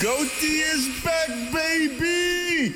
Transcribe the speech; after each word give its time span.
Goatee 0.00 0.60
is 0.60 1.02
back, 1.04 1.28
baby! 1.52 2.74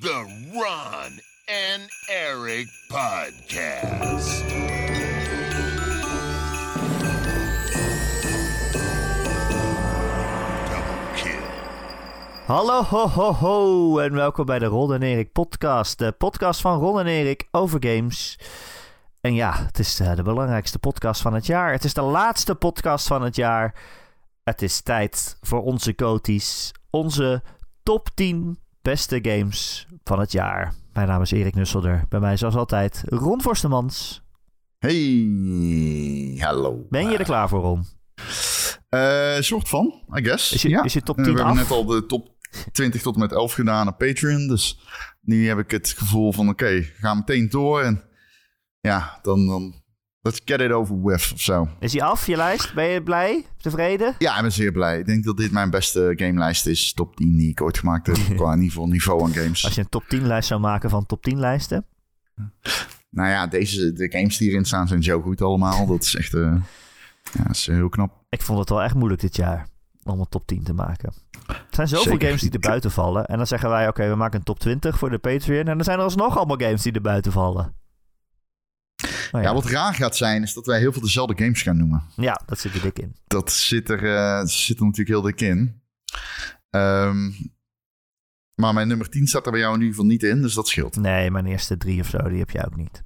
The 0.00 0.52
Ron 0.54 1.18
and 1.48 1.82
Eric 2.08 2.68
Podcast. 2.88 4.44
Hallo, 12.46 12.82
ho, 12.82 13.08
ho, 13.08 13.32
ho. 13.32 13.98
En 13.98 14.12
welkom 14.12 14.46
bij 14.46 14.58
de 14.58 14.64
Ron 14.64 14.94
en 14.94 15.02
Erik 15.02 15.32
podcast. 15.32 15.98
De 15.98 16.12
podcast 16.12 16.60
van 16.60 16.80
Ron 16.80 17.00
en 17.00 17.06
Erik 17.06 17.48
over 17.50 17.78
games. 17.82 18.38
En 19.20 19.34
ja, 19.34 19.64
het 19.66 19.78
is 19.78 20.00
eh, 20.00 20.14
de 20.16 20.22
belangrijkste 20.22 20.78
podcast 20.78 21.20
van 21.20 21.34
het 21.34 21.46
jaar. 21.46 21.72
Het 21.72 21.84
is 21.84 21.94
de 21.94 22.00
laatste 22.02 22.54
podcast 22.54 23.06
van 23.06 23.22
het 23.22 23.36
jaar. 23.36 23.74
Het 24.44 24.62
is 24.62 24.80
tijd 24.80 25.36
voor 25.40 25.62
onze 25.62 25.94
coties. 25.94 26.72
Onze 26.90 27.42
top 27.82 28.08
10 28.14 28.58
beste 28.82 29.18
games 29.22 29.86
van 30.04 30.20
het 30.20 30.32
jaar. 30.32 30.74
Mijn 30.92 31.08
naam 31.08 31.22
is 31.22 31.30
Erik 31.30 31.54
Nusselder. 31.54 32.04
Bij 32.08 32.20
mij 32.20 32.36
zoals 32.36 32.54
altijd 32.54 33.02
Ron 33.06 33.42
Forstemans. 33.42 34.22
Hey, 34.78 36.36
hallo. 36.38 36.86
Ben 36.90 37.10
je 37.10 37.16
er 37.18 37.24
klaar 37.24 37.48
voor, 37.48 37.60
Ron? 37.60 37.84
Eh 38.88 39.36
soort 39.40 39.68
van, 39.68 40.02
I 40.16 40.24
guess. 40.24 40.52
Is 40.52 40.62
je- 40.62 40.68
ja. 40.68 40.82
is 40.84 40.92
je 40.92 41.02
top 41.02 41.18
Eh, 41.18 41.24
10 41.24 41.32
We 41.34 41.38
hebben 41.38 41.56
net 41.58 41.70
al 41.70 41.84
de 41.84 42.06
top 42.06 42.28
20 42.72 43.02
tot 43.02 43.14
en 43.14 43.20
met 43.20 43.32
11 43.32 43.52
gedaan 43.52 43.88
op 43.88 43.98
Patreon. 43.98 44.48
Dus 44.48 44.80
nu 45.20 45.48
heb 45.48 45.58
ik 45.58 45.70
het 45.70 45.94
gevoel 45.96 46.32
van, 46.32 46.48
oké, 46.48 46.82
ga 46.82 47.14
meteen 47.14 47.48
door. 47.48 47.82
En 47.82 48.02
ja, 48.80 49.18
dan, 49.22 49.46
dan 49.46 49.74
let's 50.20 50.40
get 50.44 50.60
it 50.60 50.70
over 50.70 51.02
with 51.02 51.30
of 51.34 51.40
zo. 51.40 51.68
Is 51.80 51.92
hij 51.92 52.02
af, 52.02 52.26
je 52.26 52.36
lijst? 52.36 52.74
Ben 52.74 52.86
je 52.88 53.02
blij? 53.02 53.46
Tevreden? 53.56 54.14
Ja, 54.18 54.36
ik 54.36 54.42
ben 54.42 54.52
zeer 54.52 54.72
blij. 54.72 54.98
Ik 54.98 55.06
denk 55.06 55.24
dat 55.24 55.36
dit 55.36 55.52
mijn 55.52 55.70
beste 55.70 56.12
gamelijst 56.16 56.66
is. 56.66 56.92
Top 56.92 57.16
10 57.16 57.36
die 57.36 57.50
ik 57.50 57.60
ooit 57.60 57.78
gemaakt 57.78 58.06
heb. 58.06 58.16
qua 58.36 58.54
niveau, 58.54 58.88
niveau 58.88 59.22
aan 59.22 59.32
games. 59.32 59.64
Als 59.64 59.74
je 59.74 59.80
een 59.80 59.88
top 59.88 60.04
10 60.08 60.26
lijst 60.26 60.48
zou 60.48 60.60
maken 60.60 60.90
van 60.90 61.06
top 61.06 61.22
10 61.22 61.38
lijsten. 61.38 61.86
Nou 63.10 63.28
ja, 63.28 63.46
deze, 63.46 63.92
de 63.92 64.10
games 64.10 64.36
die 64.36 64.50
erin 64.50 64.64
staan 64.64 64.88
zijn 64.88 65.02
zo 65.02 65.20
goed 65.20 65.42
allemaal. 65.42 65.86
Dat 65.86 66.02
is 66.02 66.14
echt 66.14 66.34
eh, 66.34 66.54
ja, 67.32 67.42
dat 67.42 67.54
is 67.54 67.66
heel 67.66 67.88
knap. 67.88 68.24
Ik 68.28 68.42
vond 68.42 68.58
het 68.58 68.68
wel 68.68 68.82
echt 68.82 68.94
moeilijk 68.94 69.20
dit 69.20 69.36
jaar 69.36 69.66
om 70.04 70.20
een 70.20 70.28
top 70.28 70.46
10 70.46 70.62
te 70.62 70.72
maken. 70.72 71.12
Er 71.46 71.64
zijn 71.70 71.88
zoveel 71.88 72.12
Zeker. 72.12 72.26
games 72.26 72.40
die 72.40 72.50
er 72.50 72.58
buiten 72.58 72.90
vallen. 72.90 73.26
En 73.26 73.36
dan 73.36 73.46
zeggen 73.46 73.68
wij, 73.70 73.88
oké, 73.88 74.08
we 74.08 74.14
maken 74.14 74.38
een 74.38 74.44
top 74.44 74.58
20 74.58 74.98
voor 74.98 75.10
de 75.10 75.18
Patreon. 75.18 75.66
En 75.66 75.74
dan 75.74 75.84
zijn 75.84 75.98
er 75.98 76.04
alsnog 76.04 76.36
allemaal 76.36 76.60
games 76.60 76.82
die 76.82 76.92
er 76.92 77.00
buiten 77.00 77.32
vallen. 77.32 77.74
Nou 79.32 79.44
Ja, 79.44 79.54
wat 79.54 79.64
raar 79.64 79.94
gaat 79.94 80.16
zijn, 80.16 80.42
is 80.42 80.54
dat 80.54 80.66
wij 80.66 80.78
heel 80.78 80.92
veel 80.92 81.02
dezelfde 81.02 81.44
games 81.44 81.62
gaan 81.62 81.76
noemen. 81.76 82.02
ja, 82.16 82.40
dat 82.46 82.58
zit 82.58 82.74
er 82.74 82.80
dik 82.82 82.98
in. 82.98 83.16
Dat 83.26 83.52
zit 83.52 83.88
er, 83.88 84.16
eh, 84.16 84.44
zit 84.44 84.78
er 84.78 84.84
natuurlijk 84.84 85.08
heel 85.08 85.22
dik 85.22 85.40
in. 85.40 85.82
Ehm, 86.70 87.30
maar 88.54 88.74
mijn 88.74 88.88
nummer 88.88 89.08
10 89.08 89.26
staat 89.26 89.46
er 89.46 89.50
bij 89.50 89.60
jou 89.60 89.74
in 89.74 89.80
ieder 89.80 89.94
geval 89.94 90.10
niet 90.10 90.22
in, 90.22 90.42
dus 90.42 90.54
dat 90.54 90.68
scheelt. 90.68 90.96
Nee, 90.96 91.30
mijn 91.30 91.46
eerste 91.46 91.76
drie 91.76 92.00
of 92.00 92.08
zo, 92.08 92.18
die 92.18 92.38
heb 92.38 92.50
jij 92.50 92.66
ook 92.66 92.76
niet. 92.76 93.02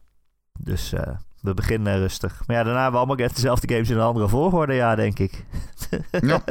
Dus 0.58 0.92
eh, 0.92 1.16
we 1.40 1.54
beginnen 1.54 1.98
rustig. 1.98 2.42
Maar 2.46 2.56
ja, 2.56 2.62
daarna 2.62 2.82
hebben 2.82 3.00
we 3.00 3.06
allemaal 3.06 3.28
dezelfde 3.28 3.74
games 3.74 3.90
in 3.90 3.96
een 3.96 4.02
andere 4.02 4.28
volgorde, 4.28 4.74
ja, 4.74 4.94
denk 4.94 5.18
ik. 5.18 5.44
Ja. 6.20 6.44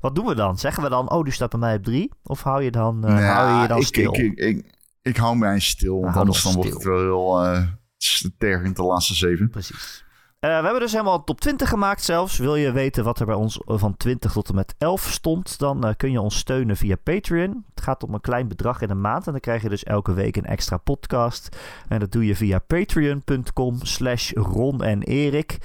wat 0.00 0.14
doen 0.14 0.26
we 0.26 0.34
dan? 0.34 0.58
Zeggen 0.58 0.82
we 0.82 0.88
dan, 0.88 1.10
oh, 1.10 1.24
die 1.24 1.32
staat 1.32 1.50
bij 1.50 1.60
mij 1.60 1.76
op 1.76 1.82
drie? 1.84 2.10
Of 2.22 2.42
hou 2.42 2.62
je 2.62 2.70
dan, 2.70 2.98
Nou, 2.98 3.22
hou 3.22 3.54
je 3.54 3.62
je 3.62 3.68
dan 3.68 3.78
ik, 3.78 3.86
stil? 3.86 4.14
Ik, 4.14 4.20
ik, 4.20 4.38
ik, 4.38 4.76
ik 5.02 5.16
hou 5.16 5.36
mij 5.36 5.60
stil, 5.60 6.00
want 6.00 6.16
anders 6.16 6.42
dan 6.42 6.54
wordt 6.54 6.72
het 6.72 6.82
wel 6.82 6.98
heel 6.98 7.66
tergend 8.38 8.76
de 8.76 8.82
laatste 8.82 9.14
zeven. 9.14 9.50
Precies. 9.50 10.04
Eh, 10.44 10.50
we 10.50 10.64
hebben 10.64 10.80
dus 10.80 10.92
helemaal 10.92 11.24
top 11.24 11.40
20 11.40 11.68
gemaakt 11.68 12.02
zelfs. 12.02 12.38
Wil 12.38 12.56
je 12.56 12.72
weten 12.72 13.04
wat 13.04 13.20
er 13.20 13.26
bij 13.26 13.34
ons 13.34 13.60
van 13.66 13.96
20 13.96 14.32
tot 14.32 14.48
en 14.48 14.54
met 14.54 14.74
11 14.78 15.10
stond, 15.10 15.58
dan 15.58 15.84
eh, 15.84 15.94
kun 15.96 16.10
je 16.10 16.20
ons 16.20 16.36
steunen 16.36 16.76
via 16.76 16.96
Patreon. 16.96 17.64
Het 17.74 17.84
gaat 17.84 18.02
om 18.02 18.14
een 18.14 18.20
klein 18.20 18.48
bedrag 18.48 18.80
in 18.80 18.88
de 18.88 18.94
maand 18.94 19.26
en 19.26 19.32
dan 19.32 19.40
krijg 19.40 19.62
je 19.62 19.68
dus 19.68 19.84
elke 19.84 20.12
week 20.12 20.36
een 20.36 20.44
extra 20.44 20.76
podcast. 20.76 21.56
En 21.88 21.98
dat 21.98 22.12
doe 22.12 22.26
je 22.26 22.36
via 22.36 22.58
patreon.com 22.58 23.78
slash 23.82 24.32
Ron 24.32 24.82
en 24.82 25.02
Erik. 25.02 25.58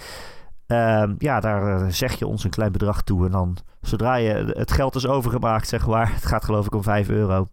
Ehm, 0.68 1.16
ja, 1.18 1.40
daar 1.40 1.82
eh, 1.82 1.88
zeg 1.90 2.20
je 2.20 2.28
ons 2.28 2.44
een 2.44 2.50
klein 2.50 2.72
bedrag 2.72 3.02
toe 3.02 3.26
en 3.26 3.32
dan 3.32 3.58
zodra 3.82 4.16
je 4.16 4.54
het 4.58 4.72
geld 4.72 4.96
is 4.96 5.08
overgemaakt, 5.08 5.68
zeg 5.68 5.88
maar, 5.88 6.14
het 6.16 6.26
gaat 6.26 6.46
geloof 6.46 6.66
ik 6.66 6.76
om 6.76 6.84
5 6.84 7.10
euro, 7.10 7.48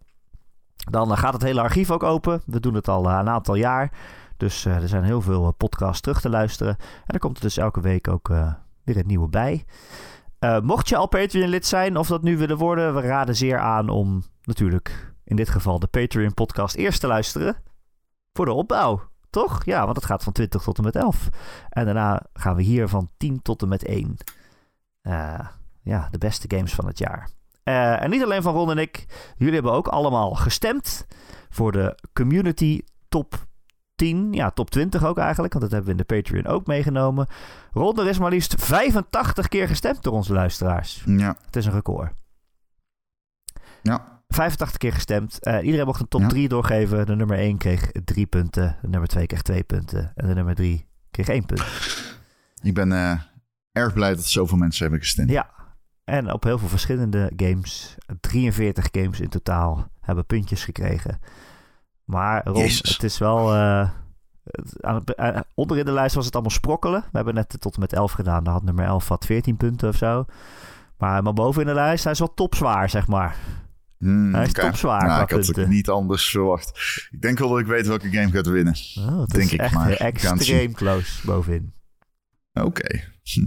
dan 0.89 1.17
gaat 1.17 1.33
het 1.33 1.43
hele 1.43 1.61
archief 1.61 1.91
ook 1.91 2.03
open. 2.03 2.41
We 2.45 2.59
doen 2.59 2.73
het 2.73 2.87
al 2.87 3.09
een 3.09 3.29
aantal 3.29 3.55
jaar. 3.55 3.91
Dus 4.37 4.65
eh, 4.65 4.75
er 4.75 4.87
zijn 4.87 5.03
heel 5.03 5.21
veel 5.21 5.45
eh, 5.45 5.53
podcasts 5.57 6.01
terug 6.01 6.21
te 6.21 6.29
luisteren. 6.29 6.75
En 6.79 7.13
er 7.13 7.19
komt 7.19 7.37
er 7.37 7.43
dus 7.43 7.57
elke 7.57 7.81
week 7.81 8.07
ook 8.07 8.29
eh, 8.29 8.53
weer 8.83 8.97
een 8.97 9.07
nieuwe 9.07 9.29
bij. 9.29 9.65
Mocht 10.63 10.89
je 10.89 10.95
al 10.95 11.07
Patreon-lid 11.07 11.65
zijn 11.65 11.97
of 11.97 12.07
dat 12.07 12.21
nu 12.21 12.37
willen 12.37 12.57
worden, 12.57 12.95
we 12.95 13.01
raden 13.01 13.35
zeer 13.35 13.59
aan 13.59 13.89
om 13.89 14.23
natuurlijk 14.41 15.13
in 15.23 15.35
dit 15.35 15.49
geval 15.49 15.79
de 15.79 15.87
Patreon-podcast 15.87 16.75
eerst 16.75 16.99
te 16.99 17.07
luisteren. 17.07 17.55
Voor 18.33 18.45
de 18.45 18.51
opbouw, 18.51 19.01
toch? 19.29 19.65
Ja, 19.65 19.83
want 19.83 19.95
het 19.95 20.05
gaat 20.05 20.23
van 20.23 20.33
20 20.33 20.63
tot 20.63 20.77
en 20.77 20.83
met 20.83 20.95
11. 20.95 21.29
En 21.69 21.85
daarna 21.85 22.25
gaan 22.33 22.55
we 22.55 22.61
hier 22.61 22.87
van 22.87 23.09
10 23.17 23.41
tot 23.41 23.61
en 23.61 23.67
met 23.67 23.85
1. 23.85 24.17
Eh, 25.01 25.47
ja, 25.81 26.07
de 26.11 26.17
beste 26.17 26.55
games 26.55 26.73
van 26.73 26.87
het 26.87 26.97
jaar. 26.97 27.29
En 27.63 28.09
niet 28.09 28.23
alleen 28.23 28.41
van 28.41 28.53
Ron 28.53 28.71
en 28.71 28.77
ik. 28.77 29.05
Jullie 29.37 29.53
hebben 29.53 29.71
ook 29.71 29.87
allemaal 29.87 30.35
gestemd 30.35 31.07
voor 31.49 31.71
de 31.71 31.97
Community 32.13 32.81
Top 33.09 33.45
10, 33.97 34.33
ja, 34.33 34.51
top 34.51 34.69
20 34.69 35.03
ook 35.05 35.17
eigenlijk, 35.17 35.53
want 35.53 35.65
dat 35.65 35.73
hebben 35.73 35.95
we 35.95 36.01
in 36.01 36.05
de 36.07 36.15
Patreon 36.21 36.45
ook 36.45 36.67
meegenomen. 36.67 37.27
Ron, 37.73 37.99
er 37.99 38.07
is 38.07 38.19
maar 38.19 38.29
liefst 38.31 38.55
85 38.63 39.47
keer 39.47 39.67
gestemd 39.67 40.03
door 40.03 40.13
onze 40.13 40.33
luisteraars. 40.33 41.03
Ja, 41.05 41.35
Het 41.45 41.55
is 41.55 41.65
een 41.65 41.71
record. 41.71 42.11
ja. 43.81 44.15
85 44.29 44.77
keer 44.77 44.93
gestemd. 44.93 45.39
Eh, 45.43 45.63
iedereen 45.65 45.85
mocht 45.85 45.99
een 45.99 46.07
top 46.07 46.21
Ja. 46.21 46.27
3 46.27 46.47
doorgeven. 46.47 47.05
De 47.05 47.15
nummer 47.15 47.37
1 47.39 47.57
kreeg 47.57 47.91
3 48.05 48.25
punten. 48.25 48.77
De 48.81 48.87
nummer 48.87 49.07
2 49.09 49.25
kreeg 49.27 49.41
2 49.41 49.63
punten. 49.63 50.11
En 50.15 50.27
de 50.27 50.33
nummer 50.33 50.55
3 50.55 50.85
kreeg 51.11 51.27
1 51.27 51.45
punt. 51.45 51.63
Ik 52.61 52.73
ben 52.73 52.91
eh, 52.91 53.19
erg 53.71 53.93
blij 53.93 54.15
dat 54.15 54.25
zoveel 54.25 54.57
mensen 54.57 54.81
hebben 54.81 54.99
gestemd. 55.01 55.29
Ja. 55.29 55.49
En 56.03 56.33
op 56.33 56.43
heel 56.43 56.57
veel 56.57 56.67
verschillende 56.67 57.31
games. 57.35 57.95
43 58.19 58.87
games 58.91 59.19
in 59.19 59.29
totaal 59.29 59.87
hebben 60.01 60.25
puntjes 60.25 60.63
gekregen. 60.63 61.19
Maar 62.07 62.41
Ron, 62.47 62.57
Jezus. 62.61 62.89
het 62.93 63.03
is 63.03 63.17
wel... 63.17 63.51
het- 63.51 64.83
aan 64.83 64.95
het, 64.95 65.15
eh, 65.15 65.39
onderin 65.53 65.85
de 65.85 65.91
lijst 65.91 66.15
was 66.15 66.25
het 66.25 66.33
allemaal 66.33 66.51
sprokkelen. 66.51 67.01
We 67.01 67.07
hebben 67.11 67.33
net 67.33 67.55
tot 67.59 67.73
en 67.73 67.79
met 67.79 67.93
11 67.93 68.11
gedaan. 68.11 68.43
Daar 68.43 68.53
had 68.53 68.63
nummer 68.63 68.85
11 68.85 69.07
had 69.07 69.25
14 69.25 69.57
punten 69.57 69.89
of 69.89 69.95
zo. 69.95 70.25
Maar, 70.97 71.23
maar 71.23 71.33
boven 71.33 71.61
in 71.61 71.67
de 71.67 71.73
lijst, 71.73 72.03
hij 72.03 72.13
is 72.13 72.19
wel 72.19 72.33
topzwaar, 72.33 72.89
zeg 72.89 73.07
maar. 73.07 73.35
Hmm, 73.97 74.33
Hij 74.33 74.43
is 74.43 74.49
oké. 74.49 74.61
topzwaar 74.61 75.05
Nou, 75.05 75.21
ik 75.21 75.29
had 75.29 75.45
het 75.45 75.67
niet 75.67 75.89
anders 75.89 76.29
verwacht. 76.29 76.67
Ik 77.11 77.21
denk 77.21 77.39
wel 77.39 77.49
dat 77.49 77.59
ik 77.59 77.65
weet 77.65 77.87
welke 77.87 78.09
game 78.09 78.31
gaat 78.31 78.47
winnen. 78.47 78.75
Oh, 78.99 79.19
het 79.19 79.29
Denk 79.29 79.43
is 79.45 79.53
ik 79.53 79.59
echt 79.59 79.73
maar. 79.73 79.91
Extreem 79.91 80.73
close 80.73 81.25
bovenin. 81.25 81.73
Oké. 82.53 83.01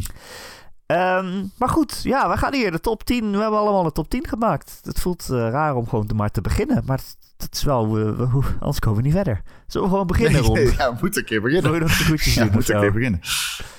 Ehm, 0.87 1.45
maar 1.59 1.69
goed, 1.69 2.01
ja, 2.03 2.31
we 2.31 2.37
gaan 2.37 2.55
hier 2.55 2.71
de 2.71 2.81
top 2.81 3.05
10. 3.05 3.31
We 3.31 3.39
hebben 3.39 3.59
allemaal 3.59 3.85
een 3.85 3.93
top 3.93 4.09
10 4.11 4.27
gemaakt. 4.29 4.79
Het 4.83 5.01
voelt 5.01 5.29
eh, 5.31 5.37
raar 5.37 5.75
om 5.75 5.89
gewoon 5.89 6.07
te 6.07 6.15
maar 6.15 6.31
te 6.31 6.41
beginnen. 6.41 6.83
Maar 6.87 6.97
het, 6.97 7.17
het 7.43 7.55
is 7.55 7.63
wel, 7.63 7.93
we- 7.93 8.43
anders 8.59 8.79
komen 8.79 8.99
we 8.99 9.05
niet 9.05 9.15
verder. 9.15 9.43
Zullen 9.67 9.87
we 9.87 9.93
gewoon 9.93 10.07
beginnen, 10.07 10.41
Ron? 10.41 10.55
Nee, 10.55 10.73
ja, 10.79 10.93
we 10.93 10.99
moeten 11.01 11.21
een 11.21 11.27
keer 11.27 11.41
beginnen. 11.41 11.71
Wil 11.71 11.81
je 11.81 11.87
nog 11.87 11.97
de 11.99 12.05
groetjes 12.05 12.35
Ja, 12.35 12.45
doen 12.45 12.53
moeten 12.53 12.75
een 12.75 12.81
keer 12.81 12.93
beginnen. 12.93 13.21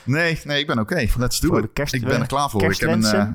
Nee, 0.03 0.39
nee, 0.43 0.59
ik 0.59 0.67
ben 0.67 0.79
oké. 0.79 1.05
Let's 1.17 1.39
do 1.39 1.47
Voor 1.47 1.63
it. 1.63 1.73
kerst- 1.73 1.93
ik 1.93 2.03
ben 2.05 2.19
er 2.21 2.27
klaar 2.27 2.49
voor. 2.49 2.63
Ik 2.71 2.79
heb 2.79 2.89
een... 2.89 3.03
Eh, 3.03 3.27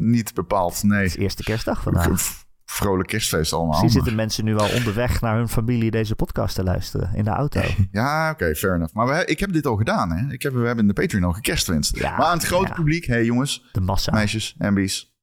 niet 0.00 0.34
bepaald, 0.34 0.82
nee. 0.82 0.98
Het 1.02 1.06
is 1.06 1.16
eerste 1.16 1.42
kerstdag 1.42 1.82
vandaag. 1.82 2.44
Vrolijk 2.64 3.08
kerstfeest 3.08 3.52
allemaal. 3.52 3.70
Misschien 3.70 3.90
zitten 3.92 4.14
mensen 4.14 4.44
nu 4.44 4.56
al 4.58 4.68
onderweg 4.70 5.20
naar 5.20 5.36
hun 5.36 5.48
familie 5.48 5.90
deze 5.90 6.14
podcast 6.14 6.54
te 6.54 6.62
luisteren 6.62 7.10
in 7.14 7.24
de 7.24 7.30
auto. 7.30 7.60
Ja, 7.90 8.30
oké, 8.30 8.54
fair 8.54 8.74
enough. 8.74 8.94
Maar 8.94 9.06
we, 9.06 9.24
ik 9.24 9.40
heb 9.40 9.52
dit 9.52 9.66
al 9.66 9.76
gedaan, 9.76 10.10
hè. 10.10 10.32
Ik 10.32 10.42
heb, 10.42 10.52
we 10.52 10.58
hebben 10.66 10.78
in 10.78 10.86
de 10.94 11.00
Patreon 11.00 11.24
al 11.24 11.32
gekerstwenst. 11.32 11.96
Ja, 11.96 12.16
maar 12.16 12.26
aan 12.26 12.36
het 12.38 12.46
grote 12.46 12.68
ja. 12.68 12.74
publiek, 12.74 13.04
hey 13.06 13.24
jongens, 13.24 13.68
De 13.72 13.80
massa. 13.80 14.12
meisjes, 14.12 14.54
MB's, 14.58 15.14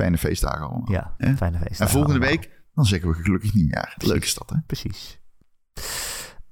fijne 0.00 0.18
feestdagen 0.18 0.68
allemaal. 0.68 0.90
Ja, 0.90 1.14
fijne 1.36 1.58
feest. 1.58 1.80
En 1.80 1.88
volgende 1.88 2.18
week, 2.18 2.50
dan 2.74 2.84
zeggen 2.84 3.08
we 3.08 3.14
gelukkig 3.14 3.54
nieuwjaar. 3.54 3.94
Leuk 3.96 4.22
is 4.22 4.34
dat, 4.34 4.50
hè? 4.50 4.56
Precies. 4.66 5.20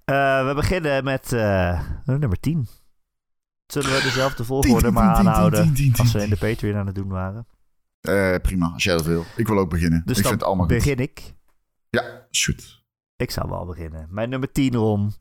Eh, 0.05 0.47
we 0.47 0.53
beginnen 0.55 1.05
met 1.05 1.33
eh, 1.33 1.83
nummer 2.05 2.41
10. 2.41 2.69
Zullen 3.67 3.91
we 3.91 4.03
dezelfde 4.03 4.45
volgorde 4.55 4.85
tien, 4.85 4.93
maar 4.93 5.17
tien, 5.17 5.29
aanhouden 5.29 5.75
tien, 5.75 5.97
als 5.97 6.13
we 6.13 6.23
in 6.23 6.31
de. 6.31 6.37
Patreon 6.37 6.77
aan 6.77 6.87
het 6.87 6.95
doen 6.95 7.09
waren? 7.09 7.47
Eh, 8.01 8.35
prima, 8.43 8.71
als 8.73 8.85
jij 8.85 8.97
dat 8.97 9.07
wil. 9.07 9.25
Ik 9.37 9.47
wil 9.49 9.59
ook 9.59 9.71
beginnen. 9.71 10.03
Dus 10.05 10.17
ik 10.17 10.23
dan 10.23 10.31
vind 10.31 10.41
het 10.41 10.43
allemaal 10.43 10.67
goed. 10.67 10.77
begin 10.77 10.99
ik. 10.99 11.35
Ja, 11.91 12.27
shoot. 12.31 12.85
Ik 13.17 13.31
zou 13.31 13.49
wel 13.49 13.67
beginnen. 13.67 14.07
Mijn 14.11 14.29
nummer 14.29 14.53
10, 14.53 14.75
Ron. 14.75 15.13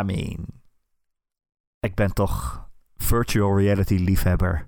I 0.00 0.02
mean. 0.02 0.46
Ik 1.80 1.94
ben 1.94 2.12
toch 2.12 2.66
virtual 2.96 3.58
reality 3.58 3.94
liefhebber. 3.94 4.66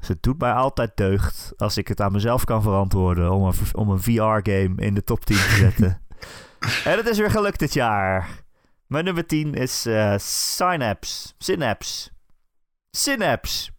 Dus 0.00 0.08
het 0.08 0.22
doet 0.22 0.38
mij 0.38 0.52
altijd 0.52 0.96
deugd 0.96 1.52
als 1.56 1.76
ik 1.76 1.88
het 1.88 2.00
aan 2.00 2.12
mezelf 2.12 2.44
kan 2.44 2.62
verantwoorden 2.62 3.32
om 3.32 3.44
een, 3.44 3.54
om 3.72 3.90
een 3.90 4.00
VR-game 4.02 4.72
in 4.76 4.94
de 4.94 5.04
top 5.04 5.24
10 5.24 5.36
te 5.36 5.42
zetten. 5.42 6.02
en 6.90 6.96
het 6.96 7.06
is 7.06 7.18
weer 7.18 7.30
gelukt 7.30 7.58
dit 7.58 7.72
jaar. 7.72 8.28
Mijn 8.86 9.04
nummer 9.04 9.26
10 9.26 9.54
is 9.54 9.86
eh 9.86 10.14
Synapse. 10.18 11.32
Synapse. 11.38 12.10
Synapse. 12.90 13.70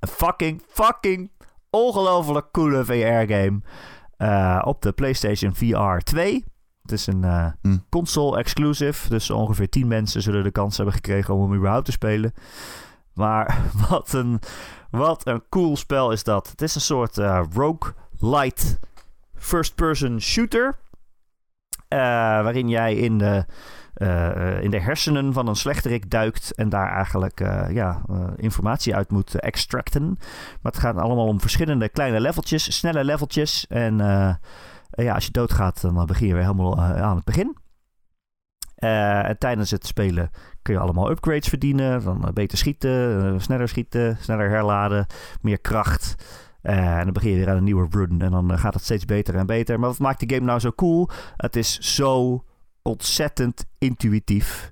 Een 0.00 0.08
fucking, 0.08 0.62
fucking 0.68 1.30
ongelooflijk 1.70 2.50
coole 2.52 2.84
VR-game. 2.84 3.60
Uh, 4.18 4.62
op 4.64 4.82
de 4.82 4.92
PlayStation 4.92 5.54
VR 5.54 5.98
2. 6.04 6.44
Het 6.82 6.92
is 6.92 7.06
een 7.06 7.22
uh, 7.22 7.46
Hm. 7.62 7.76
console 7.88 8.38
exclusive. 8.38 9.08
Dus 9.08 9.30
ongeveer 9.30 9.68
10 9.68 9.88
mensen 9.88 10.22
zullen 10.22 10.42
de 10.42 10.50
kans 10.50 10.76
hebben 10.76 10.94
gekregen 10.94 11.34
om 11.34 11.42
hem 11.42 11.58
überhaupt 11.58 11.84
te 11.84 11.92
spelen. 11.92 12.32
Maar 13.14 13.58
wat 13.88 14.12
een, 14.12 14.40
wat 14.90 15.26
een 15.26 15.42
cool 15.48 15.76
spel 15.76 16.12
is 16.12 16.24
dat. 16.24 16.48
Het 16.48 16.62
is 16.62 16.74
een 16.74 16.80
soort 16.80 17.18
uh, 17.18 17.42
roguelite 17.52 18.78
first-person 19.34 20.20
shooter. 20.20 20.66
Uh, 21.88 21.98
waarin 22.42 22.68
jij 22.68 22.94
in 22.94 23.18
de, 23.18 23.44
uh, 23.96 24.62
in 24.62 24.70
de 24.70 24.80
hersenen 24.80 25.32
van 25.32 25.48
een 25.48 25.56
slechterik 25.56 26.10
duikt 26.10 26.54
en 26.54 26.68
daar 26.68 26.92
eigenlijk 26.92 27.38
ja, 27.70 28.02
informatie 28.36 28.94
uit 28.94 29.10
moet 29.10 29.34
extracten. 29.34 30.16
Maar 30.62 30.72
het 30.72 30.80
gaat 30.80 30.96
allemaal 30.96 31.26
om 31.26 31.40
verschillende 31.40 31.88
kleine 31.88 32.20
leveltjes, 32.20 32.76
snelle 32.76 33.04
leveltjes. 33.04 33.66
En 33.66 33.96
ja, 34.90 35.14
als 35.14 35.24
je 35.24 35.32
doodgaat, 35.32 35.80
dan 35.80 36.06
begin 36.06 36.26
je 36.26 36.32
weer 36.32 36.42
helemaal 36.42 36.80
aan 36.80 37.16
het 37.16 37.24
begin. 37.24 37.56
En 38.78 39.38
tijdens 39.38 39.70
het 39.70 39.86
spelen 39.86 40.30
kun 40.62 40.74
je 40.74 40.80
allemaal 40.80 41.10
upgrades 41.10 41.48
verdienen. 41.48 42.04
Dan 42.04 42.30
beter 42.34 42.58
schieten, 42.58 43.40
sneller 43.40 43.68
schieten, 43.68 44.16
sneller 44.20 44.48
herladen, 44.48 45.06
meer 45.40 45.60
kracht. 45.60 46.14
En 46.62 47.04
dan 47.04 47.12
begin 47.12 47.30
je 47.30 47.36
weer 47.36 47.50
aan 47.50 47.56
een 47.56 47.64
nieuwe 47.64 47.86
run. 47.90 48.20
En 48.20 48.30
dan 48.30 48.58
gaat 48.58 48.74
het 48.74 48.82
steeds 48.82 49.04
beter 49.04 49.34
en 49.34 49.46
beter. 49.46 49.80
Maar 49.80 49.88
wat 49.88 49.98
maakt 49.98 50.20
die 50.20 50.34
game 50.34 50.46
nou 50.46 50.58
zo 50.58 50.72
cool? 50.72 51.08
Het 51.36 51.56
is 51.56 51.78
zo 51.78 52.44
ontzettend 52.82 53.64
intuïtief. 53.78 54.70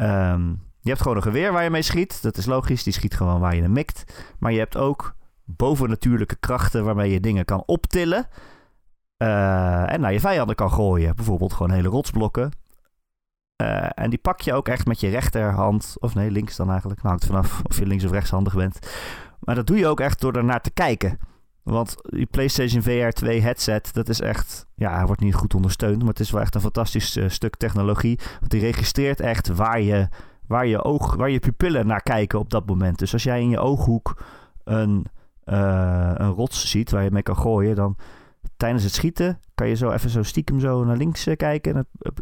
Um, 0.00 0.62
je 0.80 0.88
hebt 0.88 1.00
gewoon 1.02 1.16
een 1.16 1.22
geweer 1.22 1.52
waar 1.52 1.64
je 1.64 1.70
mee 1.70 1.82
schiet. 1.82 2.22
Dat 2.22 2.36
is 2.36 2.46
logisch. 2.46 2.82
Die 2.82 2.92
schiet 2.92 3.14
gewoon 3.14 3.40
waar 3.40 3.54
je 3.54 3.62
hem 3.62 3.72
mikt. 3.72 4.24
Maar 4.38 4.52
je 4.52 4.58
hebt 4.58 4.76
ook 4.76 5.14
bovennatuurlijke 5.44 6.36
krachten 6.36 6.84
waarmee 6.84 7.10
je 7.10 7.20
dingen 7.20 7.44
kan 7.44 7.62
optillen. 7.66 8.28
En 9.16 10.00
naar 10.00 10.12
je 10.12 10.20
vijanden 10.20 10.56
kan 10.56 10.70
gooien. 10.70 11.16
Bijvoorbeeld 11.16 11.52
gewoon 11.52 11.70
hele 11.70 11.88
rotsblokken. 11.88 12.50
En 13.94 14.10
die 14.10 14.18
pak 14.18 14.40
je 14.40 14.52
ook 14.52 14.68
echt 14.68 14.86
met 14.86 15.00
je 15.00 15.08
rechterhand. 15.08 15.96
Of 15.98 16.14
nee, 16.14 16.30
links 16.30 16.56
dan 16.56 16.70
eigenlijk. 16.70 17.02
Nou, 17.02 17.08
hangt 17.08 17.26
vanaf 17.26 17.60
of 17.68 17.78
je 17.78 17.86
links 17.86 18.04
of 18.04 18.10
rechtshandig 18.10 18.54
bent. 18.54 18.78
Maar 19.40 19.54
dat 19.54 19.66
doe 19.66 19.76
je 19.76 19.86
ook 19.86 20.00
echt 20.00 20.20
door 20.20 20.32
ernaar 20.32 20.60
te 20.60 20.70
kijken. 20.70 21.18
Want 21.62 21.94
die 22.02 22.26
PlayStation 22.26 22.82
VR 22.82 23.08
2 23.08 23.40
headset, 23.40 23.92
dat 23.92 24.08
is 24.08 24.20
echt... 24.20 24.66
Ja, 24.74 24.96
hij 24.96 25.06
wordt 25.06 25.20
niet 25.20 25.34
goed 25.34 25.54
ondersteund, 25.54 25.98
maar 25.98 26.08
het 26.08 26.20
is 26.20 26.30
wel 26.30 26.40
echt 26.40 26.54
een 26.54 26.60
fantastisch 26.60 27.16
uh, 27.16 27.28
stuk 27.28 27.56
technologie. 27.56 28.18
Want 28.38 28.50
die 28.50 28.60
registreert 28.60 29.20
echt 29.20 29.48
waar 29.48 29.80
je, 29.80 30.08
waar, 30.46 30.66
je 30.66 30.82
oog, 30.82 31.14
waar 31.14 31.30
je 31.30 31.38
pupillen 31.38 31.86
naar 31.86 32.02
kijken 32.02 32.38
op 32.38 32.50
dat 32.50 32.66
moment. 32.66 32.98
Dus 32.98 33.12
als 33.12 33.22
jij 33.22 33.40
in 33.40 33.48
je 33.48 33.58
ooghoek 33.58 34.22
een, 34.64 35.06
uh, 35.44 36.10
een 36.14 36.30
rots 36.30 36.70
ziet 36.70 36.90
waar 36.90 37.04
je 37.04 37.10
mee 37.10 37.22
kan 37.22 37.36
gooien... 37.36 37.76
dan 37.76 37.96
tijdens 38.62 38.84
het 38.84 38.92
schieten 38.92 39.40
kan 39.54 39.68
je 39.68 39.74
zo 39.74 39.90
even 39.90 40.10
zo 40.10 40.22
stiekem 40.22 40.60
zo 40.60 40.84
naar 40.84 40.96
links 40.96 41.26
uh, 41.26 41.36
kijken. 41.36 41.76
En 41.76 41.86
dan 41.98 42.14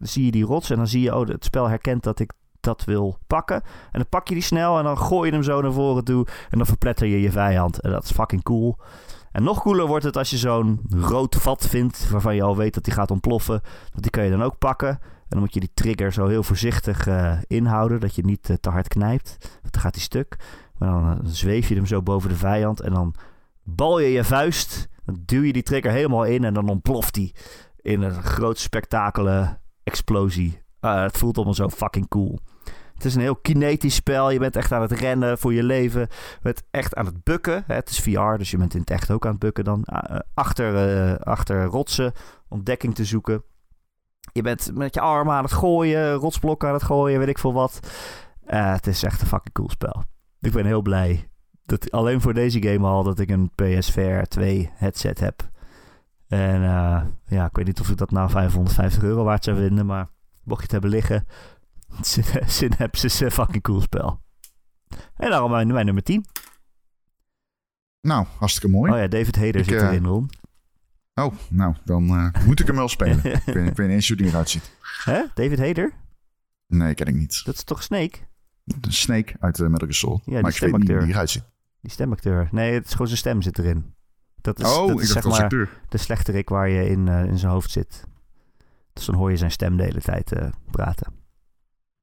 zie 0.00 0.24
je 0.24 0.30
die 0.30 0.44
rots 0.44 0.70
en 0.70 0.76
dan 0.76 0.86
zie 0.86 1.00
je... 1.02 1.16
oh, 1.16 1.28
het 1.28 1.44
spel 1.44 1.68
herkent 1.68 2.02
dat 2.02 2.18
ik 2.18 2.32
dat 2.60 2.84
wil 2.84 3.18
pakken. 3.26 3.56
En 3.64 3.98
dan 3.98 4.08
pak 4.08 4.28
je 4.28 4.34
die 4.34 4.42
snel 4.42 4.78
en 4.78 4.84
dan 4.84 4.98
gooi 4.98 5.28
je 5.28 5.34
hem 5.34 5.42
zo 5.42 5.60
naar 5.60 5.72
voren 5.72 6.04
toe. 6.04 6.26
En 6.50 6.58
dan 6.58 6.66
verpletter 6.66 7.06
je 7.06 7.20
je 7.20 7.30
vijand. 7.30 7.80
En 7.80 7.90
dat 7.90 8.04
is 8.04 8.10
fucking 8.10 8.42
cool. 8.42 8.76
En 9.32 9.42
nog 9.42 9.62
cooler 9.62 9.86
wordt 9.86 10.04
het 10.04 10.16
als 10.16 10.30
je 10.30 10.36
zo'n 10.36 10.80
rood 10.88 11.36
vat 11.36 11.66
vindt. 11.66 12.10
waarvan 12.10 12.34
je 12.34 12.42
al 12.42 12.56
weet 12.56 12.74
dat 12.74 12.84
die 12.84 12.92
gaat 12.92 13.10
ontploffen. 13.10 13.60
Want 13.90 14.02
die 14.02 14.10
kan 14.10 14.24
je 14.24 14.30
dan 14.30 14.42
ook 14.42 14.58
pakken. 14.58 14.88
En 14.88 14.98
dan 15.28 15.38
moet 15.38 15.54
je 15.54 15.60
die 15.60 15.74
trigger 15.74 16.12
zo 16.12 16.26
heel 16.26 16.42
voorzichtig 16.42 17.06
uh, 17.06 17.38
inhouden. 17.46 18.00
Dat 18.00 18.14
je 18.14 18.24
niet 18.24 18.58
te 18.60 18.70
hard 18.70 18.88
knijpt. 18.88 19.36
Want 19.62 19.72
dan 19.72 19.82
gaat 19.82 19.94
die 19.94 20.02
stuk. 20.02 20.36
Maar 20.78 20.90
dan, 20.90 21.20
zweef 21.22 21.68
je 21.68 21.74
hem 21.74 21.86
zo 21.86 22.02
boven 22.02 22.28
de 22.28 22.36
vijand. 22.36 22.80
En 22.80 22.92
dan 22.92 23.14
bal 23.62 24.00
je 24.00 24.08
je 24.08 24.24
vuist. 24.24 24.88
Dan 25.10 25.22
duw 25.26 25.42
je 25.42 25.52
die 25.52 25.62
trigger 25.62 25.90
helemaal 25.90 26.24
in. 26.24 26.44
En 26.44 26.54
dan 26.54 26.68
ontploft 26.68 27.14
die 27.14 27.34
in 27.76 28.02
een 28.02 28.22
groot 28.22 28.58
spektakele 28.58 29.58
explosie. 29.84 30.62
Uh, 30.80 31.02
het 31.02 31.18
voelt 31.18 31.36
allemaal 31.36 31.54
zo 31.54 31.68
fucking 31.68 32.08
cool. 32.08 32.38
Het 32.94 33.04
is 33.04 33.14
een 33.14 33.20
heel 33.20 33.36
kinetisch 33.36 33.94
spel. 33.94 34.30
Je 34.30 34.38
bent 34.38 34.56
echt 34.56 34.72
aan 34.72 34.82
het 34.82 34.92
rennen 34.92 35.38
voor 35.38 35.52
je 35.52 35.62
leven. 35.62 36.00
Je 36.00 36.38
bent 36.42 36.62
echt 36.70 36.94
aan 36.94 37.06
het 37.06 37.24
bukken. 37.24 37.64
Het 37.66 37.90
is 37.90 38.00
VR, 38.00 38.36
dus 38.36 38.50
je 38.50 38.56
bent 38.56 38.74
in 38.74 38.80
het 38.80 38.90
echt 38.90 39.10
ook 39.10 39.24
aan 39.24 39.30
het 39.30 39.40
bukken 39.40 39.64
dan. 39.64 39.86
Uh, 39.92 40.18
achter, 40.34 40.96
uh, 40.96 41.14
achter 41.14 41.64
rotsen, 41.64 42.12
ontdekking 42.48 42.94
te 42.94 43.04
zoeken. 43.04 43.42
Je 44.32 44.42
bent 44.42 44.70
met 44.74 44.94
je 44.94 45.00
armen 45.00 45.34
aan 45.34 45.44
het 45.44 45.52
gooien, 45.52 46.12
rotsblokken 46.12 46.68
aan 46.68 46.74
het 46.74 46.82
gooien, 46.82 47.18
weet 47.18 47.28
ik 47.28 47.38
veel 47.38 47.52
wat. 47.52 47.80
Uh, 48.46 48.72
het 48.72 48.86
is 48.86 49.02
echt 49.02 49.20
een 49.20 49.26
fucking 49.26 49.54
cool 49.54 49.70
spel. 49.70 50.02
Ik 50.40 50.52
ben 50.52 50.66
heel 50.66 50.82
blij. 50.82 51.29
Dat, 51.70 51.90
alleen 51.90 52.20
voor 52.20 52.34
deze 52.34 52.62
game 52.62 52.86
al 52.86 53.02
dat 53.02 53.18
ik 53.18 53.30
een 53.30 53.50
PSVR 53.54 54.22
2 54.22 54.70
headset 54.74 55.20
heb. 55.20 55.50
En 56.28 56.60
ja, 57.26 57.46
ik 57.46 57.56
weet 57.56 57.66
niet 57.66 57.80
of 57.80 57.90
ik 57.90 57.96
dat 57.96 58.10
nou 58.10 58.30
550 58.30 59.02
euro 59.02 59.24
waard 59.24 59.44
zou 59.44 59.56
vinden, 59.56 59.86
maar 59.86 60.08
mocht 60.42 60.58
je 60.58 60.62
het 60.62 60.72
hebben 60.72 60.90
liggen, 60.90 61.26
Synapse 62.46 63.06
is 63.06 63.20
een 63.20 63.30
fucking 63.30 63.62
cool 63.62 63.80
spel. 63.80 64.20
En 65.16 65.30
daarom 65.30 65.50
mijn, 65.50 65.72
mijn 65.72 65.84
nummer 65.84 66.02
10. 66.02 66.24
Nou, 68.00 68.26
hartstikke 68.38 68.76
mooi. 68.76 68.92
Oh 68.92 68.98
ja, 68.98 69.08
David 69.08 69.36
Hayter 69.36 69.64
zit 69.64 69.74
uh, 69.74 69.88
erin, 69.88 70.04
Ron. 70.04 70.30
Oh, 71.14 71.34
nou, 71.48 71.74
dan 71.84 72.04
uh, 72.04 72.44
moet 72.46 72.60
ik 72.60 72.66
hem 72.66 72.76
wel 72.76 72.88
spelen. 72.88 73.16
ik, 73.24 73.42
weet, 73.44 73.68
ik 73.68 73.76
weet 73.76 73.86
niet 73.86 73.88
eens 73.88 74.08
hoe 74.08 74.16
die 74.16 74.26
eruit 74.26 74.50
ziet. 74.50 74.70
Hè? 75.04 75.22
David 75.34 75.58
Hayter? 75.58 75.92
Nee, 76.66 76.94
ken 76.94 77.06
ik 77.06 77.14
niet. 77.14 77.44
Dat 77.44 77.54
is 77.54 77.64
toch 77.64 77.82
Snake? 77.82 78.18
Snake 78.88 79.34
uit 79.40 79.58
uh, 79.58 79.68
Metal 79.68 79.88
Gear 79.88 79.94
Solid. 79.94 80.22
Ja, 80.24 80.40
maar 80.40 80.50
ik 80.50 80.58
weet 80.58 80.76
niet 80.76 80.90
hoe 80.90 80.98
die 81.00 81.08
eruit 81.08 81.30
ziet. 81.30 81.44
Die 81.80 81.90
stemacteur. 81.90 82.48
Nee, 82.50 82.72
het 82.72 82.84
is 82.86 82.90
gewoon 82.90 83.06
zijn 83.06 83.18
stem 83.18 83.42
zit 83.42 83.58
erin. 83.58 83.94
Dat 84.40 84.58
is, 84.58 84.76
oh, 84.76 84.86
dat 84.86 85.00
is 85.00 85.10
zeg 85.10 85.24
maar 85.24 85.48
de 85.88 85.98
slechterik 85.98 86.48
waar 86.48 86.68
je 86.68 86.88
in, 86.88 87.06
uh, 87.06 87.24
in 87.24 87.38
zijn 87.38 87.52
hoofd 87.52 87.70
zit. 87.70 88.04
Dus 88.92 89.04
dan 89.04 89.14
hoor 89.14 89.30
je 89.30 89.36
zijn 89.36 89.50
stem 89.50 89.76
de 89.76 89.82
hele 89.82 90.00
tijd 90.00 90.32
uh, 90.32 90.48
praten. 90.70 91.12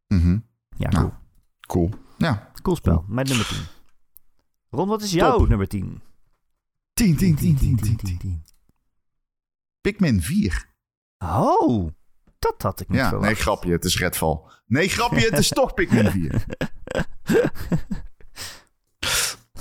Mm 0.08 0.20
-hmm. 0.22 0.46
Ja, 0.78 0.90
cool. 0.90 1.02
Nou, 1.02 1.14
cool. 1.68 1.90
Ja. 2.18 2.52
Cool 2.62 2.76
spel. 2.76 2.94
Cool. 2.96 3.06
Mijn 3.08 3.28
nummer 3.28 3.46
10. 3.48 3.58
Ron, 4.70 4.88
wat 4.88 5.02
is 5.02 5.12
jouw 5.12 5.46
nummer 5.46 5.68
10? 5.68 6.02
10, 6.94 7.16
10, 7.16 7.36
10, 7.36 7.56
10, 7.58 7.76
10, 7.76 7.96
10, 7.98 8.18
10. 8.18 8.44
Pikmin 9.82 10.22
4. 10.22 10.70
Oh, 11.18 11.90
dat 12.40 12.62
had 12.62 12.80
ik 12.80 12.90
niet 12.90 12.98
Ja, 12.98 13.08
verwacht. 13.08 13.28
nee, 13.28 13.36
grapje. 13.42 13.72
Het 13.72 13.86
is 13.86 13.98
Redfall. 13.98 14.40
Nee, 14.66 14.90
grapje. 14.90 15.30
Het 15.30 15.38
is 15.38 15.50
toch 15.50 15.74
Pikmin 15.78 16.12
4. 16.12 16.46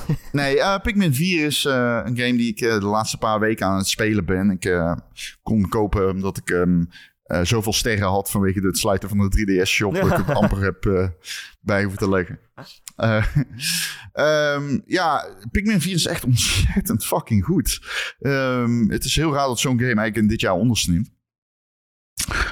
Nee, 0.32 0.56
uh, 0.56 0.78
Pikmin 0.78 1.14
4 1.14 1.44
is 1.44 1.64
uh, 1.64 2.00
een 2.04 2.16
game 2.16 2.36
die 2.36 2.48
ik 2.48 2.60
uh, 2.60 2.80
de 2.80 2.86
laatste 2.86 3.18
paar 3.18 3.40
weken 3.40 3.66
aan 3.66 3.76
het 3.76 3.86
spelen 3.86 4.24
ben. 4.24 4.50
Ik 4.50 4.94
kon 5.42 5.68
kopen 5.68 6.10
omdat 6.10 6.36
ik 6.36 6.50
um, 6.50 6.88
uh, 7.26 7.40
zoveel 7.42 7.72
sterren 7.72 8.08
had 8.08 8.30
vanwege 8.30 8.60
het 8.60 8.78
sluiten 8.78 9.08
van 9.08 9.18
de 9.18 9.62
3DS-shop. 9.62 9.94
dat 9.94 10.18
ik 10.18 10.26
het 10.26 10.36
amper 10.40 10.62
heb 10.62 11.10
bij 11.60 11.82
hoeven 11.82 11.98
te 11.98 12.08
leggen. 12.08 12.38
Um, 14.14 14.82
ja, 14.86 15.26
Pikmin 15.50 15.80
4 15.80 15.94
is 15.94 16.06
echt 16.06 16.24
ontzettend 16.24 17.04
fucking 17.04 17.44
goed. 17.44 17.80
Um, 18.20 18.90
het 18.90 19.04
is 19.04 19.16
heel 19.16 19.32
raar 19.32 19.46
dat 19.46 19.60
zo'n 19.60 19.78
game 19.78 19.86
eigenlijk 19.86 20.16
in 20.16 20.26
dit 20.26 20.40
jaar 20.40 20.54
ondersneemt. 20.54 21.10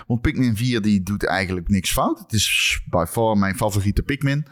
Want 0.06 0.20
Pikmin 0.20 0.56
4 0.56 0.82
die 0.82 1.02
doet 1.02 1.26
eigenlijk 1.26 1.68
niks 1.68 1.92
fout. 1.92 2.18
Het 2.18 2.32
is 2.32 2.80
by 2.90 3.04
far 3.08 3.38
mijn 3.38 3.56
favoriete 3.56 4.02
Pikmin. 4.02 4.46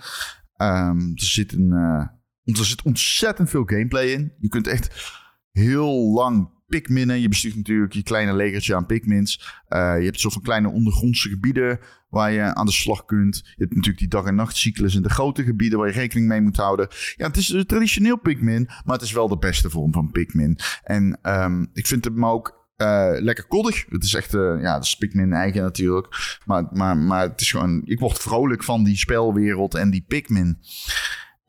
Um, 0.56 1.12
er, 1.14 1.25
zit 1.25 1.52
een, 1.52 1.71
uh, 1.73 2.06
er 2.44 2.64
zit 2.64 2.82
ontzettend 2.82 3.50
veel 3.50 3.64
gameplay 3.64 4.06
in. 4.06 4.32
Je 4.38 4.49
kunt 4.49 4.66
echt 4.66 5.12
heel 5.52 6.12
lang 6.12 6.61
Pikminnen. 6.66 7.20
Je 7.20 7.28
bestuurt 7.28 7.56
natuurlijk 7.56 7.92
je 7.92 8.02
kleine 8.02 8.34
legertje 8.34 8.75
aan 8.75 8.87
Pikmins. 8.87 9.62
Uh, 9.68 9.94
je 9.99 10.04
hebt 10.04 10.20
zoveel 10.20 10.40
kleine 10.40 10.68
ondergrondse 10.70 11.28
gebieden 11.28 11.78
waar 12.08 12.32
je 12.32 12.54
aan 12.54 12.66
de 12.66 12.72
slag 12.72 13.04
kunt. 13.04 13.37
Je 13.44 13.52
hebt 13.56 13.70
natuurlijk 13.70 13.99
die 13.99 14.08
dag- 14.08 14.25
en 14.25 14.34
nachtcyclus 14.34 14.94
in 14.94 15.02
de 15.02 15.11
grote 15.11 15.44
gebieden 15.44 15.78
waar 15.78 15.88
je 15.88 15.94
rekening 15.94 16.28
mee 16.28 16.40
moet 16.40 16.56
houden. 16.56 16.88
Ja, 17.16 17.26
het 17.26 17.37
is 17.37 17.49
een 17.49 17.66
traditioneel 17.66 18.18
Pikmin, 18.18 18.64
maar 18.84 18.94
het 18.94 19.04
is 19.04 19.12
wel 19.12 19.28
de 19.28 19.38
beste 19.38 19.70
vorm 19.70 19.92
van 19.92 20.11
Pikmin. 20.11 20.58
En 20.82 21.18
um, 21.22 21.70
ik 21.72 21.87
vind 21.87 22.04
hem 22.04 22.26
ook 22.26 22.61
uh, 22.76 23.11
lekker 23.18 23.46
koddig. 23.46 23.84
Het 23.88 24.04
is 24.04 24.14
echt, 24.14 24.34
uh, 24.34 24.62
ja, 24.62 24.78
dat 24.78 24.96
Pikmin 24.99 25.32
eigen 25.32 25.62
natuurlijk. 25.62 26.38
Maar, 26.44 26.66
maar, 26.72 26.96
maar 26.96 27.28
het 27.28 27.40
is 27.40 27.50
gewoon, 27.50 27.82
ik 27.84 27.99
word 27.99 28.18
vrolijk 28.18 28.64
van 28.64 28.84
die 28.84 28.96
spelwereld 28.96 29.75
en 29.75 29.90
die 29.90 30.04
Pikmin. 30.08 30.58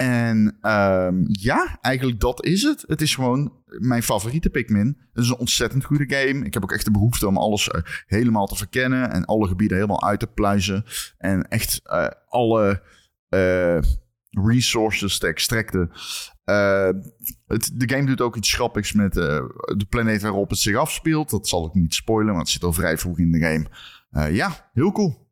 En 0.03 0.57
um, 0.61 1.25
ja, 1.27 1.77
eigenlijk 1.81 2.19
dat 2.19 2.45
is 2.45 2.61
het. 2.61 2.83
Het 2.87 3.01
is 3.01 3.15
gewoon 3.15 3.53
mijn 3.65 4.03
favoriete 4.03 4.49
Pikmin. 4.49 4.97
Het 5.13 5.23
is 5.23 5.29
een 5.29 5.37
ontzettend 5.37 5.83
goede 5.83 6.15
game. 6.15 6.45
Ik 6.45 6.53
heb 6.53 6.63
ook 6.63 6.71
echt 6.71 6.85
de 6.85 6.91
behoefte 6.91 7.27
om 7.27 7.37
alles 7.37 7.67
uh, 7.67 7.81
helemaal 8.05 8.47
te 8.47 8.55
verkennen. 8.55 9.11
En 9.11 9.25
alle 9.25 9.47
gebieden 9.47 9.77
helemaal 9.77 10.03
uit 10.03 10.19
te 10.19 10.27
pluizen. 10.27 10.85
En 11.17 11.47
echt 11.47 11.81
uh, 11.83 12.07
alle 12.27 12.83
uh, 13.29 13.79
resources 14.29 15.17
te 15.17 15.27
extracten. 15.27 15.91
Het, 17.45 17.71
de 17.73 17.89
game 17.89 18.05
doet 18.05 18.21
ook 18.21 18.35
iets 18.35 18.53
grappigs 18.53 18.93
met 18.93 19.13
de 19.13 19.85
planeet 19.89 20.21
waarop 20.21 20.49
het 20.49 20.59
zich 20.59 20.75
afspeelt. 20.75 21.29
Dat 21.29 21.47
zal 21.47 21.65
ik 21.65 21.73
niet 21.73 21.93
spoilen, 21.93 22.33
want 22.33 22.45
het 22.45 22.53
zit 22.53 22.63
al 22.63 22.73
vrij 22.73 22.97
vroeg 22.97 23.19
in 23.19 23.31
de 23.31 23.39
game. 23.39 23.67
ja, 24.31 24.69
heel 24.73 24.91
cool. 24.91 25.29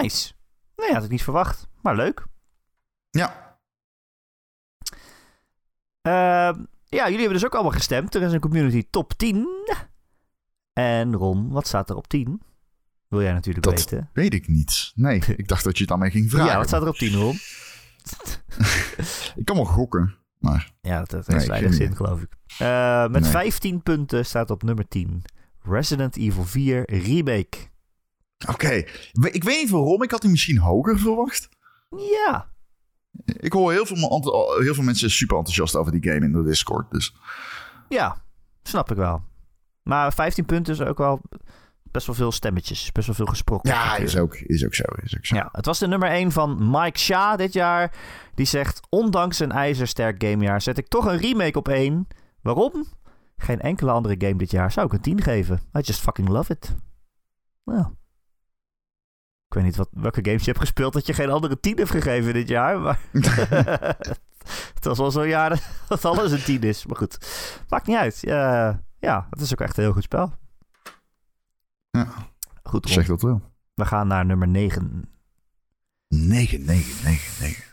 Nice. 0.00 0.32
Nee, 0.76 0.92
had 0.92 1.04
ik 1.04 1.10
niet 1.10 1.22
verwacht. 1.22 1.68
Maar 1.82 1.96
leuk. 1.96 2.26
Ja, 3.10 3.41
Ehm, 3.41 3.41
ja, 6.02 6.54
jullie 6.88 7.16
hebben 7.18 7.32
dus 7.32 7.44
ook 7.44 7.54
allemaal 7.54 7.72
gestemd. 7.72 8.14
Er 8.14 8.22
is 8.22 8.32
een 8.32 8.40
community 8.40 8.86
top 8.90 9.12
10. 9.12 9.48
En 10.72 11.14
Ron, 11.14 11.50
wat 11.50 11.66
staat 11.66 11.90
er 11.90 11.96
op 11.96 12.08
10? 12.08 12.42
Wil 13.08 13.22
jij 13.22 13.32
natuurlijk 13.32 13.64
Dat 13.64 13.74
weten. 13.74 14.10
weet 14.12 14.34
ik 14.34 14.48
niet. 14.48 14.92
Nee, 14.94 15.22
ik 15.36 15.48
dacht 15.48 15.64
dat 15.64 15.76
je 15.76 15.82
het 15.82 15.92
aan 15.92 15.98
mij 15.98 16.10
ging 16.10 16.30
vragen. 16.30 16.50
Ja, 16.50 16.56
wat 16.56 16.66
staat 16.68 16.82
er 16.82 16.88
op 16.88 16.96
10, 16.96 17.14
Ron? 17.14 17.38
Ik 19.36 19.44
kan 19.44 19.56
wel 19.56 19.64
gokken, 19.64 20.14
maar... 20.38 20.72
Ja, 20.80 20.98
dat, 20.98 21.10
dat 21.10 21.26
Nee, 21.26 21.36
heeft 21.36 21.48
weinig 21.48 21.70
geen 21.76 21.86
zin, 21.86 21.96
geloof 21.96 22.20
ik. 22.22 22.36
Eh, 22.58 23.08
met 23.08 23.22
Nee. 23.22 23.30
15 23.30 23.82
punten 23.82 24.26
staat 24.26 24.50
op 24.50 24.62
nummer 24.62 24.88
10. 24.88 25.22
Resident 25.62 26.16
Evil 26.16 26.44
4 26.44 26.82
Remake. 27.04 27.58
Oké, 28.48 28.70
ik 29.12 29.44
weet 29.44 29.60
niet 29.62 29.70
waarom. 29.70 30.02
Ik 30.02 30.10
had 30.10 30.20
die 30.20 30.30
misschien 30.30 30.58
hoger 30.58 30.98
verwacht. 30.98 31.48
Ja, 31.96 32.51
Ik 33.24 33.52
hoor 33.52 33.72
heel 33.72 33.86
veel, 33.86 33.96
heel 34.60 34.74
veel 34.74 34.84
mensen 34.84 35.10
super 35.10 35.36
enthousiast 35.36 35.76
over 35.76 35.92
die 35.92 36.12
game 36.12 36.24
in 36.24 36.32
de 36.32 36.42
Discord. 36.42 36.90
Dus 36.90 37.14
ja, 37.88 38.22
snap 38.62 38.90
ik 38.90 38.96
wel. 38.96 39.22
Maar 39.82 40.12
15 40.12 40.44
punten 40.44 40.72
is 40.72 40.80
ook 40.80 40.98
wel 40.98 41.20
best 41.82 42.06
wel 42.06 42.14
veel 42.14 42.32
stemmetjes. 42.32 42.92
Best 42.92 43.06
wel 43.06 43.16
veel 43.16 43.26
gesproken. 43.26 43.70
ja, 43.70 43.84
natuurlijk. 43.84 44.08
is 44.08 44.16
ook, 44.16 44.34
is 44.34 44.64
ook 44.64 44.74
zo. 44.74 44.84
Is 45.02 45.16
ook 45.16 45.26
zo. 45.26 45.34
Ja, 45.34 45.48
het 45.52 45.66
was 45.66 45.78
de 45.78 45.88
nummer 45.88 46.08
1 46.08 46.32
van 46.32 46.70
Mike 46.70 46.98
Shah 46.98 47.36
dit 47.36 47.52
jaar. 47.52 47.94
Die 48.34 48.46
zegt, 48.46 48.80
ondanks 48.88 49.38
een 49.38 49.52
ijzersterk 49.52 50.24
gamejaar 50.24 50.60
zet 50.60 50.78
ik 50.78 50.88
toch 50.88 51.04
een 51.04 51.18
remake 51.18 51.58
op 51.58 51.68
1. 51.68 52.06
Waarom? 52.42 52.86
Geen 53.36 53.60
enkele 53.60 53.90
andere 53.90 54.14
game 54.18 54.36
dit 54.36 54.50
jaar 54.50 54.72
zou 54.72 54.86
ik 54.86 54.92
een 54.92 55.00
10 55.00 55.22
geven. 55.22 55.56
I 55.56 55.80
just 55.80 56.00
fucking 56.00 56.28
love 56.28 56.52
it. 56.52 56.74
Nou. 57.64 57.86
Ik 59.52 59.58
weet 59.58 59.66
niet 59.66 59.76
wat, 59.76 59.88
welke 59.90 60.24
games 60.24 60.40
je 60.40 60.46
hebt 60.50 60.58
gespeeld 60.60 60.92
dat 60.92 61.06
je 61.06 61.12
geen 61.14 61.30
andere 61.30 61.60
10 61.60 61.76
hebt 61.76 61.90
gegeven 61.90 62.32
dit 62.32 62.48
jaar. 62.48 62.80
Maar 62.80 62.98
het 64.74 64.84
was 64.84 64.98
wel 64.98 65.10
zo'n 65.10 65.28
jaar 65.28 65.80
dat- 65.88 66.04
alles 66.04 66.32
een 66.32 66.42
10 66.42 66.62
is. 66.62 66.86
Maar 66.86 66.96
goed, 66.96 67.18
maakt 67.68 67.86
niet 67.86 67.96
uit. 67.96 68.24
Eh, 68.24 68.74
ja, 68.98 69.26
het 69.30 69.40
is 69.40 69.52
ook 69.52 69.60
echt 69.60 69.76
een 69.76 69.82
heel 69.82 69.92
goed 69.92 70.02
spel. 70.02 70.32
Ja. 71.90 72.08
Goed. 72.62 72.88
Zeg 72.88 73.06
dat 73.06 73.22
wel. 73.22 73.40
we 73.74 73.84
gaan 73.84 74.06
naar 74.06 74.26
nummer 74.26 74.48
9. 74.48 75.10
9, 76.08 76.64
9, 76.64 77.04
9, 77.04 77.42
9. 77.42 77.64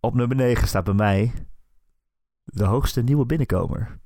Op 0.00 0.14
nummer 0.14 0.36
9 0.36 0.68
staat 0.68 0.84
bij 0.84 0.94
mij 0.94 1.32
de 2.44 2.64
hoogste 2.64 3.02
nieuwe 3.02 3.26
binnenkomer. 3.26 3.98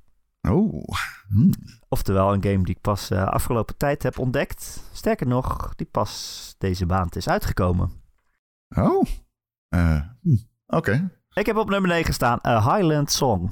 Oh. 0.49 0.85
Hm. 1.29 1.53
Oftewel 1.89 2.33
een 2.33 2.43
game 2.43 2.65
die 2.65 2.75
ik 2.75 2.81
pas 2.81 3.11
eh, 3.11 3.27
afgelopen 3.27 3.77
tijd 3.77 4.03
heb 4.03 4.19
ontdekt. 4.19 4.85
Sterker 4.93 5.27
nog, 5.27 5.75
die 5.75 5.87
pas 5.87 6.55
deze 6.59 6.87
maand 6.87 7.17
is 7.17 7.29
uitgekomen. 7.29 7.93
Oh. 8.69 9.07
Eh, 9.69 10.01
hm. 10.21 10.37
Oké. 10.67 11.11
Ik 11.33 11.47
heb 11.47 11.57
op 11.57 11.71
nummer 11.71 11.91
9 11.91 12.15
staan 12.15 12.39
A 12.47 12.75
Highland 12.75 13.11
Song. 13.11 13.51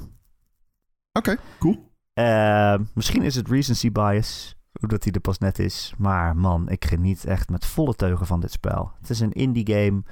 Oké, 1.11 1.37
cool. 1.59 1.91
Eh, 2.13 2.79
misschien 2.93 3.21
is 3.21 3.35
het 3.35 3.47
recency 3.49 3.91
bias, 3.91 4.55
omdat 4.81 5.03
hij 5.03 5.13
er 5.13 5.19
pas 5.19 5.37
net 5.37 5.59
is. 5.59 5.93
Maar 5.97 6.35
man, 6.35 6.69
ik 6.69 6.85
geniet 6.85 7.25
echt 7.25 7.49
met 7.49 7.65
volle 7.65 7.95
teugen 7.95 8.25
van 8.25 8.39
dit 8.39 8.51
spel. 8.51 8.91
Het 8.99 9.09
is 9.09 9.19
een 9.19 9.33
indie 9.33 9.73
game 9.73 10.03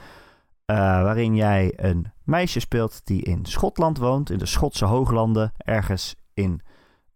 waarin 1.04 1.36
jij 1.36 1.74
een 1.76 2.12
meisje 2.24 2.60
speelt 2.60 3.02
die 3.04 3.22
in 3.22 3.46
Schotland 3.46 3.98
woont, 3.98 4.30
in 4.30 4.38
de 4.38 4.46
Schotse 4.46 4.86
hooglanden, 4.86 5.54
ergens 5.58 6.16
in 6.34 6.62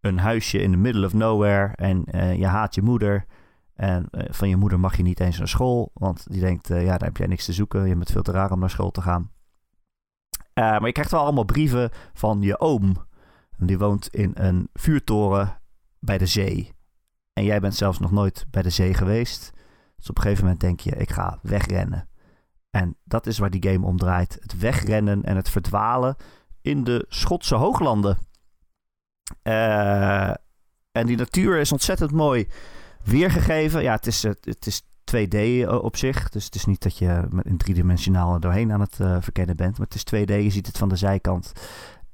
een 0.05 0.19
huisje 0.19 0.61
in 0.61 0.71
the 0.71 0.77
middle 0.77 1.05
of 1.05 1.13
nowhere. 1.13 1.73
En 1.75 2.05
eh, 2.05 2.35
je 2.35 2.45
haat 2.45 2.75
je 2.75 2.81
moeder. 2.81 3.25
En 3.73 4.07
eh, 4.11 4.33
van 4.33 4.49
je 4.49 4.55
moeder 4.55 4.79
mag 4.79 4.97
je 4.97 5.03
niet 5.03 5.19
eens 5.19 5.37
naar 5.37 5.47
school, 5.47 5.91
want 5.93 6.25
die 6.31 6.39
denkt, 6.39 6.69
eh, 6.69 6.83
ja, 6.83 6.97
daar 6.97 7.07
heb 7.07 7.17
jij 7.17 7.27
niks 7.27 7.45
te 7.45 7.53
zoeken. 7.53 7.87
Je 7.87 7.95
bent 7.95 8.11
veel 8.11 8.21
te 8.21 8.31
raar 8.31 8.51
om 8.51 8.59
naar 8.59 8.69
school 8.69 8.91
te 8.91 9.01
gaan. 9.01 9.33
Maar 10.53 10.85
je 10.85 10.91
krijgt 10.91 11.11
wel 11.11 11.21
allemaal 11.21 11.43
brieven 11.43 11.89
van 12.13 12.41
je 12.41 12.59
oom. 12.59 12.95
Die 13.57 13.77
woont 13.77 14.07
in 14.07 14.31
een 14.33 14.69
vuurtoren 14.73 15.61
bij 15.99 16.17
de 16.17 16.25
zee. 16.25 16.73
En 17.33 17.43
jij 17.43 17.59
bent 17.59 17.75
zelfs 17.75 17.99
nog 17.99 18.11
nooit 18.11 18.45
bij 18.49 18.61
de 18.61 18.69
zee 18.69 18.93
geweest. 18.93 19.51
Dus 19.97 20.09
op 20.09 20.17
een 20.17 20.21
gegeven 20.21 20.43
moment 20.43 20.61
denk 20.61 20.79
je, 20.79 20.91
ik 20.91 21.11
ga 21.11 21.39
wegrennen. 21.41 22.09
En 22.69 22.97
dat 23.03 23.27
is 23.27 23.37
waar 23.37 23.49
die 23.49 23.71
game 23.71 23.85
om 23.85 23.97
draait. 23.97 24.37
Het 24.39 24.57
wegrennen 24.57 25.23
en 25.23 25.35
het 25.35 25.49
verdwalen 25.49 26.15
in 26.61 26.83
de 26.83 27.05
Schotse 27.09 27.55
hooglanden. 27.55 28.17
Eh, 29.41 30.29
en 30.91 31.05
die 31.05 31.17
natuur 31.17 31.59
is 31.59 31.71
ontzettend 31.71 32.11
mooi 32.11 32.47
weergegeven. 33.03 33.83
Ja, 33.83 33.93
het 33.93 34.07
is, 34.07 34.23
eh, 34.23 34.31
het 34.41 34.65
is 34.65 34.81
2D 35.05 35.67
op 35.67 35.97
zich. 35.97 36.29
Dus 36.29 36.45
het 36.45 36.55
is 36.55 36.65
niet 36.65 36.83
dat 36.83 36.97
je 36.97 37.27
in 37.41 37.57
driedimensionaal 37.57 38.39
doorheen 38.39 38.71
aan 38.71 38.79
het 38.79 38.99
eh, 38.99 39.17
verkennen 39.19 39.55
bent. 39.55 39.77
Maar 39.77 39.87
het 39.87 39.95
is 39.95 40.03
2D, 40.03 40.29
je 40.29 40.49
ziet 40.49 40.67
het 40.67 40.77
van 40.77 40.89
de 40.89 40.95
zijkant. 40.95 41.51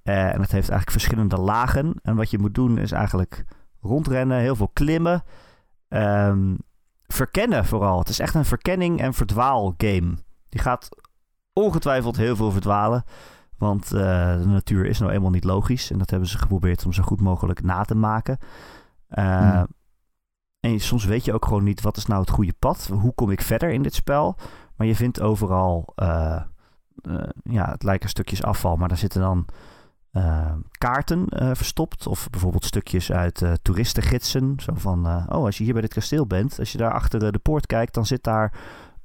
Eh, 0.04 0.34
en 0.34 0.42
het 0.42 0.52
heeft 0.52 0.70
eigenlijk 0.70 0.92
verschillende 0.92 1.38
lagen. 1.38 1.94
En 2.02 2.16
wat 2.16 2.30
je 2.30 2.40
moet 2.40 2.56
doen 2.56 2.78
is 2.78 2.92
eigenlijk 2.92 3.44
rondrennen, 3.82 4.40
heel 4.40 4.56
veel 4.56 4.70
klimmen. 4.74 5.24
Ehm, 5.88 6.56
verkennen 7.08 7.66
vooral. 7.66 8.00
Het 8.00 8.10
is 8.10 8.20
echt 8.20 8.36
een 8.36 8.46
verkenning 8.46 9.02
en 9.02 9.14
verdwaal 9.14 9.74
game. 9.78 10.14
Die 10.50 10.62
gaat 10.62 10.90
ongetwijfeld 11.54 12.18
heel 12.18 12.36
veel 12.36 12.52
verdwalen. 12.52 13.04
Want 13.62 13.94
eh, 13.94 14.38
de 14.38 14.46
natuur 14.46 14.86
is 14.86 15.00
nou 15.00 15.12
eenmaal 15.12 15.30
niet 15.30 15.44
logisch. 15.44 15.92
En 15.92 15.98
dat 15.98 16.10
hebben 16.10 16.30
ze 16.30 16.38
geprobeerd 16.38 16.86
om 16.86 16.94
zo 16.94 17.04
goed 17.04 17.22
mogelijk 17.22 17.64
na 17.64 17.84
te 17.84 17.96
maken. 17.96 18.38
Eh, 19.08 19.50
Hmm. 19.52 19.68
En 20.60 20.80
soms 20.80 21.06
weet 21.06 21.26
je 21.26 21.34
ook 21.34 21.46
gewoon 21.46 21.64
niet 21.64 21.82
wat 21.82 21.98
is 21.98 22.06
nou 22.06 22.22
het 22.22 22.30
goede 22.30 22.54
pad. 22.60 22.90
Hoe 22.94 23.14
kom 23.14 23.30
ik 23.32 23.42
verder 23.42 23.72
in 23.72 23.82
dit 23.82 23.94
spel? 23.94 24.38
Maar 24.76 24.88
je 24.88 24.96
vindt 24.96 25.22
overal, 25.22 25.94
eh, 25.96 26.42
ja, 27.44 27.72
het 27.72 27.84
lijken 27.84 28.10
stukjes 28.10 28.44
afval, 28.44 28.76
maar 28.76 28.88
daar 28.88 28.98
zitten 28.98 29.22
dan 29.22 29.46
kaarten 30.72 31.26
verstopt. 31.56 32.08
Of 32.08 32.30
bijvoorbeeld 32.30 32.66
stukjes 32.66 33.12
uit 33.12 33.44
toeristengidsen. 33.62 34.54
Zo 34.58 34.74
van, 34.76 35.06
oh, 35.06 35.26
als 35.28 35.58
je 35.58 35.64
hier 35.64 35.74
bij 35.74 35.82
dit 35.82 35.94
kasteel 35.94 36.28
bent, 36.28 36.60
als 36.60 36.72
je 36.72 36.78
daar 36.78 36.94
achter 36.94 37.32
de 37.32 37.40
poort 37.40 37.66
kijkt, 37.66 37.94
dan 37.94 38.06
zit 38.06 38.24
daar 38.24 38.54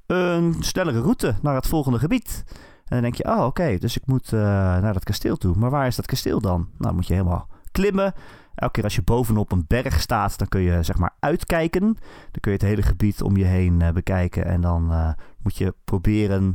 een 0.07 0.57
snellere 0.61 1.01
route 1.01 1.35
naar 1.43 1.55
het 1.55 1.67
volgende 1.67 1.99
gebied. 1.99 2.45
En 2.87 2.93
dan 2.93 3.03
denk 3.03 3.15
je, 3.15 3.25
oh, 3.25 3.45
oké, 3.45 3.79
dus 3.79 3.97
ik 3.97 4.07
moet 4.07 4.33
eh, 4.33 4.41
naar 4.41 4.93
dat 4.93 5.05
kasteel 5.05 5.37
toe. 5.37 5.55
Maar 5.57 5.71
waar 5.71 5.87
is 5.87 5.97
dat 5.97 6.07
kasteel 6.07 6.41
dan? 6.41 6.69
Nou, 6.79 6.95
moet 6.95 7.07
je 7.07 7.13
helemaal 7.13 7.49
klimmen. 7.73 8.15
Elke 8.55 8.73
keer 8.73 8.85
als 8.85 8.95
je 8.95 9.03
bovenop 9.03 9.53
een 9.53 9.65
berg 9.67 10.01
staat, 10.01 10.39
dan 10.39 10.49
kun 10.49 10.61
je 10.61 10.83
zeg 10.83 10.99
maar 10.99 11.15
uitkijken. 11.21 11.83
Dan 12.31 12.41
kun 12.41 12.53
je 12.53 12.59
het 12.59 12.67
hele 12.67 12.83
gebied 12.83 13.23
om 13.23 13.37
je 13.37 13.45
heen 13.45 13.83
eh, 13.83 13.93
bekijken. 13.93 14.45
En 14.45 14.61
dan 14.61 14.93
eh, 14.93 15.11
moet 15.43 15.57
je 15.57 15.75
proberen 15.85 16.55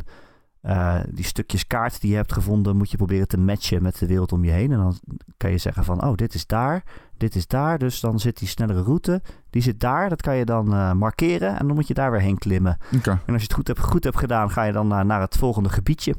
eh, 0.61 0.99
die 1.09 1.25
stukjes 1.25 1.67
kaart 1.67 2.01
die 2.01 2.09
je 2.09 2.15
hebt 2.15 2.33
gevonden, 2.33 2.77
moet 2.77 2.91
je 2.91 2.97
proberen 2.97 3.27
te 3.27 3.37
matchen 3.37 3.83
met 3.83 3.99
de 3.99 4.07
wereld 4.07 4.31
om 4.31 4.43
je 4.43 4.51
heen. 4.51 4.71
En 4.71 4.77
dan 4.77 4.99
kan 5.37 5.51
je 5.51 5.57
zeggen 5.57 5.83
van, 5.83 6.03
oh, 6.03 6.15
dit 6.15 6.33
is 6.33 6.45
daar, 6.45 6.83
dit 7.17 7.35
is 7.35 7.47
daar. 7.47 7.77
Dus 7.77 7.99
dan 7.99 8.19
zit 8.19 8.39
die 8.39 8.47
snellere 8.47 8.81
route, 8.81 9.21
die 9.49 9.61
zit 9.61 9.79
daar. 9.79 10.09
Dat 10.09 10.21
kan 10.21 10.35
je 10.35 10.45
dan 10.45 10.73
eh, 10.73 10.91
markeren 10.91 11.59
en 11.59 11.67
dan 11.67 11.75
moet 11.75 11.87
je 11.87 11.93
daar 11.93 12.11
weer 12.11 12.21
heen 12.21 12.37
klimmen. 12.37 12.77
En 13.25 13.33
als 13.33 13.41
je 13.41 13.47
het 13.47 13.53
goed 13.53 13.67
hebt, 13.67 13.79
goed 13.79 14.03
hebt 14.03 14.17
gedaan, 14.17 14.51
ga 14.51 14.63
je 14.63 14.71
dan 14.71 14.87
naar, 14.87 15.05
naar 15.05 15.21
het 15.21 15.37
volgende 15.37 15.69
gebiedje. 15.69 16.15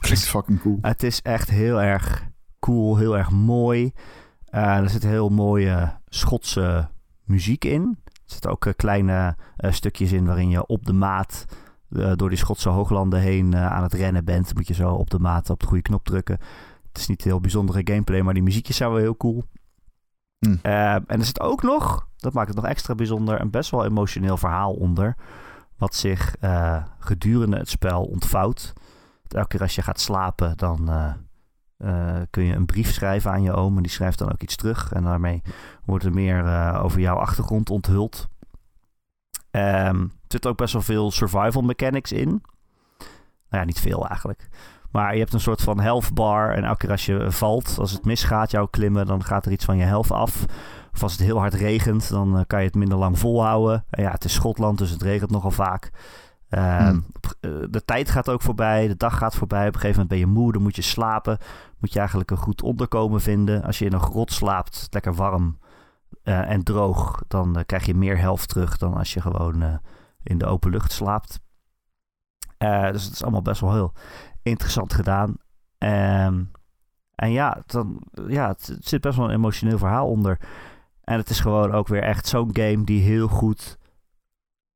Klinkt 0.00 0.28
fucking 0.28 0.60
cool. 0.60 0.78
Het 0.80 1.02
is 1.02 1.22
echt 1.22 1.50
heel 1.50 1.82
erg 1.82 2.26
cool, 2.58 2.96
heel 2.96 3.16
erg 3.16 3.30
mooi. 3.30 3.92
Eh, 4.44 4.76
er 4.76 4.90
zit 4.90 5.02
heel 5.02 5.28
mooie 5.28 6.00
Schotse 6.08 6.88
muziek 7.24 7.64
in. 7.64 7.98
Er 8.04 8.32
zitten 8.32 8.50
ook 8.50 8.66
eh, 8.66 8.72
kleine 8.76 9.36
eh, 9.56 9.72
stukjes 9.72 10.12
in 10.12 10.26
waarin 10.26 10.50
je 10.50 10.66
op 10.66 10.86
de 10.86 10.92
maat 10.92 11.44
eh, 11.90 12.12
door 12.16 12.28
die 12.28 12.38
Schotse 12.38 12.68
hooglanden 12.68 13.20
heen 13.20 13.54
eh, 13.54 13.72
aan 13.72 13.82
het 13.82 13.92
rennen 13.92 14.24
bent. 14.24 14.54
Moet 14.54 14.68
je 14.68 14.74
zo 14.74 14.90
op 14.90 15.10
de 15.10 15.18
maat 15.18 15.50
op 15.50 15.60
de 15.60 15.66
goede 15.66 15.82
knop 15.82 16.04
drukken. 16.04 16.38
Het 16.88 16.98
is 16.98 17.06
niet 17.06 17.24
heel 17.24 17.40
bijzondere 17.40 17.80
gameplay, 17.84 18.20
maar 18.20 18.34
die 18.34 18.42
muziekjes 18.42 18.76
zijn 18.76 18.90
wel 18.90 18.98
heel 18.98 19.16
cool. 19.16 19.44
Hm. 20.38 20.56
Eh, 20.62 20.94
en 20.94 21.04
er 21.06 21.24
zit 21.24 21.40
ook 21.40 21.62
nog, 21.62 22.08
dat 22.16 22.32
maakt 22.32 22.48
het 22.48 22.56
nog 22.56 22.66
extra 22.66 22.94
bijzonder, 22.94 23.40
een 23.40 23.50
best 23.50 23.70
wel 23.70 23.84
emotioneel 23.84 24.36
verhaal 24.36 24.72
onder. 24.72 25.14
Wat 25.76 25.94
zich 25.94 26.34
gedurende 26.98 27.56
het 27.56 27.68
spel 27.68 28.04
ontvouwt. 28.04 28.72
Elke 29.28 29.48
keer 29.48 29.60
als 29.60 29.74
je 29.74 29.82
gaat 29.82 30.00
slapen, 30.00 30.56
dan 30.56 30.90
kun 32.30 32.44
je 32.44 32.54
een 32.54 32.66
brief 32.66 32.92
schrijven 32.92 33.30
aan 33.30 33.42
je 33.42 33.52
oom. 33.52 33.76
En 33.76 33.82
die 33.82 33.92
schrijft 33.92 34.18
dan 34.18 34.32
ook 34.32 34.42
iets 34.42 34.56
terug. 34.56 34.92
En 34.92 35.02
daarmee 35.02 35.42
wordt 35.84 36.04
er 36.04 36.12
meer 36.12 36.74
over 36.78 37.00
jouw 37.00 37.16
achtergrond 37.16 37.70
onthuld. 37.70 38.28
Ehm, 39.50 40.00
er 40.00 40.08
zit 40.32 40.46
ook 40.46 40.56
best 40.56 40.72
wel 40.72 40.82
veel 40.82 41.10
survival 41.10 41.62
mechanics 41.62 42.12
in. 42.12 42.28
Nou 43.48 43.62
ja, 43.62 43.64
niet 43.64 43.80
veel 43.80 44.06
eigenlijk. 44.08 44.48
Maar 44.90 45.12
je 45.12 45.18
hebt 45.18 45.32
een 45.32 45.40
soort 45.40 45.62
van 45.62 45.80
health 45.80 46.14
bar. 46.14 46.50
En 46.50 46.64
elke 46.64 46.78
keer 46.78 46.90
als 46.90 47.06
je 47.06 47.30
valt, 47.30 47.76
als 47.78 47.92
het 47.92 48.04
misgaat, 48.04 48.50
jouw 48.50 48.66
klimmen, 48.66 49.06
dan 49.06 49.24
gaat 49.24 49.46
er 49.46 49.52
iets 49.52 49.64
van 49.64 49.76
je 49.76 49.84
health 49.84 50.10
af. 50.10 50.44
Of 50.94 51.02
als 51.02 51.12
het 51.12 51.20
heel 51.20 51.38
hard 51.38 51.54
regent, 51.54 52.08
dan 52.10 52.38
eh, 52.38 52.44
kan 52.46 52.60
je 52.60 52.66
het 52.66 52.74
minder 52.74 52.98
lang 52.98 53.18
volhouden. 53.18 53.84
En 53.90 54.02
ja, 54.02 54.10
het 54.10 54.24
is 54.24 54.32
Schotland, 54.32 54.78
dus 54.78 54.90
het 54.90 55.02
regent 55.02 55.30
nogal 55.30 55.50
vaak. 55.50 55.90
Eh, 56.48 56.78
Hmm. 56.78 57.04
eh, 57.40 57.50
de 57.70 57.84
tijd 57.84 58.10
gaat 58.10 58.28
ook 58.28 58.42
voorbij, 58.42 58.88
de 58.88 58.96
dag 58.96 59.18
gaat 59.18 59.34
voorbij. 59.36 59.66
Op 59.66 59.74
een 59.74 59.80
gegeven 59.80 60.02
moment 60.02 60.08
ben 60.08 60.18
je 60.18 60.40
moe, 60.40 60.52
dan 60.52 60.62
moet 60.62 60.76
je 60.76 60.82
slapen. 60.82 61.38
Moet 61.78 61.92
je 61.92 61.98
eigenlijk 61.98 62.30
een 62.30 62.36
goed 62.36 62.62
onderkomen 62.62 63.20
vinden. 63.20 63.62
Als 63.62 63.78
je 63.78 63.84
in 63.84 63.92
een 63.92 64.00
grot 64.00 64.32
slaapt, 64.32 64.86
lekker 64.90 65.14
warm 65.14 65.58
eh, 66.22 66.50
en 66.50 66.62
droog, 66.62 67.22
dan 67.28 67.62
krijg 67.66 67.86
je 67.86 67.94
meer 67.94 68.18
helft 68.18 68.48
terug 68.48 68.76
dan 68.76 68.94
als 68.94 69.14
je 69.14 69.20
gewoon 69.20 69.80
in 70.26 70.38
de 70.38 70.46
open 70.46 70.70
lucht 70.70 70.92
slaapt. 70.92 71.40
Eh, 72.58 72.90
dus 72.90 73.04
het 73.04 73.12
is 73.12 73.22
allemaal 73.22 73.42
best 73.42 73.60
wel 73.60 73.72
heel 73.72 73.92
interessant 74.42 74.92
gedaan. 74.94 75.36
Ehm, 75.78 76.42
En 77.14 77.30
ja, 77.32 77.62
dan, 77.66 78.02
ja, 78.28 78.48
het, 78.48 78.66
het 78.66 78.88
zit 78.88 79.00
best 79.00 79.16
wel 79.16 79.26
een 79.26 79.34
emotioneel 79.34 79.78
verhaal 79.78 80.08
onder. 80.08 80.38
En 81.04 81.16
het 81.16 81.30
is 81.30 81.40
gewoon 81.40 81.72
ook 81.72 81.88
weer 81.88 82.02
echt 82.02 82.26
zo'n 82.26 82.50
game 82.52 82.84
die 82.84 83.02
heel 83.02 83.28
goed 83.28 83.78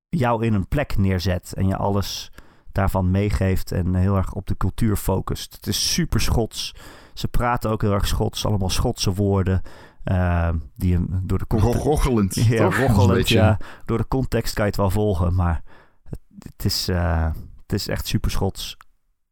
jou 0.09 0.45
in 0.47 0.55
een 0.55 0.69
plek 0.69 0.97
neerzet. 0.97 1.53
En 1.53 1.67
je 1.67 1.77
alles 1.77 2.31
daarvan 2.73 3.11
meegeeft 3.11 3.73
en 3.73 3.95
heel 3.95 4.17
erg 4.17 4.33
op 4.33 4.47
de 4.47 4.57
cultuur 4.57 4.97
focust. 4.97 5.55
Het 5.55 5.67
is 5.67 5.93
super 5.93 6.21
Schots. 6.21 6.75
Ze 7.15 7.29
praten 7.29 7.71
ook 7.71 7.83
heel 7.83 7.93
erg 7.93 8.07
Schots. 8.07 8.47
Allemaal 8.47 8.71
Schotse 8.71 9.15
woorden. 9.15 9.63
Eh, 10.05 10.49
die 10.77 10.93
hem 10.95 11.21
door 11.23 11.39
de 11.39 11.47
context... 11.47 11.83
Rochelend. 11.85 12.35
Ja, 12.49 12.65
rochelend, 12.65 13.13
beetje- 13.13 13.37
ja. 13.39 13.59
Door 13.85 13.99
de 13.99 14.09
context 14.09 14.55
kan 14.55 14.65
je 14.65 14.71
het 14.71 14.81
wel 14.81 14.91
volgen, 14.91 15.35
maar 15.35 15.63
het, 16.09 16.21
het 16.39 16.65
is, 16.65 16.89
eh, 16.89 17.31
het 17.63 17.73
is 17.73 17.89
echt 17.89 18.07
super 18.07 18.31
Schots. 18.31 18.77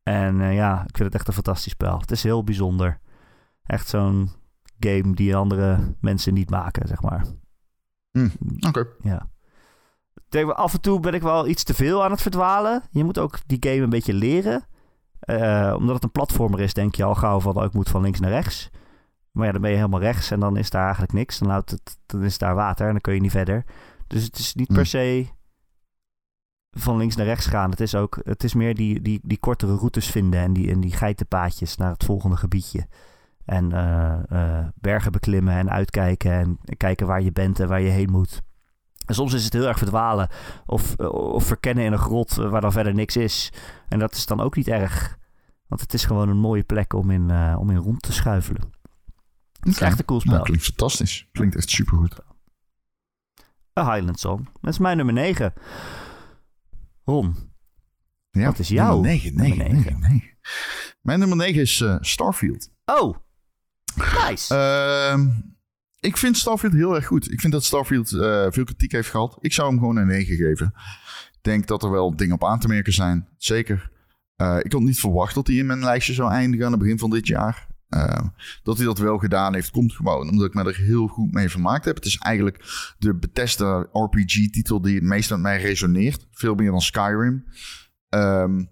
En 0.03 0.41
eh, 0.41 0.55
ja, 0.55 0.81
ik 0.87 0.97
vind 0.97 1.09
het 1.09 1.15
echt 1.15 1.29
een 1.29 1.35
fantastisch 1.35 1.73
spel. 1.73 1.99
Het 2.01 2.11
is 2.11 2.23
heel 2.23 2.45
bijzonder. 2.45 3.01
Echt 3.67 3.89
zo'n 3.89 4.31
game 4.81 5.15
die 5.15 5.37
andere 5.37 5.95
mensen 6.01 6.35
niet 6.35 6.51
maken, 6.51 6.89
zeg 6.89 7.03
maar. 7.03 7.25
Oké. 8.67 8.87
Ja. 9.03 9.29
Denk, 10.29 10.51
af 10.51 10.73
en 10.75 10.81
toe 10.81 11.01
ben 11.01 11.15
ik 11.15 11.23
wel 11.23 11.47
iets 11.49 11.63
te 11.65 11.75
veel 11.75 12.05
aan 12.05 12.11
het 12.11 12.23
verdwalen. 12.23 12.83
Je 12.91 13.05
moet 13.05 13.19
ook 13.19 13.39
die 13.47 13.57
game 13.61 13.83
een 13.83 13.91
beetje 13.91 14.15
leren. 14.15 14.67
Eh, 15.21 15.75
omdat 15.79 15.95
het 15.95 16.05
een 16.05 16.11
platformer 16.11 16.61
is, 16.61 16.75
denk 16.75 16.95
je 16.95 17.05
al 17.05 17.15
gauw 17.15 17.41
van... 17.41 17.57
Oh, 17.57 17.65
ik 17.65 17.73
moet 17.73 17.89
van 17.89 18.03
links 18.03 18.21
naar 18.21 18.31
rechts. 18.31 18.71
Maar 19.33 19.47
ja, 19.47 19.53
dan 19.53 19.61
ben 19.61 19.71
je 19.71 19.77
helemaal 19.77 20.01
rechts 20.01 20.31
en 20.31 20.41
dan 20.41 20.57
is 20.57 20.71
daar 20.71 20.83
eigenlijk 20.83 21.13
niks. 21.13 21.39
Dan, 21.39 21.51
houdt 21.51 21.71
het, 21.71 21.99
dan 22.07 22.25
is 22.25 22.39
daar 22.39 22.55
water 22.55 22.87
en 22.87 22.93
dan 22.93 23.01
kun 23.01 23.15
je 23.15 23.21
niet 23.21 23.31
verder. 23.31 23.65
Dus 24.07 24.25
het 24.25 24.39
is 24.39 24.55
niet 24.55 24.73
per 24.73 24.87
se 24.87 25.27
van 26.71 26.97
links 26.97 27.17
naar 27.17 27.27
rechts 27.27 27.47
gaan. 27.47 27.71
Het 27.71 27.81
is, 27.81 27.95
ook, 27.95 28.21
het 28.25 28.45
is 28.45 28.55
meer 28.55 28.75
die, 28.75 29.03
die, 29.03 29.21
die 29.23 29.39
kortere 29.39 29.75
routes 29.75 30.11
vinden... 30.11 30.41
en 30.41 30.53
die, 30.53 30.71
en 30.71 30.81
die 30.81 30.93
geitenpaadjes 30.93 31.77
naar 31.77 31.91
het 31.91 32.05
volgende 32.05 32.37
gebiedje. 32.37 32.87
En 33.45 33.73
eh, 33.73 34.19
eh, 34.29 34.67
bergen 34.75 35.13
beklimmen 35.13 35.55
en 35.55 35.71
uitkijken... 35.71 36.33
en 36.33 36.59
kijken 36.77 37.07
waar 37.07 37.23
je 37.23 37.33
bent 37.33 37.61
en 37.61 37.69
waar 37.69 37.81
je 37.81 37.89
heen 37.89 38.11
moet. 38.11 38.43
En 39.07 39.15
soms 39.15 39.33
is 39.33 39.45
het 39.45 39.53
heel 39.53 39.67
erg 39.67 39.79
verdwalen 39.79 40.29
of, 40.67 40.97
of 40.99 41.45
verkennen 41.45 41.85
in 41.85 41.93
een 41.93 41.99
grot 41.99 42.35
waar 42.35 42.61
dan 42.61 42.73
verder 42.73 42.95
niks 42.95 43.17
is. 43.17 43.53
En 43.89 43.99
dat 43.99 44.15
is 44.15 44.27
dan 44.27 44.41
ook 44.41 44.57
niet 44.57 44.69
erg. 44.69 45.19
Want 45.67 45.81
het 45.81 45.95
is 45.95 46.05
gewoon 46.05 46.29
een 46.29 46.39
mooie 46.39 46.63
plek 46.63 46.93
om 46.93 47.11
in, 47.11 47.31
eh, 47.31 47.57
om 47.59 47.71
in 47.71 47.77
rond 47.77 48.03
te 48.03 48.13
schuifelen. 48.13 48.71
Het 49.69 49.81
is 49.81 49.89
echt 49.89 49.99
een 49.99 50.05
cool 50.05 50.21
spel. 50.21 50.33
Nou, 50.33 50.45
klinkt 50.45 50.65
fantastisch. 50.65 51.29
Klinkt 51.33 51.57
echt 51.57 51.71
supergoed. 51.71 52.19
A 53.81 53.93
Highland 53.95 54.21
Song. 54.21 54.49
Dat 54.61 54.73
is 54.73 54.79
mijn 54.79 54.97
nummer 54.97 55.15
9. 55.15 55.53
Ron, 57.05 57.37
Ja, 58.31 58.45
Wat 58.47 58.59
is 58.59 58.69
jouw 58.69 58.93
Nummer 59.01 59.11
9, 59.11 59.35
nee, 59.37 59.49
nummer 59.49 59.67
nee, 59.67 59.75
negen? 59.83 60.01
nee. 60.01 60.37
Mijn 61.01 61.19
nummer 61.19 61.37
9 61.37 61.61
is 61.61 61.81
eh, 61.81 61.97
Starfield. 62.01 62.71
Oh, 62.85 63.17
nice. 64.29 64.55
Ehm, 64.55 65.29
ik 66.01 66.17
vind 66.17 66.37
Starfield 66.37 66.73
heel 66.73 66.95
erg 66.95 67.07
goed. 67.07 67.31
Ik 67.33 67.41
vind 67.41 67.53
dat 67.53 67.65
Starfield 67.65 68.13
eh, 68.13 68.47
veel 68.49 68.65
kritiek 68.65 68.93
heeft 68.93 69.11
gehad. 69.11 69.37
Ik 69.41 69.53
zou 69.53 69.69
hem 69.69 69.79
gewoon 69.79 69.97
een 69.97 70.07
9 70.07 70.37
geven. 70.37 70.67
Ik 71.33 71.39
denk 71.43 71.67
dat 71.67 71.83
er 71.83 71.91
wel 71.91 72.17
dingen 72.17 72.35
op 72.35 72.45
aan 72.45 72.59
te 72.61 72.69
merken 72.69 72.93
zijn. 72.93 73.29
Zeker. 73.37 73.91
Eh, 74.37 74.59
ik 74.63 74.73
had 74.73 74.81
niet 74.81 75.01
verwacht 75.01 75.35
dat 75.35 75.47
hij 75.47 75.57
in 75.57 75.67
mijn 75.67 75.79
lijstje 75.85 76.13
zou 76.15 76.31
eindigen 76.31 76.67
aan 76.67 76.73
het 76.73 76.81
begin 76.81 76.99
van 76.99 77.11
dit 77.11 77.27
jaar. 77.27 77.67
Ehm, 77.89 78.27
dat 78.63 78.77
hij 78.77 78.87
dat 78.87 78.99
wel 78.99 79.19
gedaan 79.19 79.55
heeft, 79.55 79.71
komt 79.71 79.93
gewoon 79.93 80.29
omdat 80.29 80.47
ik 80.47 80.55
me 80.55 80.65
er 80.65 80.77
heel 80.77 81.07
goed 81.07 81.33
mee 81.33 81.49
vermaakt 81.49 81.85
heb. 81.85 81.95
Het 81.95 82.05
is 82.05 82.17
eigenlijk 82.19 82.65
de 82.99 83.15
Bethesda 83.15 83.87
RPG-titel 83.93 84.81
die 84.81 84.95
het 84.95 85.05
meest 85.05 85.31
met 85.31 85.39
mij 85.39 85.61
resoneert. 85.61 86.27
Veel 86.31 86.55
meer 86.55 86.71
dan 86.71 86.81
Skyrim. 86.81 87.45
Ehm, 88.09 88.65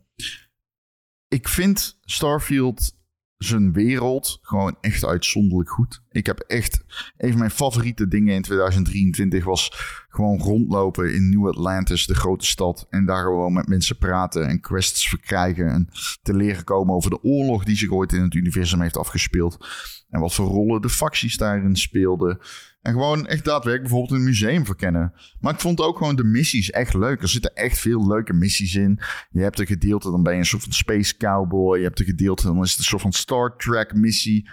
ik 1.28 1.48
vind 1.48 1.98
Starfield 2.00 2.94
zijn 3.38 3.72
wereld 3.72 4.38
gewoon 4.42 4.76
echt 4.80 5.04
uitzonderlijk 5.04 5.70
goed. 5.70 6.02
Ik 6.10 6.26
heb 6.26 6.38
echt... 6.38 6.84
Een 7.16 7.30
van 7.30 7.38
mijn 7.38 7.50
favoriete 7.50 8.08
dingen 8.08 8.34
in 8.34 8.42
2023 8.42 9.44
was 9.44 9.72
gewoon 10.08 10.38
rondlopen 10.38 11.14
in 11.14 11.30
New 11.30 11.48
Atlantis, 11.48 12.06
de 12.06 12.14
grote 12.14 12.46
stad. 12.46 12.86
En 12.90 13.06
daar 13.06 13.22
gewoon 13.22 13.52
met 13.52 13.68
mensen 13.68 13.98
praten 13.98 14.48
en 14.48 14.60
quests 14.60 15.08
verkrijgen. 15.08 15.68
En 15.68 15.88
te 16.22 16.34
leren 16.34 16.64
komen 16.64 16.94
over 16.94 17.10
de 17.10 17.22
oorlog 17.22 17.64
die 17.64 17.76
zich 17.76 17.90
ooit 17.90 18.12
in 18.12 18.22
het 18.22 18.34
universum 18.34 18.80
heeft 18.80 18.96
afgespeeld. 18.96 19.66
En 20.08 20.20
wat 20.20 20.34
voor 20.34 20.46
rollen 20.46 20.82
de 20.82 20.88
facties 20.88 21.36
daarin 21.36 21.76
speelden. 21.76 22.38
En 22.86 22.92
gewoon 22.92 23.26
echt 23.26 23.44
daadwerkelijk 23.44 23.82
bijvoorbeeld 23.82 24.20
een 24.20 24.26
museum 24.26 24.64
verkennen. 24.64 25.12
Maar 25.40 25.52
ik 25.52 25.60
vond 25.60 25.80
ook 25.80 25.96
gewoon 25.96 26.16
de 26.16 26.24
missies 26.24 26.70
echt 26.70 26.94
leuk. 26.94 27.22
Er 27.22 27.28
zitten 27.28 27.54
echt 27.54 27.78
veel 27.78 28.06
leuke 28.06 28.32
missies 28.32 28.74
in. 28.74 29.00
Je 29.30 29.40
hebt 29.40 29.58
een 29.58 29.66
gedeelte, 29.66 30.10
dan 30.10 30.22
ben 30.22 30.32
je 30.32 30.38
een 30.38 30.46
soort 30.46 30.62
van 30.62 30.72
space 30.72 31.16
cowboy. 31.16 31.78
Je 31.78 31.84
hebt 31.84 32.00
een 32.00 32.06
gedeelte, 32.06 32.46
dan 32.46 32.62
is 32.62 32.70
het 32.70 32.78
een 32.78 32.84
soort 32.84 33.02
van 33.02 33.12
Star 33.12 33.56
Trek 33.56 33.94
missie. 33.94 34.50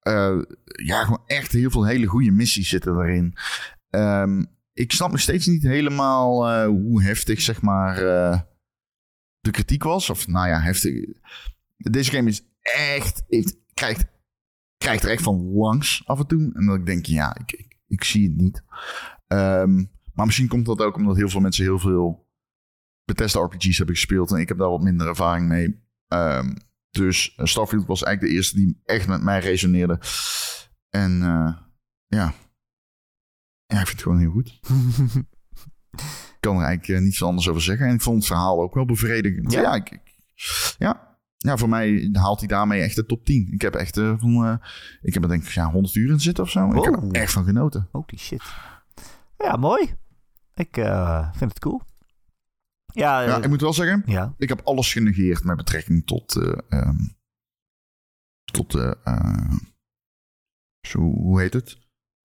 Eh, 0.00 0.38
ja, 0.84 1.04
gewoon 1.04 1.22
echt 1.26 1.52
heel 1.52 1.70
veel 1.70 1.86
hele 1.86 2.06
goede 2.06 2.30
missies 2.30 2.68
zitten 2.68 2.96
erin. 2.96 3.36
Ehm, 3.90 4.44
ik 4.72 4.92
snap 4.92 5.10
nog 5.10 5.20
steeds 5.20 5.46
niet 5.46 5.62
helemaal 5.62 6.48
eh, 6.48 6.66
hoe 6.66 7.02
heftig, 7.02 7.40
zeg 7.40 7.62
maar, 7.62 7.96
eh, 7.96 8.40
de 9.40 9.50
kritiek 9.50 9.82
was. 9.82 10.10
Of 10.10 10.26
nou 10.26 10.48
ja, 10.48 10.60
heftig. 10.60 10.92
Deze 11.76 12.10
game 12.10 12.28
is 12.28 12.42
echt, 12.60 13.22
heeft, 13.28 13.56
krijgt, 13.74 14.04
krijgt 14.84 15.04
er 15.04 15.10
echt 15.10 15.22
van 15.22 15.52
langs 15.52 16.02
af 16.06 16.18
en 16.18 16.26
toe. 16.26 16.50
En 16.54 16.66
dat 16.66 16.76
ik 16.76 16.86
denk, 16.86 17.06
ja, 17.06 17.36
ik, 17.36 17.52
ik, 17.52 17.76
ik 17.86 18.04
zie 18.04 18.28
het 18.28 18.36
niet. 18.36 18.62
Ehm, 19.26 19.74
maar 20.14 20.26
misschien 20.26 20.48
komt 20.48 20.66
dat 20.66 20.80
ook 20.80 20.96
omdat 20.96 21.16
heel 21.16 21.28
veel 21.28 21.40
mensen 21.40 21.64
heel 21.64 21.78
veel 21.78 22.28
Bethesda 23.04 23.40
RPG's 23.40 23.76
hebben 23.76 23.94
gespeeld. 23.96 24.30
En 24.32 24.38
ik 24.38 24.48
heb 24.48 24.58
daar 24.58 24.70
wat 24.70 24.82
minder 24.82 25.06
ervaring 25.08 25.48
mee. 25.48 25.82
Ehm, 26.06 26.54
dus 26.90 27.34
eh, 27.36 27.44
Starfield 27.44 27.86
was 27.86 28.02
eigenlijk 28.02 28.32
de 28.32 28.38
eerste 28.38 28.56
die 28.56 28.80
echt 28.84 29.08
met 29.08 29.22
mij 29.22 29.40
resoneerde. 29.40 30.00
En 30.88 31.22
eh, 31.22 31.56
ja. 32.06 32.34
Ja, 33.66 33.80
ik 33.80 33.86
vind 33.86 33.88
het 33.88 34.02
gewoon 34.02 34.18
heel 34.18 34.30
goed. 34.30 34.60
Ik 36.34 36.46
kan 36.46 36.56
er 36.58 36.64
eigenlijk 36.64 36.98
eh, 36.98 37.04
niets 37.04 37.22
anders 37.22 37.48
over 37.48 37.62
zeggen. 37.62 37.86
En 37.86 37.94
ik 37.94 38.00
vond 38.00 38.16
het 38.16 38.26
verhaal 38.26 38.60
ook 38.62 38.74
wel 38.74 38.84
bevredigend. 38.84 39.52
Ja? 39.52 39.60
Ja, 39.60 39.74
ik, 39.74 39.90
ik- 39.90 40.14
ja. 40.78 41.09
Ja 41.42 41.56
voor 41.56 41.68
mij 41.68 42.08
haalt 42.12 42.38
hij 42.38 42.48
daarmee 42.48 42.80
echt 42.82 42.96
de 42.96 43.06
top 43.06 43.24
10. 43.24 43.52
Ik 43.52 43.60
heb 43.62 43.74
echt 43.74 43.94
van... 43.94 44.44
eh, 44.46 44.54
ik 45.00 45.14
heb 45.14 45.22
er 45.22 45.28
denk 45.28 45.42
ik 45.42 45.48
ja, 45.48 45.70
100 45.70 45.94
uur 45.94 46.10
in 46.10 46.20
zitten 46.20 46.44
of 46.44 46.50
zo. 46.50 46.72
Ik 46.72 46.84
heb 46.84 46.94
er 46.94 47.10
echt 47.12 47.32
van 47.32 47.44
genoten. 47.44 47.88
Holy 47.92 48.16
shit. 48.16 48.42
Ja, 49.38 49.56
mooi. 49.56 49.94
Ik 50.54 50.76
eh, 50.76 51.32
vind 51.32 51.50
het 51.50 51.58
cool. 51.58 51.82
Ja, 52.92 53.20
Ja, 53.20 53.36
ik 53.42 53.48
moet 53.48 53.60
wel 53.60 53.72
zeggen... 53.72 54.02
ja. 54.06 54.34
Ik 54.38 54.48
heb 54.48 54.60
alles 54.64 54.92
genegeerd 54.92 55.44
met 55.44 55.56
betrekking 55.56 56.06
tot... 56.06 56.36
ehm, 56.68 56.98
tot 58.52 58.70
de... 58.72 58.98
zo, 60.80 60.98
hoe 61.00 61.40
heet 61.40 61.52
het? 61.52 61.78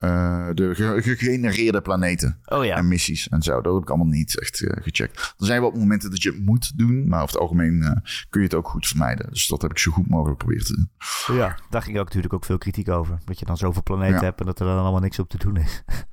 Eh, 0.05 0.49
de 0.53 0.75
ge- 0.75 1.01
gegenereerde 1.01 1.81
planeten. 1.81 2.39
Oh 2.45 2.65
ja. 2.65 2.75
en 2.75 2.87
missies 2.87 3.27
en 3.29 3.41
zo. 3.41 3.61
Dat 3.61 3.73
heb 3.73 3.81
ik 3.83 3.89
allemaal 3.89 4.07
niet 4.07 4.39
echt 4.39 4.61
eh, 4.63 4.83
gecheckt. 4.83 5.17
Er 5.37 5.45
zijn 5.45 5.61
wel 5.61 5.71
momenten 5.71 6.09
dat 6.09 6.21
je 6.23 6.29
het 6.29 6.39
moet 6.45 6.77
doen, 6.77 7.07
maar 7.07 7.21
over 7.21 7.33
het 7.33 7.41
algemeen 7.41 7.81
eh, 7.83 7.91
kun 8.29 8.41
je 8.41 8.47
het 8.47 8.55
ook 8.55 8.67
goed 8.67 8.87
vermijden. 8.87 9.29
Dus 9.29 9.47
dat 9.47 9.61
heb 9.61 9.71
ik 9.71 9.77
zo 9.77 9.91
goed 9.91 10.09
mogelijk 10.09 10.39
geprobeerd 10.41 10.65
te 10.65 10.75
doen. 10.75 11.37
ja. 11.37 11.57
Daar 11.69 11.81
ging 11.81 11.97
ook 11.97 12.05
natuurlijk 12.05 12.33
ook 12.33 12.45
veel 12.45 12.57
kritiek 12.57 12.89
over. 12.89 13.17
Dat 13.25 13.39
je 13.39 13.45
dan 13.45 13.57
zoveel 13.57 13.83
planeten 13.83 14.15
Ja. 14.19 14.23
hebt 14.23 14.39
en 14.39 14.45
dat 14.45 14.59
er 14.59 14.65
dan 14.65 14.77
allemaal 14.79 14.99
niks 15.01 15.19
op 15.19 15.29
te 15.29 15.37
doen 15.37 15.57
is. 15.57 15.83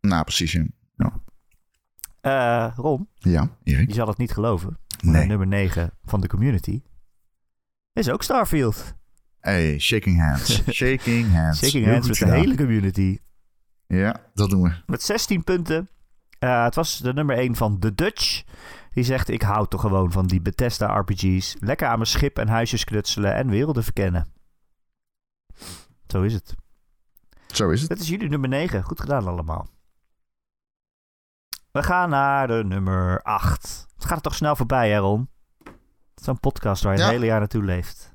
Nou, 0.00 0.22
precies. 0.24 0.52
Ja, 0.96 1.20
Eh, 2.20 2.72
Ron, 2.76 3.08
ja 3.14 3.50
Erik? 3.62 3.88
je 3.88 3.94
zal 3.94 4.08
het 4.08 4.18
niet 4.18 4.32
geloven. 4.32 4.78
Nee. 5.02 5.26
Nummer 5.26 5.46
9 5.46 5.90
van 6.04 6.20
de 6.20 6.26
community 6.28 6.82
is 7.92 8.10
ook 8.10 8.22
Starfield. 8.22 8.94
Hey, 9.40 9.78
shaking 9.78 10.20
hands. 10.20 10.62
Shaking 10.72 11.32
hands. 11.32 11.58
Shaking 11.58 11.86
hands 11.86 12.08
met 12.08 12.16
de 12.18 12.30
hele 12.36 12.56
community. 12.56 13.18
Ja, 13.96 14.20
dat 14.34 14.50
doen 14.50 14.62
we. 14.62 14.74
Met 14.86 15.02
16 15.02 15.44
punten. 15.44 15.88
Eh, 16.38 16.64
het 16.64 16.74
was 16.74 16.98
de 16.98 17.12
nummer 17.12 17.36
1 17.38 17.56
van 17.56 17.78
The 17.78 17.94
Dutch. 17.94 18.42
Die 18.92 19.04
zegt, 19.04 19.28
ik 19.28 19.42
hou 19.42 19.68
toch 19.68 19.80
gewoon 19.80 20.12
van 20.12 20.26
die 20.26 20.40
Bethesda 20.40 20.98
RPG's. 20.98 21.56
Lekker 21.58 21.86
aan 21.88 21.96
mijn 21.98 22.06
schip 22.08 22.38
en 22.38 22.48
huisjes 22.48 22.84
knutselen 22.84 23.34
en 23.34 23.48
werelden 23.48 23.84
verkennen. 23.84 24.32
Zo 26.06 26.22
is 26.22 26.32
het. 26.32 26.54
Zo 27.46 27.70
is 27.70 27.80
het. 27.80 27.88
Dit 27.88 28.00
is 28.00 28.08
jullie 28.08 28.28
nummer 28.28 28.48
9. 28.48 28.82
Goed 28.82 29.00
gedaan 29.00 29.26
allemaal. 29.26 29.68
We 31.70 31.82
gaan 31.82 32.10
naar 32.10 32.46
de 32.46 32.62
nummer 32.64 33.22
8. 33.22 33.86
Het 33.94 34.04
gaat 34.04 34.16
er 34.16 34.22
toch 34.22 34.34
snel 34.34 34.56
voorbij, 34.56 34.90
hè 34.90 34.98
Ron? 34.98 35.28
Is 36.16 36.24
Zo'n 36.24 36.40
podcast 36.40 36.82
waar 36.82 36.92
je 36.92 36.98
Ja. 36.98 37.04
het 37.04 37.14
hele 37.14 37.26
jaar 37.26 37.38
naartoe 37.38 37.62
leeft. 37.64 38.12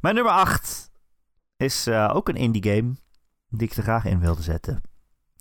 Mijn 0.00 0.14
nummer 0.14 0.32
8 0.32 0.90
is 1.56 1.86
eh, 1.86 2.10
ook 2.14 2.28
een 2.28 2.36
indie 2.36 2.74
game 2.74 2.94
die 3.48 3.68
ik 3.68 3.76
er 3.76 3.82
graag 3.82 4.04
in 4.04 4.20
wilde 4.20 4.42
zetten. 4.42 4.80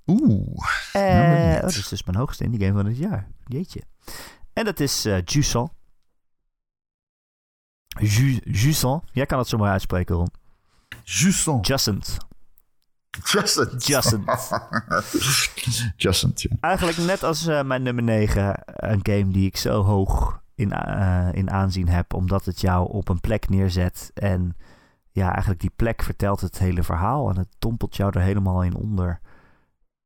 Oeh. 0.06 0.68
Eh, 0.94 1.56
oh, 1.56 1.62
dat 1.62 1.70
is 1.70 1.88
dus 1.88 2.04
mijn 2.04 2.18
hoogste 2.18 2.44
indie 2.44 2.60
game 2.60 2.74
van 2.74 2.86
het 2.86 2.98
jaar. 2.98 3.28
Jeetje. 3.46 3.82
En 4.54 4.66
dat 4.66 4.80
is 4.80 5.06
eh 5.06 5.22
Jusant. 5.26 5.72
Ju 8.00 8.42
Jusant. 8.44 9.04
Jij 9.12 9.26
kan 9.26 9.40
het 9.40 9.48
zo 9.48 9.58
maar 9.58 9.72
uitspreken, 9.72 10.16
Ron. 10.16 10.32
Justin. 11.04 11.60
Jusant. 15.96 16.42
Ja. 16.42 16.50
Eigenlijk 16.60 16.98
net 16.98 17.24
als 17.24 17.48
eh, 17.48 17.64
mijn 17.64 17.84
nummer 17.84 18.04
9, 18.04 18.64
een 18.66 19.00
game 19.04 19.28
die 19.28 19.46
ik 19.46 19.58
zo 19.58 19.84
hoog 19.84 20.42
in, 20.56 20.72
eh, 20.72 21.30
in 21.32 21.52
aanzien 21.52 21.88
hebt, 21.88 22.14
omdat 22.14 22.46
het 22.46 22.62
jou 22.62 22.92
op 22.92 23.10
een 23.10 23.20
plek 23.20 23.50
neerzet. 23.50 24.12
En 24.14 24.56
ja, 25.16 25.32
eigenlijk 25.32 25.62
die 25.62 25.72
plek 25.76 26.04
vertelt 26.04 26.42
het 26.42 26.60
hele 26.60 26.84
verhaal 26.84 27.30
en 27.30 27.38
het 27.38 27.56
dompelt 27.60 27.96
jou 27.96 28.12
er 28.14 28.22
helemaal 28.22 28.64
in 28.64 28.76
onder. 28.76 29.20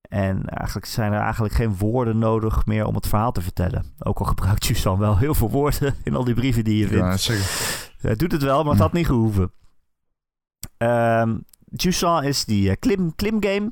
En 0.02 0.46
eigenlijk 0.46 0.88
zijn 0.88 1.14
er 1.14 1.20
eigenlijk 1.22 1.54
geen 1.54 1.78
woorden 1.78 2.18
nodig 2.18 2.66
meer 2.66 2.86
om 2.86 2.96
het 2.96 3.08
verhaal 3.08 3.32
te 3.32 3.42
vertellen. 3.42 3.86
Ook 4.00 4.20
al 4.20 4.26
gebruikt 4.26 4.66
Jusan 4.66 4.98
wel 4.98 5.18
heel 5.18 5.34
veel 5.36 5.50
woorden 5.50 5.96
in 6.04 6.16
al 6.16 6.24
die 6.24 6.34
brieven 6.34 6.64
die 6.64 6.78
je 6.78 6.88
vindt. 6.88 7.04
Ja, 7.04 7.18
zeker. 7.18 7.46
Hij 7.98 8.16
doet 8.16 8.32
het 8.32 8.44
wel, 8.44 8.64
maar 8.64 8.72
het 8.72 8.82
had 8.82 8.94
niet 8.94 9.06
gehoeven. 9.06 9.52
Jusan 11.66 12.24
is 12.24 12.46
die 12.46 12.70
eh, 12.70 12.76
klim, 12.80 13.16
klimgame. 13.16 13.72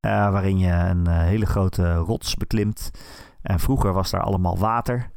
eh, 0.00 0.30
waarin 0.30 0.58
je 0.58 0.72
een 0.72 1.06
eh, 1.06 1.18
hele 1.18 1.46
grote 1.46 1.94
rots 1.94 2.34
beklimt. 2.34 2.90
En 3.42 3.60
vroeger 3.60 3.92
was 3.92 4.10
daar 4.10 4.22
allemaal 4.22 4.58
water. 4.58 5.10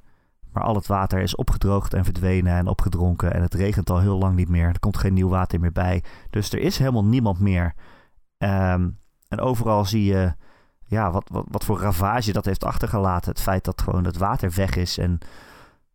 Maar 0.58 0.65
al 0.65 0.76
het 0.76 0.88
water 0.88 1.20
is 1.20 1.36
opgedroogd 1.36 1.93
en 1.93 2.04
verdwenen 2.04 2.54
en 2.54 2.67
opgedronken. 2.67 3.34
En 3.34 3.41
het 3.41 3.54
regent 3.54 3.89
al 3.89 4.00
heel 4.00 4.17
lang 4.17 4.36
niet 4.36 4.50
meer. 4.50 4.67
Er 4.67 4.80
komt 4.80 4.98
geen 4.98 5.13
nieuw 5.13 5.30
water 5.30 5.60
meer 5.60 5.72
bij. 5.72 6.04
Dus 6.30 6.52
er 6.52 6.60
is 6.60 6.78
helemaal 6.78 7.06
niemand 7.06 7.39
meer. 7.39 7.74
Ehm, 8.38 8.89
en 9.28 9.39
overal 9.39 9.86
zie 9.86 10.04
je 10.04 10.34
ja, 10.86 11.12
wat, 11.12 11.30
wat, 11.32 11.46
wat 11.52 11.65
voor 11.65 11.80
ravage 11.80 12.32
dat 12.32 12.46
heeft 12.46 12.63
achtergelaten. 12.63 13.32
Het 13.32 13.41
feit 13.41 13.63
dat 13.63 13.82
gewoon 13.82 14.04
het 14.04 14.17
water 14.17 14.52
weg 14.56 14.76
is. 14.76 14.98
En 14.98 15.20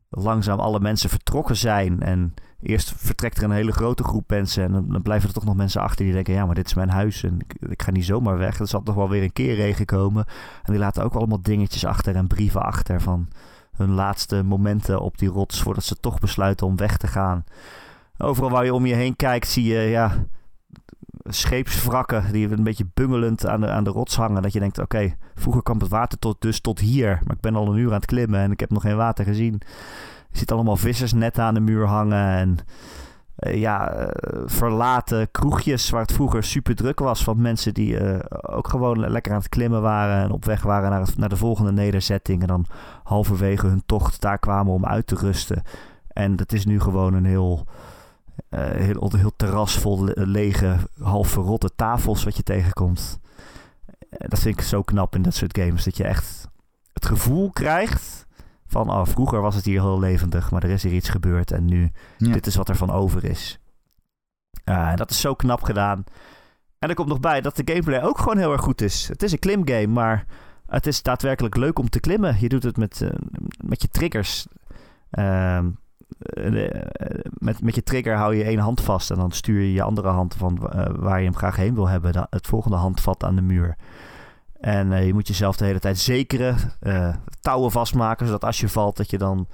langzaam 0.09 0.59
alle 0.59 0.81
mensen 0.81 1.11
vertrokken 1.11 1.57
zijn. 1.57 2.03
En 2.03 2.35
eerst 2.61 2.93
vertrekt 2.97 3.39
er 3.39 3.45
een 3.45 3.51
hele 3.51 3.73
grote 3.73 4.05
groep 4.05 4.31
mensen. 4.31 4.63
En 4.63 4.87
dan, 4.89 5.03
blijven 5.03 5.29
er 5.29 5.35
toch 5.35 5.45
nog 5.45 5.57
mensen 5.57 5.81
achter 5.81 6.05
die 6.05 6.15
denken: 6.15 6.35
ja, 6.35 6.47
maar 6.47 6.55
dit 6.55 6.67
is 6.67 6.75
mijn 6.75 6.91
huis. 6.91 7.23
En 7.23 7.39
ik, 7.39 7.71
ik 7.71 7.83
ga 7.83 7.91
niet 7.91 8.05
zomaar 8.05 8.39
weg. 8.39 8.59
Er 8.59 8.69
zal 8.69 8.83
toch 8.83 8.95
wel 8.95 9.09
weer 9.09 9.23
een 9.23 9.33
keer 9.33 9.55
regen 9.55 9.87
komen. 9.87 10.25
En 10.63 10.73
die 10.73 10.83
laten 10.83 11.05
ook 11.05 11.15
allemaal 11.15 11.43
dingetjes 11.43 11.85
achter 11.85 12.17
en 12.17 12.27
brieven 12.27 12.63
achter 12.63 13.01
van 13.01 13.29
hun 13.77 13.91
laatste 13.91 14.43
momenten 14.43 15.01
op 15.01 15.19
die 15.19 15.29
rots. 15.29 15.63
voordat 15.63 15.85
ze 15.85 15.95
toch 15.95 16.19
besluiten 16.19 16.67
om 16.67 16.77
weg 16.77 16.97
te 16.97 17.07
gaan. 17.07 17.45
Overal 18.19 18.51
waar 18.51 18.65
je 18.65 18.75
om 18.75 18.87
je 18.87 18.95
heen 18.95 19.17
kijkt, 19.17 19.49
zie 19.49 19.65
je 19.65 19.81
ja, 19.81 20.27
scheepswrakken 21.25 22.33
die 22.33 22.51
een 22.51 22.63
beetje 22.63 22.91
bungelend 22.95 23.47
aan 23.47 23.61
de, 23.61 23.69
aan 23.69 23.85
de 23.85 23.91
rots 23.91 24.17
hangen. 24.17 24.43
Dat 24.43 24.53
je 24.53 24.59
denkt: 24.59 24.79
oké, 24.79 25.15
vroeger 25.35 25.63
kwam 25.63 25.79
het 25.79 25.89
water 25.89 26.19
tot, 26.19 26.41
dus 26.41 26.61
tot 26.61 26.79
hier. 26.79 27.19
Maar 27.25 27.37
ik 27.37 27.41
ben 27.41 27.55
al 27.55 27.69
een 27.69 27.79
uur 27.79 27.89
aan 27.89 27.95
het 27.95 28.05
klimmen 28.05 28.41
en 28.41 28.51
ik 28.51 28.61
heb 28.61 28.71
nog 28.71 28.83
geen 28.83 28.97
water 28.97 29.25
gezien. 29.25 29.61
Je 30.31 30.39
ziet 30.39 30.53
allemaal 30.53 30.77
vissersnetten 30.77 31.45
aan 31.45 31.55
de 31.55 31.61
muur 31.61 31.87
hangen. 31.87 32.37
En 32.37 32.59
eh, 33.43 33.61
ja, 33.61 33.91
eh, 33.93 34.43
verlaten 34.47 35.31
kroegjes 35.31 35.91
waar 35.91 36.01
het 36.01 36.13
vroeger 36.13 36.45
super 36.45 36.75
druk 36.75 36.99
was. 36.99 37.25
Van 37.25 37.41
mensen 37.41 37.75
die 37.75 37.99
eh, 37.99 38.55
ook 38.57 38.69
gewoon 38.69 39.11
lekker 39.11 39.33
aan 39.33 39.39
het 39.39 39.49
klimmen 39.49 39.83
waren. 39.83 40.25
En 40.25 40.31
op 40.31 40.45
weg 40.45 40.63
waren 40.63 40.91
naar, 40.91 41.09
naar 41.17 41.29
de 41.29 41.37
volgende 41.37 41.73
nederzetting. 41.73 42.41
En 42.41 42.47
dan 42.47 42.67
halverwege 43.03 43.67
hun 43.67 43.83
tocht 43.87 44.21
daar 44.21 44.39
kwamen 44.39 44.73
om 44.73 44.87
uit 44.87 45.07
te 45.07 45.15
rusten. 45.15 45.63
En 46.09 46.37
dat 46.37 46.53
is 46.53 46.65
nu 46.65 46.81
gewoon 46.81 47.15
een 47.15 47.25
heel, 47.25 47.67
heel, 48.57 49.13
heel 49.17 49.33
terras 49.37 49.79
vol 49.79 50.05
le- 50.05 50.13
lege, 50.15 50.77
half 51.01 51.29
verrotte 51.29 51.71
tafels 51.77 52.25
wat 52.25 52.37
je 52.37 52.43
tegenkomt. 52.43 53.21
Dat 54.11 54.39
vind 54.39 54.59
ik 54.59 54.65
zo 54.65 54.83
knap 54.83 55.15
in 55.15 55.23
dat 55.23 55.35
soort 55.35 55.59
games. 55.59 55.85
Dat 55.85 55.97
je 55.97 56.05
echt 56.05 56.49
het 56.93 57.07
gevoel 57.07 57.51
krijgt 57.51 58.27
van... 58.73 58.91
Oh, 58.91 59.07
vroeger 59.07 59.41
was 59.41 59.55
het 59.55 59.65
hier 59.65 59.81
heel 59.81 59.99
levendig, 60.01 60.51
maar 60.51 60.63
er 60.63 60.71
is 60.71 60.83
hier 60.83 60.93
iets 60.93 61.09
gebeurd. 61.09 61.51
En 61.51 61.65
nu, 61.65 61.91
Ja. 62.17 62.33
dit 62.33 62.47
is 62.47 62.55
wat 62.57 62.69
er 62.69 62.77
van 62.77 62.91
over 62.91 63.25
is. 63.25 63.59
Dat 64.95 65.11
is 65.11 65.21
zo 65.21 65.35
knap 65.35 65.63
gedaan. 65.63 66.05
En 66.79 66.89
er 66.89 66.95
komt 66.95 67.09
nog 67.09 67.21
bij 67.21 67.41
dat 67.41 67.57
de 67.57 67.63
gameplay 67.65 68.03
ook 68.03 68.19
gewoon 68.19 68.39
heel 68.39 68.53
erg 68.53 68.61
goed 68.61 68.81
is. 68.81 69.09
Het 69.09 69.23
is 69.23 69.33
een 69.33 69.39
klimgame, 69.39 69.87
maar 69.87 70.25
het 70.67 70.87
is 70.87 71.03
daadwerkelijk 71.03 71.57
leuk 71.57 71.79
om 71.79 71.89
te 71.89 72.01
klimmen. 72.01 72.37
Je 72.41 72.49
doet 72.49 72.63
het 72.63 72.77
met, 72.77 73.01
eh, 73.01 73.11
met 73.65 73.83
je 73.83 73.89
triggers. 73.89 74.47
Ehm, 75.11 75.71
eh, 76.19 76.65
eh, 76.65 76.81
met, 77.39 77.63
met 77.63 77.75
je 77.75 77.83
trigger 77.83 78.17
hou 78.17 78.35
je 78.35 78.45
één 78.45 78.59
hand 78.59 78.81
vast 78.81 79.11
en 79.11 79.17
dan 79.17 79.31
stuur 79.31 79.61
je 79.61 79.73
je 79.73 79.83
andere 79.83 80.09
hand 80.09 80.35
van 80.35 80.59
waar 80.97 81.19
je 81.19 81.25
hem 81.25 81.37
graag 81.37 81.57
heen 81.57 81.75
wil 81.75 81.89
hebben. 81.89 82.27
het 82.31 82.47
volgende 82.47 82.77
handvat 82.77 83.25
aan 83.25 83.35
de 83.37 83.43
muur. 83.43 83.77
En 84.63 84.93
eh, 84.93 85.07
je 85.07 85.15
moet 85.15 85.29
jezelf 85.29 85.57
de 85.57 85.65
hele 85.65 85.79
tijd 85.79 85.99
zekeren, 85.99 86.57
eh, 86.81 87.15
touwen 87.41 87.71
vastmaken, 87.71 88.27
zodat 88.27 88.45
als 88.45 88.61
je 88.61 88.69
valt, 88.69 88.97
dat 88.97 89.11
je 89.11 89.19
dan 89.19 89.49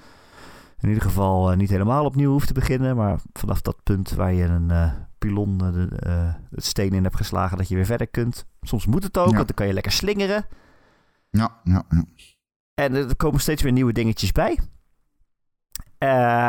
in 0.79 0.89
ieder 0.89 1.03
geval 1.03 1.51
eh, 1.51 1.57
niet 1.57 1.71
helemaal 1.71 2.05
opnieuw 2.05 2.31
hoeft 2.31 2.47
te 2.47 2.53
beginnen. 2.53 2.97
Maar 2.97 3.21
vanaf 3.33 3.61
dat 3.61 3.83
punt 3.83 4.11
waar 4.11 4.33
je 4.33 4.45
een 4.45 4.93
pilon 5.19 5.59
de, 5.59 5.89
het 6.51 6.65
steen 6.65 6.93
in 6.93 7.03
hebt 7.03 7.17
geslagen, 7.17 7.57
dat 7.57 7.69
je 7.69 7.75
weer 7.75 7.87
verder 7.87 8.07
kunt. 8.07 8.47
Soms 8.61 8.87
moet 8.87 9.03
het 9.03 9.19
ook, 9.19 9.31
Ja. 9.31 9.35
want 9.35 9.47
dan 9.47 9.57
kan 9.57 9.67
je 9.67 9.73
lekker 9.73 9.93
slingeren. 9.93 10.47
Ja, 11.31 11.61
ja, 11.65 11.83
ja. 11.89 12.05
En 12.75 12.95
er 12.95 13.17
komen 13.17 13.41
steeds 13.41 13.63
weer 13.63 13.73
nieuwe 13.73 13.93
dingetjes 13.93 14.33
bij. 14.33 14.59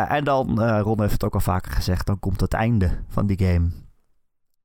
En 0.10 0.24
dan, 0.24 0.64
Ron 0.80 1.02
heeft 1.02 1.14
het 1.14 1.24
ook 1.24 1.34
al 1.34 1.40
vaker 1.40 1.72
gezegd, 1.72 2.06
dan 2.06 2.20
komt 2.20 2.42
het 2.42 2.54
einde 2.54 3.04
van 3.08 3.28
die 3.28 3.38
game. 3.38 3.70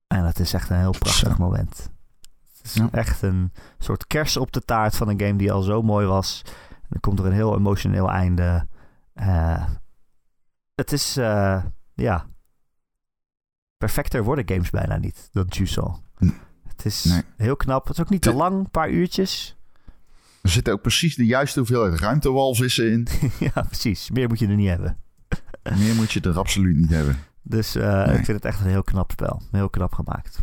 En 0.07 0.23
dat 0.23 0.39
is 0.39 0.53
echt 0.53 0.71
een 0.71 0.79
heel 0.79 0.99
prachtig 0.99 1.39
moment. 1.39 1.93
Het 2.65 2.73
is 2.75 2.75
Ja. 2.75 2.89
echt 2.93 3.23
een 3.23 3.53
soort 3.79 4.07
kers 4.07 4.37
op 4.37 4.53
de 4.53 4.61
taart 4.61 4.97
van 4.97 5.09
een 5.09 5.21
game 5.21 5.37
die 5.37 5.53
al 5.53 5.63
zo 5.63 5.83
mooi 5.83 6.07
was. 6.07 6.43
En 6.71 6.87
dan 6.89 7.01
komt 7.01 7.19
er 7.19 7.27
een 7.27 7.33
heel 7.33 7.57
emotioneel 7.57 8.11
einde. 8.11 8.67
Eh, 9.13 9.65
het 10.75 10.93
is, 10.93 11.17
eh, 11.17 11.65
ja... 11.95 12.27
Perfecter 13.77 14.23
worden 14.25 14.49
games 14.49 14.71
bijna 14.71 14.97
niet 14.97 15.29
dan 15.33 15.47
Juice 15.49 15.95
Hm. 16.17 16.31
Het 16.69 16.85
is 16.85 17.05
Nee. 17.05 17.23
heel 17.37 17.57
knap. 17.57 17.87
Het 17.87 17.99
is 17.99 18.05
ook 18.05 18.11
niet 18.11 18.23
te 18.23 18.31
De- 18.31 18.37
lang, 18.37 18.59
een 18.59 18.71
paar 18.71 18.91
uurtjes. 18.91 19.57
Er 20.43 20.51
zitten 20.51 20.73
ook 20.73 20.81
precies 20.83 21.17
de 21.17 21.27
juiste 21.27 21.59
hoeveelheid 21.59 22.01
ruimtewalvissen 22.01 22.91
in. 22.93 23.07
ja, 23.55 23.63
precies. 23.63 24.11
Meer 24.11 24.29
moet 24.29 24.39
je 24.39 24.47
er 24.47 24.55
niet 24.57 24.69
hebben. 24.69 24.97
Meer 25.79 25.95
moet 25.95 26.13
je 26.13 26.21
er 26.21 26.39
absoluut 26.39 26.77
niet 26.77 26.91
hebben. 26.91 27.17
Dus 27.43 27.75
eh, 27.75 27.93
Nee. 28.07 28.19
ik 28.19 28.25
vind 28.25 28.27
het 28.27 28.45
echt 28.45 28.61
een 28.61 28.67
heel 28.71 28.83
knap 28.83 29.11
spel. 29.11 29.43
Heel 29.51 29.71
knap 29.71 29.93
gemaakt. 29.93 30.43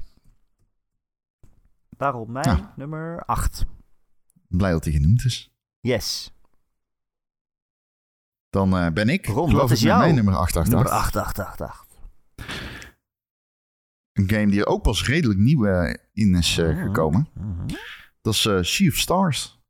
Daarom 2.02 2.32
mijn 2.32 2.58
Ja. 2.58 2.74
nummer 2.76 3.24
8. 3.26 3.66
Blij 4.48 4.72
dat 4.72 4.84
hij 4.84 4.94
genoemd 4.94 5.26
is. 5.26 5.54
Yes. 5.80 6.34
Dan 8.50 8.78
eh, 8.78 8.92
ben 8.92 9.10
ik, 9.10 9.26
Ron, 9.26 9.52
wat 9.54 9.72
is 9.72 9.82
jouw 9.82 10.00
mijn 10.00 10.16
nummer 10.16 10.36
888. 10.36 10.74
Nummer 10.74 10.92
8888. 10.92 11.86
Een 14.14 14.30
game 14.30 14.52
die 14.52 14.66
ook 14.66 14.82
pas 14.84 15.06
redelijk 15.08 15.40
nieuw 15.40 15.66
eh, 15.66 15.96
in 16.14 16.36
is 16.36 16.58
eh, 16.58 16.68
Mhm. 16.70 16.82
gekomen. 16.86 17.28
Mhm. 17.34 17.68
Dat 18.22 18.34
is 18.34 18.46
eh 18.46 18.62
Sea 18.62 18.88
of 18.90 18.96
Stars. 18.96 19.62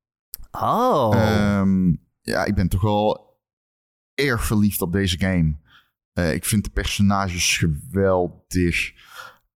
Oh. 0.52 1.12
Ehm, 1.15 1.94
ja, 2.22 2.46
ik 2.46 2.56
ben 2.56 2.67
toch 2.67 2.82
wel 2.82 3.39
erg 4.13 4.46
verliefd 4.46 4.82
op 4.82 4.91
deze 4.91 5.20
game. 5.20 5.56
Ik 6.34 6.46
vind 6.46 6.63
de 6.63 6.70
personages 6.70 7.58
geweldig. 7.58 8.94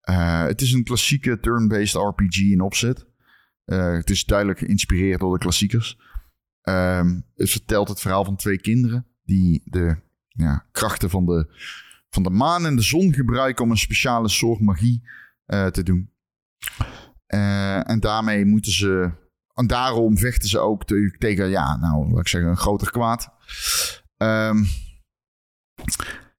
Eh, 0.03 0.43
het 0.45 0.61
is 0.61 0.73
een 0.73 0.85
klassieke 0.85 1.41
turn-based 1.41 2.03
RPG 2.03 2.38
in 2.38 2.61
opzet. 2.61 3.07
Eh, 3.65 3.93
het 3.93 4.11
is 4.11 4.25
duidelijk 4.25 4.59
geïnspireerd 4.59 5.21
door 5.21 5.33
de 5.33 5.38
klassiekers. 5.38 5.99
Ehm, 6.62 7.21
het 7.35 7.51
vertelt 7.51 7.88
het 7.88 8.01
verhaal 8.01 8.25
van 8.25 8.37
twee 8.37 8.61
kinderen 8.61 9.07
die 9.25 9.62
de 9.65 9.97
ja, 10.29 10.67
krachten 10.73 11.11
van 11.11 11.27
de, 11.27 11.47
van 12.11 12.23
de 12.23 12.31
maan 12.31 12.67
en 12.67 12.77
de 12.77 12.83
zon 12.83 13.12
gebruiken 13.12 13.65
om 13.65 13.71
een 13.71 13.77
speciale 13.77 14.29
soort 14.29 14.61
magie 14.61 15.09
eh, 15.45 15.67
te 15.67 15.83
doen. 15.83 16.11
En 17.27 18.01
daarmee 18.01 18.45
moeten 18.45 18.73
ze 18.73 19.11
en 19.55 19.67
daarom 19.67 20.19
vechten 20.19 20.49
ze 20.49 20.59
ook 20.59 20.85
te- 20.85 21.17
tegen, 21.19 21.49
ja, 21.49 21.77
nou, 21.77 22.11
wat 22.11 22.21
ik 22.21 22.29
zeggen, 22.29 22.51
een 22.51 22.57
groter 22.57 22.91
kwaad. 22.91 23.31
Ehm, 24.17 24.65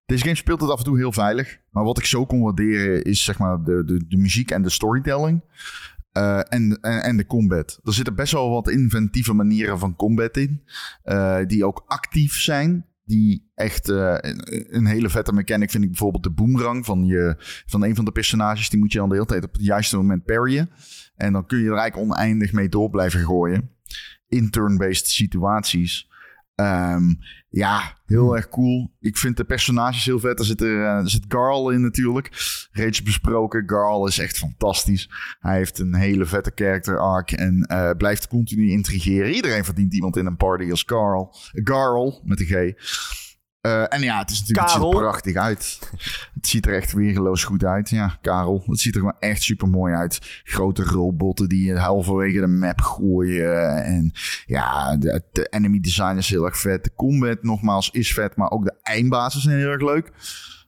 deze 0.05 0.23
game 0.23 0.35
speelt 0.35 0.61
het 0.61 0.69
af 0.69 0.77
en 0.77 0.83
toe 0.83 0.97
heel 0.97 1.11
veilig. 1.11 1.57
Maar 1.69 1.83
wat 1.83 1.97
ik 1.97 2.05
zo 2.05 2.25
kon 2.25 2.41
waarderen 2.41 3.03
is, 3.03 3.23
zeg 3.23 3.37
maar, 3.37 3.63
de, 3.63 3.83
de, 3.85 4.05
de 4.07 4.17
muziek 4.17 4.51
en 4.51 4.61
de 4.61 4.69
storytelling. 4.69 5.41
Eh, 6.11 6.37
en, 6.37 6.79
en, 6.81 7.03
en 7.03 7.17
de 7.17 7.25
combat. 7.25 7.79
Er 7.83 7.93
zitten 7.93 8.15
best 8.15 8.33
wel 8.33 8.49
wat 8.49 8.69
inventieve 8.69 9.33
manieren 9.33 9.79
van 9.79 9.95
combat 9.95 10.37
in. 10.37 10.63
eh, 11.03 11.39
die 11.47 11.65
ook 11.65 11.83
actief 11.87 12.33
zijn. 12.33 12.85
Die 13.05 13.51
echt 13.55 13.89
eh, 13.89 14.15
een, 14.69 14.85
hele 14.85 15.09
vette 15.09 15.33
mechanic 15.33 15.71
vind 15.71 15.83
ik 15.83 15.89
bijvoorbeeld 15.89 16.23
de 16.23 16.31
boomerang 16.31 16.85
van, 16.85 17.05
je, 17.05 17.35
van 17.65 17.83
een 17.83 17.95
van 17.95 18.05
de 18.05 18.11
personages. 18.11 18.69
Die 18.69 18.79
moet 18.79 18.91
je 18.91 18.97
dan 18.97 19.09
de 19.09 19.15
hele 19.15 19.27
tijd 19.27 19.43
op 19.43 19.53
het 19.53 19.63
juiste 19.63 19.95
moment 19.95 20.25
parryen. 20.25 20.69
En 21.15 21.33
dan 21.33 21.45
kun 21.45 21.57
je 21.57 21.69
er 21.69 21.77
eigenlijk 21.77 22.11
oneindig 22.11 22.51
mee 22.51 22.69
door 22.69 22.89
blijven 22.89 23.19
gooien. 23.19 23.69
In 24.27 24.49
turn-based 24.49 25.07
situaties. 25.07 26.09
Ehm, 26.55 27.13
ja, 27.49 27.97
heel 28.05 28.35
erg 28.35 28.49
cool. 28.49 28.91
Ik 28.99 29.17
vind 29.17 29.37
de 29.37 29.43
personages 29.43 30.05
heel 30.05 30.19
vet. 30.19 30.39
Er 30.39 30.45
zit, 30.45 30.61
er, 30.61 30.83
eh, 30.83 30.97
er 30.97 31.09
zit 31.09 31.25
Garl 31.27 31.69
in 31.69 31.81
natuurlijk. 31.81 32.29
Reeds 32.71 33.03
besproken. 33.03 33.63
Garl 33.65 34.07
is 34.07 34.19
echt 34.19 34.37
fantastisch. 34.37 35.09
Hij 35.39 35.57
heeft 35.57 35.79
een 35.79 35.95
hele 35.95 36.25
vette 36.25 36.51
character 36.55 36.99
arc. 36.99 37.31
En 37.31 37.63
eh, 37.63 37.91
blijft 37.97 38.27
continu 38.27 38.69
intrigeren. 38.69 39.33
Iedereen 39.33 39.65
verdient 39.65 39.93
iemand 39.93 40.17
in 40.17 40.25
een 40.25 40.37
party 40.37 40.69
als 40.69 40.83
Garl. 40.85 41.35
Garl 41.51 42.21
met 42.23 42.39
een 42.39 42.45
G. 42.45 42.73
Eh, 43.63 43.93
en 43.93 44.01
ja, 44.01 44.19
het 44.19 44.29
is 44.29 44.39
natuurlijk 44.39 44.67
het 44.67 44.81
ziet 44.81 44.93
er 44.93 44.99
prachtig 44.99 45.35
uit. 45.35 45.79
Het 46.33 46.47
ziet 46.47 46.65
er 46.65 46.73
echt 46.75 46.93
weergeloos 46.93 47.43
goed 47.43 47.63
uit. 47.63 47.89
Ja, 47.89 48.17
Karel. 48.21 48.63
Het 48.65 48.79
ziet 48.79 48.93
er 48.93 48.99
gewoon 48.99 49.19
echt 49.19 49.41
super 49.41 49.67
mooi 49.67 49.93
uit. 49.93 50.41
Grote 50.43 50.83
robotten 50.83 51.49
die 51.49 51.65
je 51.65 51.77
halverwege 51.77 52.39
de 52.39 52.47
map 52.47 52.81
gooien. 52.81 53.83
En 53.83 54.11
ja, 54.45 54.97
de, 54.97 55.23
de 55.31 55.47
enemy 55.49 55.79
design 55.79 56.17
is 56.17 56.29
heel 56.29 56.45
erg 56.45 56.57
vet. 56.57 56.83
De 56.83 56.93
combat 56.95 57.43
nogmaals 57.43 57.89
is 57.89 58.13
vet, 58.13 58.35
maar 58.35 58.51
ook 58.51 58.63
de 58.63 58.79
eindbazen 58.81 59.41
zijn 59.41 59.57
heel 59.57 59.69
erg 59.69 59.81
leuk. 59.81 60.07
Er 60.07 60.13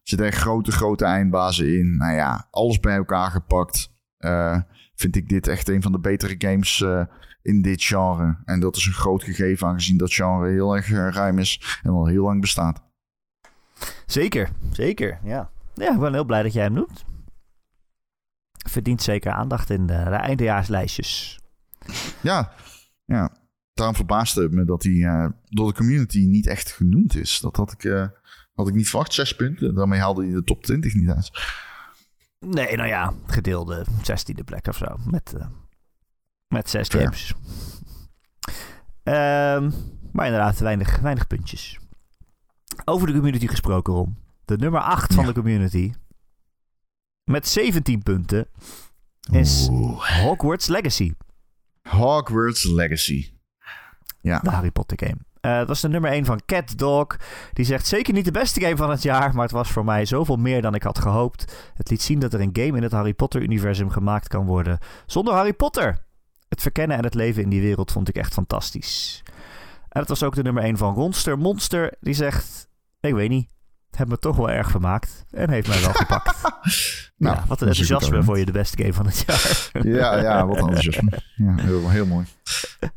zitten 0.04 0.28
echt 0.28 0.38
grote, 0.38 0.72
grote 0.72 1.06
eindbazen 1.06 1.78
in. 1.78 1.98
Nou 1.98 2.14
ja, 2.14 2.48
alles 2.52 2.80
bij 2.80 2.96
elkaar 2.96 3.32
gepakt. 3.32 3.94
Eh, 4.18 4.60
vind 4.96 5.16
ik 5.16 5.30
dit 5.30 5.48
echt 5.48 5.70
een 5.70 5.82
van 5.82 5.92
de 5.92 6.00
betere 6.00 6.36
games 6.38 6.82
eh, 6.82 7.04
in 7.42 7.62
dit 7.62 7.84
genre. 7.84 8.38
En 8.46 8.60
dat 8.60 8.76
is 8.76 8.86
een 8.86 8.94
groot 8.94 9.24
gegeven 9.24 9.68
aangezien 9.68 9.98
dat 9.98 10.14
genre 10.14 10.50
heel 10.50 10.76
erg 10.76 10.90
ruim 10.90 11.40
is 11.40 11.80
en 11.84 11.92
al 11.92 12.06
heel 12.06 12.24
lang 12.24 12.42
bestaat. 12.42 12.85
Zeker, 14.06 14.50
zeker, 14.72 15.20
ja. 15.24 15.52
Ja, 15.74 15.94
ik 15.94 16.00
ben 16.00 16.14
heel 16.14 16.26
blij 16.26 16.44
dat 16.44 16.54
jij 16.54 16.64
hem 16.64 16.74
noemt. 16.74 17.06
Verdient 18.70 19.02
zeker 19.02 19.32
aandacht 19.32 19.70
in 19.70 19.86
de, 19.88 20.04
de 20.04 20.16
eindejaarslijstjes. 20.16 21.40
Ja, 22.22 22.54
ja. 23.06 23.32
Daarom 23.74 23.96
verbaasde 23.96 24.42
het 24.42 24.52
me 24.52 24.66
dat 24.66 24.84
hij 24.84 25.04
eh, 25.04 25.30
door 25.44 25.68
de 25.68 25.74
community 25.74 26.26
niet 26.26 26.48
echt 26.48 26.72
genoemd 26.72 27.16
is. 27.16 27.40
Dat 27.40 27.56
had 27.56 27.72
ik, 27.72 27.84
eh, 27.84 28.08
had 28.54 28.68
ik 28.68 28.74
niet 28.74 28.90
verwacht. 28.90 29.14
Zes 29.14 29.36
punten. 29.36 29.76
Daarmee 29.76 30.00
haalde 30.00 30.24
hij 30.24 30.34
de 30.34 30.44
top 30.44 30.64
20 30.64 30.94
niet 30.94 31.10
uit. 31.10 31.32
Nee, 32.40 32.76
nou 32.76 32.88
ja, 32.88 33.14
gedeelde 33.26 33.86
16e 34.02 34.44
plek 34.46 34.68
of 34.68 34.78
zo. 34.78 34.86
Met, 35.06 35.34
eh, 35.34 35.48
met 36.48 36.70
zes 36.70 36.88
Fair. 36.88 37.04
games. 37.04 37.34
Ehm, 39.04 39.72
maar 40.12 40.26
inderdaad, 40.26 40.60
weinig, 40.60 41.00
weinig 41.00 41.28
puntjes. 41.28 41.80
Over 42.86 43.08
de 43.08 43.14
community 43.14 43.48
gesproken, 43.48 43.94
Ron. 43.94 44.18
De 44.46 44.58
nummer 44.58 44.82
8 44.82 45.14
van 45.14 45.26
de 45.26 45.34
community. 45.34 45.94
Met 47.24 47.48
17 47.48 48.04
punten. 48.04 48.48
Is 49.32 49.68
Oeh. 49.72 50.22
Hogwarts 50.22 50.68
Legacy. 50.68 51.14
Hogwarts 51.90 52.64
Legacy. 52.64 53.34
Ja, 54.22 54.40
De 54.40 54.50
Harry 54.50 54.72
Potter 54.72 54.98
game. 55.08 55.18
Eh, 55.42 55.58
dat 55.58 55.70
is 55.70 55.80
de 55.80 55.90
nummer 55.90 56.12
1 56.12 56.26
van 56.26 56.42
Cat 56.46 56.78
Dog. 56.78 57.08
Die 57.54 57.66
zegt 57.66 57.88
zeker 57.88 58.14
niet 58.14 58.26
de 58.26 58.32
beste 58.32 58.62
game 58.62 58.76
van 58.76 58.90
het 58.90 59.02
jaar, 59.02 59.34
maar 59.34 59.44
het 59.44 59.52
was 59.52 59.70
voor 59.72 59.86
mij 59.86 60.06
zoveel 60.06 60.36
meer 60.36 60.62
dan 60.62 60.76
ik 60.76 60.84
had 60.84 61.00
gehoopt. 61.00 61.56
Het 61.74 61.90
liet 61.90 62.02
zien 62.02 62.20
dat 62.20 62.34
er 62.34 62.42
een 62.42 62.50
game 62.54 62.78
in 62.78 62.84
het 62.84 62.92
Harry 62.92 63.14
Potter-universum 63.14 63.90
gemaakt 63.90 64.28
kan 64.28 64.46
worden 64.46 64.80
zonder 65.06 65.34
Harry 65.34 65.54
Potter. 65.54 65.98
Het 66.50 66.62
verkennen 66.62 66.98
en 66.98 67.04
het 67.04 67.14
leven 67.14 67.44
in 67.44 67.50
die 67.50 67.62
wereld 67.62 67.92
vond 67.92 68.10
ik 68.10 68.16
echt 68.16 68.34
fantastisch. 68.34 69.24
En 69.96 70.02
het 70.02 70.10
was 70.10 70.24
ook 70.24 70.36
de 70.36 70.44
nummer 70.44 70.64
1 70.64 70.78
van 70.78 70.94
Ronster 70.94 71.38
Monster. 71.38 71.94
Die 72.00 72.14
zegt, 72.14 72.68
ik 73.00 73.14
weet 73.14 73.30
niet, 73.30 73.50
het 73.88 73.98
heeft 73.98 74.10
me 74.10 74.20
toch 74.20 74.36
wel 74.36 74.50
erg 74.50 74.72
vermaakt 74.72 75.26
en 75.32 75.50
heeft 75.50 75.68
mij 75.68 75.82
wel 75.82 75.94
gepakt. 76.04 76.42
nou, 77.18 77.36
ja, 77.36 77.46
wat 77.48 77.62
een 77.62 77.68
dat 77.68 77.78
enthousiasme 77.78 78.24
voor 78.24 78.40
je 78.40 78.46
de 78.46 78.52
beste 78.52 78.78
game 78.78 78.94
van 78.94 79.06
het 79.06 79.24
jaar. 79.28 79.70
Ja, 79.88 80.22
ja, 80.22 80.48
wat 80.48 80.58
een 80.58 80.64
enthousiasme. 80.64 81.12
Ja, 81.36 81.56
heel, 81.56 81.90
heel 81.90 82.06
mooi. 82.06 82.26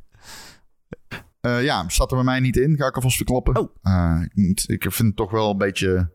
Eh, 1.40 1.62
ja, 1.62 1.88
staat 1.88 2.11
er 2.11 2.16
bij 2.16 2.24
mij 2.24 2.40
niet 2.40 2.56
in. 2.56 2.76
Ga 2.76 2.87
ik 2.87 2.94
alvast 2.94 3.16
verklappen. 3.16 3.56
Oh. 3.56 3.74
Eh, 3.82 4.20
ik 4.66 4.87
vind 4.88 5.08
het 5.08 5.16
toch 5.16 5.30
wel 5.30 5.50
een 5.50 5.58
beetje... 5.58 6.11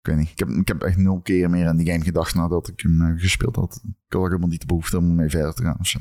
Ik 0.00 0.06
weet 0.12 0.16
niet. 0.16 0.30
Ik 0.30 0.38
heb, 0.38 0.48
ik 0.48 0.68
heb 0.68 0.82
echt 0.82 0.96
nul 0.96 1.20
keer 1.20 1.50
meer 1.50 1.68
aan 1.68 1.76
die 1.76 1.90
game 1.90 2.04
gedacht 2.04 2.34
nadat 2.34 2.68
ik 2.68 2.80
hem 2.80 3.02
eh, 3.02 3.20
gespeeld 3.20 3.56
had. 3.56 3.80
Ik 3.84 3.94
had 4.08 4.20
ook 4.20 4.26
helemaal 4.26 4.48
niet 4.48 4.60
de 4.60 4.66
behoefte 4.66 4.98
om 4.98 5.14
mee 5.14 5.28
verder 5.28 5.54
te 5.54 5.62
gaan 5.62 5.78
of 5.78 5.86
zo. 5.86 5.98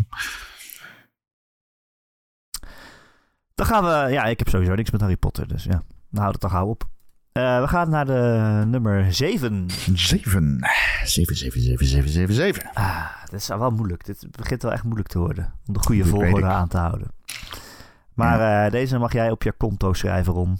Dan 3.55 3.65
gaan 3.65 3.83
we... 3.83 4.11
Ja, 4.11 4.23
ik 4.23 4.39
heb 4.39 4.49
sowieso 4.49 4.75
niks 4.75 4.91
met 4.91 5.01
Harry 5.01 5.17
Potter, 5.17 5.47
dus 5.47 5.63
ja. 5.63 5.81
Dan 6.09 6.21
houdt 6.21 6.31
het 6.31 6.41
toch 6.41 6.51
gauw 6.51 6.67
op. 6.67 6.83
Eh, 7.31 7.61
we 7.61 7.67
gaan 7.67 7.89
naar 7.89 8.05
de 8.05 8.63
nummer 8.67 9.13
7. 9.13 9.65
Zeven. 9.93 10.67
Zeven, 11.03 11.35
zeven, 11.35 11.61
zeven, 11.61 11.85
zeven, 11.85 12.09
zeven, 12.09 12.33
zeven. 12.33 12.69
Ah, 12.73 13.23
dit 13.23 13.39
is 13.39 13.47
wel 13.47 13.71
moeilijk. 13.71 14.05
Dit 14.05 14.27
begint 14.31 14.61
wel 14.61 14.71
echt 14.71 14.83
moeilijk 14.83 15.07
te 15.07 15.19
worden. 15.19 15.53
Om 15.65 15.73
de 15.73 15.79
goede 15.79 16.01
Dat 16.01 16.09
volgorde 16.09 16.45
aan 16.45 16.67
te 16.67 16.77
houden. 16.77 17.07
Maar 18.13 18.65
eh, 18.65 18.71
deze 18.71 18.97
mag 18.97 19.13
jij 19.13 19.31
op 19.31 19.43
je 19.43 19.51
konto 19.51 19.93
schrijven, 19.93 20.33
Ron. 20.33 20.59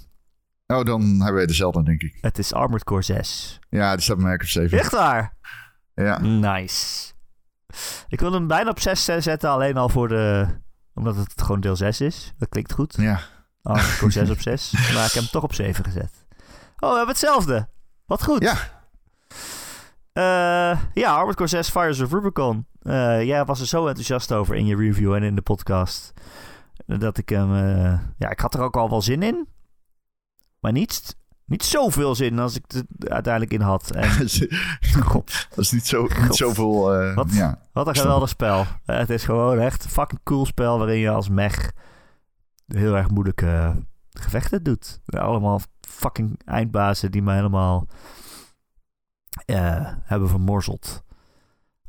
Oh, 0.66 0.84
dan 0.84 1.02
hebben 1.02 1.34
wij 1.34 1.46
dezelfde, 1.46 1.82
denk 1.82 2.02
ik. 2.02 2.18
Het 2.20 2.38
is 2.38 2.52
Armored 2.52 2.84
Core 2.84 3.02
6. 3.02 3.58
Ja, 3.68 3.92
die 3.92 4.02
staat 4.02 4.16
bij 4.16 4.24
mij 4.24 4.34
ook 4.34 4.40
op 4.40 4.46
zeven. 4.46 4.78
Echt 4.78 4.92
waar? 4.92 5.34
Ja. 5.94 6.20
Nice. 6.20 7.12
Ik 8.08 8.20
wilde 8.20 8.36
hem 8.36 8.46
bijna 8.46 8.70
op 8.70 8.80
6 8.80 9.04
zetten, 9.04 9.50
alleen 9.50 9.76
al 9.76 9.88
voor 9.88 10.08
de... 10.08 10.46
Omdat 10.96 11.16
het 11.16 11.42
gewoon 11.42 11.60
deel 11.60 11.76
6 11.76 12.00
is. 12.00 12.34
Dat 12.38 12.48
klinkt 12.48 12.72
goed. 12.72 12.94
Ja. 12.98 13.20
Core 13.62 14.10
6 14.10 14.30
op 14.30 14.40
6. 14.50 14.72
Maar 14.72 15.06
ik 15.06 15.12
heb 15.12 15.22
hem 15.22 15.30
toch 15.30 15.42
op 15.42 15.54
7 15.54 15.84
gezet. 15.84 16.12
Oh, 16.78 16.90
we 16.90 16.96
hebben 16.96 17.08
hetzelfde. 17.08 17.68
Wat 18.06 18.24
goed. 18.24 18.42
Ja. 18.42 18.56
Eh, 20.12 20.80
ja, 20.94 21.12
Armored 21.14 21.36
Core 21.36 21.48
6 21.48 21.70
Fires 21.70 22.00
of 22.00 22.10
Rubicon. 22.12 22.66
Eh, 22.82 23.22
jij 23.24 23.44
was 23.44 23.60
er 23.60 23.66
zo 23.66 23.86
enthousiast 23.86 24.32
over 24.32 24.54
in 24.54 24.66
je 24.66 24.76
review 24.76 25.14
en 25.14 25.22
in 25.22 25.34
de 25.34 25.42
podcast. 25.42 26.12
Dat 26.86 27.18
ik 27.18 27.28
hem... 27.28 27.54
eh, 27.54 27.98
ja, 28.18 28.30
ik 28.30 28.40
had 28.40 28.54
er 28.54 28.60
ook 28.60 28.76
al 28.76 28.90
wel 28.90 29.02
zin 29.02 29.22
in. 29.22 29.48
Maar 30.60 30.72
niet, 30.72 31.16
niet 31.46 31.64
zoveel 31.64 32.14
zin 32.14 32.38
als 32.38 32.56
ik 32.56 32.64
er 32.72 32.84
uiteindelijk 33.10 33.52
in 33.52 33.60
had. 33.60 33.90
En 33.90 34.10
god, 35.04 35.46
dat 35.50 35.58
is 35.58 35.70
niet, 35.72 35.86
zo, 35.86 36.02
niet 36.02 36.12
God. 36.12 36.36
zoveel... 36.36 36.94
eh, 36.94 37.14
Wat? 37.14 37.32
Ja. 37.34 37.58
wat 37.72 37.86
een 37.86 37.94
geweldig 37.94 38.28
spel. 38.28 38.66
Eh, 38.84 38.98
het 38.98 39.10
is 39.10 39.24
gewoon 39.24 39.58
echt 39.58 39.84
een 39.84 39.90
fucking 39.90 40.20
cool 40.24 40.46
spel 40.46 40.78
waarin 40.78 40.98
je 40.98 41.10
als 41.10 41.28
mech 41.28 41.72
heel 42.66 42.96
erg 42.96 43.10
moeilijke 43.10 43.74
gevechten 44.10 44.62
doet. 44.62 45.00
Allemaal 45.06 45.60
fucking 45.80 46.40
eindbazen 46.44 47.10
die 47.10 47.22
me 47.22 47.32
helemaal 47.34 47.86
eh, 49.44 49.86
hebben 50.02 50.28
vermorzeld. 50.28 51.04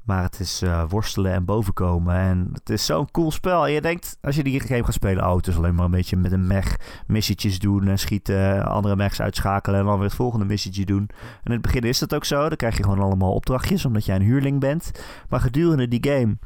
Maar 0.07 0.23
het 0.23 0.39
is 0.39 0.61
eh, 0.61 0.83
worstelen 0.89 1.33
en 1.33 1.45
bovenkomen. 1.45 2.15
En 2.15 2.49
het 2.53 2.69
is 2.69 2.85
zo'n 2.85 3.11
cool 3.11 3.31
spel. 3.31 3.65
En 3.65 3.71
je 3.71 3.81
denkt, 3.81 4.17
als 4.21 4.35
je 4.35 4.43
die 4.43 4.59
game 4.59 4.83
gaat 4.83 4.93
spelen... 4.93 5.25
Oh, 5.25 5.35
het 5.35 5.47
is 5.47 5.57
alleen 5.57 5.75
maar 5.75 5.85
een 5.85 5.91
beetje 5.91 6.17
met 6.17 6.31
een 6.31 6.47
mech 6.47 6.75
missietjes 7.07 7.59
doen... 7.59 7.87
en 7.87 7.99
schieten, 7.99 8.65
andere 8.65 8.95
mechs 8.95 9.21
uitschakelen... 9.21 9.79
en 9.79 9.85
dan 9.85 9.95
weer 9.95 10.03
het 10.03 10.15
volgende 10.15 10.45
missietje 10.45 10.85
doen. 10.85 11.09
En 11.19 11.43
in 11.43 11.51
het 11.51 11.61
begin 11.61 11.81
is 11.81 11.99
dat 11.99 12.15
ook 12.15 12.25
zo. 12.25 12.47
Dan 12.47 12.57
krijg 12.57 12.77
je 12.77 12.83
gewoon 12.83 12.99
allemaal 12.99 13.33
opdrachtjes... 13.33 13.85
omdat 13.85 14.05
jij 14.05 14.15
een 14.15 14.21
huurling 14.21 14.59
bent. 14.59 14.91
Maar 15.29 15.39
gedurende 15.39 15.87
die 15.87 16.11
game 16.11 16.37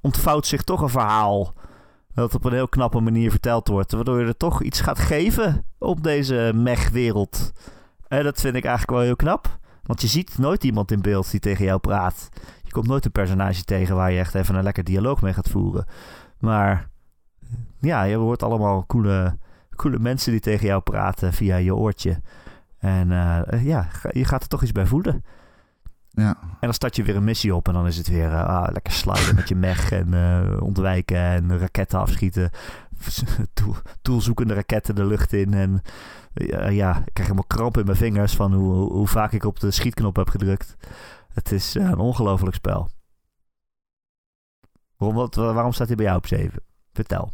ontvouwt 0.00 0.46
zich 0.46 0.62
toch 0.62 0.80
een 0.80 0.88
verhaal... 0.88 1.54
dat 2.14 2.34
op 2.34 2.44
een 2.44 2.52
heel 2.52 2.68
knappe 2.68 3.00
manier 3.00 3.30
verteld 3.30 3.68
wordt... 3.68 3.92
waardoor 3.92 4.20
je 4.20 4.26
er 4.26 4.36
toch 4.36 4.62
iets 4.62 4.80
gaat 4.80 4.98
geven 4.98 5.64
op 5.78 6.02
deze 6.02 6.52
mech-wereld. 6.54 7.52
En 8.08 8.24
dat 8.24 8.40
vind 8.40 8.56
ik 8.56 8.64
eigenlijk 8.64 8.96
wel 8.96 9.06
heel 9.06 9.16
knap... 9.16 9.58
Want 9.90 10.02
je 10.02 10.08
ziet 10.08 10.38
nooit 10.38 10.64
iemand 10.64 10.90
in 10.90 11.00
beeld 11.00 11.30
die 11.30 11.40
tegen 11.40 11.64
jou 11.64 11.78
praat. 11.78 12.28
Je 12.70 12.76
komt 12.76 12.88
nooit 12.88 13.04
een 13.04 13.12
personage 13.12 13.64
tegen 13.64 13.96
waar 13.96 14.12
je 14.12 14.18
echt 14.18 14.34
even 14.34 14.54
een 14.54 14.62
lekker 14.62 14.84
dialoog 14.84 15.22
mee 15.22 15.32
gaat 15.32 15.48
voeren. 15.48 15.86
Maar 16.38 16.88
ja, 17.80 18.02
je 18.02 18.16
hoort 18.16 18.42
allemaal 18.42 18.86
coole, 18.86 19.38
coole 19.76 19.98
mensen 19.98 20.32
die 20.32 20.40
tegen 20.40 20.66
jou 20.66 20.80
praten 20.80 21.32
via 21.32 21.56
je 21.56 21.74
oortje. 21.74 22.20
En 22.78 23.12
eh, 23.12 23.64
ja, 23.64 23.88
je 24.10 24.24
gaat 24.24 24.42
er 24.42 24.48
toch 24.48 24.62
iets 24.62 24.72
bij 24.72 24.86
voelen. 24.86 25.24
Ja. 26.10 26.36
En 26.40 26.58
dan 26.60 26.74
start 26.74 26.96
je 26.96 27.02
weer 27.02 27.16
een 27.16 27.24
missie 27.24 27.54
op 27.54 27.68
en 27.68 27.74
dan 27.74 27.86
is 27.86 27.96
het 27.96 28.08
weer 28.08 28.32
eh, 28.32 28.44
ah, 28.44 28.72
lekker 28.72 28.92
sliden 28.92 29.34
met 29.34 29.48
je 29.48 29.54
mech 29.54 29.92
en 29.92 30.14
eh, 30.14 30.62
ontwijken 30.62 31.18
en 31.18 31.58
raketten 31.58 31.98
afschieten. 31.98 32.50
Tool, 33.54 33.74
toolzoekende 34.02 34.54
raketten 34.54 34.94
de 34.94 35.04
lucht 35.04 35.32
in. 35.32 35.54
En 35.54 35.82
ja, 36.72 36.96
ik 36.96 37.12
krijg 37.12 37.28
helemaal 37.28 37.44
kramp 37.46 37.78
in 37.78 37.84
mijn 37.84 37.96
vingers 37.96 38.34
van 38.34 38.54
hoe, 38.54 38.92
hoe 38.92 39.06
vaak 39.06 39.32
ik 39.32 39.44
op 39.44 39.60
de 39.60 39.70
schietknop 39.70 40.16
heb 40.16 40.28
gedrukt. 40.28 40.76
Het 41.32 41.52
is 41.52 41.76
eh, 41.76 41.84
een 41.84 41.98
ongelooflijk 41.98 42.56
spel. 42.56 42.90
Waarom, 44.96 45.16
wat, 45.16 45.34
waarom 45.34 45.72
staat 45.72 45.86
hij 45.86 45.96
bij 45.96 46.04
jou 46.04 46.16
op 46.16 46.26
7? 46.26 46.62
Vertel. 46.92 47.32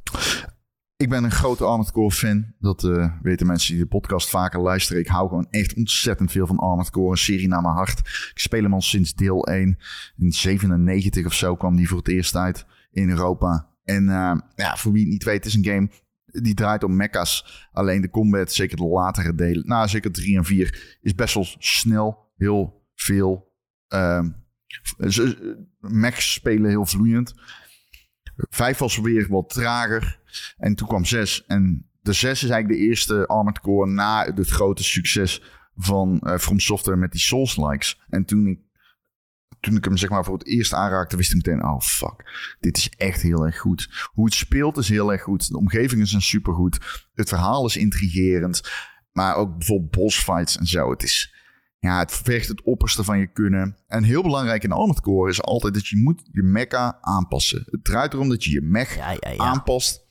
Ik 0.97 1.09
ben 1.09 1.25
een 1.25 1.31
grote 1.31 1.65
Armored 1.65 1.93
Core 1.93 2.11
fan. 2.11 2.55
Dat 2.59 2.85
eh, 2.85 3.13
weten 3.23 3.47
mensen 3.47 3.75
die 3.75 3.83
de 3.83 3.89
podcast 3.89 4.29
vaker 4.29 4.61
luisteren. 4.61 5.03
Ik 5.03 5.09
hou 5.09 5.29
gewoon 5.29 5.47
echt 5.51 5.75
ontzettend 5.75 6.31
veel 6.31 6.47
van 6.47 6.59
Armored 6.59 6.91
Core. 6.91 7.11
Een 7.11 7.17
serie 7.17 7.49
naar 7.49 7.63
mijn 7.63 7.75
hart. 7.75 7.99
Ik 8.31 8.39
speel 8.39 8.63
hem 8.63 8.75
al 8.75 8.81
sinds 8.81 9.15
deel 9.15 9.47
1. 9.47 9.79
In 10.17 10.33
97 10.33 11.27
of 11.27 11.35
zo 11.35 11.57
kwam 11.57 11.77
die 11.77 11.89
voor 11.89 11.99
het 11.99 12.09
eerst 12.09 12.37
uit 12.37 12.67
in 12.91 13.11
Europa. 13.11 13.69
En 13.85 14.09
eh, 14.09 14.37
ja, 14.55 14.77
voor 14.77 14.93
wie 14.93 15.03
het 15.03 15.13
niet 15.13 15.25
weet, 15.25 15.45
het 15.45 15.47
is 15.47 15.55
een 15.55 15.65
game 15.65 15.91
die 16.43 16.55
draait 16.55 16.85
om 16.85 16.97
mechas. 16.97 17.69
Alleen 17.73 18.01
de 18.01 18.11
combat, 18.11 18.53
zeker 18.53 18.77
de 18.77 18.85
latere 18.85 19.35
delen, 19.35 19.67
nou 19.67 19.89
zeker 19.89 20.13
3 20.13 20.37
en 20.37 20.45
4, 20.45 20.99
is 21.01 21.15
best 21.15 21.35
wel 21.35 21.47
snel. 21.59 22.33
Heel 22.37 22.83
veel. 22.95 23.46
Ehm 23.89 24.31
mechs 25.81 26.33
spelen 26.33 26.71
heel 26.71 26.87
vloeiend. 26.87 27.35
Vijf 28.37 28.79
was 28.79 28.99
weer 28.99 29.27
wat 29.29 29.49
trager. 29.49 30.21
En 30.57 30.75
toen 30.75 30.89
kwam 30.89 31.05
zes. 31.05 31.45
En 31.47 31.91
de 32.01 32.13
zes 32.13 32.43
is 32.43 32.51
eigenlijk 32.51 32.81
de 32.81 32.87
eerste 32.87 33.27
Armored 33.27 33.61
Core 33.61 33.91
na 33.91 34.25
het 34.25 34.49
grote 34.49 34.85
succes 34.85 35.43
van 35.77 36.21
eh 36.21 36.39
From 36.39 36.61
Software 36.61 36.99
met 36.99 37.13
die 37.13 37.21
Souls-likes. 37.21 38.01
En 38.09 38.25
toen 38.25 38.47
ik, 38.47 38.61
toen 39.61 39.77
ik 39.77 39.85
hem 39.85 39.97
zeg 39.97 40.11
maar 40.11 40.25
voor 40.25 40.39
het 40.39 40.47
eerst 40.47 40.73
aanraakte, 40.73 41.17
wist 41.17 41.31
ik 41.31 41.37
meteen, 41.37 41.65
oh 41.65 41.81
fuck, 41.81 42.57
dit 42.61 42.77
is 42.77 42.89
echt 42.89 43.23
heel 43.23 43.45
erg 43.45 43.59
goed. 43.59 44.09
Hoe 44.13 44.25
het 44.25 44.35
speelt 44.35 44.77
is 44.77 44.89
heel 44.89 45.13
erg 45.13 45.23
goed. 45.23 45.49
De 45.49 45.57
omgevingen 45.57 46.07
zijn 46.07 46.23
supergoed. 46.23 47.07
Het 47.15 47.29
verhaal 47.29 47.67
is 47.67 47.77
intrigerend. 47.77 48.71
Maar 49.13 49.35
ook 49.35 49.59
bijvoorbeeld 49.59 49.91
bossfights 49.91 50.57
en 50.57 50.67
zo. 50.67 50.91
Het 50.91 51.03
is, 51.03 51.35
ja, 51.79 51.99
het 51.99 52.13
vergt 52.13 52.49
het 52.49 52.63
opperste 52.63 53.05
van 53.05 53.19
je 53.19 53.27
kunnen. 53.27 53.77
En 53.87 54.03
heel 54.03 54.23
belangrijk 54.23 54.65
in 54.65 54.73
Armored 54.73 55.01
Core 55.01 55.31
is 55.31 55.43
altijd 55.43 55.75
dat 55.75 55.87
je 55.87 55.97
moet 55.97 56.29
je 56.33 56.43
mecha 56.43 56.99
aanpassen. 57.01 57.63
Het 57.67 57.85
draait 57.85 58.13
erom 58.13 58.29
dat 58.29 58.45
je 58.45 58.51
je 58.51 58.63
mech 58.63 58.97
Ja, 58.97 59.11
ja, 59.11 59.31
ja. 59.31 59.37
aanpast 59.37 60.05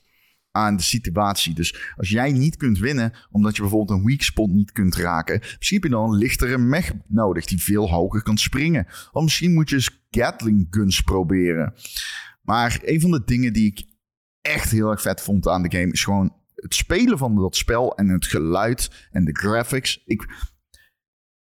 aan 0.50 0.76
de 0.76 0.82
situatie. 0.82 1.54
Dus 1.54 1.92
als 1.96 2.08
jij 2.08 2.32
niet 2.32 2.56
kunt 2.56 2.78
winnen, 2.78 3.12
omdat 3.30 3.56
je 3.56 3.62
bijvoorbeeld 3.62 3.98
een 3.98 4.06
weak 4.06 4.22
spot 4.22 4.50
niet 4.50 4.72
kunt 4.72 4.94
raken, 4.94 5.40
misschien 5.40 5.80
heb 5.80 5.90
je 5.90 5.96
dan 5.96 6.12
een 6.12 6.18
lichtere 6.18 6.58
mech 6.58 6.92
nodig 7.06 7.44
die 7.44 7.62
veel 7.62 7.90
hoger 7.90 8.22
kan 8.22 8.38
springen. 8.38 8.86
Of 9.12 9.22
misschien 9.22 9.54
moet 9.54 9.68
je 9.68 9.76
eens 9.76 10.04
Gatling 10.10 10.66
guns 10.70 11.00
proberen. 11.00 11.74
Maar 12.42 12.80
een 12.82 13.00
van 13.00 13.10
de 13.10 13.22
dingen 13.24 13.52
die 13.52 13.66
ik 13.66 13.84
echt 14.40 14.70
heel 14.70 14.90
erg 14.90 15.02
vet 15.02 15.20
vond 15.20 15.48
aan 15.48 15.62
de 15.62 15.78
game 15.78 15.92
is 15.92 16.04
gewoon 16.04 16.34
het 16.54 16.74
spelen 16.74 17.18
van 17.18 17.36
dat 17.36 17.56
spel 17.56 17.96
en 17.96 18.08
het 18.08 18.26
geluid 18.26 19.08
en 19.10 19.24
de 19.24 19.34
graphics. 19.34 20.02
Ik, 20.04 20.26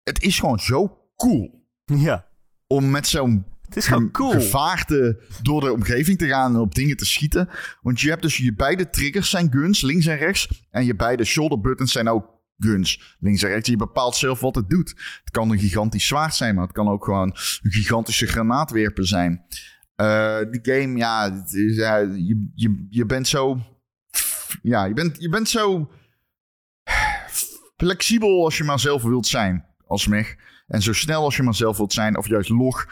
het 0.03 0.21
is 0.21 0.39
gewoon 0.39 0.59
zo 0.59 0.97
cool 1.15 1.67
Ja, 1.85 2.27
om 2.67 2.91
met 2.91 3.07
zo'n 3.07 3.45
het 3.73 3.83
is 3.83 3.87
gewoon 3.87 4.11
cool. 4.11 4.31
gevaarte 4.31 5.19
door 5.41 5.61
de 5.61 5.71
omgeving 5.71 6.17
te 6.17 6.27
gaan 6.27 6.53
en 6.53 6.59
op 6.59 6.75
dingen 6.75 6.97
te 6.97 7.05
schieten. 7.05 7.49
Want 7.81 8.01
je 8.01 8.09
hebt 8.09 8.21
dus 8.21 8.37
je 8.37 8.53
beide 8.53 8.89
triggers 8.89 9.29
zijn 9.29 9.51
guns, 9.51 9.81
links 9.81 10.05
en 10.05 10.17
rechts. 10.17 10.67
En 10.69 10.85
je 10.85 10.95
beide 10.95 11.23
shoulder 11.23 11.61
buttons 11.61 11.91
zijn 11.91 12.07
ook 12.07 12.29
guns, 12.57 13.17
links 13.19 13.43
en 13.43 13.49
rechts. 13.49 13.69
Je 13.69 13.77
bepaalt 13.77 14.15
zelf 14.15 14.39
wat 14.39 14.55
het 14.55 14.69
doet. 14.69 14.89
Het 15.23 15.31
kan 15.31 15.51
een 15.51 15.59
gigantisch 15.59 16.07
zwaard 16.07 16.35
zijn, 16.35 16.55
maar 16.55 16.63
het 16.63 16.73
kan 16.73 16.87
ook 16.87 17.03
gewoon 17.03 17.29
een 17.61 17.71
gigantische 17.71 18.27
granaatwerper 18.27 19.07
zijn. 19.07 19.45
Eh 19.95 20.39
die 20.51 20.73
game, 20.73 20.97
ja, 20.97 21.45
is, 21.51 21.75
ja, 21.75 21.97
je, 21.97 22.51
je, 22.53 22.87
je 22.89 23.05
bent 23.05 23.27
zo... 23.27 23.59
Ja, 24.61 24.85
je 24.85 24.93
bent, 24.93 25.21
je 25.21 25.29
bent 25.29 25.49
zo 25.49 25.91
flexibel 27.77 28.43
als 28.43 28.57
je 28.57 28.63
maar 28.63 28.79
zelf 28.79 29.03
wilt 29.03 29.27
zijn 29.27 29.72
als 29.87 30.07
mech. 30.07 30.35
En 30.67 30.81
zo 30.81 30.93
snel 30.93 31.23
als 31.23 31.35
je 31.35 31.43
maar 31.43 31.55
zelf 31.55 31.77
wilt 31.77 31.93
zijn, 31.93 32.17
of 32.17 32.27
juist 32.27 32.49
log. 32.49 32.87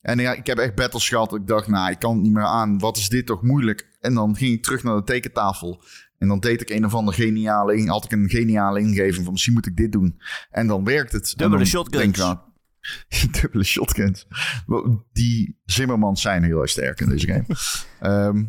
En 0.00 0.18
ja, 0.18 0.32
ik 0.32 0.46
heb 0.46 0.58
echt 0.58 0.74
battles 0.74 1.08
gehad. 1.08 1.34
Ik 1.34 1.46
dacht, 1.46 1.68
nou, 1.68 1.90
ik 1.90 1.98
kan 1.98 2.14
het 2.14 2.22
niet 2.22 2.32
meer 2.32 2.44
aan. 2.44 2.78
Wat 2.78 2.96
is 2.96 3.08
dit 3.08 3.26
toch 3.26 3.42
moeilijk? 3.42 3.88
En 4.00 4.14
dan 4.14 4.36
ging 4.36 4.52
ik 4.52 4.62
terug 4.62 4.82
naar 4.82 4.96
de 4.96 5.04
tekentafel. 5.04 5.82
En 6.18 6.28
dan 6.28 6.40
deed 6.40 6.60
ik 6.60 6.70
een 6.70 6.84
of 6.84 6.94
andere 6.94 7.22
geniale... 7.22 7.88
Had 7.88 8.04
ik 8.04 8.12
een 8.12 8.28
geniale 8.28 8.80
ingeving 8.80 9.24
van 9.24 9.32
misschien 9.32 9.54
moet 9.54 9.66
ik 9.66 9.76
dit 9.76 9.92
doen. 9.92 10.20
En 10.50 10.66
dan 10.66 10.84
werkt 10.84 11.12
het. 11.12 11.32
En 11.32 11.36
Dubbele 11.36 11.64
shotguns. 11.64 12.02
denk 12.02 12.16
nou, 12.16 12.38
Dubbele 13.40 13.64
shotguns. 13.64 14.26
Die 15.12 15.60
Zimmermans 15.64 16.20
zijn 16.20 16.42
heel 16.42 16.60
erg 16.60 16.70
sterk 16.70 17.00
in 17.00 17.08
deze 17.08 17.26
game. 17.26 17.46
Ehm, 18.00 18.44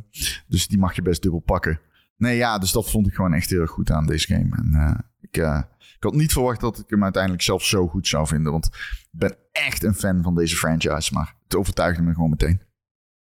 dus 0.47 0.67
die 0.67 0.77
mag 0.77 0.95
je 0.95 1.01
best 1.01 1.21
dubbel 1.21 1.39
pakken. 1.39 1.79
Nee, 2.17 2.37
ja, 2.37 2.57
dus 2.57 2.71
dat 2.71 2.91
vond 2.91 3.07
ik 3.07 3.13
gewoon 3.13 3.33
echt 3.33 3.49
heel 3.49 3.61
erg 3.61 3.71
goed 3.71 3.91
aan 3.91 4.05
deze 4.05 4.27
game. 4.27 4.55
En 4.55 4.73
eh, 4.73 4.99
ik, 5.31 5.37
eh, 5.37 5.61
ik 5.79 6.03
had 6.03 6.13
niet 6.13 6.31
verwacht 6.31 6.59
dat 6.59 6.79
ik 6.79 6.89
hem 6.89 7.03
uiteindelijk 7.03 7.43
zelf 7.43 7.63
zo 7.63 7.87
goed 7.87 8.07
zou 8.07 8.27
vinden. 8.27 8.51
Want 8.51 8.65
ik 8.65 9.07
ben 9.11 9.37
echt 9.51 9.83
een 9.83 9.95
fan 9.95 10.23
van 10.23 10.35
deze 10.35 10.55
franchise. 10.55 11.13
Maar 11.13 11.35
het 11.43 11.55
overtuigde 11.55 12.01
me 12.01 12.13
gewoon 12.13 12.29
meteen. 12.29 12.61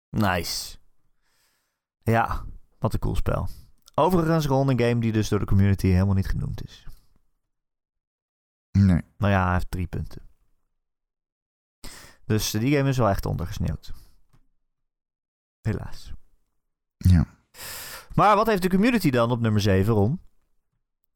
Nice. 0.09 0.77
Ja, 2.03 2.45
wat 2.79 2.93
een 2.93 2.99
cool 2.99 3.15
spel. 3.15 3.47
Overigens 3.95 4.45
gewoon 4.45 4.69
een 4.69 4.79
game 4.79 4.99
die 4.99 5.11
dus 5.11 5.29
door 5.29 5.39
de 5.39 5.45
community 5.45 5.87
helemaal 5.87 6.15
niet 6.15 6.27
genoemd 6.27 6.63
is. 6.63 6.85
Nee. 8.71 9.01
Nou 9.17 9.31
ja, 9.31 9.43
hij 9.43 9.53
heeft 9.53 9.71
drie 9.71 9.87
punten. 9.87 10.21
Dus 12.25 12.51
die 12.51 12.77
game 12.77 12.89
is 12.89 12.97
wel 12.97 13.09
echt 13.09 13.25
ondergesneeuwd. 13.25 13.93
Helaas. 15.61 16.13
Ja. 16.97 17.25
Maar 18.15 18.35
wat 18.35 18.47
heeft 18.47 18.61
de 18.61 18.69
community 18.69 19.09
dan 19.09 19.31
op 19.31 19.39
nummer 19.39 19.61
7, 19.61 19.93
Ron? 19.93 20.21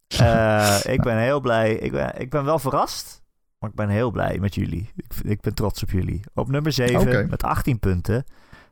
Eh, 0.08 0.80
ik 0.84 1.02
ben 1.02 1.18
heel 1.18 1.40
blij. 1.40 1.74
Ik 1.74 1.92
ben, 1.92 2.20
ik 2.20 2.30
ben 2.30 2.46
wel 2.46 2.60
verrast. 2.60 3.24
Maar 3.60 3.70
ik 3.70 3.76
ben 3.76 3.90
heel 3.90 4.12
blij 4.12 4.40
met 4.40 4.56
jullie. 4.56 4.92
Ik, 4.96 5.14
ik 5.24 5.42
ben 5.42 5.54
trots 5.54 5.84
op 5.84 5.90
jullie. 5.90 6.22
Op 6.34 6.50
nummer 6.50 6.72
7, 6.72 7.00
Oké. 7.00 7.26
met 7.30 7.44
18 7.44 7.80
punten, 7.80 8.24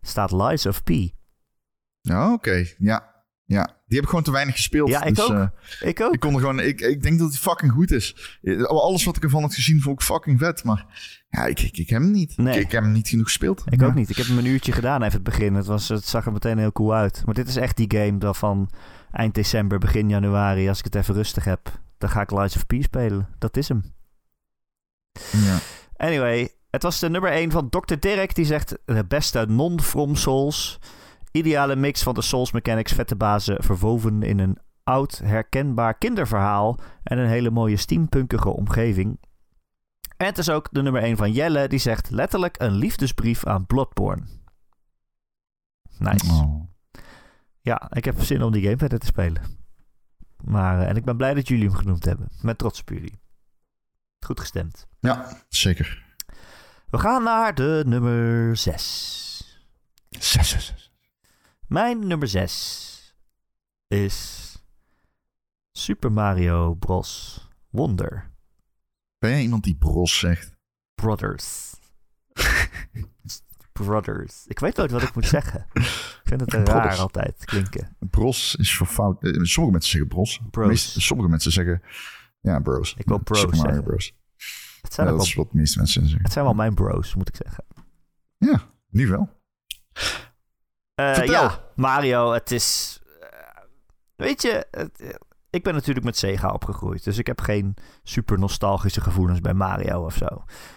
staat 0.01 0.31
Lies 0.31 0.65
of 0.65 0.83
P. 0.83 0.89
Ja, 2.01 2.33
oké. 2.33 2.65
Ja. 2.77 3.12
Ja. 3.45 3.63
Die 3.65 3.95
heb 3.95 4.03
ik 4.03 4.09
gewoon 4.09 4.23
te 4.23 4.31
weinig 4.31 4.55
gespeeld. 4.55 4.89
Ja, 4.89 5.03
ik 5.03 5.15
dus, 5.15 5.23
ook. 5.23 5.31
eh, 5.31 5.89
Ik 5.89 6.01
ook. 6.01 6.13
ik 6.13 6.19
kon 6.19 6.33
er 6.33 6.39
gewoon... 6.39 6.59
Ik, 6.59 6.81
ik 6.81 7.03
denk 7.03 7.19
dat 7.19 7.29
hij 7.29 7.37
fucking 7.37 7.71
goed 7.71 7.91
is. 7.91 8.37
Eh, 8.41 8.63
Alles 8.63 9.03
wat 9.03 9.15
ik 9.15 9.23
ervan 9.23 9.41
had 9.41 9.53
gezien 9.53 9.81
vond 9.81 9.99
ik 9.99 10.05
fucking 10.05 10.39
vet. 10.39 10.63
Maar 10.63 10.85
ja, 11.29 11.45
ik, 11.45 11.59
ik, 11.59 11.77
ik 11.77 11.89
heb 11.89 12.01
hem 12.01 12.11
niet. 12.11 12.37
Nee. 12.37 12.55
Ik, 12.57 12.63
ik 12.65 12.71
heb 12.71 12.83
hem 12.83 12.91
niet 12.91 13.07
genoeg 13.07 13.25
gespeeld. 13.25 13.63
Ik 13.69 13.81
ook 13.81 13.93
niet. 13.93 14.09
Ik 14.09 14.15
heb 14.17 14.25
hem 14.25 14.37
een 14.37 14.45
uurtje 14.45 14.71
gedaan 14.71 15.01
even 15.01 15.13
het 15.13 15.23
begin. 15.23 15.53
Het, 15.55 15.65
was, 15.65 15.87
het 15.89 16.05
zag 16.07 16.25
er 16.25 16.31
meteen 16.31 16.57
heel 16.57 16.71
cool 16.71 16.93
uit. 16.93 17.21
Maar 17.25 17.33
dit 17.35 17.47
is 17.47 17.55
echt 17.55 17.77
die 17.77 17.91
game 17.97 18.17
dat 18.17 18.37
van 18.37 18.69
eind 19.11 19.33
december, 19.35 19.79
begin 19.79 20.09
januari, 20.09 20.67
als 20.69 20.77
ik 20.79 20.83
het 20.85 20.95
even 20.95 21.13
rustig 21.15 21.43
heb, 21.43 21.79
dan 21.97 22.09
ga 22.09 22.21
ik 22.21 22.31
Lies 22.31 22.55
of 22.55 22.65
P 22.65 22.73
spelen. 22.79 23.27
Dat 23.39 23.57
is 23.57 23.67
hem. 23.67 23.83
Ja. 25.31 25.57
Anyway, 25.97 26.49
het 26.69 26.83
was 26.83 26.99
de 26.99 27.09
nummer 27.09 27.31
1 27.31 27.51
van 27.51 27.69
Dr. 27.69 27.95
Dirk. 27.99 28.35
Die 28.35 28.45
zegt 28.45 28.77
de 28.85 29.05
beste 29.07 29.45
non-from 29.49 30.15
Souls. 30.15 30.79
Ideale 31.33 31.75
mix 31.75 32.03
van 32.03 32.13
de 32.13 32.21
Souls 32.21 32.51
mechanics, 32.51 32.91
vette 32.91 33.15
bazen, 33.15 33.63
verwoven 33.63 34.23
in 34.23 34.39
een 34.39 34.57
oud, 34.83 35.17
herkenbaar 35.17 35.97
kinderverhaal 35.97 36.79
en 37.03 37.17
een 37.17 37.27
hele 37.27 37.49
mooie 37.49 37.77
steampunkige 37.77 38.49
omgeving. 38.49 39.19
En 40.17 40.25
het 40.25 40.37
is 40.37 40.49
ook 40.49 40.67
de 40.71 40.81
nummer 40.81 41.01
1 41.01 41.17
van 41.17 41.31
Jelle, 41.31 41.67
die 41.67 41.79
zegt 41.79 42.09
letterlijk 42.09 42.61
een 42.61 42.71
liefdesbrief 42.71 43.45
aan 43.45 43.65
Bloodborne. 43.65 44.23
Nice. 45.97 46.31
Oh. 46.31 46.61
Ja, 47.61 47.91
ik 47.91 48.05
heb 48.05 48.21
zin 48.21 48.43
om 48.43 48.51
die 48.51 48.63
game 48.63 48.77
verder 48.77 48.99
te 48.99 49.05
spelen. 49.05 49.41
Maar, 50.43 50.81
eh, 50.81 50.89
en 50.89 50.95
ik 50.95 51.05
ben 51.05 51.17
blij 51.17 51.33
dat 51.33 51.47
jullie 51.47 51.65
hem 51.67 51.75
genoemd 51.75 52.05
hebben. 52.05 52.29
Met 52.41 52.57
trots 52.57 52.79
op 52.79 52.89
jullie. 52.89 53.21
Goed 54.19 54.39
gestemd. 54.39 54.87
Ja, 54.99 55.41
zeker. 55.49 56.15
We 56.89 56.97
gaan 56.97 57.23
naar 57.23 57.55
de 57.55 57.83
nummer 57.85 58.57
6. 58.57 59.61
Zes, 60.09 60.49
zes, 60.49 60.65
zes. 60.65 60.82
Mijn 61.73 62.07
nummer 62.07 62.27
6 62.27 63.15
is 63.87 64.47
Super 65.71 66.11
Mario 66.11 66.73
Bros. 66.73 67.41
Wonder 67.69 68.31
Ben 69.19 69.29
jij 69.29 69.41
iemand 69.41 69.63
die 69.63 69.75
bros 69.75 70.19
zegt? 70.19 70.55
Brothers. 70.95 71.73
Brothers. 73.71 74.45
Ik 74.47 74.59
weet 74.59 74.75
nooit 74.77 74.91
wat 74.91 75.01
ik 75.01 75.15
moet 75.15 75.25
zeggen. 75.27 75.65
Ik 75.73 76.21
vind 76.23 76.41
het 76.41 76.53
er 76.53 76.63
raar 76.63 76.79
Brothers. 76.79 76.99
altijd 76.99 77.45
klinken. 77.45 77.95
Bros 77.99 78.55
is 78.55 78.75
voor 78.77 78.87
fout. 78.87 79.23
eh, 79.23 79.31
Sommige 79.43 79.71
mensen 79.71 79.91
zeggen 79.91 80.07
bros. 80.09 80.39
Bros. 80.51 80.67
Meest- 80.67 81.01
sommige 81.01 81.29
mensen 81.29 81.51
zeggen... 81.51 81.81
Ja, 82.41 82.59
bros. 82.59 82.95
Ik 82.97 83.07
wil 83.07 83.19
bros 83.19 83.39
Super 83.39 83.55
Mario 83.55 83.71
zeggen. 83.73 83.89
Bros. 83.91 84.13
Het 84.81 84.93
zijn, 84.93 85.07
Ja, 85.07 85.13
dat 85.13 85.25
is 85.25 85.33
wel, 85.35 85.43
wat 85.43 85.53
de 85.53 85.59
meeste 85.59 85.77
mensen 85.77 86.01
zeggen. 86.03 86.23
het 86.23 86.31
zijn 86.33 86.45
wel 86.45 86.53
mijn 86.53 86.73
bros, 86.73 87.15
moet 87.15 87.27
ik 87.27 87.35
zeggen. 87.45 87.63
Ja, 88.37 88.63
nu 88.89 89.07
wel. 89.07 89.41
Eh, 90.95 91.25
ja, 91.25 91.59
Mario, 91.75 92.31
het 92.31 92.51
is... 92.51 92.99
eh, 93.21 93.27
weet 94.15 94.41
je, 94.41 94.67
het- 94.71 95.01
eh, 95.01 95.09
ik 95.49 95.63
ben 95.63 95.73
natuurlijk 95.73 96.05
met 96.05 96.17
Sega 96.17 96.49
opgegroeid. 96.51 97.03
Dus 97.03 97.17
ik 97.17 97.27
heb 97.27 97.41
geen 97.41 97.75
super 98.03 98.39
nostalgische 98.39 99.01
gevoelens 99.01 99.41
bij 99.41 99.53
Mario 99.53 100.05
of 100.05 100.15
zo. 100.15 100.27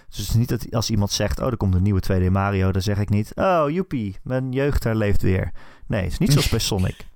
Dus 0.09 0.17
het 0.19 0.29
is 0.29 0.35
niet 0.35 0.49
dat 0.49 0.73
als 0.75 0.91
iemand 0.91 1.11
zegt... 1.11 1.41
Oh, 1.41 1.47
er 1.47 1.57
komt 1.57 1.75
een 1.75 1.83
nieuwe 1.83 2.03
2D 2.13 2.31
Mario. 2.31 2.73
Dan 2.73 2.83
zeg 2.83 2.99
ik 2.99 3.09
niet... 3.09 3.33
Oh, 3.35 3.65
joepie, 3.69 4.17
mijn 4.23 4.53
jeugd 4.53 4.85
herleeft 4.85 5.23
weer. 5.23 5.53
Nee, 5.87 6.03
het 6.03 6.13
is 6.13 6.19
niet 6.19 6.33
zoals 6.33 6.49
bij 6.49 6.59
Sonic. 6.69 7.07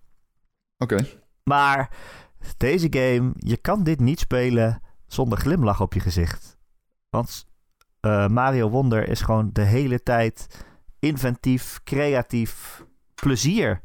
Oké. 0.79 1.07
Maar 1.45 1.91
deze 2.57 2.87
game, 2.91 3.33
je 3.37 3.57
kan 3.57 3.83
dit 3.85 4.01
niet 4.01 4.19
spelen 4.21 4.83
zonder 5.07 5.39
glimlach 5.39 5.81
op 5.81 5.95
je 5.95 6.01
gezicht. 6.01 6.59
Want 7.11 7.47
Mario 8.31 8.69
Wonder 8.71 9.09
is 9.09 9.21
gewoon 9.21 9.51
de 9.53 9.63
hele 9.63 10.03
tijd 10.03 10.65
inventief, 10.99 11.81
creatief, 11.85 12.85
plezier. 13.21 13.81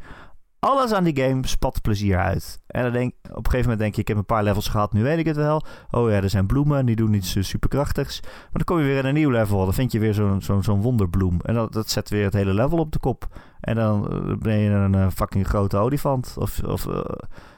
Alles 0.59 0.93
aan 0.93 1.03
die 1.03 1.23
game 1.23 1.47
spat 1.47 1.81
plezier 1.81 2.17
uit. 2.17 2.61
En 2.67 2.83
dan 2.83 2.91
denk, 2.91 3.13
op 3.21 3.29
een 3.29 3.45
gegeven 3.45 3.61
moment 3.61 3.79
denk 3.79 3.95
je, 3.95 4.01
ik 4.01 4.07
heb 4.07 4.17
een 4.17 4.25
paar 4.25 4.43
levels 4.43 4.67
gehad, 4.67 4.93
nu 4.93 5.03
weet 5.03 5.17
ik 5.17 5.25
het 5.25 5.35
wel. 5.35 5.65
Oh 5.91 6.09
ja, 6.09 6.15
er 6.15 6.29
zijn 6.29 6.45
bloemen 6.45 6.77
en 6.77 6.85
die 6.85 6.95
doen 6.95 7.13
iets 7.13 7.35
eh, 7.35 7.43
superkrachtigs. 7.43 8.21
Maar 8.21 8.49
dan 8.51 8.63
kom 8.63 8.77
je 8.77 8.83
weer 8.83 8.97
in 8.97 9.05
een 9.05 9.13
nieuw 9.13 9.29
level, 9.29 9.63
dan 9.63 9.73
vind 9.73 9.91
je 9.91 9.99
weer 9.99 10.13
zo'n 10.13 10.41
zo'n 10.41 10.81
wonderbloem. 10.81 11.39
En 11.41 11.53
dat, 11.53 11.73
dat 11.73 11.89
zet 11.89 12.09
weer 12.09 12.23
het 12.23 12.33
hele 12.33 12.53
level 12.53 12.77
op 12.77 12.91
de 12.91 12.99
kop. 12.99 13.27
En 13.59 13.75
dan 13.75 14.11
eh, 14.11 14.37
ben 14.37 14.57
je 14.57 14.69
een 14.69 14.95
eh, 14.95 15.07
fucking 15.09 15.47
grote 15.47 15.77
olifant. 15.77 16.35
Of, 16.37 16.63
of, 16.63 16.87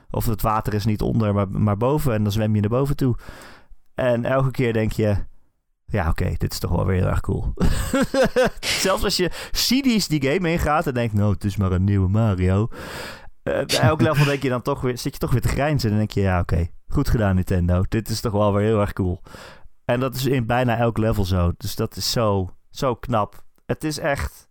of 0.09 0.25
het 0.25 0.41
water 0.41 0.73
is 0.73 0.85
niet 0.85 1.01
onder, 1.01 1.33
maar, 1.33 1.49
maar 1.49 1.77
boven. 1.77 2.13
En 2.13 2.23
dan 2.23 2.31
zwem 2.31 2.55
je 2.55 2.61
naar 2.61 2.69
boven 2.69 2.95
toe. 2.95 3.15
En 3.95 4.25
elke 4.25 4.51
keer 4.51 4.73
denk 4.73 4.91
je... 4.91 5.15
Ja, 5.89 6.09
oké, 6.09 6.33
dit 6.37 6.51
is 6.51 6.59
toch 6.59 6.71
wel 6.71 6.85
weer 6.85 6.97
heel 6.97 7.07
erg 7.07 7.21
cool. 7.21 7.53
Zelfs 8.59 9.03
als 9.03 9.17
je 9.17 9.31
cynisch 9.51 10.07
die 10.07 10.25
game 10.27 10.51
ingaat 10.51 10.87
en 10.87 10.93
denkt... 10.93 11.13
Nou, 11.13 11.33
het 11.33 11.43
is 11.43 11.57
maar 11.57 11.71
een 11.71 11.83
nieuwe 11.83 12.09
Mario. 12.09 12.67
Eh, 13.43 13.65
bij 13.65 13.79
elk 13.79 14.01
level 14.07 14.25
denk 14.25 14.41
je 14.41 14.49
dan 14.49 14.61
toch 14.61 14.81
weer, 14.81 14.97
zit 14.97 15.13
je 15.13 15.19
toch 15.19 15.31
weer 15.31 15.41
te 15.41 15.47
grijnzen. 15.47 15.91
En 15.91 15.97
denk 15.97 16.11
je, 16.11 16.21
ja, 16.21 16.39
oké, 16.39 16.67
goed 16.87 17.09
gedaan 17.09 17.35
Nintendo. 17.35 17.83
Dit 17.89 18.09
is 18.09 18.19
toch 18.19 18.31
wel 18.31 18.53
weer 18.53 18.65
heel 18.65 18.79
erg 18.79 18.93
cool. 18.93 19.21
En 19.85 19.99
dat 19.99 20.15
is 20.15 20.25
in 20.25 20.45
bijna 20.45 20.77
elk 20.77 20.97
level 20.97 21.25
zo. 21.25 21.51
Dus 21.57 21.75
dat 21.75 21.95
is 21.95 22.11
zo, 22.11 22.55
zo 22.69 22.95
knap. 22.95 23.43
Het 23.65 23.83
is 23.83 23.99
echt 23.99 24.47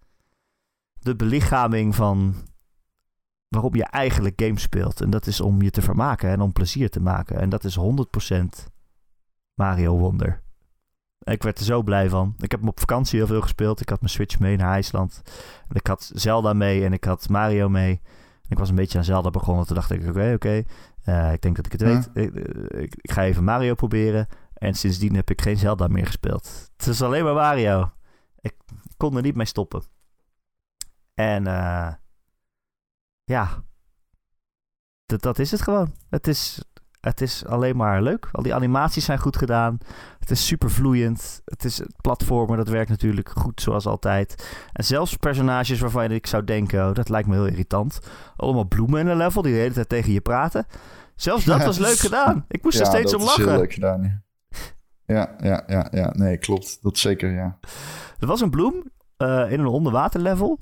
de 0.93 1.17
belichaming 1.17 1.95
van, 1.95 2.35
waarom 3.49 3.75
je 3.75 3.85
eigenlijk 3.85 4.41
games 4.43 4.63
speelt. 4.63 5.01
En 5.01 5.11
dat 5.11 5.27
is 5.27 5.41
om 5.41 5.63
je 5.63 5.71
te 5.71 5.83
vermaken 5.83 6.31
en 6.31 6.41
om 6.41 6.53
plezier 6.53 6.91
te 6.91 7.01
maken. 7.01 7.41
En 7.41 7.49
dat 7.49 7.65
is 7.65 7.79
100% 7.79 7.83
Mario 9.55 9.99
Wonder. 9.99 10.45
Ik 11.19 11.43
werd 11.43 11.59
er 11.59 11.65
zo 11.65 11.83
blij 11.83 12.09
van. 12.09 12.35
Ik 12.39 12.51
heb 12.51 12.61
hem 12.61 12.69
op 12.69 12.81
vakantie 12.81 13.19
heel 13.19 13.27
veel 13.27 13.41
gespeeld. 13.41 13.81
Ik 13.81 13.89
had 13.89 14.01
mijn 14.01 14.13
Switch 14.13 14.39
mee 14.39 14.57
naar 14.57 14.73
IJsland. 14.73 15.23
En 15.69 15.75
ik 15.75 15.87
had 15.87 16.11
Zelda 16.15 16.53
mee 16.53 16.85
en 16.85 16.93
ik 16.93 17.05
had 17.05 17.29
Mario 17.29 17.69
mee. 17.69 18.01
Ik 18.49 18.59
was 18.59 18.69
een 18.69 18.75
beetje 18.75 18.99
aan 18.99 19.05
Zelda 19.05 19.31
begonnen. 19.31 19.67
Toen 19.67 19.75
dacht 19.75 19.91
ik, 19.91 20.09
oké, 20.09 20.33
oké. 20.35 20.63
Uh, 21.09 21.33
ik 21.33 21.43
denk 21.43 21.57
dat 21.57 21.67
ik 21.67 21.73
het 21.73 21.83
weet. 21.83 22.11
Ik, 22.15 22.35
ik, 22.69 22.95
ik, 23.01 23.13
ga 23.13 23.25
even 23.25 23.45
Mario 23.45 23.75
proberen. 23.75 24.27
En 24.55 24.75
sindsdien 24.75 25.15
heb 25.15 25.31
ik 25.31 25.43
geen 25.43 25.57
Zelda 25.57 25.87
meer 25.87 26.07
gespeeld. 26.07 26.71
Het 26.77 26.87
is 26.87 27.03
alleen 27.03 27.25
maar 27.25 27.35
Mario. 27.35 27.91
Ik 28.41 28.55
kon 28.97 29.17
er 29.17 29.23
niet 29.23 29.35
mee 29.35 29.47
stoppen. 29.47 29.83
En 31.15 31.47
uh, 31.47 31.93
ja, 33.25 33.65
dat, 35.07 35.23
dat 35.23 35.39
is 35.39 35.51
het 35.51 35.63
gewoon. 35.63 35.95
Het 36.09 36.27
is, 36.27 36.65
het 37.07 37.21
is 37.21 37.45
alleen 37.45 37.77
maar 37.77 38.03
leuk. 38.03 38.29
Al 38.33 38.43
die 38.43 38.55
animaties 38.55 39.05
zijn 39.05 39.19
goed 39.19 39.37
gedaan. 39.37 39.79
Het 40.19 40.31
is 40.31 40.47
super 40.47 40.71
vloeiend. 40.71 41.43
Het 41.45 41.65
is 41.65 41.83
platformen, 42.01 42.57
dat 42.57 42.69
werkt 42.69 42.91
natuurlijk 42.91 43.29
goed 43.29 43.61
zoals 43.61 43.87
altijd. 43.87 44.49
En 44.73 44.85
zelfs 44.85 45.17
personages 45.17 45.81
waarvan 45.81 46.11
ik 46.11 46.27
zou 46.27 46.45
denken, 46.45 46.89
oh, 46.89 46.95
dat 46.95 47.09
lijkt 47.09 47.29
me 47.29 47.35
heel 47.35 47.47
irritant. 47.47 47.99
Allemaal 48.37 48.65
bloemen 48.65 49.01
in 49.01 49.07
een 49.07 49.17
level 49.17 49.43
die 49.43 49.53
de 49.53 49.59
hele 49.59 49.75
tijd 49.75 49.89
tegen 49.89 50.13
je 50.13 50.21
praten. 50.21 50.67
Zelfs 51.15 51.45
dat 51.45 51.65
was 51.71 51.79
leuk 51.79 51.99
gedaan. 51.99 52.45
Ik 52.49 52.63
moest 52.63 52.81
er 52.81 52.87
steeds 52.87 53.15
om 53.15 53.23
lachen. 53.23 53.45
Ja, 53.45 53.51
dat 53.51 53.69
is 53.69 53.75
heel 53.77 53.89
leuk 53.91 53.99
gedaan, 53.99 54.03
ja. 54.03 54.25
Ja, 55.07 55.35
ja, 55.39 55.63
ja, 55.67 55.89
ja. 55.91 56.13
Nee, 56.17 56.39
klopt. 56.39 56.83
Dat 56.83 56.99
zeker, 56.99 57.31
ja. 57.31 57.59
Er 58.19 58.27
was 58.27 58.41
een 58.41 58.51
bloem 58.51 58.75
uh, 59.19 59.53
in 59.53 59.61
een 59.61 59.67
onderwaterlevel. 59.67 60.61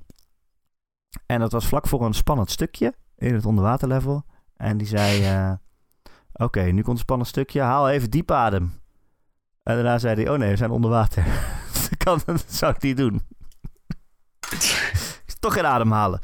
En 1.26 1.40
dat 1.40 1.52
was 1.52 1.66
vlak 1.66 1.86
voor 1.86 2.04
een 2.04 2.14
spannend 2.14 2.50
stukje 2.50 2.94
in 3.16 3.34
het 3.34 3.46
onderwaterlevel. 3.46 4.24
En 4.56 4.76
die 4.76 4.86
zei: 4.86 5.22
uh, 5.22 5.52
Oké, 6.36 6.62
nu 6.62 6.82
komt 6.82 6.96
een 6.96 7.02
spannend 7.02 7.28
stukje. 7.28 7.60
Haal 7.60 7.90
even 7.90 8.10
diep 8.10 8.30
adem. 8.30 8.62
En 9.62 9.74
daarna 9.74 9.98
zei 9.98 10.14
hij: 10.14 10.32
Oh 10.32 10.38
nee, 10.38 10.50
we 10.50 10.56
zijn 10.56 10.70
onder 10.70 10.90
water. 10.90 11.24
dat, 11.72 11.96
kan, 11.96 12.20
zou 12.46 12.74
ik 12.74 12.82
niet 12.82 12.96
doen. 12.96 13.22
Toch 15.40 15.52
geen 15.52 15.66
adem 15.66 15.92
halen. 15.92 16.20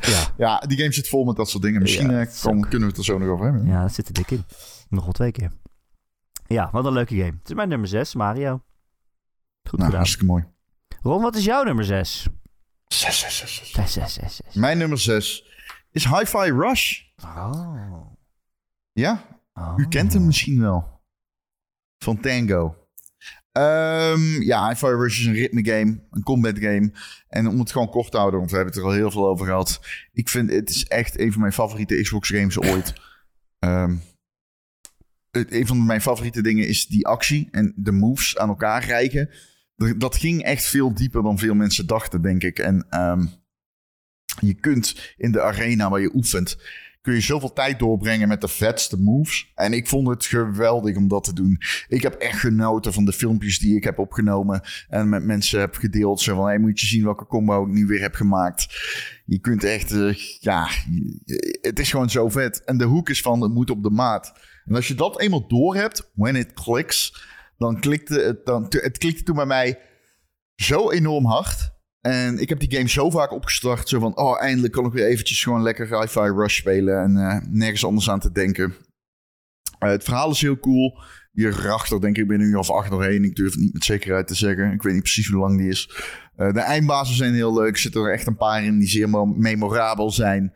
Ja. 0.00 0.28
ja, 0.36 0.58
die 0.58 0.78
game 0.78 0.92
zit 0.92 1.08
vol 1.08 1.24
met 1.24 1.36
dat 1.36 1.48
soort 1.48 1.62
dingen. 1.62 1.82
Misschien 1.82 2.10
ja, 2.10 2.20
eh, 2.20 2.42
kunnen 2.42 2.80
we 2.80 2.86
het 2.86 2.96
er 2.96 3.04
zo 3.04 3.18
nog 3.18 3.28
over 3.28 3.44
hebben. 3.44 3.66
Ja, 3.66 3.82
dat 3.82 3.92
zit 3.94 4.08
er 4.08 4.14
dik 4.14 4.30
in. 4.30 4.44
Nog 4.88 5.04
wel 5.04 5.12
twee 5.12 5.32
keer. 5.32 5.52
Ja, 6.46 6.68
wat 6.72 6.84
een 6.84 6.92
leuke 6.92 7.16
game. 7.16 7.38
Het 7.38 7.48
is 7.48 7.54
mijn 7.54 7.68
nummer 7.68 7.88
6, 7.88 8.14
Mario. 8.14 8.50
Goed 8.52 9.78
nou, 9.78 9.84
gedaan. 9.84 9.94
hartstikke 9.94 10.24
mooi. 10.26 10.44
Ron, 11.02 11.22
wat 11.22 11.36
is 11.36 11.44
jouw 11.44 11.62
nummer 11.62 11.84
6? 11.84 12.26
6, 12.86 13.18
6, 13.18 13.36
6, 13.38 13.54
6. 13.56 13.72
6, 13.72 13.92
6, 13.92 14.14
6, 14.14 14.54
Mijn 14.54 14.78
nummer 14.78 14.98
6 14.98 15.44
is 15.90 16.04
Hi-Fi 16.04 16.52
Rush. 16.52 17.00
Oh. 17.24 18.06
Ja? 18.92 19.40
Oh. 19.52 19.74
U 19.76 19.88
kent 19.88 20.12
hem 20.12 20.26
misschien 20.26 20.60
wel. 20.60 21.00
Van 21.98 22.20
Tango. 22.20 22.76
Um, 23.52 24.42
ja, 24.42 24.68
Hi-Fi 24.68 24.86
Rush 24.86 25.20
is 25.20 25.26
een 25.26 25.32
ritme 25.32 25.64
game, 25.64 26.06
een 26.10 26.22
combat 26.22 26.58
game. 26.58 26.92
En 27.28 27.46
om 27.46 27.58
het 27.58 27.72
gewoon 27.72 27.90
kort 27.90 28.10
te 28.10 28.16
houden, 28.16 28.38
want 28.38 28.50
we 28.50 28.56
hebben 28.56 28.74
het 28.74 28.82
er 28.82 28.88
al 28.88 28.96
heel 28.96 29.10
veel 29.10 29.28
over 29.28 29.46
gehad. 29.46 29.80
Ik 30.12 30.28
vind 30.28 30.50
het 30.50 30.70
is 30.70 30.84
echt 30.84 31.18
een 31.18 31.32
van 31.32 31.40
mijn 31.40 31.52
favoriete 31.52 32.00
Xbox 32.02 32.28
games 32.28 32.60
ooit. 32.60 32.92
Um, 33.58 34.02
een 35.30 35.66
van 35.66 35.86
mijn 35.86 36.00
favoriete 36.00 36.42
dingen 36.42 36.66
is 36.66 36.86
die 36.86 37.06
actie 37.06 37.48
en 37.50 37.72
de 37.76 37.92
moves 37.92 38.38
aan 38.38 38.48
elkaar 38.48 38.84
rijgen. 38.84 39.30
Dat 39.96 40.16
ging 40.16 40.42
echt 40.42 40.64
veel 40.64 40.94
dieper 40.94 41.22
dan 41.22 41.38
veel 41.38 41.54
mensen 41.54 41.86
dachten, 41.86 42.22
denk 42.22 42.42
ik. 42.42 42.58
En 42.58 42.86
um, 42.90 43.30
je 44.40 44.54
kunt 44.54 45.14
in 45.16 45.32
de 45.32 45.42
arena 45.42 45.90
waar 45.90 46.00
je 46.00 46.14
oefent, 46.14 46.56
kun 47.02 47.14
je 47.14 47.20
zoveel 47.20 47.52
tijd 47.52 47.78
doorbrengen 47.78 48.28
met 48.28 48.40
de 48.40 48.48
vetste 48.48 49.00
moves. 49.00 49.52
En 49.54 49.72
ik 49.72 49.88
vond 49.88 50.08
het 50.08 50.24
geweldig 50.24 50.96
om 50.96 51.08
dat 51.08 51.24
te 51.24 51.32
doen. 51.32 51.60
Ik 51.88 52.02
heb 52.02 52.14
echt 52.14 52.38
genoten 52.38 52.92
van 52.92 53.04
de 53.04 53.12
filmpjes 53.12 53.58
die 53.58 53.76
ik 53.76 53.84
heb 53.84 53.98
opgenomen 53.98 54.60
en 54.88 55.08
met 55.08 55.24
mensen 55.24 55.60
heb 55.60 55.74
gedeeld. 55.74 56.20
Zo 56.20 56.36
van, 56.36 56.46
hey, 56.46 56.58
moet 56.58 56.80
je 56.80 56.86
zien 56.86 57.04
welke 57.04 57.26
combo 57.26 57.62
ik 57.62 57.72
nu 57.72 57.86
weer 57.86 58.00
heb 58.00 58.14
gemaakt. 58.14 58.66
Je 59.24 59.38
kunt 59.38 59.64
echt, 59.64 59.92
uh, 59.92 60.14
ja, 60.40 60.68
het 61.60 61.78
is 61.78 61.90
gewoon 61.90 62.10
zo 62.10 62.28
vet. 62.28 62.64
En 62.64 62.78
de 62.78 62.84
hoek 62.84 63.08
is 63.08 63.20
van, 63.20 63.42
het 63.42 63.52
moet 63.52 63.70
op 63.70 63.82
de 63.82 63.90
maat. 63.90 64.32
En 64.64 64.74
als 64.74 64.88
je 64.88 64.94
dat 64.94 65.20
eenmaal 65.20 65.48
door 65.48 65.74
hebt, 65.74 66.10
when 66.14 66.36
it 66.36 66.52
clicks, 66.52 67.24
dan 67.58 67.80
klikte 67.80 68.20
het, 68.20 68.46
dan, 68.46 68.66
het 68.68 68.98
klikte 68.98 69.22
toen 69.22 69.36
bij 69.36 69.46
mij 69.46 69.78
zo 70.56 70.90
enorm 70.90 71.26
hard. 71.26 71.71
En 72.02 72.38
ik 72.38 72.48
heb 72.48 72.60
die 72.60 72.76
game 72.76 72.88
zo 72.88 73.10
vaak 73.10 73.32
opgestart. 73.32 73.88
Zo 73.88 74.00
van, 74.00 74.16
oh, 74.16 74.42
eindelijk 74.42 74.72
kan 74.72 74.86
ik 74.86 74.92
weer 74.92 75.06
eventjes 75.06 75.42
gewoon 75.42 75.62
lekker 75.62 76.00
Hi-Fi 76.00 76.20
Rush 76.20 76.56
spelen. 76.56 77.02
En 77.02 77.16
uh, 77.16 77.36
nergens 77.50 77.84
anders 77.84 78.10
aan 78.10 78.20
te 78.20 78.32
denken. 78.32 78.74
Uh, 79.84 79.88
het 79.90 80.04
verhaal 80.04 80.30
is 80.30 80.40
heel 80.40 80.58
cool. 80.58 80.98
Je 81.32 81.50
racht 81.50 81.90
er 81.90 82.00
denk 82.00 82.16
ik 82.16 82.28
binnen 82.28 82.46
een 82.46 82.52
uur 82.52 82.58
of 82.58 82.70
acht 82.70 82.90
doorheen. 82.90 83.24
Ik 83.24 83.36
durf 83.36 83.50
het 83.50 83.60
niet 83.60 83.72
met 83.72 83.84
zekerheid 83.84 84.26
te 84.26 84.34
zeggen. 84.34 84.72
Ik 84.72 84.82
weet 84.82 84.92
niet 84.92 85.02
precies 85.02 85.28
hoe 85.28 85.40
lang 85.40 85.58
die 85.58 85.68
is. 85.68 85.90
Uh, 86.36 86.52
de 86.52 86.60
eindbazen 86.60 87.16
zijn 87.16 87.34
heel 87.34 87.54
leuk. 87.54 87.72
Er 87.72 87.78
zitten 87.78 88.02
er 88.02 88.12
echt 88.12 88.26
een 88.26 88.36
paar 88.36 88.64
in 88.64 88.78
die 88.78 88.88
zeer 88.88 89.08
memorabel 89.36 90.10
zijn. 90.10 90.52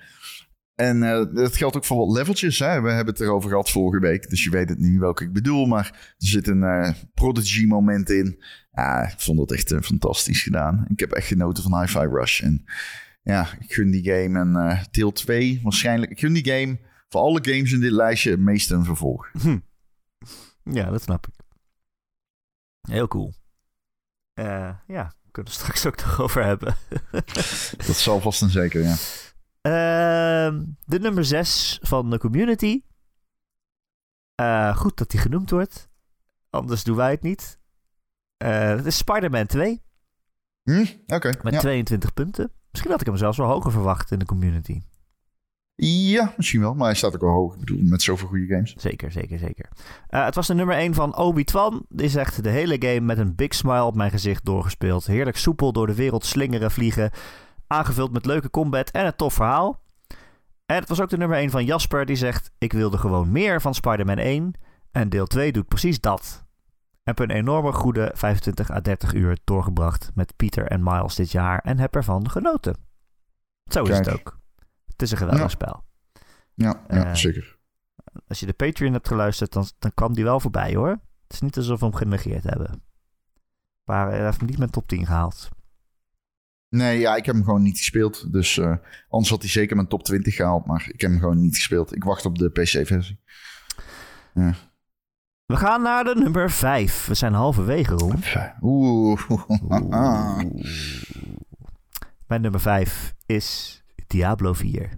En 0.77 1.03
uh, 1.03 1.24
dat 1.35 1.57
geldt 1.57 1.77
ook 1.77 1.85
voor 1.85 2.07
wat 2.07 2.16
leveltjes. 2.16 2.59
Hè? 2.59 2.81
We 2.81 2.91
hebben 2.91 3.14
het 3.14 3.22
erover 3.22 3.51
gehad 3.51 3.70
vorige 3.70 4.01
week. 4.01 4.29
Dus 4.29 4.45
je 4.45 4.51
weet 4.51 4.68
het 4.68 4.79
nu 4.79 4.99
welke 4.99 5.24
ik 5.24 5.33
bedoel. 5.33 5.66
Maar 5.66 6.14
er 6.18 6.27
zit 6.27 6.47
een 6.47 6.62
uh, 6.62 6.91
prodigy 7.14 7.66
moment 7.66 8.11
in. 8.11 8.43
Ja, 8.70 9.03
ik 9.03 9.20
vond 9.20 9.41
het 9.41 9.53
echt 9.53 9.70
uh, 9.70 9.81
fantastisch 9.81 10.43
gedaan. 10.43 10.87
Ik 10.89 11.01
heb 11.01 11.12
echt 11.12 11.27
genoten 11.27 11.62
van 11.62 11.81
Hi-Fi 11.81 12.07
Rush. 12.07 12.41
En 12.43 12.64
ja, 13.22 13.49
ik 13.61 13.72
gun 13.72 13.91
die 13.91 14.05
game. 14.05 14.39
En 14.39 14.81
deel 14.91 15.12
2 15.12 15.61
waarschijnlijk. 15.62 16.11
Ik 16.11 16.18
gun 16.18 16.33
die 16.33 16.51
game 16.51 16.79
voor 17.09 17.20
alle 17.20 17.39
games 17.43 17.72
in 17.72 17.81
dit 17.81 17.93
lijstje 17.93 18.31
het 18.31 18.41
meeste 18.41 18.74
een 18.74 18.85
vervolg. 18.85 19.31
Hm. 19.41 19.59
Ja, 20.62 20.91
dat 20.91 21.03
snap 21.03 21.27
ik. 21.27 21.35
Heel 22.81 23.09
cool. 23.09 23.35
Ja, 24.35 25.14
we 25.22 25.31
kunnen 25.31 25.53
het 25.53 25.61
straks 25.61 25.87
ook 25.87 25.97
nog 25.97 26.20
over 26.20 26.45
hebben. 26.45 26.77
dat 27.87 27.97
zal 27.97 28.20
vast 28.20 28.43
en 28.43 28.51
zeker, 28.51 28.83
ja. 28.83 28.95
Uh, 29.67 30.61
de 30.85 30.99
nummer 30.99 31.25
6 31.25 31.79
van 31.83 32.11
de 32.11 32.19
community. 32.19 32.83
Uh, 34.41 34.77
goed 34.77 34.97
dat 34.97 35.11
die 35.11 35.21
genoemd 35.21 35.51
wordt. 35.51 35.89
Anders 36.51 36.85
doen 36.85 36.97
wij 36.97 37.11
het 37.11 37.23
niet. 37.23 37.59
Uh, 38.45 38.69
dat 38.69 38.87
is 38.87 38.97
Spider-Man 38.97 39.47
2. 39.47 39.83
Hm? 40.62 40.85
Met 41.43 41.53
ja. 41.55 41.59
22 41.59 42.14
punten. 42.14 42.53
Misschien 42.71 42.91
had 42.91 43.01
ik 43.01 43.07
hem 43.07 43.17
zelfs 43.17 43.39
wel 43.39 43.47
hoger 43.47 43.71
verwacht 43.73 44.11
in 44.11 44.19
de 44.19 44.25
community. 44.25 44.83
Ja, 45.85 46.35
misschien 46.37 46.61
wel. 46.61 46.75
Maar 46.75 46.87
hij 46.87 46.97
staat 46.97 47.14
ook 47.14 47.21
wel 47.21 47.31
hoog. 47.31 47.55
Ik 47.55 47.61
bedoel, 47.61 47.81
met 47.83 48.03
zoveel 48.03 48.29
goede 48.29 48.47
games. 48.47 48.75
Zeker, 48.77 49.12
zeker, 49.12 49.39
zeker. 49.39 49.69
Uh, 50.11 50.25
het 50.25 50.35
was 50.35 50.47
de 50.47 50.55
nummer 50.55 50.77
1 50.77 50.95
van 50.95 51.17
Obi-Twan. 51.17 51.87
Die 51.89 52.09
zegt 52.09 52.43
de 52.43 52.51
hele 52.51 52.77
game 52.79 53.01
met 53.01 53.19
een 53.19 53.35
big 53.35 53.55
smile 53.55 53.85
op 53.85 53.95
mijn 53.95 54.11
gezicht 54.11 54.45
doorgespeeld. 54.45 55.07
Heerlijk 55.07 55.37
soepel 55.37 55.73
door 55.73 55.87
de 55.87 55.95
wereld 55.95 56.25
slingeren, 56.25 56.71
vliegen. 56.71 57.11
Aangevuld 57.67 58.12
met 58.12 58.27
leuke 58.27 58.51
combat 58.51 58.91
en 58.91 59.07
een 59.07 59.17
tof 59.17 59.35
verhaal. 59.35 59.81
En 60.67 60.77
het 60.77 60.89
was 60.89 61.01
ook 61.01 61.09
de 61.09 61.17
nummer 61.17 61.39
1 61.39 61.51
van 61.51 61.64
Jasper. 61.64 62.07
Die 62.07 62.17
zegt, 62.17 62.51
ik 62.59 62.73
wilde 62.73 62.99
gewoon 62.99 63.33
meer 63.33 63.61
van 63.61 63.75
Spider-Man 63.75 64.19
1. 64.19 64.53
En 64.93 65.09
deel 65.09 65.27
2 65.27 65.53
doet 65.53 65.69
precies 65.69 66.01
dat 66.01 66.47
heb 67.07 67.19
een 67.19 67.31
enorme 67.31 67.73
goede 67.73 68.11
25 68.14 68.71
à 68.71 68.81
30 68.81 69.12
uur 69.12 69.39
doorgebracht 69.45 70.11
met 70.14 70.37
Pieter 70.37 70.67
en 70.67 70.83
Miles 70.83 71.14
dit 71.14 71.31
jaar 71.31 71.59
en 71.59 71.79
heb 71.79 71.95
ervan 71.95 72.31
genoten. 72.31 72.77
Zo 73.71 73.83
is 73.83 73.99
het 73.99 74.11
ook. 74.12 74.39
Het 74.87 75.03
is 75.03 75.11
een 75.11 75.17
geweldig 75.17 75.43
ja. 75.43 75.49
spel. 75.49 75.85
Ja, 76.55 76.85
ja 76.89 77.07
uh, 77.07 77.14
zeker. 77.14 77.59
Als 78.29 78.41
je 78.41 78.47
de 78.47 78.53
Patreon 78.53 78.93
hebt 78.93 79.09
geluisterd, 79.09 79.53
dan, 79.53 79.67
dan 79.79 79.95
kwam 79.95 80.14
die 80.14 80.25
wel 80.25 80.41
voorbij 80.41 80.75
hoor. 80.75 80.89
Het 80.89 81.33
is 81.33 81.41
niet 81.41 81.57
alsof 81.57 81.81
we 81.81 81.87
hem 81.87 81.95
genegeerd 81.95 82.45
hebben. 82.45 82.83
Maar 83.85 84.11
hij 84.11 84.25
heeft 84.25 84.39
hem 84.39 84.49
niet 84.49 84.59
met 84.59 84.73
top 84.73 84.89
10 84.89 85.07
gehaald. 85.07 85.49
Nee, 86.77 86.99
ja, 86.99 87.16
ik 87.16 87.27
heb 87.27 87.35
hem 87.35 87.45
gewoon 87.45 87.62
niet 87.62 87.79
gespeeld. 87.79 88.33
Dus 88.33 88.57
uh, 88.57 88.77
anders 89.09 89.31
had 89.31 89.41
hij 89.41 89.51
zeker 89.51 89.77
mijn 89.77 89.89
top 89.89 90.03
20 90.03 90.35
gehaald. 90.35 90.66
Maar 90.66 90.89
ik 90.93 91.01
heb 91.01 91.11
hem 91.11 91.20
gewoon 91.20 91.41
niet 91.41 91.55
gespeeld. 91.55 91.95
Ik 91.95 92.05
wacht 92.05 92.24
op 92.24 92.39
de 92.39 92.51
PC-versie. 92.51 93.20
Ja. 94.35 94.55
We 95.47 95.57
gaan 95.57 95.83
naar 95.83 96.05
de 96.05 96.14
nummer 96.14 96.51
5. 96.51 97.07
We 97.07 97.14
zijn 97.14 97.33
halverwege, 97.33 97.95
Roem. 97.95 98.14
Oeh. 98.61 99.31
Oeh. 99.31 99.51
Mijn 102.27 102.41
nummer 102.41 102.61
5 102.61 103.14
is 103.27 103.83
Diablo 104.07 104.53
4. 104.53 104.91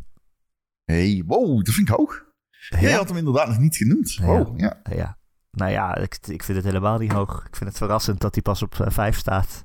Hey, 0.84 1.22
wow, 1.26 1.64
dat 1.64 1.74
vind 1.74 1.88
ik 1.88 1.94
hoog. 1.94 2.24
Ja. 2.68 2.80
Jij 2.80 2.92
had 2.92 3.08
hem 3.08 3.16
inderdaad 3.16 3.48
nog 3.48 3.58
niet 3.58 3.76
genoemd. 3.76 4.16
Wow, 4.16 4.60
ja. 4.60 4.80
ja. 4.82 4.96
ja. 4.96 5.18
Nou 5.50 5.70
ja, 5.70 5.96
ik, 5.96 6.18
ik 6.26 6.42
vind 6.42 6.56
het 6.56 6.66
helemaal 6.66 6.98
niet 6.98 7.12
hoog. 7.12 7.46
Ik 7.46 7.56
vind 7.56 7.70
het 7.70 7.78
verrassend 7.78 8.20
dat 8.20 8.34
hij 8.34 8.42
pas 8.42 8.62
op 8.62 8.74
5 8.88 9.14
uh, 9.14 9.20
staat. 9.20 9.62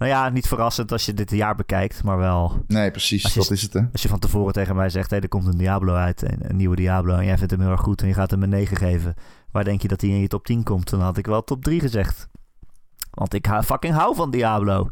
Nou 0.00 0.12
ja, 0.12 0.28
niet 0.28 0.48
verrassend 0.48 0.92
als 0.92 1.06
je 1.06 1.14
dit 1.14 1.30
jaar 1.30 1.54
bekijkt, 1.54 2.02
maar 2.02 2.18
wel... 2.18 2.64
Nee, 2.66 2.90
precies, 2.90 3.22
je, 3.22 3.38
dat 3.38 3.50
is 3.50 3.62
het 3.62 3.72
hè. 3.72 3.80
Als 3.92 4.02
je 4.02 4.08
van 4.08 4.18
tevoren 4.18 4.52
tegen 4.52 4.76
mij 4.76 4.90
zegt, 4.90 5.10
hé, 5.10 5.16
hey, 5.16 5.24
er 5.24 5.28
komt 5.28 5.46
een 5.46 5.58
Diablo 5.58 5.94
uit, 5.94 6.22
een, 6.22 6.38
een 6.50 6.56
nieuwe 6.56 6.76
Diablo, 6.76 7.14
en 7.14 7.24
jij 7.24 7.36
vindt 7.38 7.52
hem 7.52 7.60
heel 7.60 7.70
erg 7.70 7.80
goed 7.80 8.02
en 8.02 8.08
je 8.08 8.14
gaat 8.14 8.30
hem 8.30 8.42
een 8.42 8.48
9 8.48 8.76
geven 8.76 9.14
Waar 9.50 9.64
denk 9.64 9.82
je 9.82 9.88
dat 9.88 10.00
hij 10.00 10.10
in 10.10 10.20
je 10.20 10.28
top 10.28 10.44
10 10.44 10.62
komt? 10.62 10.90
Dan 10.90 11.00
had 11.00 11.16
ik 11.16 11.26
wel 11.26 11.44
top 11.44 11.62
3 11.62 11.80
gezegd. 11.80 12.28
Want 13.10 13.34
ik 13.34 13.48
fucking 13.64 13.94
hou 13.94 14.14
van 14.14 14.30
Diablo. 14.30 14.88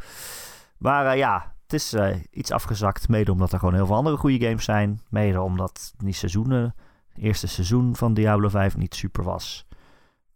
Maar 0.78 1.06
uh, 1.06 1.16
ja, 1.16 1.54
Het 1.62 1.72
is 1.72 1.92
eh, 1.92 2.16
iets 2.30 2.50
afgezakt, 2.50 3.08
mede 3.08 3.32
omdat 3.32 3.52
er 3.52 3.58
gewoon 3.58 3.74
heel 3.74 3.86
veel 3.86 3.96
andere 3.96 4.16
goede 4.16 4.46
games 4.46 4.64
zijn. 4.64 5.00
Mede 5.10 5.40
omdat 5.40 5.94
die 5.96 6.12
seizoenen, 6.12 6.74
het 7.08 7.22
eerste 7.22 7.46
seizoen 7.46 7.96
van 7.96 8.14
Diablo 8.14 8.48
5 8.48 8.76
niet 8.76 8.94
super 8.94 9.24
was. 9.24 9.66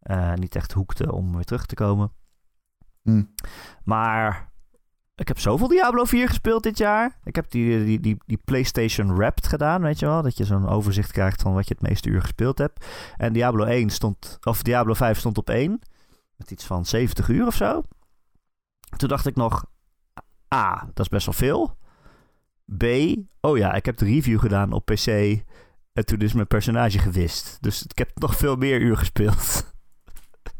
Eh, 0.00 0.34
niet 0.34 0.56
echt 0.56 0.72
hoekte 0.72 1.12
om 1.12 1.34
weer 1.34 1.44
terug 1.44 1.66
te 1.66 1.74
komen. 1.74 2.12
Hm. 3.02 3.22
Maar 3.84 4.51
ik 5.22 5.28
heb 5.28 5.38
zoveel 5.38 5.68
Diablo 5.68 6.04
4 6.04 6.28
gespeeld 6.28 6.62
dit 6.62 6.78
jaar. 6.78 7.18
Ik 7.24 7.34
heb 7.36 7.50
die, 7.50 7.84
die, 7.84 8.00
die, 8.00 8.16
die 8.26 8.40
PlayStation 8.44 9.16
Wrapped 9.16 9.46
gedaan, 9.46 9.82
weet 9.82 9.98
je 9.98 10.06
wel. 10.06 10.22
Dat 10.22 10.36
je 10.36 10.44
zo'n 10.44 10.68
overzicht 10.68 11.12
krijgt 11.12 11.42
van 11.42 11.54
wat 11.54 11.68
je 11.68 11.74
het 11.78 11.88
meeste 11.88 12.08
uur 12.08 12.20
gespeeld 12.20 12.58
hebt. 12.58 12.86
En 13.16 13.32
Diablo 13.32 13.64
1 13.64 13.90
stond, 13.90 14.38
of 14.42 14.62
Diablo 14.62 14.94
5 14.94 15.18
stond 15.18 15.38
op 15.38 15.50
1. 15.50 15.80
Met 16.36 16.50
iets 16.50 16.64
van 16.64 16.86
70 16.86 17.28
uur 17.28 17.46
of 17.46 17.54
zo. 17.54 17.82
Toen 18.96 19.08
dacht 19.08 19.26
ik 19.26 19.36
nog, 19.36 19.64
A, 20.54 20.90
dat 20.94 21.04
is 21.04 21.08
best 21.08 21.26
wel 21.26 21.34
veel. 21.34 21.76
B, 22.76 22.84
oh 23.40 23.56
ja, 23.56 23.72
ik 23.72 23.84
heb 23.84 23.96
de 23.96 24.04
review 24.04 24.40
gedaan 24.40 24.72
op 24.72 24.84
PC. 24.84 25.06
En 25.92 26.04
toen 26.04 26.20
is 26.20 26.32
mijn 26.32 26.46
personage 26.46 26.98
gewist. 26.98 27.58
Dus 27.60 27.82
ik 27.82 27.98
heb 27.98 28.10
nog 28.14 28.36
veel 28.36 28.56
meer 28.56 28.80
uur 28.80 28.96
gespeeld. 28.96 29.72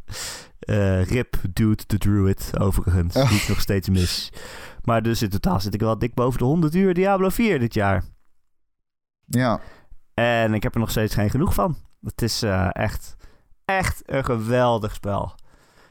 Eh, 0.63 1.05
rip 1.05 1.37
Dude 1.53 1.87
the 1.87 1.99
Druid, 1.99 2.53
overigens. 2.59 3.15
Die 3.15 3.23
ik 3.41 3.49
nog 3.49 3.61
steeds 3.61 3.89
mis. 3.89 4.33
Maar 4.85 5.03
dus 5.03 5.23
in 5.23 5.29
totaal 5.29 5.61
zit 5.61 5.75
ik 5.75 5.81
wel 5.81 5.99
dik 5.99 6.15
boven 6.15 6.39
de 6.39 6.45
100 6.45 6.75
uur 6.75 6.95
Diablo 6.95 7.29
4 7.29 7.59
dit 7.59 7.75
jaar. 7.75 8.05
Ja. 9.25 9.61
En 10.15 10.55
ik 10.55 10.63
heb 10.63 10.75
er 10.75 10.81
nog 10.81 10.91
steeds 10.91 11.15
geen 11.15 11.31
genoeg 11.31 11.55
van. 11.55 11.77
Het 12.01 12.23
is 12.23 12.43
eh, 12.43 12.69
echt, 12.73 13.17
echt 13.65 14.03
een 14.07 14.25
geweldig 14.25 14.95
spel. 14.95 15.35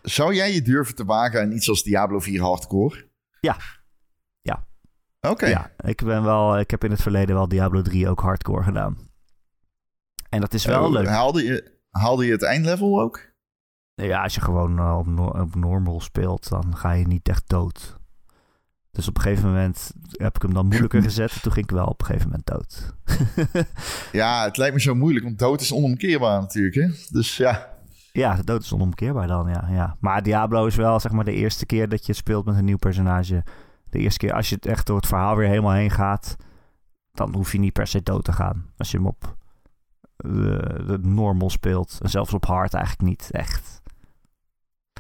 Zou 0.01 0.33
jij 0.35 0.53
je 0.53 0.61
durven 0.61 0.95
te 0.95 1.05
wagen 1.05 1.41
aan 1.41 1.51
iets 1.51 1.69
als 1.69 1.83
Diablo 1.83 2.19
4 2.19 2.41
Hardcore? 2.41 3.09
Ja. 3.39 3.57
Ja. 4.41 4.65
Oké. 5.21 5.45
Ja, 5.45 5.71
ik, 5.77 6.03
ben 6.03 6.23
wel, 6.23 6.59
ik 6.59 6.71
heb 6.71 6.83
in 6.83 6.91
het 6.91 7.01
verleden 7.01 7.35
wel 7.35 7.47
Diablo 7.47 7.81
3 7.81 8.09
ook 8.09 8.19
hardcore 8.19 8.63
gedaan. 8.63 8.97
En 10.29 10.41
dat 10.41 10.53
is 10.53 10.65
wel 10.65 10.85
Eh, 10.85 10.91
leuk. 10.91 11.07
Haalde 11.07 11.43
je, 11.43 11.79
haalde 11.89 12.25
je 12.25 12.31
het 12.31 12.43
eindlevel 12.43 13.01
ook? 13.01 13.29
Ja, 14.01 14.23
als 14.23 14.35
je 14.35 14.41
gewoon 14.41 14.79
eh, 14.79 14.97
op, 14.97 15.05
no- 15.07 15.25
op 15.41 15.55
normal 15.55 15.99
speelt, 16.01 16.49
dan 16.49 16.77
ga 16.77 16.91
je 16.91 17.07
niet 17.07 17.27
echt 17.29 17.49
dood. 17.49 17.99
Dus 18.91 19.07
op 19.07 19.15
een 19.15 19.21
gegeven 19.21 19.47
moment 19.49 19.91
heb 20.11 20.35
ik 20.35 20.41
hem 20.41 20.53
dan 20.53 20.65
moeilijker 20.67 21.01
gezet. 21.09 21.31
En 21.31 21.41
toen 21.41 21.51
ging 21.51 21.65
ik 21.65 21.71
wel 21.71 21.85
op 21.85 21.99
een 21.99 22.05
gegeven 22.05 22.27
moment 22.29 22.47
dood. 22.47 22.93
Ja, 24.11 24.43
het 24.43 24.57
lijkt 24.57 24.73
me 24.73 24.81
zo 24.81 24.95
moeilijk, 24.95 25.25
want 25.25 25.39
dood 25.39 25.61
is 25.61 25.73
onomkeerbaar 25.73 26.39
natuurlijk. 26.41 26.75
Hè? 26.75 26.87
Dus 27.09 27.37
ja. 27.37 27.69
ja, 28.11 28.35
de 28.35 28.43
dood 28.43 28.61
is 28.63 28.73
onomkeerbaar 28.73 29.27
dan, 29.27 29.49
ja, 29.49 29.67
ja. 29.69 29.97
Maar 29.99 30.23
Diablo 30.23 30.65
is 30.65 30.75
wel 30.75 30.99
zeg 30.99 31.11
maar 31.11 31.25
de 31.25 31.33
eerste 31.33 31.65
keer 31.65 31.89
dat 31.89 32.05
je 32.05 32.13
speelt 32.13 32.45
met 32.45 32.55
een 32.57 32.65
nieuw 32.65 32.77
personage. 32.77 33.43
De 33.89 33.99
eerste 33.99 34.19
keer 34.19 34.33
als 34.33 34.49
je 34.49 34.55
het 34.55 34.65
echt 34.65 34.85
door 34.87 34.95
het 34.97 35.07
verhaal 35.07 35.35
weer 35.35 35.47
helemaal 35.47 35.71
heen 35.71 35.91
gaat, 35.91 36.35
dan 37.13 37.33
hoef 37.35 37.51
je 37.51 37.59
niet 37.59 37.73
per 37.73 37.87
se 37.87 38.03
dood 38.03 38.23
te 38.23 38.33
gaan. 38.33 38.65
Als 38.77 38.91
je 38.91 38.97
hem 38.97 39.05
op 39.07 39.35
de, 40.15 40.83
de 40.87 40.97
normal 41.01 41.49
speelt. 41.49 41.99
En 42.01 42.09
zelfs 42.09 42.33
op 42.33 42.45
hard 42.45 42.73
eigenlijk 42.73 43.09
niet 43.09 43.27
echt. 43.31 43.80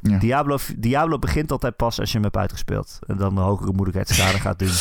Ja. 0.01 0.17
Diablo, 0.17 0.57
Diablo 0.77 1.19
begint 1.19 1.51
altijd 1.51 1.75
pas 1.75 1.99
als 1.99 2.07
je 2.09 2.13
hem 2.15 2.23
hebt 2.23 2.37
uitgespeeld. 2.37 2.99
En 3.07 3.17
dan 3.17 3.35
de 3.35 3.41
hogere 3.41 3.71
moeilijkheidsschade 3.71 4.39
gaat 4.39 4.59
doen. 4.59 4.69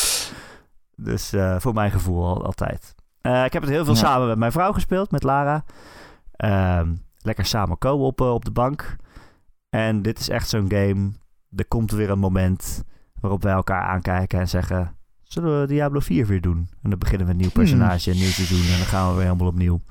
Dus 0.95 1.33
eh, 1.33 1.55
voor 1.59 1.73
mijn 1.73 1.91
gevoel 1.91 2.25
al, 2.25 2.45
altijd. 2.45 2.95
Eh, 3.21 3.45
ik 3.45 3.53
heb 3.53 3.61
het 3.61 3.71
heel 3.71 3.85
veel 3.85 3.93
Ja. 3.93 3.99
samen 3.99 4.27
met 4.27 4.37
mijn 4.37 4.51
vrouw 4.51 4.71
gespeeld, 4.73 5.11
met 5.11 5.23
Lara. 5.23 5.63
Ehm, 6.35 6.95
lekker 7.17 7.45
samen 7.45 7.77
co-op 7.77 8.21
eh, 8.21 8.33
op 8.33 8.45
de 8.45 8.51
bank. 8.51 8.95
En 9.69 10.01
dit 10.01 10.19
is 10.19 10.29
echt 10.29 10.49
zo'n 10.49 10.69
game. 10.71 11.11
Er 11.55 11.67
komt 11.67 11.91
weer 11.91 12.09
een 12.09 12.19
moment 12.19 12.83
waarop 13.19 13.43
wij 13.43 13.53
elkaar 13.53 13.81
aankijken 13.83 14.39
en 14.39 14.47
zeggen... 14.49 14.95
Zullen 15.23 15.61
we 15.61 15.67
Diablo 15.67 15.99
4 15.99 16.25
weer 16.25 16.41
doen? 16.41 16.69
En 16.83 16.89
dan 16.89 16.99
beginnen 16.99 17.27
we 17.27 17.33
een 17.33 17.39
nieuw 17.39 17.49
personage, 17.51 18.11
een 18.11 18.17
nieuw 18.17 18.29
seizoen 18.29 18.71
en 18.71 18.77
dan 18.77 18.87
gaan 18.87 19.07
we 19.09 19.13
weer 19.15 19.23
helemaal 19.23 19.47
opnieuw. 19.47 19.81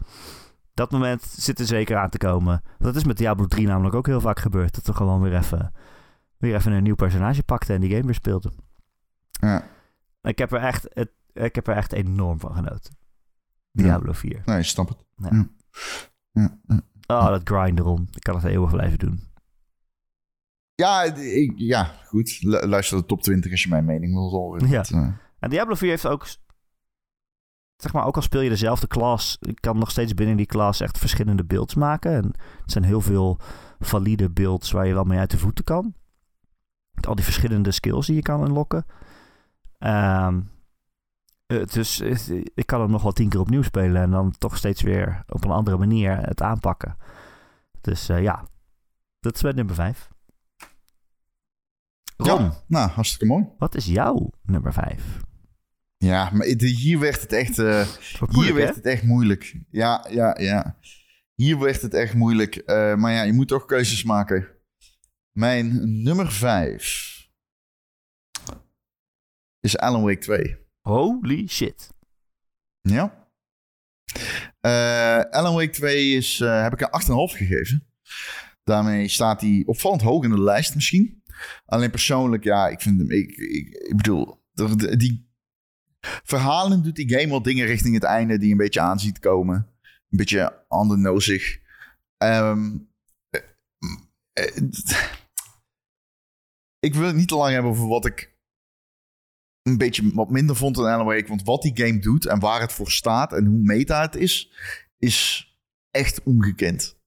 Dat 0.81 0.91
moment 0.91 1.23
zit 1.23 1.59
er 1.59 1.67
zeker 1.67 1.97
aan 1.97 2.09
te 2.11 2.19
komen. 2.19 2.63
Dat 2.79 2.97
is 2.97 3.05
met 3.05 3.17
Diablo 3.17 3.47
3 3.47 3.67
namelijk 3.67 3.95
ook 3.95 4.07
heel 4.07 4.21
vaak 4.21 4.39
gebeurd. 4.39 4.75
Dat 4.75 4.87
we 4.87 4.93
gewoon 4.95 5.21
weer 5.21 5.35
even, 5.37 5.73
weer 6.37 6.55
even 6.55 6.73
een 6.73 6.83
nieuw 6.83 6.95
personage 6.95 7.43
pakten 7.43 7.75
en 7.75 7.81
die 7.81 7.91
game 7.91 8.05
weer 8.05 8.15
speelden. 8.15 8.53
ja. 9.31 9.65
Ik 10.23 10.39
heb 10.39 10.53
er 10.53 10.61
echt, 10.61 10.87
het, 10.93 11.11
ik 11.33 11.55
heb 11.55 11.67
er 11.67 11.77
echt 11.77 11.93
enorm 11.93 12.41
van 12.41 12.55
genoten. 12.55 12.97
Ja. 13.71 13.83
Diablo 13.83 14.13
4. 14.13 14.43
Nee, 14.45 14.63
snap 14.63 14.89
het. 14.89 14.99
Ja. 15.17 15.47
Ja. 16.33 16.59
Oh, 17.07 17.27
dat 17.27 17.41
grind 17.45 17.79
erom. 17.79 18.07
Ik 18.13 18.23
kan 18.23 18.35
het 18.35 18.45
eeuwig 18.45 18.71
blijven 18.71 18.99
doen. 18.99 19.29
Ja, 20.75 21.03
ik, 21.15 21.53
ja, 21.57 21.85
goed. 22.07 22.43
Lu- 22.43 22.67
Luister 22.67 22.99
de 22.99 23.05
top 23.07 23.23
20 23.23 23.51
als 23.51 23.63
je 23.63 23.69
mijn 23.69 23.85
mening 23.85 24.13
wil 24.13 24.31
horen. 24.31 24.69
Ja. 24.69 24.83
Eh, 24.83 25.09
En 25.39 25.51
Diablo 25.51 25.75
4 25.75 25.89
heeft 25.89 26.07
ook... 26.07 26.27
Zeg 27.81 27.93
maar, 27.93 28.07
ook 28.07 28.17
al 28.17 28.23
speel 28.23 28.41
je 28.41 28.49
dezelfde. 28.49 28.87
Je 29.41 29.55
kan 29.55 29.79
nog 29.79 29.91
steeds 29.91 30.15
binnen 30.15 30.37
die 30.37 30.47
class 30.47 30.81
echt 30.81 30.99
verschillende 30.99 31.45
builds 31.45 31.75
maken. 31.75 32.13
En 32.13 32.25
er 32.35 32.71
zijn 32.71 32.85
heel 32.85 33.01
veel 33.01 33.39
valide 33.79 34.31
builds 34.31 34.71
waar 34.71 34.87
je 34.87 34.95
wel 34.95 35.05
mee 35.05 35.19
uit 35.19 35.31
de 35.31 35.39
voeten 35.39 35.65
kan. 35.65 35.95
Met 36.91 37.07
al 37.07 37.15
die 37.15 37.25
verschillende 37.25 37.71
skills 37.71 38.07
die 38.07 38.15
je 38.15 38.23
kan 38.23 38.45
unlocken. 38.45 38.87
Ehm, 39.79 40.41
eh, 41.47 41.65
dus 41.65 42.01
eh, 42.01 42.45
ik 42.55 42.67
kan 42.67 42.81
hem 42.81 42.91
nog 42.91 43.03
wel 43.03 43.13
tien 43.13 43.29
keer 43.29 43.41
opnieuw 43.41 43.63
spelen... 43.63 44.03
en 44.03 44.11
dan 44.11 44.35
toch 44.39 44.57
steeds 44.57 44.83
weer 44.83 45.23
op 45.29 45.45
een 45.45 45.51
andere 45.51 45.79
manier 45.79 46.17
het 46.17 46.43
aanpakken. 46.43 46.97
Dus 47.81 48.09
eh, 48.09 48.23
ja, 48.23 48.45
dat 49.21 49.35
is 49.35 49.43
mijn 49.43 49.55
nummer 49.55 49.75
5. 49.75 50.09
Ron, 52.17 52.43
ja, 52.43 52.53
nou, 52.67 52.91
hartstikke 52.91 53.27
mooi. 53.27 53.49
wat 53.59 53.75
is 53.75 53.87
jouw 53.87 54.31
nummer 54.43 54.73
5? 54.73 55.21
Ja, 56.05 56.31
maar 56.31 56.47
hier 56.47 56.99
werd 56.99 57.21
het 57.21 57.33
echt... 57.33 57.59
eh, 57.59 57.89
hier 58.31 58.55
werd 58.55 58.75
het 58.75 58.87
echt 58.87 59.03
moeilijk. 59.03 59.55
Ja, 59.71 60.07
ja, 60.11 60.37
ja. 60.41 60.79
Hier 61.35 61.59
werd 61.59 61.83
het 61.83 61.95
echt 61.95 62.15
moeilijk. 62.15 62.57
Eh, 62.57 62.95
maar 62.95 63.13
ja, 63.13 63.23
je 63.23 63.33
moet 63.33 63.49
toch 63.49 63.65
keuzes 63.65 64.05
maken. 64.05 64.49
Mijn 65.33 66.03
nummer 66.03 66.33
5 66.33 67.29
is 69.61 69.79
Alan 69.79 70.03
Wake 70.03 70.19
2. 70.19 70.59
Holy 70.81 71.47
shit. 71.47 71.91
Ja. 72.81 73.29
Eh 74.61 75.21
Alan 75.31 75.55
Wake 75.55 75.71
2 75.71 76.11
is, 76.17 76.39
heb 76.39 76.73
ik 76.73 76.81
een 76.81 77.01
8,5 77.31 77.37
gegeven. 77.37 77.87
Daarmee 78.65 79.09
staat 79.09 79.41
hij 79.41 79.63
opvallend 79.67 80.03
hoog 80.03 80.25
in 80.25 80.31
de 80.31 80.41
lijst 80.41 80.75
misschien. 80.75 81.23
Alleen 81.65 81.91
persoonlijk, 81.91 82.45
ja, 82.45 82.69
ik 82.69 82.81
vind 82.81 82.99
hem... 82.99 83.11
Ik, 83.11 83.31
ik, 83.31 83.69
ik 83.69 83.97
bedoel, 83.97 84.43
die 84.97 85.30
verhalen 86.01 86.83
doet 86.83 86.97
die 86.97 87.11
game 87.11 87.29
wel 87.29 87.43
dingen 87.43 87.67
richting 87.67 87.95
het 87.95 88.03
einde 88.05 88.39
die 88.39 88.51
een 88.51 88.57
beetje 88.57 88.81
aan 88.81 89.01
ziet 89.01 89.19
komen. 89.19 89.57
Een 90.11 90.19
beetje 90.19 90.65
andernozig. 90.69 91.59
Ehm 92.17 92.77
eh, 93.31 93.41
eh, 94.33 94.57
ik 96.87 96.95
wil 96.95 97.07
het 97.07 97.17
niet 97.17 97.29
te 97.29 97.37
lang 97.37 97.53
hebben 97.53 97.71
over 97.71 97.87
wat 97.87 98.07
ik 98.07 98.39
een 99.63 99.79
beetje 99.79 100.15
wat 100.15 100.31
minder 100.31 100.57
vond 100.57 100.75
dan 100.75 100.87
Alan. 100.87 101.27
Want 101.27 101.43
wat 101.43 101.63
die 101.63 101.85
game 101.85 101.99
doet 101.99 102.27
en 102.27 102.39
waar 102.39 102.61
het 102.61 102.73
voor 102.73 102.91
staat 102.91 103.33
en 103.33 103.47
hoe 103.47 103.61
meta 103.63 104.01
het 104.01 104.17
is, 104.17 104.53
is 104.99 105.49
echt 105.91 106.23
ongekend. 106.23 106.99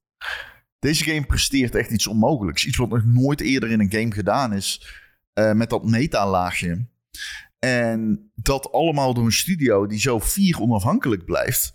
Deze 0.79 1.03
game 1.03 1.25
presteert 1.25 1.75
echt 1.75 1.91
iets 1.91 2.07
onmogelijks. 2.07 2.65
Iets 2.65 2.77
wat 2.77 2.89
nog 2.89 3.05
nooit 3.05 3.41
eerder 3.41 3.71
in 3.71 3.79
een 3.79 3.91
game 3.91 4.11
gedaan 4.11 4.53
is. 4.53 5.01
eh, 5.33 5.51
met 5.53 5.69
dat 5.69 5.85
meta-laagje. 5.85 6.85
En 7.63 8.31
dat 8.35 8.71
allemaal 8.71 9.13
door 9.13 9.25
een 9.25 9.31
studio 9.31 9.87
die 9.87 9.99
zo 9.99 10.19
vier 10.19 10.59
onafhankelijk 10.59 11.25
blijft. 11.25 11.73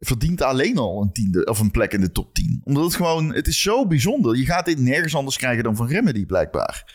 Verdient 0.00 0.42
alleen 0.42 0.78
al 0.78 1.02
een 1.02 1.12
tiende 1.12 1.44
of 1.44 1.58
een 1.60 1.70
plek 1.70 1.92
in 1.92 2.00
de 2.00 2.12
top 2.12 2.34
10. 2.34 2.60
Omdat 2.64 2.84
het 2.84 2.94
gewoon, 2.94 3.34
het 3.34 3.46
is 3.46 3.62
zo 3.62 3.86
bijzonder. 3.86 4.36
Je 4.36 4.44
gaat 4.44 4.64
dit 4.64 4.78
nergens 4.78 5.14
anders 5.14 5.36
krijgen 5.36 5.64
dan 5.64 5.76
van 5.76 5.88
Remedy 5.88 6.26
blijkbaar. 6.26 6.94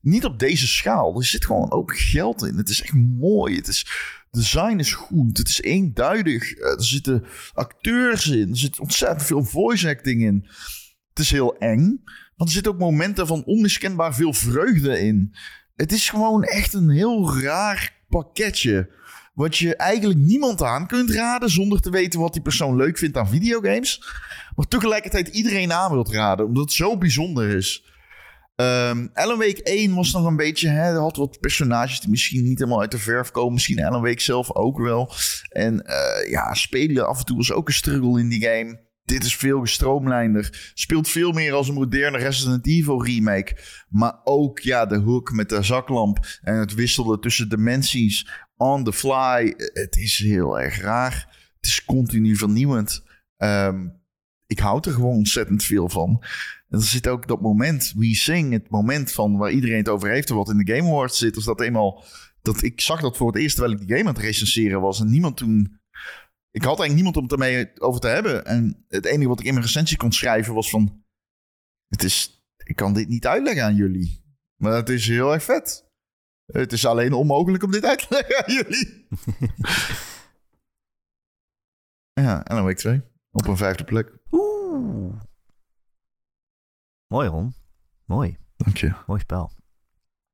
Niet 0.00 0.24
op 0.24 0.38
deze 0.38 0.66
schaal. 0.66 1.16
Er 1.16 1.24
zit 1.24 1.44
gewoon 1.44 1.70
ook 1.70 1.96
geld 1.98 2.42
in. 2.42 2.56
Het 2.56 2.68
is 2.68 2.82
echt 2.82 2.94
mooi. 3.18 3.56
Het 3.56 3.68
is, 3.68 3.86
design 4.30 4.78
is 4.78 4.92
goed. 4.92 5.38
Het 5.38 5.48
is 5.48 5.60
eenduidig. 5.60 6.52
Eh, 6.52 6.70
Er 6.70 6.84
zitten 6.84 7.24
acteurs 7.54 8.28
in. 8.28 8.50
Er 8.50 8.56
zit 8.56 8.80
ontzettend 8.80 9.22
veel 9.22 9.44
voice 9.44 9.88
acting 9.88 10.22
in. 10.22 10.46
Het 11.08 11.18
is 11.18 11.30
heel 11.30 11.56
eng. 11.58 12.02
Want 12.36 12.48
er 12.48 12.54
zitten 12.54 12.72
ook 12.72 12.78
momenten 12.78 13.26
van 13.26 13.44
onmiskenbaar 13.44 14.14
veel 14.14 14.32
vreugde 14.32 15.00
in. 15.00 15.34
Het 15.82 15.92
is 15.92 16.10
gewoon 16.10 16.44
echt 16.44 16.72
een 16.72 16.90
heel 16.90 17.40
raar 17.40 17.94
pakketje. 18.08 18.88
Wat 19.34 19.56
je 19.56 19.76
eigenlijk 19.76 20.18
niemand 20.18 20.62
aan 20.62 20.86
kunt 20.86 21.10
raden 21.10 21.50
zonder 21.50 21.80
te 21.80 21.90
weten 21.90 22.20
wat 22.20 22.32
die 22.32 22.42
persoon 22.42 22.76
leuk 22.76 22.98
vindt 22.98 23.16
aan 23.16 23.28
videogames. 23.28 24.04
Maar 24.56 24.68
tegelijkertijd 24.68 25.28
iedereen 25.28 25.72
aan 25.72 25.92
wilt 25.92 26.12
raden, 26.12 26.46
omdat 26.46 26.62
het 26.62 26.72
zo 26.72 26.98
bijzonder 26.98 27.48
is. 27.56 27.84
Ehm 28.56 29.06
Alan 29.12 29.38
Wake 29.38 29.62
1 29.62 29.94
was 29.94 30.12
nog 30.12 30.26
een 30.26 30.36
beetje, 30.36 30.68
hè, 30.68 30.92
had 30.92 31.16
wat 31.16 31.40
personages 31.40 32.00
die 32.00 32.10
misschien 32.10 32.42
niet 32.42 32.58
helemaal 32.58 32.80
uit 32.80 32.90
de 32.90 32.98
verf 32.98 33.30
komen. 33.30 33.52
Misschien 33.52 33.84
Alan 33.84 34.02
Wake 34.02 34.22
zelf 34.22 34.54
ook 34.54 34.78
wel. 34.78 35.12
En 35.48 35.86
eh, 35.86 36.30
ja, 36.30 36.54
spelen 36.54 37.08
af 37.08 37.18
en 37.18 37.24
toe 37.24 37.36
was 37.36 37.52
ook 37.52 37.68
een 37.68 37.74
struggle 37.74 38.20
in 38.20 38.28
die 38.28 38.42
game. 38.42 38.80
Dit 39.12 39.24
is 39.24 39.36
veel 39.36 39.60
gestroomlijnder. 39.60 40.72
Speelt 40.74 41.08
veel 41.08 41.32
meer 41.32 41.52
als 41.52 41.68
een 41.68 41.74
moderne 41.74 42.18
Resident 42.18 42.66
Evil 42.66 43.04
remake. 43.04 43.56
Maar 43.88 44.20
ook 44.24 44.58
ja, 44.58 44.86
de 44.86 44.98
hook 44.98 45.32
met 45.32 45.48
de 45.48 45.62
zaklamp 45.62 46.18
en 46.42 46.54
het 46.54 46.74
wisselen 46.74 47.20
tussen 47.20 47.48
dimensies 47.48 48.28
on 48.56 48.84
the 48.84 48.92
fly. 48.92 49.54
Het 49.56 49.96
is 49.96 50.18
heel 50.18 50.60
erg 50.60 50.80
raar. 50.80 51.14
Het 51.56 51.66
is 51.66 51.84
continu 51.84 52.36
vernieuwend. 52.36 53.04
Ehm, 53.36 53.88
ik 54.46 54.58
houd 54.58 54.86
er 54.86 54.92
gewoon 54.92 55.16
ontzettend 55.16 55.64
veel 55.64 55.88
van. 55.88 56.24
En 56.68 56.78
er 56.78 56.84
zit 56.84 57.08
ook 57.08 57.28
dat 57.28 57.40
moment, 57.40 57.92
We 57.96 58.14
Sing, 58.14 58.52
het 58.52 58.70
moment 58.70 59.12
van 59.12 59.36
waar 59.36 59.50
iedereen 59.50 59.78
het 59.78 59.88
over 59.88 60.10
heeft, 60.10 60.28
wat 60.28 60.50
in 60.50 60.58
de 60.58 60.74
Game 60.74 60.88
Awards 60.88 61.18
zit. 61.18 61.36
Of 61.36 61.44
dat 61.44 61.60
eenmaal, 61.60 62.04
dat 62.42 62.62
ik 62.62 62.80
zag 62.80 63.00
dat 63.00 63.16
voor 63.16 63.32
het 63.32 63.42
eerst 63.42 63.56
terwijl 63.56 63.78
ik 63.78 63.86
die 63.86 63.96
game 63.96 64.08
aan 64.08 64.14
het 64.14 64.24
recenseren 64.24 64.80
was. 64.80 65.00
En 65.00 65.10
niemand 65.10 65.36
toen, 65.36 65.80
ik 66.52 66.62
had 66.62 66.78
eigenlijk 66.78 66.94
niemand 66.94 67.16
om 67.16 67.22
het 67.22 67.32
ermee 67.32 67.80
over 67.80 68.00
te 68.00 68.06
hebben. 68.06 68.44
En 68.44 68.84
het 68.88 69.04
enige 69.04 69.28
wat 69.28 69.40
ik 69.40 69.46
in 69.46 69.52
mijn 69.52 69.66
recensie 69.66 69.96
kon 69.96 70.12
schrijven 70.12 70.54
was 70.54 70.70
van, 70.70 71.04
het 71.88 72.02
is, 72.02 72.44
ik 72.64 72.76
kan 72.76 72.92
dit 72.92 73.08
niet 73.08 73.26
uitleggen 73.26 73.64
aan 73.64 73.74
jullie. 73.74 74.24
Maar 74.56 74.72
het 74.72 74.88
is 74.88 75.06
heel 75.08 75.32
erg 75.32 75.42
vet. 75.42 75.90
Het 76.46 76.72
is 76.72 76.86
alleen 76.86 77.12
onmogelijk 77.12 77.62
om 77.62 77.70
dit 77.70 77.84
uit 77.84 77.98
te 77.98 78.06
leggen 78.14 78.44
aan 78.44 78.54
jullie. 78.54 79.06
ja, 82.26 82.40
Alan 82.40 82.64
Wake 82.64 82.76
2. 82.76 83.02
Op 83.30 83.46
een 83.46 83.56
vijfde 83.56 83.84
plek. 83.84 84.18
Oeh. 84.30 85.20
Mooi, 87.06 87.28
Ron. 87.28 87.54
Mooi. 88.04 88.36
Dank 88.56 88.76
je. 88.76 88.92
Mooi 89.06 89.20
spel. 89.20 89.52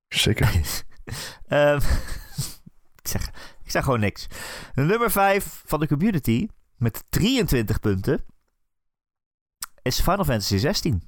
Zeker. 0.09 0.55
Ik, 3.01 3.09
zeg, 3.09 3.31
ik 3.69 3.75
zeg 3.75 3.85
gewoon 3.85 4.01
niks. 4.01 4.27
Nummer 4.75 5.11
5 5.11 5.63
van 5.67 5.81
de 5.81 5.87
community 5.87 6.49
met 6.77 7.05
23 7.09 7.81
punten 7.81 8.25
is 9.83 10.01
Final 10.01 10.25
Fantasy 10.25 10.57
16. 10.57 11.03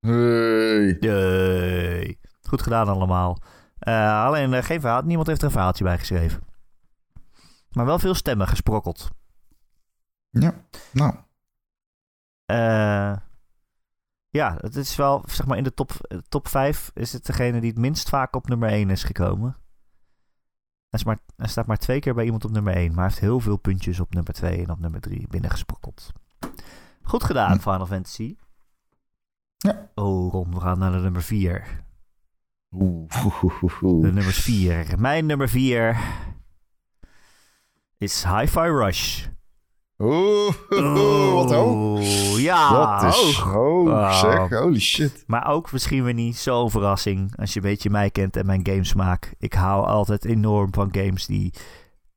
Hey. 0.00 0.96
Yay. 1.00 2.18
Goed 2.42 2.62
gedaan 2.62 2.88
allemaal. 2.88 3.42
Eh, 3.78 4.24
alleen 4.24 4.54
eh, 4.54 4.62
geen 4.62 4.80
verhaal. 4.80 5.02
Niemand 5.02 5.26
heeft 5.26 5.40
er 5.40 5.46
een 5.46 5.52
verhaaltje 5.52 5.84
bij 5.84 5.98
geschreven. 5.98 6.42
Maar 7.70 7.86
wel 7.86 7.98
veel 7.98 8.14
stemmen 8.14 8.48
gesprokkeld. 8.48 9.10
Ja, 10.30 10.54
nou. 10.92 11.14
Eh, 12.44 13.16
ja, 14.28 14.56
het 14.60 14.76
is 14.76 14.96
wel, 14.96 15.22
zeg 15.26 15.46
maar, 15.46 15.56
in 15.56 15.64
de 15.64 15.74
top, 15.74 15.90
top 16.28 16.48
5 16.48 16.90
is 16.94 17.12
het 17.12 17.26
degene 17.26 17.60
die 17.60 17.70
het 17.70 17.78
minst 17.78 18.08
vaak 18.08 18.36
op 18.36 18.48
nummer 18.48 18.68
1 18.68 18.90
is 18.90 19.04
gekomen. 19.04 19.56
Hij, 20.90 20.98
is 21.00 21.04
maar, 21.04 21.18
hij 21.36 21.48
staat 21.48 21.66
maar 21.66 21.76
twee 21.76 22.00
keer 22.00 22.14
bij 22.14 22.24
iemand 22.24 22.44
op 22.44 22.50
nummer 22.50 22.74
1, 22.74 22.88
maar 22.88 22.96
hij 22.96 23.04
heeft 23.08 23.20
heel 23.20 23.40
veel 23.40 23.56
puntjes 23.56 24.00
op 24.00 24.14
nummer 24.14 24.32
2 24.32 24.62
en 24.62 24.70
op 24.70 24.78
nummer 24.78 25.00
3 25.00 25.26
binnengesprokkeld. 25.28 26.12
Goed 27.02 27.24
gedaan, 27.24 27.52
Hm. 27.52 27.58
Final 27.58 27.86
Fantasy. 27.86 28.36
Ja. 29.56 29.90
Oh, 29.94 30.32
Ron, 30.32 30.54
we 30.54 30.60
gaan 30.60 30.78
naar 30.78 30.92
de 30.92 30.98
nummer 30.98 31.22
4. 31.22 31.84
Oeh, 32.70 33.10
De 34.02 34.12
nummer 34.12 34.32
4. 34.32 34.94
Mijn 35.00 35.26
nummer 35.26 35.48
4 35.48 35.98
is 37.98 38.24
Hi-Fi 38.24 38.60
Rush. 38.60 39.26
Oeh, 40.02 40.54
wat 41.32 41.52
hoog. 41.52 42.38
Ja, 42.38 43.00
Dat 43.00 43.14
is 43.14 43.36
hoog. 43.36 43.88
Oh. 43.88 44.20
zeg. 44.20 44.48
Holy 44.48 44.80
shit. 44.80 45.24
Maar 45.26 45.46
ook 45.48 45.72
misschien 45.72 46.04
weer 46.04 46.14
niet 46.14 46.36
zo'n 46.36 46.70
verrassing 46.70 47.36
als 47.36 47.52
je 47.52 47.60
een 47.60 47.66
beetje 47.66 47.90
mij 47.90 48.10
kent 48.10 48.36
en 48.36 48.46
mijn 48.46 48.66
gamesmaak. 48.66 49.34
Ik 49.38 49.52
hou 49.52 49.86
altijd 49.86 50.24
enorm 50.24 50.74
van 50.74 50.88
games 50.92 51.26
die 51.26 51.52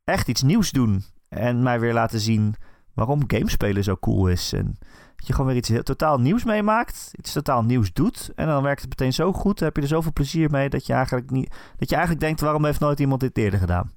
echt 0.04 0.28
iets 0.28 0.42
nieuws 0.42 0.72
doen. 0.72 1.04
En 1.30 1.64
mij 1.64 1.80
weer 1.80 1.94
laten 1.94 2.20
zien 2.20 2.56
waarom 2.94 3.24
gamespelen 3.28 3.84
zo 3.84 3.98
cool 3.98 4.28
is. 4.28 4.54
En 4.54 4.78
dat 5.16 5.28
je 5.28 5.34
gewoon 5.34 5.48
weer 5.48 5.58
iets 5.58 5.70
heel, 5.70 5.84
totaal 5.84 6.20
nieuws 6.20 6.44
meemaakt. 6.44 7.12
Iets 7.18 7.34
totaal 7.34 7.64
nieuws 7.64 7.94
doet. 7.94 8.32
En 8.36 8.48
dan 8.48 8.64
werkt 8.64 8.82
het 8.82 8.90
meteen 8.90 9.14
zo 9.14 9.34
goed. 9.34 9.58
Dan 9.58 9.68
heb 9.68 9.76
je 9.76 9.82
er 9.82 9.88
zoveel 9.88 10.14
plezier 10.14 10.50
mee 10.52 10.70
dat 10.70 10.86
je 10.86 10.94
eigenlijk, 10.94 11.30
niet, 11.32 11.56
dat 11.78 11.90
je 11.90 11.96
eigenlijk 11.96 12.26
denkt... 12.26 12.42
waarom 12.42 12.66
heeft 12.66 12.80
nooit 12.80 13.00
iemand 13.00 13.22
dit 13.22 13.38
eerder 13.38 13.60
gedaan? 13.60 13.92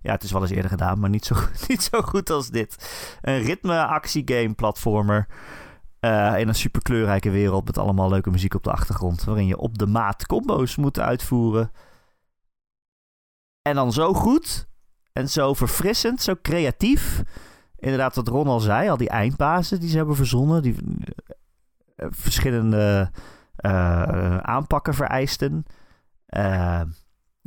Ja, 0.00 0.12
het 0.12 0.22
is 0.22 0.32
wel 0.32 0.42
eens 0.42 0.50
eerder 0.50 0.70
gedaan, 0.70 1.00
maar 1.00 1.10
niet 1.10 1.24
zo, 1.24 1.34
niet 1.68 1.82
zo 1.82 2.02
goed 2.02 2.30
als 2.30 2.50
dit. 2.50 2.76
Een 3.20 3.38
ritme-actiegame 3.38 4.54
platformer. 4.54 5.26
Eh, 6.00 6.38
in 6.38 6.48
een 6.48 6.54
super 6.54 6.82
kleurrijke 6.82 7.30
wereld 7.30 7.64
met 7.64 7.78
allemaal 7.78 8.08
leuke 8.08 8.30
muziek 8.30 8.54
op 8.54 8.64
de 8.64 8.72
achtergrond. 8.72 9.24
Waarin 9.24 9.46
je 9.46 9.58
op 9.58 9.78
de 9.78 9.86
maat 9.86 10.26
combo's 10.26 10.76
moet 10.76 10.98
uitvoeren. 10.98 11.70
En 13.62 13.74
dan 13.74 13.92
zo 13.92 14.14
goed 14.14 14.68
en 15.12 15.28
zo 15.28 15.54
verfrissend, 15.54 16.22
zo 16.22 16.34
creatief. 16.42 17.22
Inderdaad, 17.76 18.14
wat 18.14 18.28
Ron 18.28 18.46
al 18.46 18.60
zei, 18.60 18.88
al 18.88 18.96
die 18.96 19.08
eindbazen 19.08 19.80
die 19.80 19.88
ze 19.88 19.96
hebben 19.96 20.16
verzonnen. 20.16 20.62
Die 20.62 20.76
eh, 21.96 22.06
verschillende 22.10 23.10
eh, 23.56 24.36
aanpakken 24.38 24.94
vereisten. 24.94 25.64
Eh, 26.26 26.82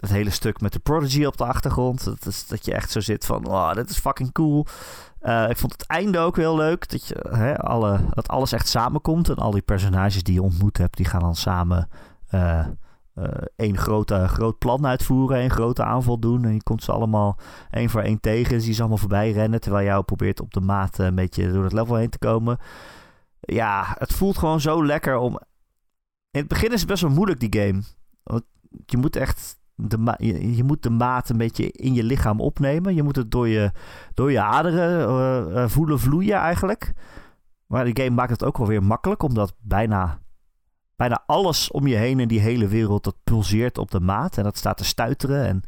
het 0.02 0.10
hele 0.10 0.30
stuk 0.30 0.62
met 0.62 0.74
de 0.74 0.80
Prodigy 0.80 1.26
op 1.26 1.38
de 1.38 1.46
achtergrond. 1.46 2.04
Dat, 2.04 2.26
is, 2.26 2.48
dat 2.48 2.66
je 2.66 2.74
echt 2.74 2.92
zo 2.92 3.00
zit 3.00 3.26
van, 3.26 3.48
oh, 3.48 3.74
dit 3.74 3.90
is 3.90 3.98
fucking 3.98 4.32
cool. 4.32 4.66
Eh, 5.20 5.50
ik 5.50 5.58
vond 5.58 5.72
het 5.72 5.86
einde 5.86 6.18
ook 6.18 6.36
heel 6.36 6.56
leuk. 6.56 6.90
Dat, 6.90 7.08
je, 7.08 7.26
hè, 7.30 7.58
alle, 7.58 8.00
dat 8.10 8.28
alles 8.28 8.52
echt 8.52 8.68
samenkomt. 8.68 9.30
En 9.30 9.36
al 9.36 9.52
die 9.52 9.62
personages 9.62 10.24
die 10.24 10.34
je 10.34 10.42
ontmoet 10.42 10.78
hebt, 10.78 10.98
die 10.98 11.06
gaan 11.06 11.20
dan 11.20 11.36
samen 11.36 11.88
eh, 12.28 12.66
één 13.56 13.78
grote, 13.78 14.28
groot 14.28 14.58
plan 14.58 14.86
uitvoeren. 14.86 15.44
Een 15.44 15.50
grote 15.50 15.84
aanval 15.84 16.20
doen. 16.20 16.46
En 16.46 16.54
je 16.54 16.64
komt 16.64 16.84
ze 16.84 16.92
allemaal 16.92 17.38
één 17.72 17.90
voor 17.90 18.02
één 18.02 18.20
tegen. 18.20 18.60
Zie 18.60 18.70
je 18.70 18.76
ze 18.76 18.80
allemaal 18.80 18.98
voorbij 18.98 19.32
rennen. 19.32 19.62
Terwijl 19.62 19.86
jou 19.86 20.04
probeert 20.04 20.42
op 20.42 20.54
de 20.54 20.62
maat 20.62 20.98
een 20.98 21.16
beetje 21.16 21.52
door 21.52 21.64
het 21.64 21.74
level 21.74 21.96
heen 21.96 22.10
te 22.10 22.20
komen. 22.20 22.58
Ja, 23.40 23.96
het 23.98 24.14
voelt 24.14 24.38
gewoon 24.38 24.62
zo 24.62 24.86
lekker 24.86 25.18
om... 25.18 25.40
In 26.32 26.40
het 26.40 26.48
begin 26.48 26.72
is 26.72 26.80
het 26.80 26.90
best 26.90 27.02
wel 27.02 27.12
moeilijk, 27.12 27.40
die 27.40 27.62
game. 27.62 27.82
Want 28.24 28.44
je 28.86 28.98
moet 28.98 29.16
echt... 29.16 29.60
De 29.88 30.16
je, 30.56 30.64
moet 30.64 30.84
de 30.84 30.90
maat 30.90 31.30
een 31.30 31.38
beetje 31.38 31.72
in 31.72 31.94
je 31.94 32.04
lichaam 32.04 32.40
opnemen. 32.40 32.96
Je 32.96 33.04
moet 33.04 33.16
het 33.16 33.32
door 33.32 33.48
je, 33.48 33.72
door 34.14 34.32
je 34.32 34.42
aderen 34.42 35.08
eh, 35.08 35.64
eh, 35.64 35.70
voelen 35.70 36.00
vloeien 36.00 36.36
eigenlijk. 36.36 36.94
Maar 37.68 37.86
die 37.86 38.04
game 38.04 38.16
maakt 38.16 38.32
het 38.32 38.44
ook 38.44 38.58
wel 38.58 38.68
weer 38.68 38.84
makkelijk, 38.84 39.24
omdat 39.24 39.54
bijna, 39.60 40.20
bijna 40.96 41.24
alles 41.26 41.72
om 41.72 41.88
je 41.88 41.96
heen 41.96 42.20
in 42.20 42.28
die 42.28 42.40
hele 42.40 42.68
wereld, 42.68 43.04
dat 43.04 43.16
pulseert 43.24 43.78
op 43.78 43.92
de 43.92 44.00
maat. 44.00 44.38
En 44.38 44.44
dat 44.44 44.58
staat 44.58 44.78
te 44.78 44.86
stuiteren. 44.86 45.46
En 45.46 45.64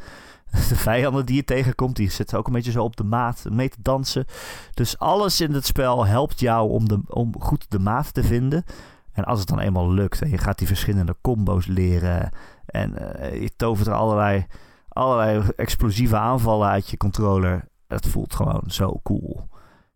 de 0.70 0.76
vijanden 0.76 1.26
die 1.26 1.36
je 1.36 1.44
tegenkomt, 1.44 1.96
die 1.96 2.12
zitten 2.12 2.38
ook 2.38 2.48
een 2.48 2.54
beetje 2.54 2.72
zo 2.72 2.84
op 2.84 2.96
de 2.96 3.04
maat 3.04 3.46
mee 3.52 3.70
te 3.70 3.82
dansen. 3.82 4.26
Dus 4.74 5.00
alles 5.00 5.42
in 5.42 5.54
het 5.54 5.66
spel 5.66 6.06
helpt 6.06 6.40
jou 6.40 6.70
om, 6.70 6.88
de, 6.88 7.02
om 7.08 7.34
goed 7.40 7.66
de 7.70 7.80
maat 7.80 8.14
te 8.14 8.24
vinden. 8.24 8.64
En 9.12 9.24
als 9.24 9.40
het 9.40 9.48
dan 9.48 9.60
eenmaal 9.60 9.92
lukt 9.92 10.22
en 10.22 10.30
je 10.30 10.38
gaat 10.38 10.58
die 10.58 10.68
verschillende 10.68 11.16
combo's 11.22 11.66
leren... 11.66 12.32
en 12.66 13.18
eh, 13.18 13.42
je 13.42 13.56
tovert 13.56 13.88
er 13.88 13.94
allerlei, 13.94 14.46
allerlei 14.90 15.50
explosieve 15.56 16.18
aanvallen 16.18 16.70
uit 16.70 16.90
je 16.90 16.98
controller... 16.98 17.68
het 17.88 18.08
voelt 18.08 18.36
gewoon 18.36 18.64
zo 18.68 19.00
cool. 19.04 19.48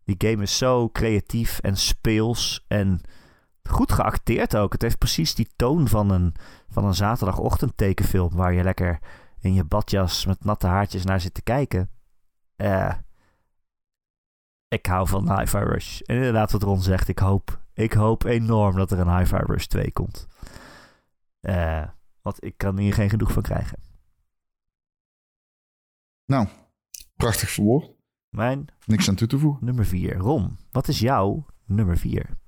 Die 0.04 0.14
game 0.18 0.42
is 0.42 0.58
zo 0.58 0.88
creatief 0.88 1.58
en 1.58 1.76
speels 1.76 2.64
en 2.68 3.00
goed 3.62 3.92
geacteerd 3.92 4.56
ook. 4.56 4.72
Het 4.72 4.82
heeft 4.82 4.98
precies 4.98 5.34
die 5.34 5.48
toon 5.56 5.88
van 5.88 6.10
een, 6.10 6.34
van 6.68 6.84
een 6.84 6.94
zaterdagochtend 6.94 7.72
tekenfilm... 7.76 8.34
waar 8.34 8.52
je 8.52 8.62
lekker 8.62 8.98
in 9.40 9.54
je 9.54 9.64
badjas 9.64 10.26
met 10.26 10.44
natte 10.44 10.66
haartjes 10.66 11.04
naar 11.04 11.20
zit 11.20 11.34
te 11.34 11.42
kijken. 11.42 11.90
Eh, 12.56 12.94
ik 14.68 14.86
hou 14.86 15.08
van 15.08 15.38
Hi-Fi 15.38 15.58
Rush. 15.58 16.00
En 16.00 16.16
inderdaad 16.16 16.52
wat 16.52 16.62
Ron 16.62 16.80
zegt, 16.80 17.08
ik 17.08 17.18
hoop, 17.18 17.60
ik 17.74 17.92
hoop 17.92 18.24
enorm 18.24 18.76
dat 18.76 18.90
er 18.90 18.98
een 18.98 19.16
Hi-Fi 19.16 19.36
Rush 19.36 19.64
2 19.64 19.92
komt. 19.92 20.26
Eh, 21.40 21.82
want 22.28 22.44
ik 22.44 22.56
kan 22.58 22.78
hier 22.78 22.94
geen 22.94 23.10
genoeg 23.10 23.32
van 23.32 23.42
krijgen. 23.42 23.78
Nou, 26.24 26.46
prachtig 27.16 27.50
verwoord. 27.50 27.90
Mijn 28.28 28.66
Niks 28.84 29.08
aan 29.08 29.14
toe 29.14 29.26
te 29.28 29.38
voegen. 29.38 29.64
nummer 29.66 29.86
4. 29.86 30.16
Ron, 30.16 30.58
wat 30.70 30.88
is 30.88 30.98
jouw 30.98 31.46
nummer 31.66 31.98
4? 31.98 32.38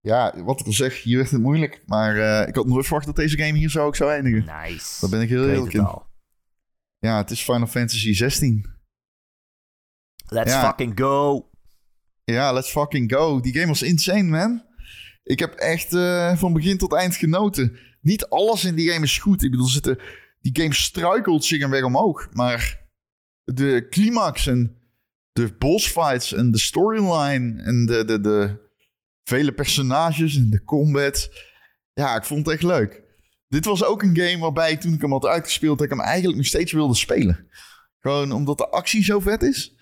Ja, 0.00 0.42
wat 0.44 0.60
ik 0.60 0.66
al 0.66 0.72
zeg, 0.72 1.02
hier 1.02 1.16
werd 1.16 1.30
het 1.30 1.40
moeilijk. 1.40 1.82
Maar 1.86 2.16
eh, 2.16 2.48
ik 2.48 2.54
had 2.54 2.66
nooit 2.66 2.84
verwacht 2.86 3.06
dat 3.06 3.16
deze 3.16 3.38
game 3.38 3.58
hier 3.58 3.70
zo 3.70 3.84
ook 3.86 3.96
zou 3.96 4.10
eindigen. 4.10 4.44
Nice. 4.62 5.00
Daar 5.00 5.10
ben 5.10 5.20
ik 5.20 5.28
heel 5.28 5.48
eerlijk 5.48 5.64
het 5.72 5.74
in. 5.74 5.80
al. 5.86 6.06
Ja, 6.98 7.16
het 7.16 7.30
is 7.30 7.42
Final 7.42 7.66
Fantasy 7.66 8.12
16. 8.12 8.66
Let's 10.26 10.52
Ja. 10.52 10.66
fucking 10.66 10.98
go. 11.00 11.50
Ja, 12.24 12.52
let's 12.52 12.70
fucking 12.70 13.12
go. 13.12 13.40
Die 13.40 13.52
game 13.52 13.66
was 13.66 13.82
insane, 13.82 14.22
man. 14.22 14.64
Ik 15.22 15.38
heb 15.38 15.54
echt 15.54 15.94
eh, 15.94 16.36
van 16.36 16.52
begin 16.52 16.78
tot 16.78 16.92
eind 16.94 17.14
genoten. 17.16 17.78
Niet 18.06 18.26
alles 18.28 18.64
in 18.64 18.74
die 18.74 18.90
game 18.90 19.04
is 19.04 19.18
goed. 19.18 19.42
Ik 19.42 19.50
bedoel, 19.50 19.66
zitten, 19.66 19.98
die 20.40 20.62
game 20.62 20.74
struikelt 20.74 21.44
zich 21.44 21.62
een 21.62 21.70
weg 21.70 21.82
omhoog. 21.82 22.28
Maar 22.32 22.88
de 23.44 23.86
climax 23.90 24.46
en 24.46 24.76
de 25.32 25.54
bossfights 25.58 26.32
en 26.32 26.50
de 26.50 26.58
storyline 26.58 27.62
en 27.62 27.86
de, 27.86 28.04
de, 28.04 28.20
de 28.20 28.70
vele 29.24 29.52
personages 29.52 30.36
en 30.36 30.50
de 30.50 30.64
combat. 30.64 31.30
Ja, 31.92 32.16
ik 32.16 32.24
vond 32.24 32.46
het 32.46 32.54
echt 32.54 32.64
leuk. 32.64 33.02
Dit 33.48 33.64
was 33.64 33.84
ook 33.84 34.02
een 34.02 34.16
game 34.16 34.38
waarbij 34.38 34.76
toen 34.76 34.94
ik 34.94 35.00
hem 35.00 35.12
had 35.12 35.26
uitgespeeld, 35.26 35.78
dat 35.78 35.86
ik 35.86 35.92
hem 35.92 36.04
eigenlijk 36.04 36.36
nog 36.36 36.46
steeds 36.46 36.72
wilde 36.72 36.94
spelen. 36.94 37.48
Gewoon 38.00 38.32
omdat 38.32 38.58
de 38.58 38.68
actie 38.68 39.04
zo 39.04 39.20
vet 39.20 39.42
is. 39.42 39.74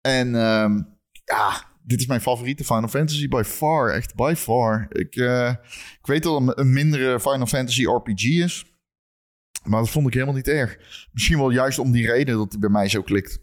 En 0.00 0.34
ehm, 0.34 0.82
ja, 1.24 1.73
dit 1.86 2.00
is 2.00 2.06
mijn 2.06 2.20
favoriete 2.20 2.64
Final 2.64 2.88
Fantasy 2.88 3.28
by 3.28 3.42
far. 3.44 3.90
Echt 3.90 4.14
by 4.14 4.34
far. 4.36 4.86
Ik, 4.88 5.16
eh, 5.16 5.54
ik 6.00 6.06
weet 6.06 6.22
dat 6.22 6.46
het 6.46 6.58
een 6.58 6.72
mindere 6.72 7.20
Final 7.20 7.46
Fantasy 7.46 7.84
RPG 7.86 8.24
is. 8.24 8.64
Maar 9.64 9.80
dat 9.80 9.90
vond 9.90 10.06
ik 10.06 10.12
helemaal 10.12 10.34
niet 10.34 10.48
erg. 10.48 10.78
Misschien 11.12 11.38
wel 11.38 11.50
juist 11.50 11.78
om 11.78 11.92
die 11.92 12.06
reden 12.06 12.36
dat 12.36 12.50
hij 12.50 12.60
bij 12.60 12.70
mij 12.70 12.88
zo 12.88 13.02
klikt. 13.02 13.42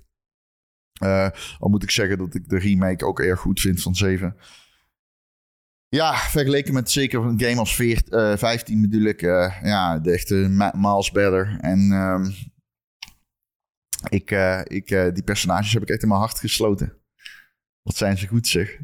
Uh, 1.03 1.29
al 1.59 1.69
moet 1.69 1.83
ik 1.83 1.91
zeggen 1.91 2.17
dat 2.17 2.35
ik 2.35 2.49
de 2.49 2.57
remake 2.57 3.05
ook 3.05 3.19
erg 3.19 3.39
goed 3.39 3.59
vind 3.59 3.81
van 3.81 3.95
7. 3.95 4.35
Ja, 5.87 6.15
vergeleken 6.15 6.73
met 6.73 6.91
zeker 6.91 7.21
een 7.21 7.39
game 7.39 7.59
als 7.59 7.75
14, 7.75 8.19
uh, 8.19 8.37
15 8.37 8.81
bedoel 8.81 9.03
ik. 9.03 9.21
Uh, 9.21 9.59
ja, 9.63 9.99
de 9.99 10.11
echte 10.11 10.35
miles 10.75 11.11
better. 11.11 11.57
En 11.59 11.91
um, 11.91 12.33
ik, 14.09 14.31
ik, 14.63 14.87
die 14.87 15.23
personages 15.23 15.73
heb 15.73 15.81
ik 15.81 15.89
echt 15.89 16.01
in 16.01 16.07
mijn 16.07 16.19
hart 16.19 16.39
gesloten. 16.39 17.00
Wat 17.81 17.95
zijn 17.95 18.17
ze 18.17 18.27
goed 18.27 18.47
zeg. 18.47 18.79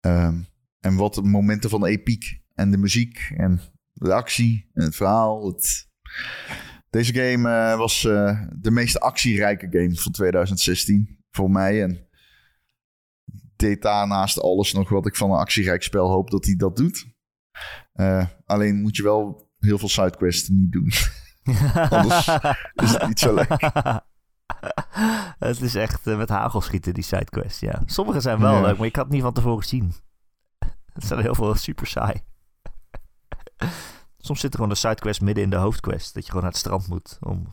Um, 0.00 0.46
en 0.80 0.96
wat 0.96 1.14
de 1.14 1.22
momenten 1.22 1.70
van 1.70 1.84
epiek. 1.84 2.40
En 2.54 2.70
de 2.70 2.76
muziek. 2.76 3.32
En 3.36 3.60
de 3.92 4.12
actie. 4.12 4.70
En 4.72 4.84
het 4.84 4.96
verhaal. 4.96 5.46
Het... 5.46 5.88
Deze 6.90 7.14
game 7.14 7.48
uh, 7.48 7.76
was 7.78 8.00
de 8.02 8.70
meest 8.70 9.00
actierijke 9.00 9.66
game 9.70 9.94
van 9.94 10.12
2016. 10.12 11.24
Voor 11.30 11.50
mij. 11.50 11.82
En 11.82 12.08
deed 13.56 13.82
daarnaast 13.82 14.40
alles 14.40 14.72
nog 14.72 14.88
wat 14.88 15.06
ik 15.06 15.16
van 15.16 15.30
een 15.30 15.38
actierijk 15.38 15.82
spel 15.82 16.08
hoop 16.08 16.30
dat 16.30 16.44
hij 16.44 16.56
dat 16.56 16.76
doet. 16.76 17.06
alleen 18.44 18.80
moet 18.80 18.96
je 18.96 19.02
wel 19.02 19.50
heel 19.58 19.78
veel 19.78 19.88
sidequests 19.88 20.48
niet 20.48 20.72
doen. 20.72 20.90
Anders 21.90 22.28
is 22.74 22.92
het 22.92 23.06
niet 23.06 23.18
zo 23.18 23.34
leuk. 23.34 23.70
het 25.38 25.60
is 25.60 25.74
echt 25.74 26.06
uh, 26.06 26.16
met 26.16 26.28
hagel 26.28 26.60
schieten, 26.60 26.94
die 26.94 27.02
sidequests, 27.04 27.60
ja. 27.60 27.82
Sommige 27.86 28.20
zijn 28.20 28.38
wel 28.40 28.52
Ja. 28.54 28.60
leuk, 28.60 28.76
maar 28.76 28.86
ik 28.86 28.96
had 28.96 29.04
het 29.04 29.14
niet 29.14 29.22
van 29.22 29.32
tevoren 29.32 29.64
zien. 29.66 29.92
Het 30.92 31.04
zijn 31.04 31.20
heel 31.20 31.34
veel 31.34 31.54
super 31.54 31.86
saai. 31.86 32.22
Soms 34.18 34.40
zit 34.40 34.50
er 34.50 34.56
gewoon 34.56 34.70
een 34.70 34.76
sidequest 34.76 35.20
midden 35.20 35.44
in 35.44 35.50
de 35.50 35.56
hoofdquest. 35.56 36.14
Dat 36.14 36.22
je 36.22 36.28
gewoon 36.28 36.42
naar 36.42 36.52
het 36.52 36.60
strand 36.60 36.88
moet 36.88 37.16
om 37.20 37.52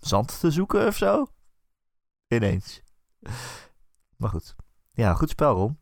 zand 0.00 0.40
te 0.40 0.50
zoeken 0.50 0.86
of 0.86 0.96
zo. 0.96 1.26
Ineens. 2.28 2.82
Maar 4.16 4.30
goed. 4.30 4.54
Ja, 4.92 5.14
goed 5.14 5.30
spel, 5.30 5.54
Ron. 5.54 5.78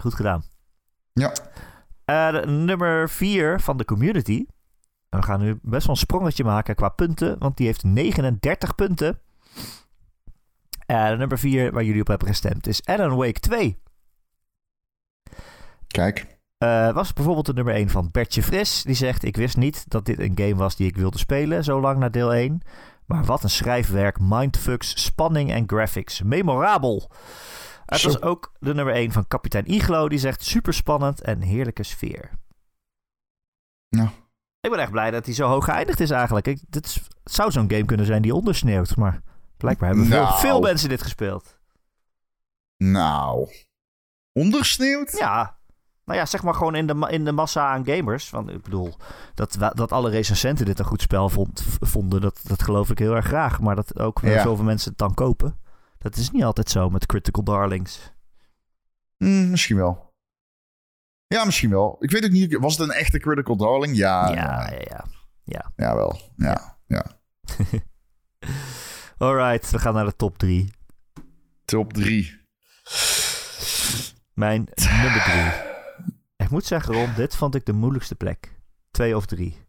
Goed 0.00 0.14
gedaan. 0.14 0.44
Ja. 1.12 1.32
Eh, 2.04 2.44
nummer 2.44 3.10
4 3.10 3.60
van 3.60 3.76
de 3.76 3.84
community. 3.84 4.46
En 5.14 5.20
we 5.20 5.26
gaan 5.26 5.40
nu 5.40 5.58
best 5.62 5.86
wel 5.86 5.94
een 5.94 6.00
sprongetje 6.00 6.44
maken 6.44 6.74
qua 6.74 6.88
punten, 6.88 7.38
want 7.38 7.56
die 7.56 7.66
heeft 7.66 7.84
39 7.84 8.74
punten. 8.74 9.20
Eh, 10.86 11.08
de 11.08 11.16
nummer 11.16 11.38
4 11.38 11.72
waar 11.72 11.84
jullie 11.84 12.00
op 12.00 12.06
hebben 12.06 12.28
gestemd 12.28 12.66
is 12.66 12.84
Alan 12.84 13.16
Wake 13.16 13.40
2. 13.40 13.78
Kijk. 15.86 16.26
Eh, 16.58 16.92
was 16.92 17.12
bijvoorbeeld 17.12 17.46
de 17.46 17.52
nummer 17.52 17.74
1 17.74 17.90
van 17.90 18.08
Bertje 18.10 18.42
Fris. 18.42 18.82
Die 18.82 18.94
zegt: 18.94 19.24
Ik 19.24 19.36
wist 19.36 19.56
niet 19.56 19.90
dat 19.90 20.06
dit 20.06 20.18
een 20.18 20.32
game 20.34 20.54
was 20.54 20.76
die 20.76 20.88
ik 20.88 20.96
wilde 20.96 21.18
spelen, 21.18 21.64
zo 21.64 21.80
lang 21.80 21.98
na 21.98 22.08
deel 22.08 22.34
1. 22.34 22.60
Maar 23.06 23.24
wat 23.24 23.42
een 23.42 23.50
schrijfwerk, 23.50 24.20
mindfucks, 24.20 25.02
spanning 25.04 25.50
en 25.50 25.68
graphics. 25.68 26.22
Memorabel. 26.22 27.10
Het 27.86 28.02
was 28.02 28.22
ook 28.22 28.52
de 28.58 28.74
nummer 28.74 28.94
1 28.94 29.12
van 29.12 29.28
Kapitein 29.28 29.70
Iglo. 29.70 30.08
Die 30.08 30.18
zegt: 30.18 30.44
Super 30.44 30.74
spannend 30.74 31.20
en 31.20 31.40
heerlijke 31.40 31.82
sfeer. 31.82 32.30
Nou. 33.88 34.08
Ik 34.64 34.70
ben 34.70 34.78
echt 34.78 34.90
blij 34.90 35.10
dat 35.10 35.24
hij 35.26 35.34
zo 35.34 35.48
hoog 35.48 35.64
geëindigd 35.64 36.00
is 36.00 36.10
eigenlijk. 36.10 36.46
Ik, 36.46 36.60
dit 36.68 36.86
is- 36.86 36.94
het 37.24 37.32
zou 37.34 37.50
zo'n 37.50 37.70
game 37.70 37.84
kunnen 37.84 38.06
zijn 38.06 38.22
die 38.22 38.34
ondersneeuwt. 38.34 38.96
Maar 38.96 39.20
blijkbaar 39.56 39.88
hebben 39.88 40.06
veel, 40.06 40.22
Nou. 40.22 40.38
veel 40.38 40.60
mensen 40.60 40.88
dit 40.88 41.02
gespeeld. 41.02 41.58
Nou. 42.76 43.48
Ondersneeuwd? 44.32 45.16
Ja, 45.18 45.56
nou 46.04 46.18
ja, 46.18 46.26
zeg 46.26 46.42
maar 46.42 46.54
gewoon 46.54 46.74
in 46.74 46.86
de, 46.86 47.06
in 47.10 47.24
de 47.24 47.32
massa 47.32 47.72
aan 47.72 47.86
gamers. 47.86 48.30
Want 48.30 48.50
ik 48.50 48.62
bedoel, 48.62 48.94
dat, 49.34 49.56
dat 49.74 49.92
alle 49.92 50.10
recensenten 50.10 50.66
dit 50.66 50.78
een 50.78 50.84
goed 50.84 51.02
spel 51.02 51.28
vond, 51.28 51.64
vonden, 51.80 52.20
dat, 52.20 52.40
dat 52.42 52.62
geloof 52.62 52.90
ik 52.90 52.98
heel 52.98 53.14
erg 53.16 53.26
graag. 53.26 53.60
Maar 53.60 53.76
dat 53.76 53.98
ook 53.98 54.20
Ja. 54.22 54.42
zoveel 54.42 54.64
mensen 54.64 54.88
het 54.90 54.98
dan 54.98 55.14
kopen. 55.14 55.58
Dat 55.98 56.16
is 56.16 56.30
niet 56.30 56.44
altijd 56.44 56.70
zo 56.70 56.90
met 56.90 57.06
Critical 57.06 57.44
Darlings. 57.44 58.12
Hm, 59.16 59.50
misschien 59.50 59.76
wel. 59.76 60.03
Ja, 61.34 61.44
misschien 61.44 61.70
wel. 61.70 61.96
Ik 62.00 62.10
weet 62.10 62.24
ook 62.24 62.30
niet. 62.30 62.56
Was 62.58 62.78
het 62.78 62.88
een 62.88 62.94
echte 62.94 63.18
critical 63.18 63.56
darling? 63.56 63.96
Ja. 63.96 64.28
Ja, 64.28 64.70
ja, 64.70 64.78
ja. 64.80 65.04
Ja, 65.44 65.72
ja 65.76 65.94
wel. 65.94 66.20
Ja, 66.36 66.78
ja. 66.86 67.04
Alright, 69.18 69.70
we 69.70 69.78
gaan 69.78 69.94
naar 69.94 70.04
de 70.04 70.16
top 70.16 70.38
3. 70.38 70.72
Top 71.64 71.92
3. 71.92 72.40
Mijn 74.32 74.68
nummer 75.02 75.22
3. 75.22 75.42
Ik 76.36 76.50
moet 76.50 76.64
zeggen, 76.64 76.94
Ron, 76.94 77.14
dit 77.16 77.36
vond 77.36 77.54
ik 77.54 77.66
de 77.66 77.72
moeilijkste 77.72 78.14
plek. 78.14 78.60
Twee 78.90 79.16
of 79.16 79.26
drie. 79.26 79.66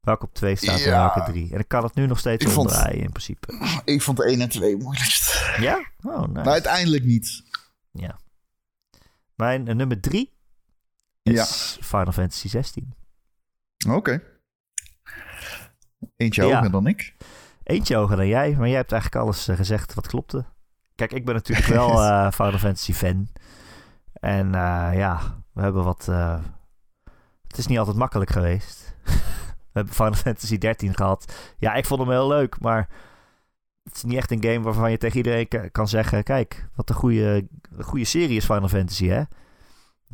Welke 0.00 0.24
op 0.24 0.34
twee 0.34 0.56
staat 0.56 0.80
en 0.80 0.90
welke 0.90 1.22
drie. 1.22 1.52
En 1.52 1.58
ik 1.58 1.68
kan 1.68 1.82
het 1.82 1.94
nu 1.94 2.06
nog 2.06 2.18
steeds 2.18 2.44
ik 2.44 2.58
omdraaien 2.58 3.02
in 3.02 3.10
principe. 3.10 3.80
Ik 3.84 4.02
vond 4.02 4.16
de 4.16 4.24
1 4.24 4.40
en 4.40 4.48
2 4.48 4.76
moeilijkst. 4.76 5.54
Ja? 5.58 5.90
Oh. 6.02 6.26
Maar 6.26 6.46
uiteindelijk 6.46 7.04
niet. 7.04 7.42
Ja. 7.90 8.18
Mijn 9.34 9.68
eh, 9.68 9.74
nummer 9.74 10.00
3 10.00 10.32
ja. 11.32 11.44
Final 11.80 12.12
Fantasy 12.12 12.48
16. 12.48 12.94
Oké. 13.88 14.22
Eentje 16.16 16.42
hoger 16.42 16.70
dan 16.70 16.86
ik. 16.86 17.14
Eentje 17.62 17.96
hoger 17.96 18.16
dan 18.16 18.26
jij, 18.26 18.54
maar 18.58 18.68
jij 18.68 18.76
hebt 18.76 18.92
eigenlijk 18.92 19.22
alles 19.22 19.48
eh, 19.48 19.56
gezegd 19.56 19.94
wat 19.94 20.06
klopte. 20.06 20.44
Kijk, 20.94 21.12
ik 21.12 21.24
ben 21.24 21.34
natuurlijk 21.34 21.68
wel 21.68 21.90
eh, 22.02 22.30
Final 22.30 22.58
Fantasy 22.58 22.92
fan. 22.92 23.28
En 24.12 24.54
eh, 24.54 24.90
ja, 24.94 25.42
we 25.52 25.62
hebben 25.62 25.84
wat. 25.84 26.06
het 27.46 27.58
is 27.58 27.66
niet 27.66 27.78
altijd 27.78 27.96
makkelijk 27.96 28.30
geweest. 28.30 28.94
we 29.72 29.72
hebben 29.72 29.94
Final 29.94 30.14
Fantasy 30.14 30.58
13 30.58 30.94
gehad. 30.94 31.52
Ja, 31.58 31.74
ik 31.74 31.86
vond 31.86 32.00
hem 32.00 32.10
heel 32.10 32.28
leuk, 32.28 32.60
maar 32.60 32.88
het 33.82 33.94
is 33.94 34.02
niet 34.02 34.16
echt 34.16 34.30
een 34.30 34.42
game 34.42 34.60
waarvan 34.60 34.90
je 34.90 34.98
tegen 34.98 35.16
iedereen 35.16 35.70
kan 35.72 35.88
zeggen: 35.88 36.22
kijk, 36.22 36.68
wat 36.74 36.88
een 36.88 36.96
goede, 36.96 37.48
goede 37.80 38.04
serie 38.04 38.36
is 38.36 38.44
Final 38.44 38.68
Fantasy, 38.68 39.06
hè? 39.06 39.22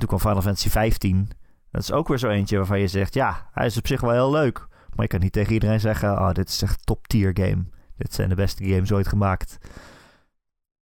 Toen 0.01 0.09
kwam 0.09 0.20
Final 0.20 0.42
Fantasy 0.42 0.68
15. 0.68 1.30
Dat 1.70 1.82
is 1.82 1.92
ook 1.92 2.09
weer 2.09 2.18
zo 2.18 2.28
eentje 2.28 2.57
waarvan 2.57 2.80
je 2.80 2.88
zegt... 2.88 3.14
Ja, 3.14 3.48
hij 3.53 3.66
is 3.66 3.76
op 3.76 3.86
zich 3.86 4.01
wel 4.01 4.11
heel 4.11 4.30
leuk. 4.30 4.66
Maar 4.94 5.03
je 5.05 5.07
kan 5.07 5.20
niet 5.20 5.32
tegen 5.32 5.53
iedereen 5.53 5.80
zeggen... 5.80 6.11
Oh, 6.11 6.32
dit 6.32 6.48
is 6.48 6.62
echt 6.62 6.86
top 6.86 7.07
tier 7.07 7.30
game. 7.34 7.64
Dit 7.96 8.14
zijn 8.14 8.28
de 8.28 8.34
beste 8.34 8.64
games 8.64 8.92
ooit 8.92 9.09
gemaakt. 9.09 9.59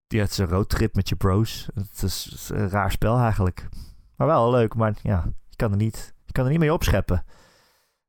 Ja, 0.06 0.20
het 0.20 0.30
is 0.30 0.38
een 0.38 0.48
roadtrip 0.48 0.94
met 0.94 1.08
je 1.08 1.16
bros. 1.16 1.68
Het 1.74 2.02
is, 2.02 2.48
een 2.52 2.68
raar 2.68 2.90
spel 2.90 3.18
eigenlijk. 3.18 3.68
Maar 4.16 4.26
wel 4.26 4.50
leuk, 4.50 4.74
maar 4.74 4.94
ja, 5.02 5.24
je 5.48 5.56
kan 5.56 5.70
er 5.70 5.76
niet, 5.76 6.14
je 6.24 6.32
kan 6.32 6.44
er 6.44 6.50
niet 6.50 6.60
mee 6.60 6.72
opscheppen. 6.72 7.24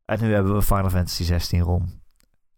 En 0.05 0.21
nu 0.21 0.33
hebben 0.33 0.53
we 0.53 0.61
Final 0.61 0.89
Fantasy 0.89 1.23
16 1.23 1.61
rom. 1.61 2.01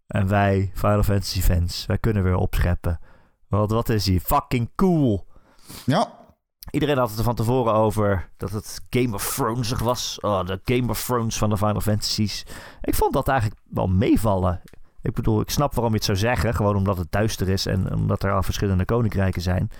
En 0.06 0.28
wij, 0.28 0.70
Final 0.74 1.02
Fantasy 1.02 1.40
fans, 1.40 1.86
wij 1.86 1.98
kunnen 1.98 2.22
weer 2.22 2.34
opscheppen. 2.34 3.00
Want 3.48 3.70
wat 3.70 3.88
is 3.88 4.04
die? 4.04 4.20
Fucking 4.20 4.70
cool. 4.74 5.26
Ja. 5.86 6.20
Iedereen 6.72 6.98
had 6.98 7.08
het 7.08 7.18
er 7.18 7.24
van 7.24 7.34
tevoren 7.34 7.74
over 7.74 8.28
dat 8.36 8.50
het 8.50 8.80
Game 8.90 9.14
of 9.14 9.34
Thronesig 9.34 9.80
was. 9.80 10.18
Oh, 10.20 10.44
de 10.44 10.60
Game 10.64 10.88
of 10.88 11.04
Thrones 11.04 11.38
van 11.38 11.50
de 11.50 11.56
Final 11.56 11.80
Fantasies. 11.80 12.46
Ik 12.82 12.94
vond 12.94 13.12
dat 13.12 13.28
eigenlijk 13.28 13.60
wel 13.70 13.88
meevallen. 13.88 14.60
Ik 15.02 15.14
bedoel, 15.14 15.40
ik 15.40 15.50
snap 15.50 15.74
waarom 15.74 15.90
je 15.90 15.96
het 15.96 16.06
zou 16.06 16.18
zeggen. 16.18 16.54
Gewoon 16.54 16.76
omdat 16.76 16.98
het 16.98 17.12
duister 17.12 17.48
is 17.48 17.66
en 17.66 17.94
omdat 17.94 18.22
er 18.22 18.32
al 18.32 18.42
verschillende 18.42 18.84
koninkrijken 18.84 19.42
zijn. 19.42 19.70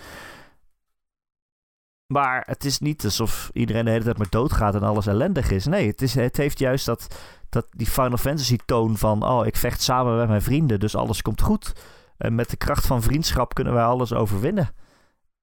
Maar 2.06 2.42
het 2.46 2.64
is 2.64 2.78
niet 2.78 3.04
alsof 3.04 3.50
iedereen 3.52 3.84
de 3.84 3.90
hele 3.90 4.04
tijd 4.04 4.18
maar 4.18 4.30
doodgaat 4.30 4.74
en 4.74 4.82
alles 4.82 5.06
ellendig 5.06 5.50
is. 5.50 5.66
Nee, 5.66 5.86
het, 5.86 6.02
is, 6.02 6.14
het 6.14 6.36
heeft 6.36 6.58
juist 6.58 6.86
dat, 6.86 7.06
dat 7.48 7.66
die 7.70 7.86
Final 7.86 8.18
Fantasy 8.18 8.58
toon 8.64 8.96
van... 8.96 9.28
Oh, 9.28 9.46
ik 9.46 9.56
vecht 9.56 9.82
samen 9.82 10.16
met 10.16 10.28
mijn 10.28 10.42
vrienden, 10.42 10.80
dus 10.80 10.96
alles 10.96 11.22
komt 11.22 11.42
goed. 11.42 11.72
En 12.16 12.34
met 12.34 12.50
de 12.50 12.56
kracht 12.56 12.86
van 12.86 13.02
vriendschap 13.02 13.54
kunnen 13.54 13.74
wij 13.74 13.84
alles 13.84 14.12
overwinnen. 14.12 14.70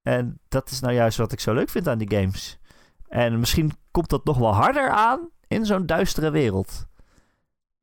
En 0.09 0.39
dat 0.47 0.69
is 0.69 0.79
nou 0.79 0.93
juist 0.93 1.17
wat 1.17 1.31
ik 1.31 1.39
zo 1.39 1.53
leuk 1.53 1.69
vind 1.69 1.87
aan 1.87 1.97
die 1.97 2.17
games. 2.17 2.59
En 3.07 3.39
misschien 3.39 3.71
komt 3.91 4.09
dat 4.09 4.25
nog 4.25 4.37
wel 4.37 4.53
harder 4.53 4.89
aan 4.89 5.29
in 5.47 5.65
zo'n 5.65 5.85
duistere 5.85 6.31
wereld. 6.31 6.87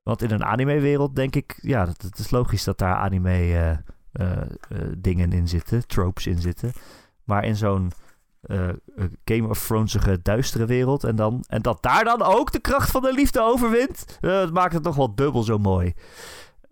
Want 0.03 0.23
in 0.23 0.31
een 0.31 0.45
anime-wereld 0.45 1.17
denk 1.17 1.37
ik, 1.37 1.59
ja, 1.63 1.87
het 1.87 2.19
is 2.19 2.31
logisch 2.31 2.65
dat 2.65 2.79
daar 2.79 2.95
anime-dingen 2.95 3.83
in 5.33 5.49
zitten, 5.49 5.87
tropes 5.87 6.27
in 6.27 6.41
zitten. 6.41 6.73
Maar 7.25 7.45
in 7.45 7.57
zo'n 7.57 7.93
eh, 8.41 8.69
eh, 8.69 8.75
Game 9.25 9.49
of 9.49 9.67
Thronesige 9.67 10.23
duistere 10.23 10.67
wereld 10.67 11.05
en, 11.05 11.17
dan, 11.17 11.45
en 11.49 11.63
dat 11.63 11.83
daar 11.83 12.05
dan 12.05 12.23
ook 12.23 12.53
de 12.53 12.61
kracht 12.61 12.91
van 12.91 13.03
de 13.03 13.13
liefde 13.13 13.41
overwint, 13.41 14.19
eh, 14.21 14.31
dat 14.31 14.53
maakt 14.53 14.75
het 14.75 14.83
nog 14.83 14.97
wel 14.97 15.15
dubbel 15.15 15.43
zo 15.43 15.59
mooi. 15.59 15.95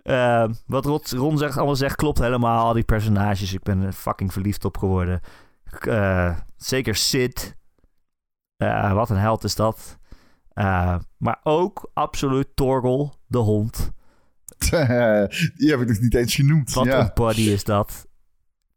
Eh, 0.04 0.44
wat 0.66 0.84
Ron 1.10 1.38
zegt, 1.38 1.56
allemaal 1.56 1.76
zegt 1.76 1.96
klopt 1.96 2.18
helemaal. 2.18 2.66
Al 2.66 2.72
die 2.72 2.82
personages, 2.82 3.52
ik 3.52 3.62
ben 3.62 3.82
er 3.82 3.92
fucking 3.92 4.32
verliefd 4.32 4.64
op 4.64 4.76
geworden. 4.76 5.20
Eh, 5.76 6.36
zeker 6.56 6.94
Sid. 6.94 7.56
Eh, 8.56 8.92
wat 8.92 9.10
een 9.10 9.16
held 9.16 9.44
is 9.44 9.54
dat. 9.54 9.98
Eh, 10.52 10.96
maar 11.16 11.40
ook 11.42 11.90
absoluut 11.94 12.48
Torgel, 12.54 13.14
de 13.26 13.38
hond. 13.38 13.90
Die 15.56 15.70
heb 15.70 15.80
ik 15.80 15.88
nog 15.88 15.98
niet 16.00 16.14
eens 16.14 16.34
genoemd. 16.34 16.72
Wat 16.72 16.84
ja. 16.84 17.00
een 17.00 17.10
body 17.14 17.40
is 17.40 17.64
dat. 17.64 18.06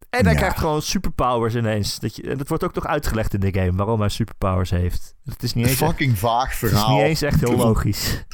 En 0.10 0.24
hij 0.24 0.34
Ja. 0.34 0.39
krijgt 0.39 0.58
gewoon 0.58 0.82
superpowers 0.82 1.56
ineens. 1.56 2.00
Dat, 2.00 2.16
je, 2.16 2.22
en 2.30 2.38
dat 2.38 2.48
wordt 2.48 2.64
ook 2.64 2.74
nog 2.74 2.86
uitgelegd 2.86 3.34
in 3.34 3.39
de 3.39 3.54
game 3.54 3.78
waarom 3.78 4.00
hij 4.00 4.10
superpowers 4.10 4.70
heeft. 4.70 5.16
Het 5.24 5.43
is 5.43 5.54
niet 5.54 5.64
Een 5.66 5.70
eens, 5.72 5.82
echt, 5.82 5.89
fucking 5.89 6.18
vaag 6.18 6.43
het 6.60 6.64
is 6.64 6.70
verhaal. 6.70 6.95
niet 6.98 7.06
eens 7.06 7.22
echt 7.22 7.39
heel 7.39 7.56
logisch. 7.58 8.26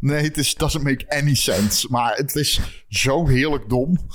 Nee, 0.00 0.22
het 0.24 0.36
is, 0.38 0.54
doesn't 0.54 0.82
make 0.84 1.08
any 1.08 1.34
sense. 1.34 1.86
Maar 1.90 2.14
het 2.16 2.34
is 2.36 2.84
zo 2.88 3.26
heerlijk 3.26 3.68
dom. 3.68 3.98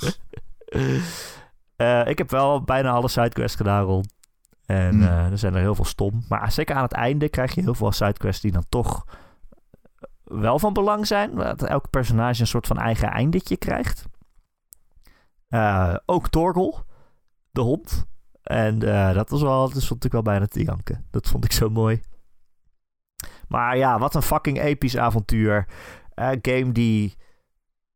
Eh, 1.76 2.06
ik 2.06 2.18
heb 2.18 2.30
wel 2.30 2.62
bijna 2.62 2.90
alle 2.90 3.08
sidequests 3.08 3.56
gedaan, 3.56 3.84
Ron. 3.84 4.04
En 4.66 4.90
Hmm. 4.90 5.02
eh, 5.02 5.30
er 5.30 5.38
zijn 5.38 5.54
er 5.54 5.60
heel 5.60 5.74
veel 5.74 5.84
stom. 5.84 6.24
Maar 6.28 6.52
zeker 6.52 6.74
aan 6.76 6.82
het 6.82 6.92
einde 6.92 7.28
krijg 7.28 7.54
je 7.54 7.60
heel 7.62 7.74
veel 7.74 7.92
sidequests 7.92 8.42
die 8.42 8.52
dan 8.52 8.64
toch 8.68 9.04
wel 10.24 10.58
van 10.58 10.72
belang 10.72 11.06
zijn. 11.06 11.34
Dat 11.34 11.62
elke 11.62 11.88
personage 11.88 12.40
een 12.40 12.46
soort 12.46 12.66
van 12.66 12.78
eigen 12.78 13.08
eindetje 13.10 13.56
krijgt. 13.56 14.04
Eh, 15.48 15.94
ook 16.06 16.28
Torgel, 16.28 16.84
de 17.50 17.60
hond. 17.60 18.06
En 18.42 18.78
dat 19.14 19.30
was 19.30 19.42
wel, 19.42 19.70
dat 19.70 19.82
stond 19.82 20.04
ik 20.04 20.12
wel 20.12 20.22
bijna 20.22 20.46
te 20.46 20.62
janken. 20.62 21.06
Dat 21.10 21.28
vond 21.28 21.44
ik 21.44 21.52
zo 21.52 21.70
mooi. 21.70 22.02
Maar 23.48 23.76
ja, 23.76 23.98
wat 23.98 24.14
een 24.14 24.22
fucking 24.22 24.60
episch 24.60 24.96
avontuur. 24.96 25.66
Game 26.42 26.72
die 26.72 27.14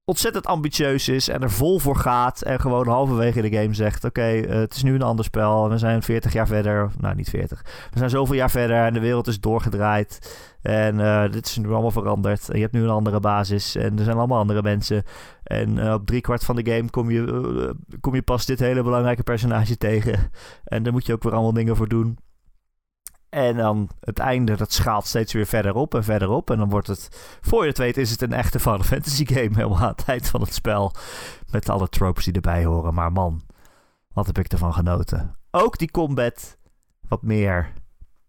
ontzettend 0.09 0.47
ambitieus 0.47 1.09
is 1.09 1.29
en 1.29 1.43
er 1.43 1.51
vol 1.51 1.79
voor 1.79 1.97
gaat. 1.97 2.43
En 2.43 2.61
gewoon 2.61 2.89
halverwege 2.89 3.41
de 3.41 3.57
game 3.57 3.75
zegt: 3.75 4.05
Oké, 4.05 4.23
eh, 4.23 4.59
het 4.59 4.75
is 4.75 4.83
nu 4.83 4.95
een 4.95 5.03
ander 5.03 5.25
spel. 5.25 5.71
We 5.71 5.79
zijn 5.79 6.03
40 6.03 6.33
jaar 6.33 6.47
verder. 6.47 6.91
Nou, 6.99 7.15
niet 7.15 7.29
40. 7.29 7.63
We 7.91 7.99
zijn 7.99 8.11
zoveel 8.11 8.35
jaar 8.35 8.51
verder 8.51 8.85
en 8.85 8.93
de 8.93 9.01
wereld 9.01 9.27
is 9.27 9.41
doorgedraaid. 9.41 10.39
En 10.63 11.01
eh, 11.01 11.33
dit 11.33 11.47
is 11.47 11.57
nu 11.57 11.71
allemaal 11.71 11.91
veranderd. 11.91 12.49
En 12.49 12.57
je 12.57 12.63
hebt 12.63 12.73
nu 12.73 12.83
een 12.83 12.89
andere 12.89 13.21
basis. 13.21 13.75
En 13.75 13.99
er 13.99 14.05
zijn 14.05 14.17
allemaal 14.17 14.39
andere 14.39 14.63
mensen. 14.63 15.03
En 15.43 15.79
eh, 15.79 15.93
op 15.93 16.07
driekwart 16.07 16.45
van 16.45 16.57
de 16.57 16.73
game 16.73 16.91
kom 16.91 17.11
je, 17.11 17.75
kom 18.01 18.15
je 18.15 18.23
pas 18.23 18.47
dit 18.47 18.59
hele 18.59 18.83
belangrijke 18.83 19.23
personage 19.23 19.77
tegen. 19.77 20.31
En 20.65 20.83
daar 20.83 20.93
moet 20.93 21.07
je 21.07 21.13
ook 21.13 21.23
weer 21.23 21.33
allemaal 21.33 21.53
dingen 21.53 21.77
voor 21.77 21.89
doen. 21.89 22.19
En 23.29 23.57
dan 23.57 23.89
het 24.01 24.19
einde, 24.19 24.57
dat 24.57 24.73
schaalt 24.73 25.07
steeds 25.07 25.33
weer 25.33 25.47
verder 25.47 25.75
op 25.75 25.95
en 25.95 26.05
verder 26.05 26.29
op. 26.29 26.51
En 26.51 26.59
dan 26.59 26.69
wordt 26.69 26.87
het, 26.87 27.39
voor 27.41 27.63
je 27.63 27.69
het 27.69 27.79
weet, 27.79 27.97
is 27.97 28.11
het 28.11 28.23
een 28.23 28.33
echte 28.33 28.61
Final 28.61 28.83
Fantasy 28.93 29.27
game 29.27 29.55
helemaal 29.55 29.81
aan 29.81 29.89
het 29.97 30.05
eind 30.07 30.29
van 30.29 30.41
het 30.41 30.55
spel. 30.55 30.93
Met 31.51 31.69
alle 31.69 31.89
tropes 31.89 32.25
die 32.25 32.35
erbij 32.35 32.65
horen. 32.65 32.95
Maar 32.95 33.13
man, 33.13 33.43
wat 34.13 34.27
heb 34.27 34.39
ik 34.39 34.53
ervan 34.53 34.73
genoten. 34.73 35.37
Ook 35.51 35.79
die 35.79 35.91
combat, 35.91 36.59
wat 37.09 37.23
meer 37.23 37.73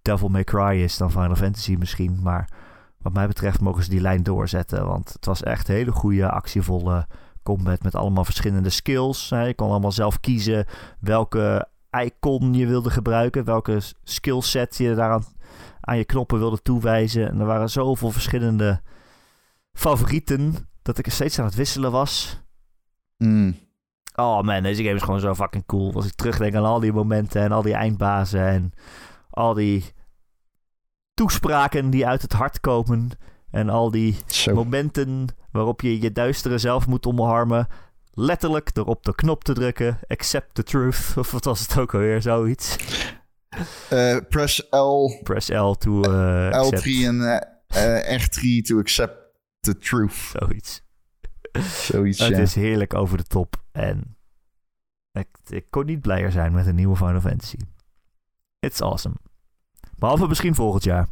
Devil 0.02 0.28
May 0.28 0.44
Cry 0.44 0.82
is 0.82 0.98
dan 0.98 1.12
Final 1.12 1.36
Fantasy 1.36 1.76
misschien. 1.80 2.20
Maar 2.22 2.50
wat 2.98 3.14
mij 3.14 3.28
betreft 3.28 3.60
mogen 3.60 3.84
ze 3.84 3.90
die 3.90 4.02
lijn 4.02 4.24
doorzetten. 4.24 4.86
Want 4.86 5.14
het 5.14 5.26
was 5.26 5.44
echt 5.44 5.68
hele 5.68 5.92
goede, 5.92 6.30
actievolle 6.30 7.08
combat 7.44 7.84
met 7.84 7.96
allemaal 7.96 8.26
verschillende 8.26 8.70
skills. 8.70 9.30
Je 9.30 9.54
kon 9.56 9.70
allemaal 9.70 9.92
zelf 9.92 10.20
kiezen 10.20 10.66
welke 11.00 11.68
icon 11.92 12.54
je 12.54 12.68
wilde 12.68 12.90
gebruiken. 12.90 13.44
Welke 13.46 13.82
skillset 14.04 14.78
je 14.78 14.96
daaraan 14.96 15.24
aan 15.82 15.98
je 15.98 16.06
knoppen 16.06 16.40
wilde 16.40 16.62
toewijzen. 16.62 17.30
En 17.30 17.40
er 17.40 17.46
waren 17.46 17.70
zoveel 17.70 18.12
verschillende 18.12 18.82
favorieten 19.74 20.56
dat 20.82 20.98
ik 20.98 21.06
er 21.06 21.12
steeds 21.12 21.40
aan 21.40 21.46
het 21.46 21.56
wisselen 21.56 21.92
was. 21.92 22.42
Mm. 23.18 23.56
Oh 24.16 24.42
man, 24.42 24.64
deze 24.64 24.84
game 24.84 24.96
is 24.96 25.02
gewoon 25.02 25.20
zo 25.20 25.36
fucking 25.36 25.66
cool. 25.66 25.94
Als 25.94 26.06
ik 26.06 26.14
terugdenk 26.14 26.56
aan 26.56 26.66
al 26.66 26.80
die 26.80 26.94
momenten 26.94 27.42
en 27.42 27.52
al 27.52 27.62
die 27.62 27.74
eindbazen 27.74 28.48
en 28.48 28.72
al 29.30 29.54
die 29.54 29.94
toespraken 31.14 31.90
die 31.90 32.08
uit 32.08 32.22
het 32.22 32.34
hart 32.34 32.60
komen. 32.60 33.10
En 33.52 33.70
al 33.70 33.92
die 33.92 34.18
Zo. 34.26 34.54
momenten 34.54 35.28
waarop 35.52 35.82
je 35.82 36.02
je 36.02 36.12
duistere 36.12 36.58
zelf 36.58 36.88
moet 36.88 37.06
omarmen. 37.06 37.68
Letterlijk 38.22 38.74
door 38.74 38.86
op 38.86 39.04
de 39.04 39.16
knop 39.16 39.44
te 39.44 39.54
drukken. 39.54 40.00
Accept 40.08 40.56
the 40.56 40.64
truth. 40.64 41.14
Of 41.18 41.32
wat 41.32 41.46
was 41.46 41.60
het 41.60 41.78
ook 41.78 41.94
alweer, 41.94 42.22
zoiets. 42.22 42.76
Eh, 43.90 44.18
press 44.30 44.68
L, 44.70 45.20
Press 45.24 45.50
L 45.50 45.74
to 45.74 46.04
eh, 46.04 46.50
accept. 46.50 46.82
L3 46.82 46.90
en 47.06 47.42
eh, 47.68 48.14
eh, 48.14 48.22
R3 48.22 48.62
to 48.62 48.80
accept 48.80 49.16
the 49.60 49.78
truth. 49.78 50.14
Zoiets. 50.14 50.82
Zoiets, 51.62 52.20
Het 52.20 52.30
ja. 52.30 52.38
is 52.38 52.56
heerlijk 52.56 52.94
over 52.94 53.18
de 53.18 53.24
top. 53.24 53.64
En 53.72 54.18
ik, 55.12 55.28
ik 55.48 55.66
kon 55.70 55.86
niet 55.86 56.02
blijer 56.02 56.32
zijn 56.32 56.52
met 56.52 56.68
een 56.68 56.76
nieuwe 56.76 56.96
Final 56.96 57.22
Fantasy. 57.22 57.58
It's 58.60 58.82
awesome. 58.82 59.16
Behalve 59.98 60.28
misschien 60.28 60.56
volgend 60.56 60.84
jaar. 60.84 61.08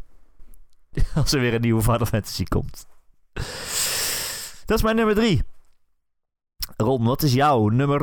Als 1.16 1.34
er 1.34 1.40
weer 1.40 1.54
een 1.54 1.62
nieuwe 1.62 1.82
Final 1.82 2.06
Fantasy 2.06 2.44
komt. 2.44 2.88
Dat 4.66 4.78
is 4.78 4.84
mijn 4.84 4.96
nummer 4.96 5.16
drie. 5.16 5.44
Ron, 6.76 7.04
wat 7.04 7.24
is 7.24 7.34
jouw 7.34 7.68
nummer 7.68 8.02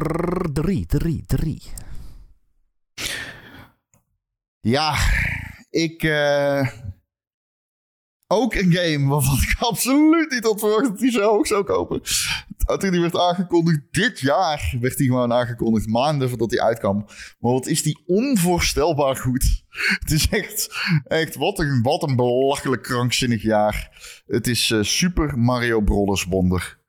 drie? 0.53 0.87
Drie, 0.87 1.25
drie. 1.27 1.62
Ja, 4.61 4.97
ik... 5.71 6.03
eh, 6.03 6.69
ook 8.27 8.55
een 8.55 8.73
game 8.73 9.09
waarvan 9.09 9.37
ik 9.37 9.55
absoluut 9.71 10.31
niet 10.31 10.45
had 10.45 10.61
verwacht 10.61 10.85
dat 10.89 11.01
hij 11.01 11.11
zo 11.11 11.21
hoog 11.21 11.47
zou 11.47 11.65
kopen. 11.65 12.03
Toen 12.79 12.91
die 12.91 13.01
werd 13.01 13.19
aangekondigd, 13.19 13.81
dit 13.91 14.21
jaar 14.21 14.77
werd 14.81 14.99
hij 14.99 15.07
gewoon 15.07 15.33
aangekondigd. 15.33 15.87
Maanden 15.87 16.29
voordat 16.29 16.51
hij 16.51 16.61
uitkwam. 16.61 16.97
Maar 17.39 17.53
wat 17.53 17.67
is 17.67 17.83
die 17.83 18.03
onvoorstelbaar 18.07 19.17
goed. 19.17 19.62
Het 20.01 20.11
is 20.11 20.29
echt, 20.29 20.75
echt 21.05 21.35
wat, 21.35 21.59
een, 21.59 21.83
wat 21.83 22.03
een 22.03 22.17
belachelijk 22.17 22.83
krankzinnig 22.83 23.43
jaar. 23.43 23.91
Het 24.27 24.47
is 24.47 24.71
eh, 24.71 24.83
Super 24.83 25.39
Mario 25.39 25.81
Bros. 25.81 26.25
Wonder. 26.25 26.83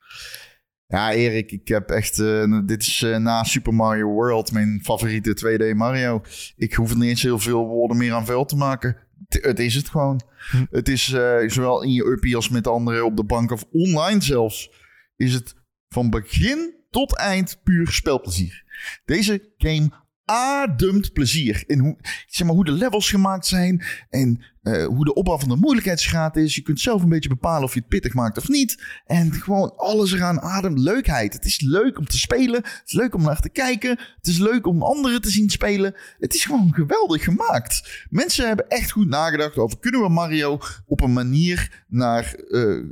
Ja, 0.95 1.11
Erik, 1.13 1.51
ik 1.51 1.67
heb 1.67 1.89
echt. 1.89 2.19
eh, 2.19 2.59
dit 2.65 2.81
is 2.81 3.01
eh, 3.01 3.17
na 3.17 3.43
Super 3.43 3.73
Mario 3.73 4.07
World 4.07 4.51
mijn 4.51 4.79
favoriete 4.83 5.33
2D 5.73 5.75
Mario. 5.77 6.21
Ik 6.55 6.73
hoef 6.73 6.89
er 6.91 6.97
niet 6.97 7.09
eens 7.09 7.21
heel 7.21 7.39
veel 7.39 7.67
woorden 7.67 7.97
meer 7.97 8.13
aan 8.13 8.25
vuil 8.25 8.45
te 8.45 8.55
maken. 8.55 8.97
Het- 9.27 9.43
Het 9.45 9.59
is 9.59 9.75
het 9.75 9.89
gewoon. 9.89 10.21
Hm. 10.51 10.65
Het 10.71 10.89
is 10.89 11.11
eh, 11.11 11.37
zowel 11.47 11.83
in 11.83 11.91
je 11.91 12.05
uppie 12.05 12.35
als 12.35 12.49
met 12.49 12.67
anderen 12.67 13.05
op 13.05 13.17
de 13.17 13.23
bank 13.23 13.51
of 13.51 13.63
online 13.71 14.21
zelfs. 14.21 14.71
Is 15.15 15.33
het 15.33 15.55
van 15.89 16.09
begin 16.09 16.73
tot 16.89 17.15
eind 17.15 17.59
puur 17.63 17.87
spelplezier. 17.91 18.63
Deze 19.05 19.53
game 19.57 19.89
ademt 20.25 21.13
plezier. 21.13 21.63
In 21.67 21.79
hoe, 21.79 21.97
zeg 22.27 22.47
maar, 22.47 22.55
hoe 22.55 22.65
de 22.65 22.71
levels 22.71 23.09
gemaakt 23.09 23.45
zijn. 23.45 23.83
En 24.09 24.43
eh, 24.65 24.85
hoe 24.85 25.05
de 25.05 25.13
opbouw 25.13 25.37
van 25.37 25.49
de 25.49 25.55
moeilijkheidsgraad 25.55 26.35
is. 26.35 26.55
Je 26.55 26.61
kunt 26.61 26.79
zelf 26.79 27.03
een 27.03 27.09
beetje 27.09 27.29
bepalen 27.29 27.63
of 27.63 27.73
je 27.73 27.79
het 27.79 27.87
pittig 27.87 28.13
maakt 28.13 28.37
of 28.37 28.47
niet. 28.47 28.83
En 29.05 29.33
gewoon 29.33 29.73
alles 29.77 30.13
eraan 30.13 30.41
ademt 30.41 30.79
leukheid. 30.79 31.33
Het 31.33 31.45
is 31.45 31.61
leuk 31.61 31.97
om 31.97 32.07
te 32.07 32.17
spelen. 32.17 32.55
Het 32.55 32.81
is 32.85 32.93
leuk 32.93 33.15
om 33.15 33.21
naar 33.21 33.41
te 33.41 33.49
kijken. 33.49 33.89
Het 33.89 34.27
is 34.27 34.37
leuk 34.37 34.67
om 34.67 34.83
anderen 34.83 35.21
te 35.21 35.29
zien 35.29 35.49
spelen. 35.49 35.95
Het 36.19 36.33
is 36.33 36.45
gewoon 36.45 36.73
geweldig 36.73 37.23
gemaakt. 37.23 38.05
Mensen 38.09 38.47
hebben 38.47 38.67
echt 38.67 38.91
goed 38.91 39.07
nagedacht 39.07 39.57
over... 39.57 39.79
kunnen 39.79 40.01
we 40.01 40.09
Mario 40.09 40.59
op 40.85 41.01
een 41.01 41.13
manier 41.13 41.83
naar 41.87 42.23
eh, 42.23 42.83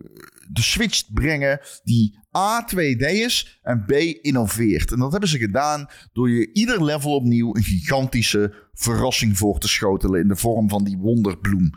de 0.47 0.61
Switch 0.61 1.13
brengen... 1.13 1.59
die 1.83 2.19
A, 2.37 2.65
2D 2.75 3.05
is 3.09 3.59
en 3.61 3.85
B, 3.85 3.91
innoveert. 4.21 4.91
En 4.91 4.99
dat 4.99 5.11
hebben 5.11 5.29
ze 5.29 5.37
gedaan 5.37 5.87
door 6.13 6.29
je 6.29 6.53
ieder 6.53 6.83
level 6.83 7.15
opnieuw... 7.15 7.55
een 7.55 7.63
gigantische 7.63 8.53
verrassing 8.73 9.37
voor 9.37 9.59
te 9.59 9.67
schotelen... 9.67 10.21
in 10.21 10.27
de 10.27 10.35
vorm 10.35 10.69
van 10.69 10.83
die 10.83 10.97
wonderbloem. 10.97 11.71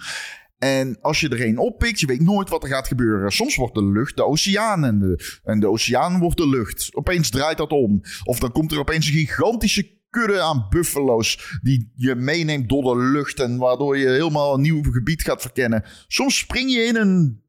En 0.59 0.99
als 1.01 1.21
je 1.21 1.29
er 1.29 1.47
een 1.47 1.59
oppikt, 1.59 2.01
je 2.01 2.07
weet 2.07 2.21
nooit 2.21 2.49
wat 2.49 2.63
er 2.63 2.69
gaat 2.69 2.87
gebeuren. 2.87 3.33
Soms 3.33 3.57
wordt 3.57 3.75
de 3.75 3.85
lucht 3.85 4.17
de 4.17 4.25
oceaan 4.25 4.85
en 4.85 4.99
de, 4.99 5.41
en 5.45 5.61
de 5.61 5.69
oceaan 5.69 6.19
wordt 6.19 6.37
de 6.37 6.49
lucht. 6.49 6.95
Opeens 6.95 7.31
draait 7.31 7.59
dat 7.59 7.71
om. 7.71 8.01
Of 8.25 8.39
dan 8.39 8.53
komt 8.53 8.73
er 8.73 8.79
opeens 8.79 9.07
een 9.07 9.13
gigantische 9.13 9.95
kudde 10.11 10.41
aan 10.41 10.67
buffalo's 10.71 11.59
die 11.63 11.93
je 11.95 12.15
meeneemt 12.15 12.69
door 12.69 12.83
de 12.83 13.05
lucht 13.05 13.41
en 13.41 13.57
waardoor 13.57 13.99
je 13.99 14.09
helemaal 14.09 14.55
een 14.55 14.61
nieuw 14.61 14.83
gebied 14.83 15.23
gaat 15.23 15.41
verkennen. 15.41 15.85
Soms 16.07 16.39
spring 16.39 16.73
je 16.73 16.81
in 16.81 16.97
een 16.97 17.43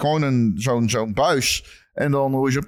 gewoon 0.00 0.22
een 0.22 0.52
zo'n 0.56 0.88
zo'n 0.88 1.12
buis 1.12 1.64
en 1.94 2.10
dan 2.10 2.32
hoor 2.32 2.46
je 2.46 2.52
zo 2.52 2.60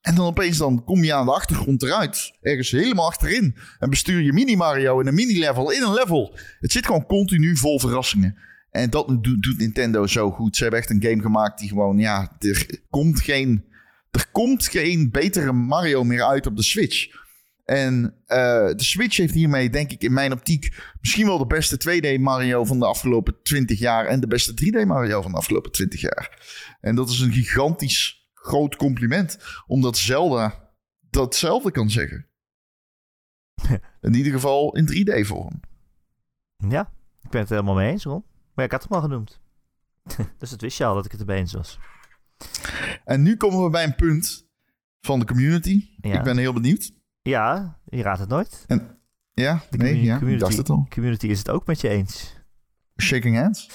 en 0.00 0.14
dan 0.14 0.26
opeens 0.26 0.58
dan 0.58 0.84
kom 0.84 1.04
je 1.04 1.14
aan 1.14 1.26
de 1.26 1.32
achtergrond 1.32 1.82
eruit, 1.82 2.32
ergens 2.40 2.70
helemaal 2.70 3.06
achterin 3.06 3.56
en 3.78 3.90
bestuur 3.90 4.20
je 4.20 4.32
mini 4.32 4.56
Mario 4.56 5.00
in 5.00 5.06
een 5.06 5.14
mini 5.14 5.38
level 5.38 5.70
in 5.70 5.82
een 5.82 5.92
level. 5.92 6.38
Het 6.60 6.72
zit 6.72 6.86
gewoon 6.86 7.06
continu 7.06 7.56
vol 7.56 7.80
verrassingen. 7.80 8.36
En 8.70 8.90
dat 8.90 9.08
doet, 9.08 9.42
doet 9.42 9.58
Nintendo 9.58 10.06
zo 10.06 10.30
goed. 10.30 10.56
Ze 10.56 10.62
hebben 10.62 10.80
echt 10.80 10.90
een 10.90 11.02
game 11.02 11.22
gemaakt 11.22 11.58
die 11.58 11.68
gewoon, 11.68 11.98
ja, 11.98 12.36
er 12.38 12.80
komt 12.90 13.20
geen, 13.20 13.64
er 14.10 14.26
komt 14.32 14.68
geen 14.68 15.10
betere 15.10 15.52
Mario 15.52 16.04
meer 16.04 16.24
uit 16.24 16.46
op 16.46 16.56
de 16.56 16.62
Switch. 16.62 17.25
En 17.66 18.14
eh, 18.26 18.66
de 18.66 18.84
Switch 18.84 19.16
heeft 19.16 19.34
hiermee, 19.34 19.70
denk 19.70 19.90
ik, 19.90 20.02
in 20.02 20.12
mijn 20.12 20.32
optiek 20.32 20.92
misschien 21.00 21.26
wel 21.26 21.38
de 21.38 21.46
beste 21.46 22.00
2D 22.16 22.20
Mario 22.20 22.64
van 22.64 22.78
de 22.78 22.86
afgelopen 22.86 23.42
20 23.42 23.78
jaar. 23.78 24.06
En 24.06 24.20
de 24.20 24.26
beste 24.26 24.52
3D 24.52 24.86
Mario 24.86 25.22
van 25.22 25.30
de 25.30 25.36
afgelopen 25.36 25.72
20 25.72 26.00
jaar. 26.00 26.46
En 26.80 26.94
dat 26.94 27.10
is 27.10 27.20
een 27.20 27.32
gigantisch 27.32 28.28
groot 28.34 28.76
compliment. 28.76 29.38
Omdat 29.66 29.96
Zelda 29.96 30.70
datzelfde 31.10 31.70
kan 31.70 31.90
zeggen. 31.90 32.26
In 34.00 34.14
ieder 34.14 34.32
geval 34.32 34.76
in 34.76 34.88
3D-vorm. 34.90 35.60
Ja, 36.56 36.92
ik 37.22 37.30
ben 37.30 37.40
het 37.40 37.50
helemaal 37.50 37.74
mee 37.74 37.90
eens, 37.90 38.04
Ron. 38.04 38.24
Maar 38.54 38.64
ik 38.64 38.70
had 38.70 38.82
hem 38.82 38.92
al 38.92 39.00
genoemd. 39.00 39.40
dus 40.38 40.50
dat 40.50 40.60
wist 40.60 40.78
je 40.78 40.84
al 40.84 40.94
dat 40.94 41.04
ik 41.04 41.10
het 41.10 41.20
erbij 41.20 41.38
eens 41.38 41.52
was. 41.52 41.78
En 43.04 43.22
nu 43.22 43.36
komen 43.36 43.64
we 43.64 43.70
bij 43.70 43.84
een 43.84 43.94
punt 43.94 44.48
van 45.00 45.18
de 45.18 45.26
community. 45.26 45.88
Ja. 46.00 46.18
Ik 46.18 46.22
ben 46.22 46.36
heel 46.36 46.52
benieuwd. 46.52 46.92
Ja, 47.26 47.78
je 47.84 48.02
raadt 48.02 48.20
het 48.20 48.28
nooit. 48.28 48.64
Ja? 49.32 49.60
De 49.70 49.76
Nee, 49.76 50.02
ja, 50.02 50.12
ik 50.12 50.18
community, 50.18 50.44
dacht 50.44 50.56
het 50.56 50.70
al. 50.70 50.86
community 50.90 51.26
is 51.26 51.38
het 51.38 51.50
ook 51.50 51.66
met 51.66 51.80
je 51.80 51.88
eens. 51.88 52.34
Shaking 53.02 53.36
hands? 53.36 53.70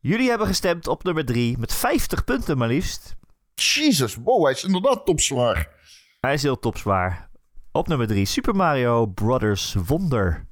Jullie 0.00 0.28
hebben 0.28 0.46
gestemd 0.46 0.88
op 0.88 1.02
nummer 1.02 1.24
3 1.24 1.58
met 1.58 1.74
50 1.74 2.24
punten 2.24 2.58
maar 2.58 2.68
liefst. 2.68 3.16
Jesus, 3.54 4.14
wow, 4.14 4.42
hij 4.44 4.52
is 4.52 4.64
inderdaad 4.64 5.06
topzwaar. 5.06 5.68
Hij 6.20 6.34
is 6.34 6.42
heel 6.42 6.58
topzwaar. 6.58 7.30
Op 7.72 7.88
nummer 7.88 8.06
3 8.06 8.24
Super 8.24 8.54
Mario 8.54 9.06
Brothers 9.06 9.74
Wonder. 9.86 10.46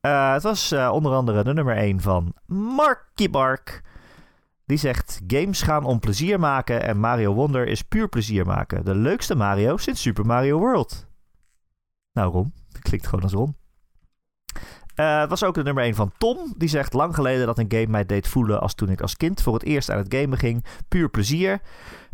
Eh, 0.00 0.32
het 0.32 0.42
was 0.42 0.72
eh, 0.72 0.90
onder 0.92 1.12
andere 1.12 1.42
de 1.42 1.52
nummer 1.52 1.76
1 1.76 2.00
van 2.00 2.34
Marky 2.46 3.28
Mark. 3.30 3.82
Die 4.66 4.78
zegt: 4.78 5.20
Games 5.26 5.62
gaan 5.62 5.84
om 5.84 5.98
plezier 6.00 6.40
maken 6.40 6.82
en 6.82 6.98
Mario 6.98 7.34
Wonder 7.34 7.66
is 7.66 7.82
puur 7.82 8.08
plezier 8.08 8.46
maken. 8.46 8.84
De 8.84 8.94
leukste 8.94 9.34
Mario 9.34 9.76
sinds 9.76 10.00
Super 10.00 10.26
Mario 10.26 10.58
World. 10.58 11.08
Nou, 12.20 12.32
Ron. 12.32 12.52
Klinkt 12.80 13.06
gewoon 13.06 13.24
als 13.24 13.32
Ron. 13.32 13.56
Eh, 14.94 15.20
het 15.20 15.30
was 15.30 15.44
ook 15.44 15.54
de 15.54 15.62
nummer 15.62 15.84
1 15.84 15.94
van 15.94 16.12
Tom. 16.18 16.54
Die 16.56 16.68
zegt: 16.68 16.92
Lang 16.92 17.14
geleden 17.14 17.46
dat 17.46 17.58
een 17.58 17.72
game 17.72 17.86
mij 17.86 18.06
deed 18.06 18.28
voelen 18.28 18.60
als 18.60 18.74
toen 18.74 18.88
ik 18.88 19.00
als 19.00 19.16
kind 19.16 19.42
voor 19.42 19.54
het 19.54 19.62
eerst 19.62 19.90
aan 19.90 19.98
het 19.98 20.14
gamen 20.14 20.38
ging. 20.38 20.64
Puur 20.88 21.08
plezier. 21.08 21.60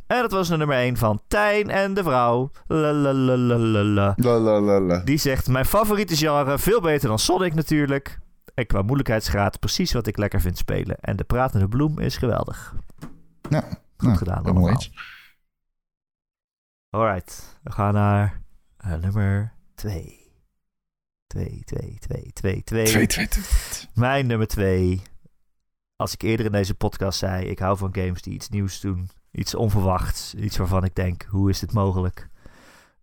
En 0.06 0.20
dat 0.20 0.30
was 0.30 0.48
de 0.48 0.56
nummer 0.56 0.76
1 0.76 0.96
van 0.96 1.20
Tijn 1.28 1.70
en 1.70 1.94
de 1.94 2.02
vrouw. 2.02 2.50
Lalalala. 2.66 4.14
La 4.16 4.38
la 4.38 4.60
la 4.60 4.80
la. 4.80 5.02
Die 5.04 5.18
zegt: 5.18 5.48
Mijn 5.48 5.64
favoriete 5.64 6.16
genre, 6.16 6.58
veel 6.58 6.80
beter 6.80 7.08
dan 7.08 7.18
Sonic 7.18 7.54
natuurlijk. 7.54 8.18
En 8.54 8.66
qua 8.66 8.82
moeilijkheidsgraad 8.82 9.58
precies 9.58 9.92
wat 9.92 10.06
ik 10.06 10.16
lekker 10.16 10.40
vind 10.40 10.58
spelen. 10.58 10.96
En 11.00 11.16
de 11.16 11.24
pratende 11.24 11.68
bloem 11.68 11.98
is 11.98 12.16
geweldig. 12.16 12.74
Ja, 13.48 13.60
Goed 13.60 13.78
nou, 13.96 14.16
gedaan 14.16 14.44
allemaal. 14.44 14.76
Alright, 16.90 17.58
we 17.62 17.72
gaan 17.72 17.94
naar 17.94 18.40
eh, 18.76 18.94
nummer 18.94 19.55
2. 19.76 20.24
2, 21.26 21.62
2, 21.64 21.96
2, 21.98 22.32
2, 22.32 22.62
2. 22.62 22.62
Twee, 22.62 23.06
twee, 23.06 23.28
twee. 23.28 23.44
Mijn 23.94 24.26
nummer 24.26 24.46
2. 24.46 25.02
Als 25.96 26.12
ik 26.12 26.22
eerder 26.22 26.46
in 26.46 26.52
deze 26.52 26.74
podcast 26.74 27.18
zei, 27.18 27.46
ik 27.46 27.58
hou 27.58 27.76
van 27.76 27.94
games 27.94 28.22
die 28.22 28.34
iets 28.34 28.48
nieuws 28.48 28.80
doen. 28.80 29.10
Iets 29.30 29.54
onverwachts. 29.54 30.34
Iets 30.34 30.56
waarvan 30.56 30.84
ik 30.84 30.94
denk, 30.94 31.22
hoe 31.22 31.50
is 31.50 31.58
dit 31.58 31.72
mogelijk? 31.72 32.28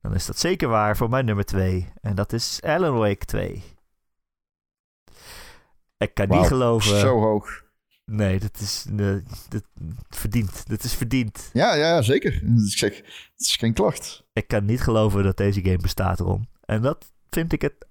Dan 0.01 0.13
is 0.13 0.25
dat 0.25 0.39
zeker 0.39 0.67
waar 0.67 0.97
voor 0.97 1.09
mijn 1.09 1.25
nummer 1.25 1.45
2. 1.45 1.93
En 2.01 2.15
dat 2.15 2.33
is 2.33 2.61
Alan 2.61 2.97
Wake 2.97 3.25
2. 3.25 3.63
Ik 5.97 6.13
kan 6.13 6.29
niet 6.29 6.47
geloven. 6.47 6.99
Zo 6.99 7.19
hoog. 7.19 7.63
Nee, 8.05 8.39
dat 8.39 8.59
is 8.59 8.85
eh, 8.97 9.15
dat, 9.49 9.63
verdiend. 10.09 10.69
Dat 10.69 10.83
is 10.83 10.93
verdiend. 10.93 11.49
Ja, 11.53 11.73
ja, 11.75 12.01
zeker. 12.01 12.33
Ik 12.33 12.77
zeg, 12.77 12.95
het 12.95 13.33
is 13.35 13.55
geen 13.55 13.73
klacht. 13.73 14.23
Ik 14.33 14.47
kan 14.47 14.65
niet 14.65 14.81
geloven 14.81 15.23
dat 15.23 15.37
deze 15.37 15.61
game 15.61 15.77
bestaat, 15.77 16.19
Ron. 16.19 16.47
En 16.65 16.81
dat 16.81 17.13
vind 17.29 17.53
ik 17.53 17.61
het 17.61 17.85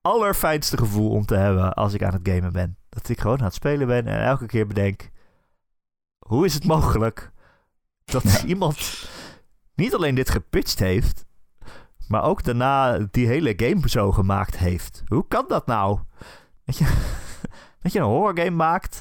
allerfijnste 0.00 0.76
gevoel 0.76 1.10
om 1.10 1.24
te 1.26 1.34
hebben 1.34 1.74
als 1.74 1.92
ik 1.94 2.02
aan 2.02 2.12
het 2.12 2.28
gamen 2.28 2.52
ben. 2.52 2.76
Dat 2.88 3.08
ik 3.08 3.20
gewoon 3.20 3.38
aan 3.38 3.44
het 3.44 3.54
spelen 3.54 3.86
ben 3.86 4.06
en 4.06 4.22
elke 4.22 4.46
keer 4.46 4.66
bedenk... 4.66 5.10
Hoe 6.18 6.44
is 6.44 6.54
het 6.54 6.64
mogelijk 6.74 7.32
dat 8.04 8.22
Ja. 8.22 8.44
iemand 8.44 9.08
niet 9.74 9.94
alleen 9.94 10.14
dit 10.14 10.30
gepitcht 10.30 10.78
heeft... 10.78 11.24
maar 12.08 12.22
ook 12.22 12.44
daarna 12.44 12.98
die 13.10 13.26
hele 13.26 13.52
game 13.56 13.88
zo 13.88 14.12
gemaakt 14.12 14.56
heeft? 14.56 15.02
Hoe 15.06 15.28
kan 15.28 15.44
dat 15.48 15.66
nou? 15.66 16.00
Dat 16.64 16.76
je, 16.78 16.84
dat 17.82 17.92
je 17.92 17.98
een 17.98 18.04
horrorgame 18.04 18.50
maakt... 18.50 19.00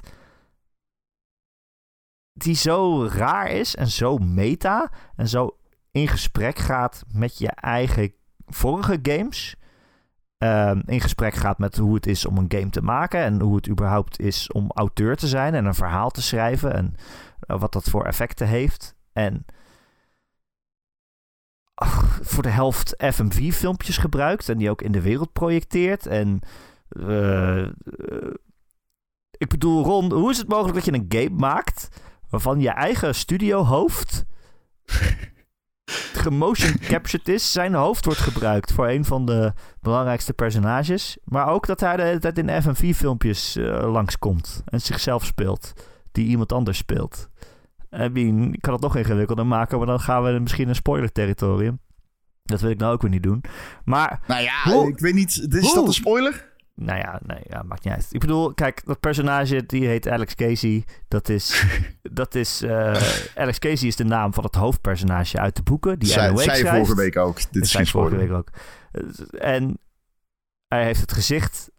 die 2.34 2.56
zo 2.56 3.06
raar 3.06 3.50
is 3.52 3.76
en 3.76 3.88
zo 3.88 4.18
meta... 4.18 4.92
en 5.16 5.28
zo 5.28 5.58
in 5.92 6.08
gesprek 6.08 6.58
gaat 6.58 7.04
met 7.08 7.38
je 7.38 7.50
eigen 7.50 8.14
vorige 8.48 9.00
games. 9.02 9.56
Ehm, 10.38 10.82
in 10.86 11.02
gesprek 11.02 11.34
gaat 11.34 11.58
met 11.58 11.78
hoe 11.78 11.96
het 11.96 12.08
is 12.08 12.26
om 12.26 12.38
een 12.38 12.52
game 12.52 12.70
te 12.70 12.82
maken. 12.82 13.20
En 13.20 13.42
hoe 13.42 13.56
het 13.56 13.70
überhaupt 13.70 14.20
is 14.20 14.52
om 14.52 14.72
auteur 14.74 15.16
te 15.16 15.28
zijn 15.28 15.54
en 15.54 15.66
een 15.66 15.76
verhaal 15.76 16.10
te 16.10 16.22
schrijven. 16.22 16.74
En 16.74 16.96
eh, 17.40 17.60
wat 17.60 17.74
dat 17.74 17.90
voor 17.90 18.06
effecten 18.06 18.48
heeft. 18.48 18.96
En 19.14 19.46
voor 22.32 22.44
de 22.44 22.50
helft 22.50 22.96
FMV-filmpjes 22.98 23.98
gebruikt. 23.98 24.50
En 24.50 24.58
die 24.58 24.70
ook 24.70 24.82
in 24.82 24.92
de 24.92 25.02
wereld 25.02 25.34
projecteert. 25.34 26.06
En 26.06 26.40
eh, 26.90 27.64
eh, 27.64 27.72
ik 29.32 29.50
bedoel, 29.50 29.84
Ron, 29.84 30.12
hoe 30.12 30.32
is 30.32 30.38
het 30.38 30.48
mogelijk 30.48 30.76
dat 30.76 30.86
je 30.86 30.94
een 30.94 31.06
game 31.26 31.40
maakt 31.40 31.90
waarvan 32.30 32.60
je 32.60 32.70
eigen 32.70 33.16
studiohoofd 33.16 34.26
gemotion 36.14 36.80
captured 36.92 37.28
is. 37.28 37.52
Zijn 37.52 37.74
hoofd 37.74 38.06
wordt 38.06 38.20
gebruikt 38.20 38.72
voor 38.74 38.88
een 38.88 39.06
van 39.06 39.26
de 39.26 39.54
belangrijkste 39.82 40.34
personages. 40.34 41.18
Maar 41.24 41.48
ook 41.48 41.66
dat 41.68 41.80
hij 41.80 41.96
de 41.98 42.04
hele 42.04 42.20
tijd 42.20 42.38
in 42.38 42.62
FMV-filmpjes 42.62 43.56
eh 43.56 43.92
langskomt 43.92 44.62
en 44.66 44.82
zichzelf 44.82 45.26
speelt. 45.26 45.74
Die 46.12 46.26
iemand 46.28 46.52
anders 46.54 46.78
speelt. 46.78 47.30
I 47.94 48.10
mean, 48.10 48.54
ik 48.54 48.62
kan 48.62 48.74
het 48.74 48.82
nog 48.82 48.96
ingewikkelder 48.96 49.46
maken, 49.48 49.78
maar 49.78 49.88
dan 49.88 50.00
gaan 50.00 50.24
we 50.24 50.40
misschien 50.40 50.70
een 50.70 50.76
spoiler-territorium. 50.76 51.80
Dat 52.44 52.62
wil 52.62 52.70
ik 52.70 52.78
nou 52.80 52.94
ook 52.94 53.02
weer 53.02 53.12
niet 53.12 53.24
doen. 53.24 53.44
Maar 53.86 54.20
Nou 54.28 54.42
ja, 54.42 54.62
Hoe- 54.64 54.88
ik 54.88 55.00
weet 55.00 55.14
niet. 55.14 55.48
Is 55.50 55.62
Hoe? 55.62 55.76
dat 55.76 55.88
een 55.88 55.94
spoiler? 55.94 56.56
Nou 56.80 57.00
ja, 57.00 57.20
nee, 57.26 57.40
ja, 57.44 57.64
maakt 57.64 57.84
niet 57.84 57.94
uit. 57.94 58.08
Ik 58.12 58.20
bedoel, 58.20 58.54
kijk, 58.54 58.86
dat 58.86 59.00
personage 59.00 59.66
die 59.66 59.88
heet 59.88 60.08
Alex 60.08 60.36
Casey. 60.36 60.84
Dat 61.08 61.30
is, 61.30 61.66
dat 62.22 62.36
is 62.36 62.62
eh, 62.62 63.02
Alex 63.36 63.60
Casey 63.60 63.88
is 63.88 63.96
de 63.96 64.04
naam 64.04 64.34
van 64.34 64.44
het 64.44 64.56
hoofdpersonage 64.56 65.40
uit 65.40 65.56
de 65.56 65.64
boeken 65.64 66.00
die 66.00 66.10
Zij, 66.10 66.38
zij 66.38 66.66
vorige 66.66 66.96
week 66.96 67.18
ook. 67.18 67.52
Dit 67.52 67.64
is 67.64 67.76
ik 67.76 67.88
vorige 67.88 68.16
week 68.16 68.32
ook. 68.32 68.50
En 69.40 69.80
hij 70.68 70.84
heeft 70.84 71.02
het 71.02 71.12
gezicht 71.12 71.72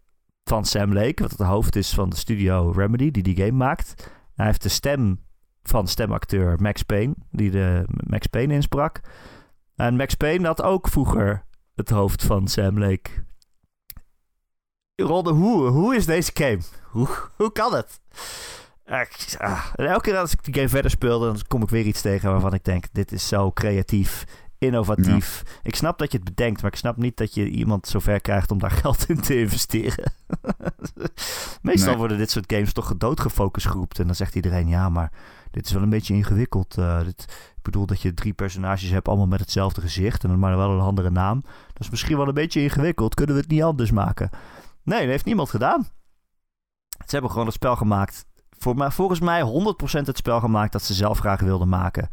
van 0.43 0.65
Sam 0.65 0.93
Lake, 0.93 1.21
wat 1.21 1.31
het 1.31 1.47
hoofd 1.47 1.75
is 1.75 1.93
van 1.93 2.09
de 2.09 2.15
studio 2.15 2.71
Remedy, 2.75 3.11
die 3.11 3.23
die 3.23 3.35
game 3.35 3.51
maakt. 3.51 4.11
Hij 4.35 4.45
heeft 4.45 4.63
de 4.63 4.69
stem 4.69 5.19
van 5.63 5.87
stemacteur 5.87 6.61
Max 6.61 6.83
Payne, 6.83 7.15
die 7.31 7.51
de 7.51 7.85
Max 7.87 8.27
Payne 8.27 8.53
insprak. 8.53 9.01
En 9.75 9.95
Max 9.95 10.13
Payne 10.15 10.47
had 10.47 10.61
ook 10.61 10.87
vroeger 10.87 11.45
het 11.75 11.89
hoofd 11.89 12.23
van 12.23 12.47
Sam 12.47 12.79
Lake. 12.79 13.27
Ronde, 15.01 15.31
hoe, 15.31 15.67
hoe 15.67 15.95
is 15.95 16.05
deze 16.05 16.31
game? 16.33 16.59
Hoe, 16.83 17.07
hoe 17.35 17.51
kan 17.51 17.73
het? 17.73 17.99
Ah. 19.37 19.65
En 19.75 19.85
elke 19.87 20.01
keer 20.01 20.17
als 20.17 20.31
ik 20.31 20.43
die 20.43 20.53
game 20.53 20.69
verder 20.69 20.91
speelde, 20.91 21.25
dan 21.25 21.39
kom 21.47 21.61
ik 21.63 21.69
weer 21.69 21.85
iets 21.85 22.01
tegen 22.01 22.31
waarvan 22.31 22.53
ik 22.53 22.63
denk: 22.63 22.85
dit 22.91 23.11
is 23.11 23.27
zo 23.27 23.51
creatief, 23.51 24.23
innovatief. 24.57 25.43
Ik 25.63 25.75
snap 25.75 25.97
dat 25.99 26.11
je 26.11 26.17
het 26.17 26.27
bedenkt, 26.27 26.61
maar 26.61 26.71
ik 26.71 26.77
snap 26.77 26.97
niet 26.97 27.17
dat 27.17 27.33
je 27.33 27.49
iemand 27.49 27.87
zover 27.87 28.21
krijgt 28.21 28.51
om 28.51 28.59
daar 28.59 28.71
geld 28.81 29.09
in 29.09 29.21
te 29.21 29.39
investeren. 29.39 30.11
Meestal 31.61 31.89
Nee. 31.89 31.97
worden 31.97 32.17
dit 32.17 32.31
soort 32.31 32.53
games 32.53 32.73
toch 32.73 32.93
doodgefocust 32.97 33.67
geroepen. 33.67 33.97
En 33.99 34.05
dan 34.05 34.15
zegt 34.15 34.35
iedereen: 34.35 34.67
ja, 34.67 34.89
maar 34.89 35.11
dit 35.51 35.65
is 35.65 35.71
wel 35.71 35.81
een 35.81 35.89
beetje 35.89 36.13
ingewikkeld. 36.13 36.77
eh, 36.77 37.03
dit, 37.03 37.21
ik 37.55 37.61
bedoel 37.61 37.85
dat 37.85 38.01
je 38.01 38.13
drie 38.13 38.33
personages 38.33 38.89
hebt, 38.89 39.07
allemaal 39.07 39.27
met 39.27 39.39
hetzelfde 39.39 39.81
gezicht 39.81 40.23
en 40.23 40.29
dan 40.29 40.39
maar 40.39 40.57
wel 40.57 40.71
een 40.71 40.79
andere 40.79 41.09
naam. 41.09 41.41
Dat 41.41 41.79
is 41.81 41.89
misschien 41.89 42.17
wel 42.17 42.27
een 42.27 42.33
beetje 42.33 42.61
ingewikkeld. 42.61 43.13
Kunnen 43.15 43.35
we 43.35 43.41
het 43.41 43.49
niet 43.51 43.63
anders 43.63 43.91
maken? 43.91 44.29
Nee, 44.83 44.99
dat 44.99 45.09
heeft 45.09 45.25
niemand 45.25 45.49
gedaan. 45.49 45.87
Ze 46.89 47.11
hebben 47.15 47.29
gewoon 47.29 47.45
het 47.45 47.55
spel 47.55 47.75
gemaakt. 47.75 48.25
Voor 48.49 48.75
mij, 48.75 48.91
volgens 48.91 49.19
mij 49.19 49.41
100% 49.41 50.05
het 50.05 50.17
spel 50.17 50.39
gemaakt 50.39 50.71
dat 50.71 50.83
ze 50.83 50.93
zelf 50.93 51.19
graag 51.19 51.39
wilden 51.39 51.69
maken. 51.69 52.09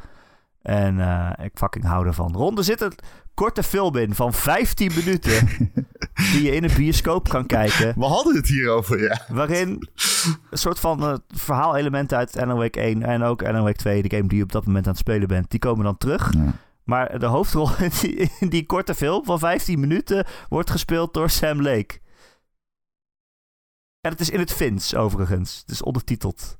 En 0.62 1.00
eh, 1.00 1.44
ik 1.44 1.50
fucking 1.54 1.84
hou 1.84 2.06
ervan. 2.06 2.32
Ron, 2.34 2.56
er 2.56 2.64
zit 2.64 2.80
een 2.80 2.92
korte 3.34 3.62
film 3.62 3.96
in 3.96 4.14
van 4.14 4.32
15 4.32 4.92
minuten. 4.94 5.48
die 6.32 6.42
je 6.42 6.54
in 6.54 6.64
een 6.64 6.74
bioscoop 6.76 7.28
kan 7.28 7.46
kijken. 7.46 7.94
We 7.96 8.04
hadden 8.04 8.36
het 8.36 8.46
hierover, 8.46 9.02
ja. 9.02 9.20
Waarin 9.28 9.68
een 10.50 10.58
soort 10.58 10.80
van 10.80 11.02
eh, 11.02 11.14
verhaalelementen 11.28 12.18
uit 12.18 12.38
Alan 12.38 12.56
Wake 12.56 12.80
1 12.80 13.02
en 13.02 13.22
ook 13.22 13.44
Alan 13.44 13.62
Wake 13.62 13.76
2, 13.76 14.02
de 14.02 14.16
game 14.16 14.28
die 14.28 14.38
je 14.38 14.44
op 14.44 14.52
dat 14.52 14.66
moment 14.66 14.84
aan 14.86 14.92
het 14.92 15.00
spelen 15.00 15.28
bent, 15.28 15.50
die 15.50 15.60
komen 15.60 15.84
dan 15.84 15.98
terug. 15.98 16.32
Ja. 16.32 16.52
Maar 16.84 17.18
de 17.18 17.26
hoofdrol 17.26 17.70
in 17.78 17.90
die, 18.00 18.30
in 18.40 18.48
die 18.48 18.66
korte 18.66 18.94
film 18.94 19.24
van 19.24 19.38
15 19.38 19.80
minuten 19.80 20.26
wordt 20.48 20.70
gespeeld 20.70 21.14
door 21.14 21.30
Sam 21.30 21.62
Lake. 21.62 21.98
En 24.06 24.12
het 24.12 24.20
is 24.20 24.30
in 24.30 24.38
het 24.38 24.52
Fins, 24.52 24.94
overigens. 24.94 25.58
Het 25.60 25.70
is 25.70 25.82
ondertiteld. 25.82 26.58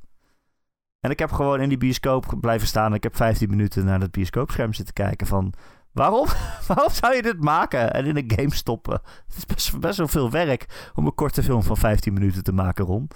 En 1.01 1.11
ik 1.11 1.19
heb 1.19 1.33
gewoon 1.33 1.61
in 1.61 1.69
die 1.69 1.79
bioscoop 1.79 2.35
blijven 2.41 2.67
staan. 2.67 2.95
Ik 2.95 3.03
heb 3.03 3.17
15 3.17 3.51
minuten 3.51 3.85
naar 3.85 4.01
het 4.01 4.11
bioscoopscherm 4.11 4.73
zitten 4.73 4.95
kijken 4.95 5.27
van... 5.27 5.53
Waarom? 5.93 6.27
Waarom 6.69 6.91
zou 6.91 7.15
je 7.15 7.23
dit 7.23 7.41
maken 7.41 7.93
en 7.93 8.07
in 8.07 8.17
een 8.17 8.33
game 8.37 8.55
stoppen? 8.55 9.01
Het 9.27 9.37
is 9.37 9.45
best, 9.45 9.81
best 9.81 9.99
wel 9.99 10.09
veel 10.09 10.31
werk 10.31 10.91
om 10.95 11.07
een 11.07 11.15
korte 11.15 11.43
film 11.43 11.63
van 11.63 11.77
15 11.77 12.13
minuten 12.13 12.43
te 12.43 12.53
maken, 12.53 12.85
Ron. 12.85 13.09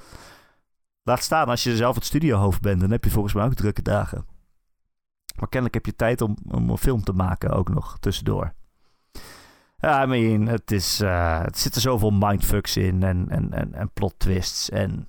Laat 1.02 1.22
staan, 1.22 1.48
als 1.48 1.62
je 1.62 1.76
zelf 1.76 1.94
het 1.94 2.04
studiohoofd 2.04 2.60
bent, 2.60 2.80
dan 2.80 2.90
heb 2.90 3.04
je 3.04 3.10
volgens 3.10 3.34
mij 3.34 3.44
ook 3.44 3.54
drukke 3.54 3.82
dagen. 3.82 4.26
Maar 5.38 5.48
kennelijk 5.48 5.74
heb 5.74 5.86
je 5.86 5.96
tijd 5.96 6.20
om, 6.20 6.36
om 6.50 6.70
een 6.70 6.78
film 6.78 7.02
te 7.02 7.12
maken 7.12 7.50
ook 7.50 7.68
nog 7.68 7.98
tussendoor. 7.98 8.54
Ja, 9.80 10.02
I 10.02 10.06
mean, 10.06 10.46
het, 10.46 10.70
is, 10.70 11.00
eh, 11.00 11.42
het 11.42 11.58
zit 11.58 11.74
er 11.74 11.80
zoveel 11.80 12.10
mindfucks 12.10 12.76
in 12.76 13.02
en, 13.02 13.28
en, 13.28 13.74
en, 13.74 13.90
plot 13.92 14.14
twists. 14.18 14.70
En 14.70 15.08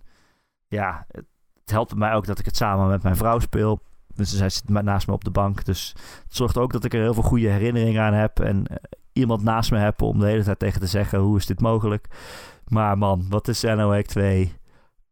ja, 0.67 1.05
het, 1.11 1.25
helpt 1.65 1.95
mij 1.95 2.13
ook 2.13 2.25
dat 2.25 2.39
ik 2.39 2.45
het 2.45 2.55
samen 2.55 2.87
met 2.87 3.03
mijn 3.03 3.15
vrouw 3.15 3.39
speel. 3.39 3.81
Dus 4.15 4.35
zij 4.35 4.49
zit 4.49 4.69
naast 4.69 5.07
me 5.07 5.13
op 5.13 5.23
de 5.23 5.31
bank. 5.31 5.65
Dus 5.65 5.93
het 6.23 6.35
zorgt 6.35 6.57
ook 6.57 6.71
dat 6.71 6.83
ik 6.83 6.93
er 6.93 7.01
heel 7.01 7.13
veel 7.13 7.23
goede 7.23 7.47
herinneringen 7.47 8.01
aan 8.01 8.13
heb. 8.13 8.39
En 8.39 8.67
eh, 8.67 8.75
iemand 9.13 9.43
naast 9.43 9.71
me 9.71 9.77
heb 9.77 10.01
om 10.01 10.19
de 10.19 10.25
hele 10.25 10.43
tijd 10.43 10.59
tegen 10.59 10.79
te 10.79 10.87
zeggen: 10.87 11.19
hoe 11.19 11.37
is 11.37 11.45
dit 11.45 11.61
mogelijk? 11.61 12.07
Maar 12.67 12.97
man, 12.97 13.25
wat 13.29 13.47
is 13.47 13.61
NOX 13.61 14.07
2 14.07 14.53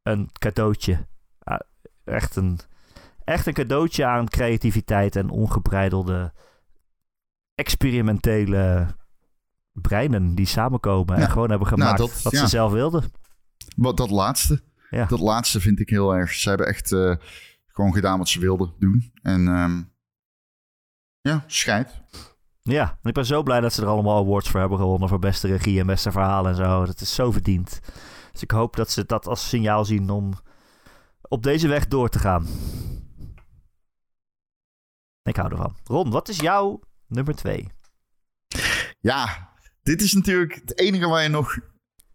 een 0.04 0.30
cadeautje. 0.40 1.06
Ah, 1.40 1.60
echt, 2.04 2.36
een, 2.36 2.60
echt 3.24 3.46
een 3.48 3.54
cadeautje 3.54 4.06
aan 4.06 4.28
creativiteit 4.28 5.16
en 5.16 5.30
ongebreidelde 5.30 6.32
experimentele 7.56 8.88
breinen 9.82 10.36
die 10.36 10.46
samenkomen 10.46 11.16
en 11.16 11.30
gewoon 11.30 11.50
hebben 11.50 11.68
Nou, 11.68 11.80
gemaakt 11.82 11.98
dat- 11.98 12.22
wat 12.22 12.34
ja. 12.34 12.40
ze 12.40 12.48
zelf 12.48 12.72
wilden. 12.72 13.12
Wat, 13.76 13.98
dat 13.98 14.10
laatste. 14.10 14.62
Ja. 14.90 15.06
Dat 15.06 15.20
laatste 15.20 15.60
vind 15.60 15.80
ik 15.80 15.90
heel 15.90 16.12
erg. 16.16 16.32
Ze 16.34 16.50
hebben 16.50 16.68
echt 16.68 16.92
eh, 16.92 17.16
gewoon 17.68 17.94
gedaan 17.94 18.18
wat 18.18 18.30
ze 18.30 18.40
wilden 18.40 18.74
doen. 18.80 19.12
En 19.22 19.48
ehm, 19.48 19.82
ja, 21.22 21.44
scheid. 21.48 22.02
Ja, 22.62 22.90
en 23.02 23.10
ik 23.10 23.14
ben 23.14 23.26
zo 23.26 23.44
blij 23.44 23.60
dat 23.60 23.74
ze 23.74 23.82
er 23.82 23.88
allemaal 23.88 24.18
awards 24.24 24.50
voor 24.50 24.60
hebben 24.60 24.78
gewonnen 24.78 25.10
voor 25.10 25.20
beste 25.20 25.48
regie 25.48 25.80
en 25.80 25.86
beste 25.86 26.12
verhaal 26.12 26.48
en 26.48 26.56
zo. 26.56 26.86
Dat 26.86 27.02
is 27.02 27.16
zo 27.16 27.32
verdiend. 27.32 27.80
Dus 28.32 28.42
ik 28.42 28.52
hoop 28.52 28.76
dat 28.76 28.90
ze 28.92 29.06
dat 29.06 29.28
als 29.28 29.50
signaal 29.50 29.86
zien 29.86 30.10
om 30.10 30.34
op 31.22 31.44
deze 31.44 31.68
weg 31.68 31.88
door 31.88 32.10
te 32.10 32.20
gaan. 32.20 32.48
Ik 35.24 35.36
hou 35.36 35.52
ervan. 35.52 35.76
Ron, 35.84 36.10
wat 36.12 36.30
is 36.30 36.40
jouw 36.40 36.80
nummer 37.08 37.36
twee? 37.36 37.70
Ja, 39.00 39.49
dit 39.90 40.02
is 40.02 40.14
natuurlijk 40.14 40.54
het 40.54 40.80
enige 40.80 41.08
waar 41.08 41.24
je 41.24 41.30
nog... 41.30 41.58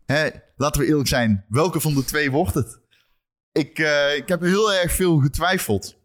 Hè, 0.06 0.30
laten 0.56 0.80
we 0.80 0.86
eerlijk 0.86 1.08
zijn. 1.08 1.44
Welke 1.48 1.80
van 1.80 1.94
de 1.94 2.04
twee 2.04 2.30
wordt 2.30 2.54
het? 2.54 2.80
Ik, 3.52 3.78
eh, 3.78 4.16
ik 4.16 4.28
heb 4.28 4.40
heel 4.40 4.72
erg 4.72 4.92
veel 4.92 5.18
getwijfeld. 5.18 5.96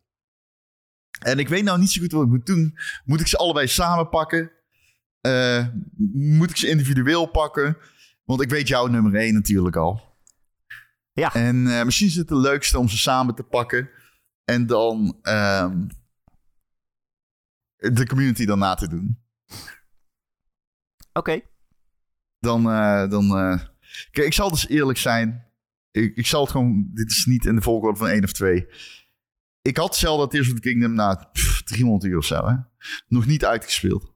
En 1.20 1.40
ik 1.40 1.48
weet 1.48 1.64
nou 1.64 1.80
niet 1.80 1.90
zo 1.90 2.02
goed 2.02 2.12
wat 2.12 2.24
ik 2.24 2.30
moet 2.30 2.46
doen. 2.46 2.78
Moet 3.06 3.20
ik 3.20 3.28
ze 3.28 3.38
allebei 3.38 3.68
samen 3.68 4.10
pakken? 4.10 4.52
Eh, 5.22 5.68
moet 6.14 6.50
ik 6.50 6.58
ze 6.58 6.70
individueel 6.70 7.26
pakken? 7.26 7.78
Want 8.24 8.42
ik 8.42 8.50
weet 8.50 8.68
jouw 8.68 8.88
nummer 8.88 9.16
1 9.16 9.34
natuurlijk 9.34 9.76
al. 9.76 10.18
Ja. 11.14 11.34
En 11.34 11.68
eh, 11.68 11.84
misschien 11.86 12.08
is 12.08 12.16
het 12.16 12.30
het 12.30 12.40
leukste 12.40 12.80
om 12.80 12.90
ze 12.90 12.98
samen 12.98 13.36
te 13.36 13.44
pakken. 13.44 13.90
En 14.44 14.66
dan 14.66 15.20
ehm, 15.22 15.88
de 17.76 18.08
community 18.08 18.46
daarna 18.46 18.76
te 18.76 18.88
doen. 18.88 19.24
Oké. 21.14 21.49
Dan, 22.40 22.70
eh, 22.72 23.10
dan 23.10 23.38
eh, 23.38 23.60
kijk, 24.12 24.28
ik 24.28 24.34
zal 24.34 24.50
dus 24.50 24.68
eerlijk 24.68 24.98
zijn. 24.98 25.46
Ik, 25.92 26.16
ik 26.16 26.26
zal 26.26 26.42
het 26.42 26.52
gewoon, 26.52 26.90
dit 26.94 27.10
is 27.12 27.26
niet 27.26 27.46
in 27.46 27.56
de 27.56 27.62
volgorde 27.62 27.98
van 27.98 28.08
één 28.08 28.24
of 28.24 28.32
twee. 28.32 28.68
Ik 29.62 29.78
had 29.78 29.96
Zelda 29.96 30.28
Tears 30.28 30.48
of 30.48 30.54
the 30.54 30.62
Kingdom 30.62 30.94
na 30.94 31.30
pff, 31.32 31.64
300 31.64 32.12
uur 32.12 32.18
of 32.18 32.26
zo, 32.26 32.48
hè? 32.48 32.56
nog 33.08 33.26
niet 33.26 33.46
uitgespeeld. 33.46 34.14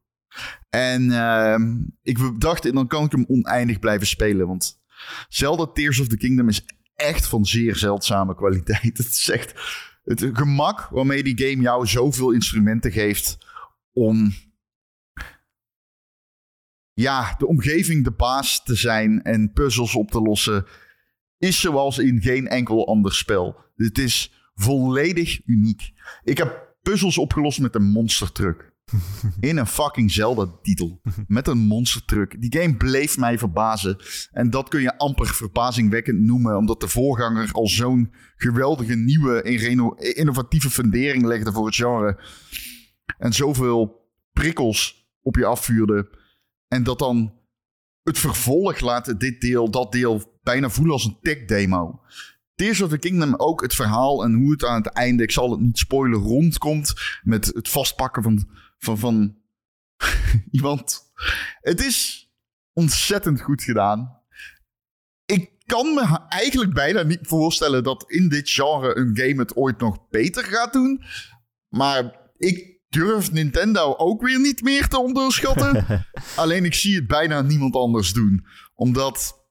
En 0.70 1.12
ehm, 1.12 1.76
ik 2.02 2.42
dacht, 2.42 2.74
dan 2.74 2.88
kan 2.88 3.06
ik 3.06 3.12
hem 3.12 3.26
oneindig 3.28 3.80
blijven 3.80 4.08
spelen. 4.08 4.48
Want 4.48 4.82
Zelda 5.30 5.66
Tears 5.66 6.00
of 6.00 6.08
the 6.08 6.18
Kingdom 6.18 6.50
is 6.50 6.66
echt 6.96 7.28
van 7.28 7.46
zeer 7.46 7.76
zeldzame 7.76 8.36
kwaliteit. 8.36 8.98
Het 8.98 9.08
is 9.08 9.30
echt 9.30 9.54
het 10.04 10.30
gemak 10.34 10.88
waarmee 10.90 11.24
die 11.24 11.48
game 11.48 11.62
jou 11.62 11.88
zoveel 11.88 12.32
instrumenten 12.32 12.92
geeft 12.92 13.38
om 13.94 14.34
ja, 16.94 17.36
de 17.38 17.48
omgeving 17.48 18.04
de 18.04 18.12
baas 18.12 18.64
te 18.64 18.76
zijn 18.76 19.22
en 19.22 19.52
puzzels 19.52 19.96
op 19.96 20.12
te 20.12 20.22
lossen, 20.22 20.66
is 21.38 21.60
zoals 21.60 21.98
in 21.98 22.22
geen 22.22 22.48
enkel 22.48 22.88
ander 22.88 23.14
spel. 23.14 23.56
Het 23.76 23.98
is 23.98 24.34
volledig 24.56 25.46
uniek. 25.46 25.92
Ik 26.24 26.38
heb 26.38 26.76
puzzels 26.82 27.18
opgelost 27.18 27.60
met 27.60 27.76
een 27.76 27.84
monstertruck. 27.92 28.72
In 29.40 29.58
een 29.58 29.68
fucking 29.68 30.12
Zelda-titel. 30.12 31.02
Met 31.28 31.48
een 31.48 31.58
monstertruck. 31.58 32.42
Die 32.42 32.62
game 32.62 32.76
bleef 32.76 33.18
mij 33.18 33.38
verbazen. 33.38 33.98
En 34.32 34.50
dat 34.50 34.70
kun 34.70 34.82
je 34.82 34.98
amper 34.98 35.28
verbazingwekkend 35.28 36.20
noemen, 36.20 36.58
omdat 36.58 36.80
de 36.80 36.88
voorganger 36.88 37.50
al 37.52 37.68
zo'n 37.68 38.14
geweldige 38.36 38.96
nieuwe 38.96 39.42
innovatieve 40.14 40.70
fundering 40.70 41.26
legde 41.26 41.52
voor 41.52 41.66
het 41.66 41.76
genre. 41.76 42.20
En 43.18 43.34
zoveel 43.34 44.10
prikkels 44.34 45.08
op 45.22 45.36
je 45.36 45.46
afvuurde. 45.46 46.22
En 46.74 46.84
dat 46.84 47.00
dan 47.00 47.34
het 48.04 48.20
vervolg 48.20 48.80
laat 48.80 49.20
dit 49.20 49.42
deel, 49.42 49.72
dat 49.72 49.92
deel 49.92 50.40
bijna 50.44 50.70
voelen 50.70 50.94
als 50.94 51.06
een 51.06 51.18
tech-demo. 51.22 52.02
Tears 52.56 52.82
of 52.82 52.90
the 52.90 52.98
Kingdom 52.98 53.36
ook 53.36 53.62
het 53.62 53.76
verhaal 53.76 54.24
en 54.24 54.34
hoe 54.34 54.52
het 54.52 54.66
aan 54.66 54.84
het 54.84 54.94
einde, 54.94 55.24
ik 55.24 55.32
zal 55.32 55.52
het 55.52 55.60
niet 55.60 55.78
spoilen, 55.78 56.20
rondkomt 56.20 56.94
met 57.24 57.46
het 57.46 57.70
vastpakken 57.70 58.24
van, 58.24 58.50
van, 58.78 58.98
van 58.98 59.38
iemand. 60.52 61.12
Het 61.62 61.84
is 61.84 62.30
ontzettend 62.74 63.42
goed 63.42 63.64
gedaan. 63.64 64.22
Ik 65.26 65.52
kan 65.66 65.94
me 65.94 66.20
eigenlijk 66.28 66.74
bijna 66.74 67.04
niet 67.04 67.28
voorstellen 67.28 67.84
dat 67.84 68.12
in 68.12 68.30
dit 68.30 68.50
genre 68.50 68.98
een 68.98 69.18
game 69.18 69.42
het 69.42 69.56
ooit 69.56 69.80
nog 69.80 70.10
beter 70.10 70.44
gaat 70.44 70.74
doen. 70.74 71.04
Maar 71.70 72.32
ik 72.38 72.73
durf 72.94 73.32
Nintendo 73.32 73.96
ook 73.98 74.22
weer 74.22 74.40
niet 74.40 74.62
meer 74.62 74.88
te 74.88 75.00
onderschatten. 75.00 75.86
Alleen 76.36 76.66
ik 76.66 76.74
zie 76.74 76.96
het 76.96 77.08
bijna 77.08 77.42
niemand 77.42 77.76
anders 77.76 78.14
doen. 78.14 78.46
Omdat 78.74 79.46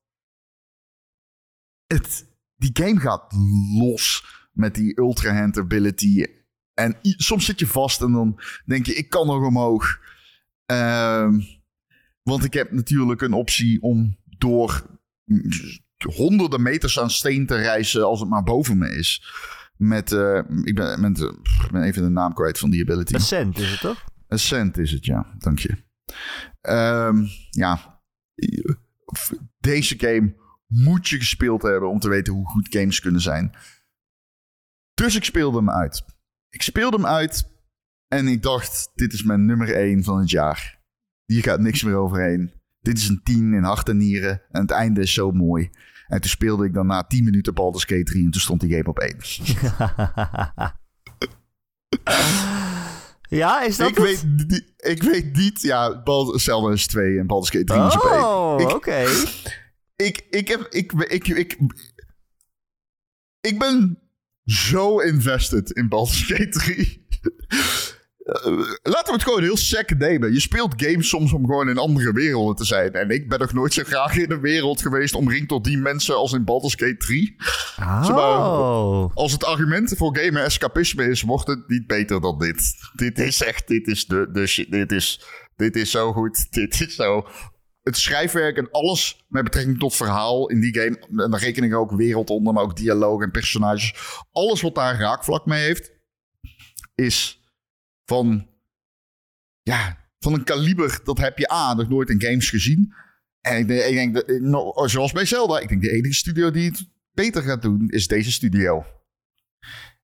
het, 1.87 2.27
die 2.57 2.71
game 2.73 3.01
gaat 3.01 3.33
los 3.79 4.25
met 4.53 4.75
die 4.75 4.99
ultra 4.99 5.35
hand 5.35 5.59
ability. 5.59 6.27
En 6.75 6.99
soms 7.03 7.45
zit 7.45 7.59
je 7.59 7.67
vast 7.67 8.01
en 8.03 8.13
dan 8.13 8.41
denk 8.65 8.87
je, 8.87 8.95
ik 8.95 9.11
kan 9.11 9.27
nog 9.27 9.47
omhoog. 9.47 10.01
Ehm, 10.67 11.41
want 12.23 12.45
ik 12.45 12.53
heb 12.53 12.73
natuurlijk 12.73 13.21
een 13.21 13.33
optie 13.33 13.83
om 13.83 14.17
door 14.39 15.01
honderden 16.15 16.63
meters 16.63 16.99
aan 16.99 17.11
steen 17.11 17.47
te 17.47 17.57
reizen 17.57 18.05
als 18.05 18.21
het 18.21 18.29
maar 18.29 18.43
boven 18.43 18.79
me 18.79 18.95
is. 18.97 19.25
Met, 19.83 20.13
eh, 20.13 20.39
ik, 20.63 20.75
ben, 20.75 21.01
met, 21.01 21.21
eh, 21.21 21.33
ben 21.71 21.83
even 21.83 22.03
de 22.03 22.09
naam 22.09 22.35
kwijt 22.35 22.59
van 22.59 22.71
die 22.71 22.83
ability. 22.83 23.15
Ascent 23.15 23.59
is 23.59 23.71
het 23.71 23.81
toch? 23.81 24.05
Ascent 24.29 24.79
is 24.79 24.91
het, 24.91 25.05
ja. 25.05 25.35
Dank 25.39 25.59
je. 25.59 25.77
Ehm, 26.61 27.25
ja. 27.51 28.01
Deze 29.59 29.99
game 29.99 30.35
moet 30.67 31.09
je 31.09 31.17
gespeeld 31.17 31.63
hebben 31.63 31.89
om 31.89 31.99
te 31.99 32.09
weten 32.09 32.33
hoe 32.33 32.49
goed 32.49 32.67
games 32.71 33.01
kunnen 33.01 33.21
zijn. 33.21 33.57
Dus 34.95 35.17
ik 35.17 35.25
speelde 35.25 35.57
hem 35.57 35.71
uit. 35.71 36.05
Ik 36.49 36.63
speelde 36.63 36.97
hem 36.97 37.07
uit 37.07 37.51
en 38.09 38.27
ik 38.27 38.43
dacht, 38.43 38.91
dit 38.95 39.13
is 39.13 39.23
mijn 39.23 39.47
nummer 39.47 39.77
1 39.77 40.05
van 40.05 40.19
het 40.19 40.31
jaar. 40.31 40.81
Hier 41.25 41.43
gaat 41.43 41.61
niks 41.61 41.83
meer 41.83 41.97
overheen. 41.97 42.53
Dit 42.81 42.99
is 42.99 43.09
een 43.09 43.23
10 43.23 43.55
in 43.55 43.63
hart 43.63 43.89
en 43.89 43.97
nieren 43.97 44.43
en 44.51 44.61
het 44.61 44.71
einde 44.71 45.01
is 45.01 45.13
zo 45.13 45.31
mooi. 45.31 45.71
En 46.13 46.21
toen 46.21 46.31
speelde 46.31 46.65
ik 46.65 46.75
dan 46.75 46.87
na 46.87 47.03
10 47.03 47.25
minuten 47.25 47.55
Baldur's 47.55 47.85
Gate 47.85 48.03
3 48.03 48.25
en 48.25 48.31
toen 48.31 48.41
stond 48.41 48.61
die 48.61 48.71
game 48.71 48.85
op 48.89 48.99
1. 48.99 49.17
ja, 53.29 53.63
is 53.63 53.77
dat 53.77 53.89
ik, 53.89 53.95
het? 53.97 54.05
weet, 54.05 54.25
niet- 54.49 54.73
ik 54.77 55.03
weet 55.03 55.37
niet, 55.37 55.61
ja, 55.63 56.03
Zelda 56.35 56.73
is 56.73 56.87
2 56.87 57.19
en 57.19 57.27
Baldur's 57.27 57.51
Gate 57.51 57.65
3 57.65 57.87
is 57.87 57.95
op 57.95 58.03
1. 58.03 58.13
Oh, 58.25 58.75
oké. 58.75 59.07
ik, 59.97 60.27
ik, 60.31 60.49
heb, 60.49 60.67
ik, 60.71 60.93
ik, 60.93 61.29
ik, 61.29 61.59
ik 63.41 63.59
ben 63.59 63.99
zo 64.45 64.99
invested 64.99 65.71
in 65.71 65.89
Baldur's 65.89 66.23
Gate 66.23 66.49
3. 66.49 67.07
Eh, 68.23 68.45
laten 68.83 69.07
we 69.07 69.13
het 69.13 69.23
gewoon 69.23 69.43
heel 69.43 69.57
sec 69.57 69.99
nemen. 69.99 70.33
Je 70.33 70.41
speelt 70.41 70.75
games 70.77 71.09
soms 71.09 71.33
om 71.33 71.47
gewoon 71.47 71.69
in 71.69 71.79
andere 71.79 72.13
werelden 72.13 72.57
te 72.57 72.65
zijn. 72.65 72.93
En 72.93 73.11
ik 73.11 73.29
ben 73.29 73.39
nog 73.39 73.53
nooit 73.53 73.73
zo 73.73 73.83
graag 73.83 74.17
in 74.17 74.31
een 74.31 74.41
wereld 74.41 74.83
geweest 74.83 75.15
omringd 75.15 75.49
door 75.49 75.63
die 75.63 75.79
mensen 75.79 76.17
als 76.17 76.33
in 76.33 76.45
Baldur's 76.45 76.75
Gate 76.75 76.97
3. 76.97 77.37
Oh. 77.81 79.11
Als 79.15 79.33
het 79.33 79.45
argument 79.45 79.95
voor 79.97 80.17
gamen 80.17 80.45
escapisme 80.45 81.05
is, 81.05 81.23
wordt 81.23 81.47
het 81.47 81.69
niet 81.69 81.87
beter 81.87 82.21
dan 82.21 82.39
dit. 82.39 82.75
Dit 82.93 83.19
is 83.19 83.43
echt, 83.43 83.69
dit 83.69 83.87
is 83.87 84.07
de, 84.07 84.29
de 84.33 84.47
shit. 84.47 84.71
Dit 84.71 84.93
is, 84.93 85.25
dit 85.57 85.77
is 85.77 85.91
zo 85.91 86.13
goed. 86.13 86.47
Dit 86.51 86.81
is 86.81 86.95
zo. 86.95 87.27
Het 87.83 87.97
schrijfwerk 87.97 88.57
en 88.57 88.71
alles 88.71 89.25
met 89.29 89.45
betrekking 89.45 89.79
tot 89.79 89.95
verhaal 89.95 90.49
in 90.49 90.61
die 90.61 90.75
game. 90.79 91.23
En 91.25 91.31
daar 91.31 91.41
reken 91.41 91.65
ik 91.65 91.75
ook 91.75 91.91
wereld 91.91 92.31
onder, 92.31 92.53
maar 92.53 92.63
ook 92.63 92.77
dialoog 92.77 93.23
en 93.23 93.31
personages. 93.31 93.95
Alles 94.33 94.61
wat 94.61 94.75
daar 94.75 94.99
raakvlak 94.99 95.47
mee 95.47 95.63
heeft, 95.63 95.93
is 96.95 97.42
van, 98.13 98.49
ja, 99.63 99.99
van 100.19 100.33
een 100.33 100.45
kaliber. 100.45 101.01
Dat 101.05 101.19
heb 101.19 101.39
je 101.39 101.53
A, 101.53 101.75
nog 101.75 101.89
nooit 101.89 102.11
in 102.11 102.23
games 102.23 102.51
gezien. 102.51 102.95
En 103.41 103.59
ik 103.59 103.69
denk, 103.69 103.83
ik 103.83 103.95
denk 103.95 104.15
dat, 104.15 104.41
nou, 104.41 104.89
zoals 104.89 105.13
bij 105.13 105.25
Zelda, 105.25 105.59
ik 105.59 105.69
denk 105.69 105.83
de 105.83 105.91
enige 105.91 106.15
studio 106.15 106.51
die 106.51 106.71
het 106.71 106.89
beter 107.13 107.43
gaat 107.43 107.63
doen, 107.63 107.89
is 107.89 108.07
deze 108.07 108.33
studio. 108.33 108.85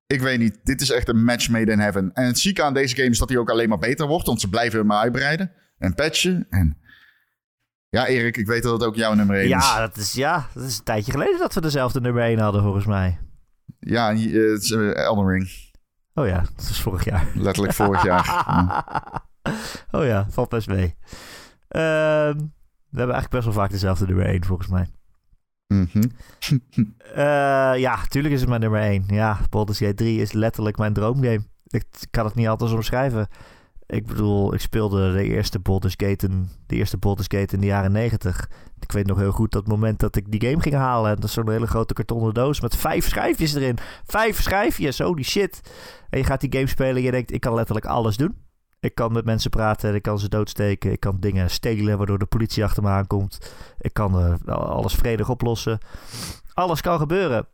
Ik 0.06 0.20
weet 0.20 0.38
niet, 0.38 0.58
dit 0.62 0.80
is 0.80 0.90
echt 0.90 1.08
een 1.08 1.24
match 1.24 1.48
made 1.48 1.72
in 1.72 1.78
heaven. 1.78 2.12
En 2.12 2.26
het 2.26 2.38
zieke 2.38 2.62
aan 2.62 2.74
deze 2.74 2.94
game 2.94 3.08
is 3.08 3.18
dat 3.18 3.28
hij 3.28 3.38
ook 3.38 3.50
alleen 3.50 3.68
maar 3.68 3.78
beter 3.78 4.06
wordt, 4.06 4.26
want 4.26 4.40
ze 4.40 4.48
blijven 4.48 4.78
hem 4.78 4.92
uitbreiden 4.92 5.52
en 5.78 5.94
patchen. 5.94 6.46
En 6.50 6.78
ja, 7.88 8.06
Erik, 8.06 8.36
ik 8.36 8.46
weet 8.46 8.62
dat 8.62 8.72
het 8.72 8.88
ook 8.88 8.96
jouw 8.96 9.14
nummer 9.14 9.36
1 9.36 9.44
is. 9.44 9.50
Ja, 9.50 9.80
dat 9.80 9.96
is, 9.96 10.12
ja, 10.12 10.48
dat 10.54 10.64
is 10.64 10.78
een 10.78 10.84
tijdje 10.84 11.12
geleden 11.12 11.38
dat 11.38 11.54
we 11.54 11.60
dezelfde 11.60 12.00
nummer 12.00 12.22
1 12.22 12.38
hadden, 12.38 12.62
volgens 12.62 12.86
mij. 12.86 13.18
Ja, 13.78 14.10
eh, 14.10 14.32
het 14.32 14.62
is 14.62 14.70
eh, 14.70 14.94
Elden 14.94 15.28
Ring. 15.28 15.67
Oh 16.18 16.26
ja, 16.26 16.40
dat 16.56 16.68
is 16.70 16.80
vorig 16.80 17.04
jaar. 17.04 17.26
Letterlijk 17.34 17.74
vorig 17.74 18.02
jaar. 18.02 18.26
Ja. 18.26 18.84
oh 19.98 20.04
ja, 20.04 20.26
valt 20.30 20.48
best 20.48 20.68
mee. 20.68 20.94
Ehm, 21.68 22.36
we 22.88 22.98
hebben 22.98 23.14
eigenlijk 23.14 23.30
best 23.30 23.44
wel 23.44 23.52
vaak 23.52 23.70
dezelfde 23.70 24.06
nummer 24.06 24.26
1, 24.26 24.44
volgens 24.44 24.68
mij. 24.68 24.86
Mhm. 25.66 26.02
Eh, 27.14 27.78
ja, 27.78 28.06
tuurlijk 28.08 28.34
is 28.34 28.40
het 28.40 28.48
mijn 28.48 28.60
nummer 28.60 28.80
1. 28.80 29.04
Ja, 29.06 29.38
Baldur's 29.50 29.78
Gate 29.78 29.94
3 29.94 30.20
is 30.20 30.32
letterlijk 30.32 30.78
mijn 30.78 30.92
droomgame. 30.92 31.40
Ik 31.66 31.84
kan 32.10 32.24
het 32.24 32.34
niet 32.34 32.48
altijd 32.48 32.72
omschrijven. 32.72 33.28
Ik 33.88 34.06
bedoel, 34.06 34.54
ik 34.54 34.60
speelde 34.60 35.12
de 35.12 35.24
eerste 35.24 35.58
Baldur's 35.58 35.94
Gate 35.96 36.26
in, 36.26 36.48
de 36.66 36.76
eerste 36.76 36.96
Baldur's 36.96 37.26
Gate 37.28 37.54
in 37.54 37.60
de 37.60 37.66
jaren 37.66 37.92
90. 37.92 38.48
Ik 38.80 38.92
weet 38.92 39.06
nog 39.06 39.18
heel 39.18 39.32
goed 39.32 39.52
dat 39.52 39.66
moment 39.66 40.00
dat 40.00 40.16
ik 40.16 40.30
die 40.30 40.48
game 40.48 40.62
ging 40.62 40.74
halen. 40.74 41.10
En 41.10 41.16
dat 41.16 41.24
is 41.24 41.32
zo'n 41.32 41.50
hele 41.50 41.66
grote 41.66 41.94
kartonnen 41.94 42.34
doos 42.34 42.60
met 42.60 42.76
vijf 42.76 43.08
schijfjes 43.08 43.54
erin. 43.54 43.78
Vijf 44.04 44.42
schijfjes, 44.42 44.98
holy 44.98 45.22
shit. 45.22 45.60
En 46.10 46.18
je 46.18 46.24
gaat 46.24 46.40
die 46.40 46.52
game 46.52 46.66
spelen 46.66 46.96
en 46.96 47.02
je 47.02 47.10
denkt, 47.10 47.32
ik 47.32 47.40
kan 47.40 47.54
letterlijk 47.54 47.86
alles 47.86 48.16
doen. 48.16 48.36
Ik 48.80 48.94
kan 48.94 49.12
met 49.12 49.24
mensen 49.24 49.50
praten, 49.50 49.94
ik 49.94 50.02
kan 50.02 50.18
ze 50.18 50.28
doodsteken, 50.28 50.92
ik 50.92 51.00
kan 51.00 51.16
dingen 51.20 51.50
stelen 51.50 51.96
waardoor 51.96 52.18
de 52.18 52.26
politie 52.26 52.64
achter 52.64 52.82
me 52.82 52.88
aankomt. 52.88 53.52
Ik 53.80 53.94
kan 53.94 54.20
eh, 54.20 54.54
alles 54.54 54.94
vredig 54.94 55.28
oplossen. 55.28 55.78
Alles 56.54 56.80
kan 56.80 56.98
gebeuren. 56.98 57.46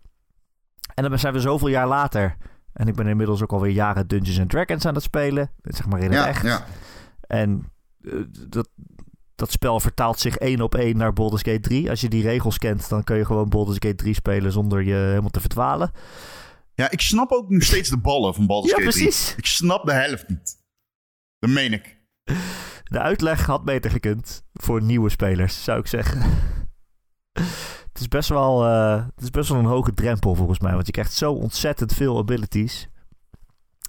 En 0.94 1.09
dan 1.09 1.19
zijn 1.19 1.32
we 1.32 1.40
zoveel 1.40 1.69
jaar 1.69 1.89
later. 1.89 2.36
En 2.74 2.88
ik 2.88 2.94
ben 2.94 3.06
inmiddels 3.06 3.42
ook 3.42 3.52
alweer 3.52 3.72
jaren 3.72 4.06
Dungeons 4.09 4.40
and 4.40 4.51
Dragons 4.51 4.86
aan 4.86 4.94
het 4.94 5.02
spelen. 5.02 5.51
Zeg 5.62 5.86
maar 5.86 6.01
in 6.01 6.05
het 6.10 6.14
Ja, 6.14 6.26
echt. 6.28 6.42
ja. 6.42 6.64
En 7.26 7.72
eh, 8.05 8.12
dat, 8.48 8.68
dat 9.34 9.51
spel 9.51 9.80
vertaalt 9.80 10.18
zich 10.18 10.36
één 10.36 10.60
op 10.60 10.74
één 10.74 10.96
naar 10.96 11.12
Baldur's 11.12 11.42
Gate 11.42 11.60
3. 11.60 11.90
Als 11.90 12.01
je 12.01 12.09
die 12.09 12.22
regels 12.22 12.59
kent, 12.59 12.88
dan 12.88 13.05
kun 13.05 13.16
je 13.16 13.24
gewoon 13.24 13.48
Baldur's 13.48 13.78
Gate 13.80 13.94
3 13.94 14.14
spelen 14.14 14.52
zonder 14.52 14.82
je 14.82 14.94
helemaal 14.94 15.30
te 15.30 15.40
verdwalen. 15.40 15.90
ja, 16.74 16.90
ik 16.90 17.01
snap 17.01 17.30
ook 17.32 17.51
nog 17.51 17.62
steeds 17.62 17.88
de 17.88 17.98
ballen 17.98 18.34
van 18.34 18.46
Baldur's 18.46 18.72
Ja, 18.76 18.78
Gate 18.82 18.90
3. 18.90 19.05
precies. 19.05 19.34
Ik 19.36 19.46
snap 19.46 19.84
de 19.86 19.92
helft 19.92 20.28
niet. 20.28 20.56
Dat 21.38 21.51
meen 21.51 21.72
ik. 21.72 22.02
De 22.84 22.98
uitleg 23.01 23.46
had 23.46 23.64
beter 23.64 23.90
gekund 23.90 24.44
voor 24.52 24.82
nieuwe 24.82 25.09
spelers, 25.10 25.64
zou 25.64 25.78
ik 25.78 25.86
zeggen. 25.86 26.22
Het, 27.94 28.02
is 28.02 28.08
best 28.08 28.28
wel, 28.28 28.66
eh, 28.66 29.04
het 29.14 29.22
is 29.22 29.30
best 29.30 29.48
wel 29.48 29.58
een 29.58 29.64
hoge 29.64 29.94
drempel 29.94 30.34
volgens 30.34 30.58
mij, 30.58 30.72
want 30.72 30.86
je 30.86 30.92
krijgt 30.92 31.12
zo 31.12 31.32
ontzettend 31.32 31.92
veel 31.92 32.18
abilities. 32.18 32.88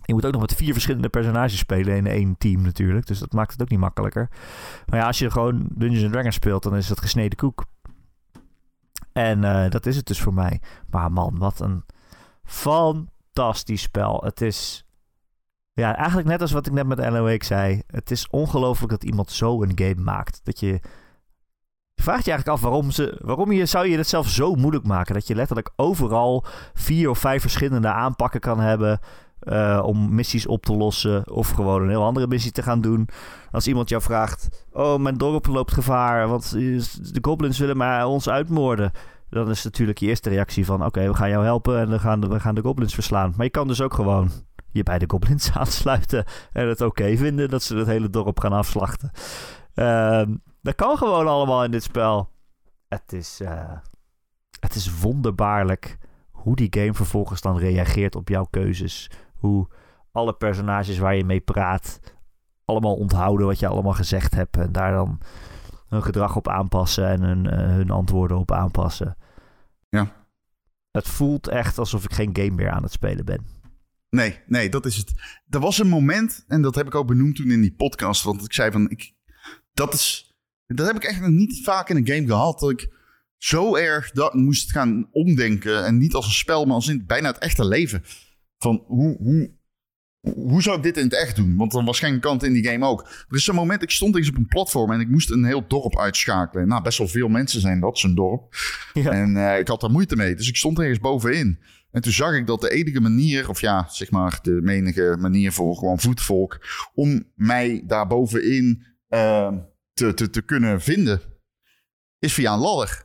Je 0.02 0.14
moet 0.14 0.26
ook 0.26 0.32
nog 0.32 0.42
met 0.42 0.54
vier 0.54 0.74
verschillende 0.74 1.10
personages 1.10 1.58
spelen 1.58 1.96
in 1.96 2.08
één 2.08 2.38
team 2.38 2.62
natuurlijk, 2.62 3.08
dus 3.08 3.20
dat 3.20 3.34
maakt 3.34 3.52
het 3.52 3.62
ook 3.62 3.70
niet 3.70 3.80
makkelijker. 3.80 4.30
Maar 4.86 5.00
ja, 5.00 5.06
als 5.06 5.20
je 5.20 5.32
gewoon 5.32 5.68
Dungeons 5.72 6.12
Dragons 6.12 6.36
speelt, 6.36 6.64
dan 6.64 6.76
is 6.76 6.90
het 6.90 7.02
gesneden 7.02 7.38
koek. 7.38 7.66
En 9.14 9.44
eh, 9.44 9.70
dat 9.70 9.86
is 9.86 9.96
het 9.96 10.06
dus 10.06 10.22
voor 10.22 10.34
mij. 10.34 10.62
Maar 10.90 11.12
man, 11.12 11.38
wat 11.38 11.60
een 11.60 11.84
fantastisch 12.44 13.82
spel. 13.82 14.22
Het 14.24 14.42
is 14.42 14.86
ja, 15.74 15.96
eigenlijk 15.96 16.28
net 16.28 16.42
als 16.42 16.52
wat 16.52 16.68
ik 16.68 16.74
net 16.74 16.88
met 16.88 17.00
Wake 17.00 17.46
zei. 17.46 17.82
Het 17.88 18.12
is 18.12 18.28
ongelooflijk 18.30 18.92
dat 18.92 19.04
iemand 19.04 19.32
zo 19.32 19.64
een 19.64 19.72
game 19.76 20.02
maakt. 20.02 20.40
Dat 20.44 20.60
je... 20.60 20.80
Je 21.96 22.04
vraagt 22.04 22.26
je 22.26 22.32
eigenlijk 22.32 22.58
af 22.58 22.70
waarom, 22.70 22.92
ze, 22.92 23.18
waarom 23.22 23.52
je, 23.52 23.66
zou 23.66 23.88
je 23.88 23.98
het 23.98 24.08
zelf 24.08 24.30
zo 24.30 24.56
moeilijk 24.56 24.86
maken. 24.86 25.14
Dat 25.14 25.28
je 25.28 25.36
letterlijk 25.36 25.70
overal 25.76 26.46
vier 26.74 27.10
of 27.10 27.20
vijf 27.20 27.42
verschillende 27.42 27.88
aanpakken 27.88 28.40
kan 28.40 28.60
hebben. 28.60 29.00
eh, 29.40 29.82
om 29.86 30.16
missies 30.16 30.48
op 30.48 30.66
te 30.66 30.74
lossen. 30.74 31.32
Of 31.32 31.50
gewoon 31.50 31.82
een 31.82 31.90
heel 31.90 32.04
andere 32.04 32.28
missie 32.28 32.52
te 32.52 32.62
gaan 32.64 32.82
doen. 32.82 33.08
Als 33.52 33.68
iemand 33.68 33.90
jou 33.90 34.02
vraagt. 34.02 34.66
Oh, 34.72 34.98
mijn 35.00 35.18
dorp 35.18 35.46
loopt 35.48 35.74
gevaar. 35.74 36.28
Want 36.28 36.44
eh, 36.46 36.62
de 37.12 37.20
goblins 37.22 37.60
willen 37.60 37.78
mij 37.78 38.04
ons 38.04 38.30
uitmoorden. 38.30 38.92
Dan 39.30 39.50
is 39.50 39.64
natuurlijk 39.64 39.98
je 39.98 40.08
eerste 40.08 40.30
reactie 40.30 40.66
van... 40.66 40.86
Oké, 40.86 41.08
we 41.08 41.14
gaan 41.14 41.30
jou 41.30 41.44
helpen 41.44 41.80
en 41.80 41.90
we 41.90 42.00
gaan, 42.00 42.20
de, 42.20 42.28
we 42.28 42.40
gaan 42.40 42.56
de 42.56 42.62
goblins 42.62 42.94
verslaan. 42.94 43.34
Maar 43.36 43.46
je 43.46 43.52
kan 43.52 43.68
dus 43.68 43.82
ook 43.82 43.94
gewoon 43.94 44.30
je 44.72 44.84
bij 44.84 45.00
de 45.00 45.06
goblins 45.10 45.52
aansluiten 45.58 46.26
en 46.52 46.68
het 46.68 46.82
oké 46.82 47.18
vinden 47.18 47.50
dat 47.50 47.64
ze 47.64 47.76
het 47.76 47.88
hele 47.88 48.10
dorp 48.10 48.40
gaan 48.40 48.54
afslachten. 48.54 49.12
Ehm, 49.74 50.36
dat 50.66 50.76
kan 50.76 50.98
gewoon 50.98 51.28
allemaal 51.28 51.64
in 51.64 51.72
dit 51.72 51.84
spel. 51.84 52.30
Het 52.88 53.14
is, 53.14 53.40
eh, 53.40 53.78
het 54.60 54.76
is 54.76 55.00
wonderbaarlijk 55.00 55.98
hoe 56.32 56.56
die 56.56 56.68
game 56.70 56.94
vervolgens 56.94 57.42
dan 57.42 57.58
reageert 57.58 58.16
op 58.16 58.30
jouw 58.30 58.46
keuzes. 58.46 59.10
Hoe 59.36 59.68
alle 60.12 60.34
personages 60.34 60.98
waar 60.98 61.16
je 61.16 61.26
mee 61.26 61.40
praat 61.40 62.00
allemaal 62.66 62.96
onthouden 62.96 63.46
wat 63.46 63.60
je 63.60 63.68
allemaal 63.68 63.94
gezegd 63.94 64.34
hebt 64.34 64.58
en 64.58 64.72
daar 64.72 64.92
dan 64.92 65.20
hun 65.88 66.04
gedrag 66.04 66.36
op 66.36 66.48
aanpassen 66.48 67.08
en 67.08 67.22
hun, 67.22 67.50
eh, 67.50 67.60
hun 67.60 67.90
antwoorden 67.90 68.38
op 68.38 68.52
aanpassen. 68.52 69.18
Ja. 69.90 70.26
Het 70.92 71.08
voelt 71.08 71.48
echt 71.48 71.78
alsof 71.78 72.04
ik 72.04 72.14
geen 72.14 72.36
game 72.36 72.56
meer 72.56 72.70
aan 72.70 72.84
het 72.84 72.92
spelen 72.92 73.26
ben. 73.26 73.46
Nee, 74.10 74.40
nee, 74.48 74.70
dat 74.70 74.86
is 74.86 74.98
het. 74.98 75.14
Er 75.50 75.60
was 75.60 75.80
een 75.80 75.88
moment, 75.88 76.44
en 76.48 76.62
dat 76.62 76.76
heb 76.76 76.86
ik 76.86 76.96
ook 76.96 77.08
benoemd 77.08 77.36
toen 77.36 77.52
in 77.52 77.62
die 77.62 77.76
podcast, 77.76 78.24
want 78.24 78.44
ik 78.44 78.54
zei 78.54 78.72
van, 78.72 78.90
ik, 78.90 79.14
dat 79.74 79.94
is, 79.94 80.25
dat 80.68 80.88
heb 80.88 80.96
ik 80.96 81.04
echt 81.04 81.22
nog 81.22 81.30
niet 81.30 81.64
vaak 81.64 81.90
in 81.90 81.96
een 81.96 82.08
game 82.08 82.28
gehad, 82.28 82.60
dat 82.60 82.70
ik 82.70 82.94
zo 83.38 83.76
erg 83.76 84.12
dat 84.12 84.34
moest 84.34 84.72
gaan 84.72 85.10
omdenken, 85.12 85.86
en 85.86 85.98
niet 85.98 86.14
als 86.14 86.26
een 86.26 86.32
spel, 86.32 86.66
maar 86.66 86.76
als 86.76 86.88
in 86.88 87.06
bijna 87.06 87.28
het 87.28 87.38
echte 87.38 87.66
leven. 87.66 88.04
Van, 88.58 88.84
hoe, 88.88 89.18
hoe, 89.18 89.52
hoe 90.34 90.62
zou 90.62 90.78
ik 90.78 90.84
dit 90.84 90.98
in 90.98 91.04
het 91.04 91.14
echt 91.14 91.36
doen? 91.36 91.56
Want 91.56 91.72
dan 91.72 91.86
was 91.86 92.00
geen 92.00 92.20
kant 92.20 92.44
in 92.44 92.54
die 92.54 92.68
game 92.68 92.86
ook. 92.86 93.02
Er 93.30 93.36
is 93.36 93.48
een 93.48 93.56
moment, 93.56 93.84
ik 93.84 93.92
stond 93.92 94.16
eens 94.16 94.30
op 94.30 94.38
een 94.38 94.48
platform 94.48 94.92
en 94.92 95.00
ik 95.00 95.10
moest 95.10 95.32
een 95.32 95.46
heel 95.46 95.68
dorp 95.68 96.00
uitschakelen. 96.00 96.68
Nou, 96.68 96.82
best 96.82 96.98
wel 96.98 97.08
veel 97.08 97.28
mensen 97.28 97.62
zijn 97.62 97.80
dat, 97.80 97.98
zo'n 97.98 98.16
dorp. 98.16 98.56
Ja. 98.94 99.12
En 99.12 99.38
eh, 99.38 99.60
ik 99.60 99.68
had 99.68 99.82
daar 99.82 99.92
moeite 99.92 100.16
mee, 100.16 100.36
dus 100.36 100.48
ik 100.48 100.56
stond 100.56 100.80
ergens 100.80 101.00
bovenin. 101.00 101.60
En 101.92 102.02
toen 102.02 102.12
zag 102.12 102.34
ik 102.34 102.48
dat 102.48 102.62
de 102.62 102.70
enige 102.70 103.00
manier, 103.00 103.50
of 103.50 103.62
ja, 103.62 103.88
zeg 103.90 104.12
maar 104.12 104.40
de 104.42 104.60
menige 104.64 105.16
manier 105.20 105.52
voor 105.52 105.76
gewoon 105.76 106.00
voetvolk, 106.00 106.60
om 106.94 107.32
mij 107.36 107.84
daar 107.88 108.08
bovenin 108.08 108.84
eh, 109.08 109.54
te, 109.96 110.14
te, 110.14 110.30
te 110.30 110.42
kunnen 110.42 110.82
vinden, 110.82 111.22
is 112.20 112.34
via 112.34 112.54
een 112.54 112.60
ladder. 112.60 113.04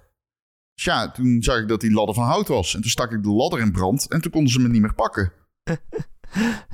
Dus 0.75 0.85
ja, 0.85 1.11
toen 1.11 1.43
zag 1.43 1.59
ik 1.59 1.69
dat 1.69 1.81
die 1.81 1.93
ladder 1.93 2.15
van 2.15 2.25
hout 2.25 2.49
was. 2.49 2.75
En 2.75 2.81
toen 2.81 2.91
stak 2.91 3.12
ik 3.12 3.23
de 3.23 3.29
ladder 3.29 3.61
in 3.61 3.73
brand 3.73 4.09
en 4.11 4.21
toen 4.21 4.31
konden 4.31 4.53
ze 4.53 4.61
me 4.61 4.69
niet 4.69 4.81
meer 4.81 4.95
pakken. 4.95 5.33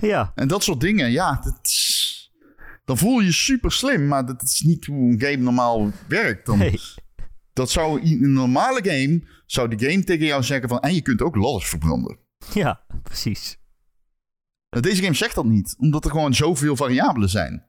Ja, 0.01 0.33
En 0.35 0.49
dat 0.49 0.63
soort 0.63 0.81
dingen, 0.81 1.11
ja, 1.11 1.41
dat 1.45 1.59
is- 1.63 2.33
dan 2.85 2.99
voel 2.99 3.19
je 3.19 3.27
je 3.27 3.33
super 3.33 3.73
slim, 3.73 4.07
maar 4.07 4.27
dat 4.27 4.43
is 4.43 4.61
niet 4.61 4.87
hoe 4.87 5.13
een 5.13 5.21
game 5.21 5.37
normaal 5.37 5.91
werkt. 6.09 6.47
Dan, 6.47 6.59
nee. 6.59 6.81
Dat 7.53 7.71
zou 7.71 8.01
in 8.01 8.25
een 8.25 8.33
normale 8.33 8.81
game, 8.91 9.23
zou 9.47 9.77
de 9.77 9.89
game 9.91 10.05
tegen 10.05 10.27
jou 10.27 10.43
zeggen 10.43 10.69
van, 10.69 10.81
en 10.81 10.95
je 10.95 11.03
kunt 11.03 11.23
ook 11.23 11.37
ladders 11.37 11.69
verbranden. 11.69 12.19
ja, 12.55 12.85
precies. 13.03 13.59
Deze 14.81 15.03
game 15.03 15.15
zegt 15.15 15.35
dat 15.35 15.45
niet, 15.45 15.75
omdat 15.79 16.05
er 16.05 16.11
gewoon 16.11 16.35
zoveel 16.35 16.77
variabelen 16.77 17.29
zijn. 17.29 17.66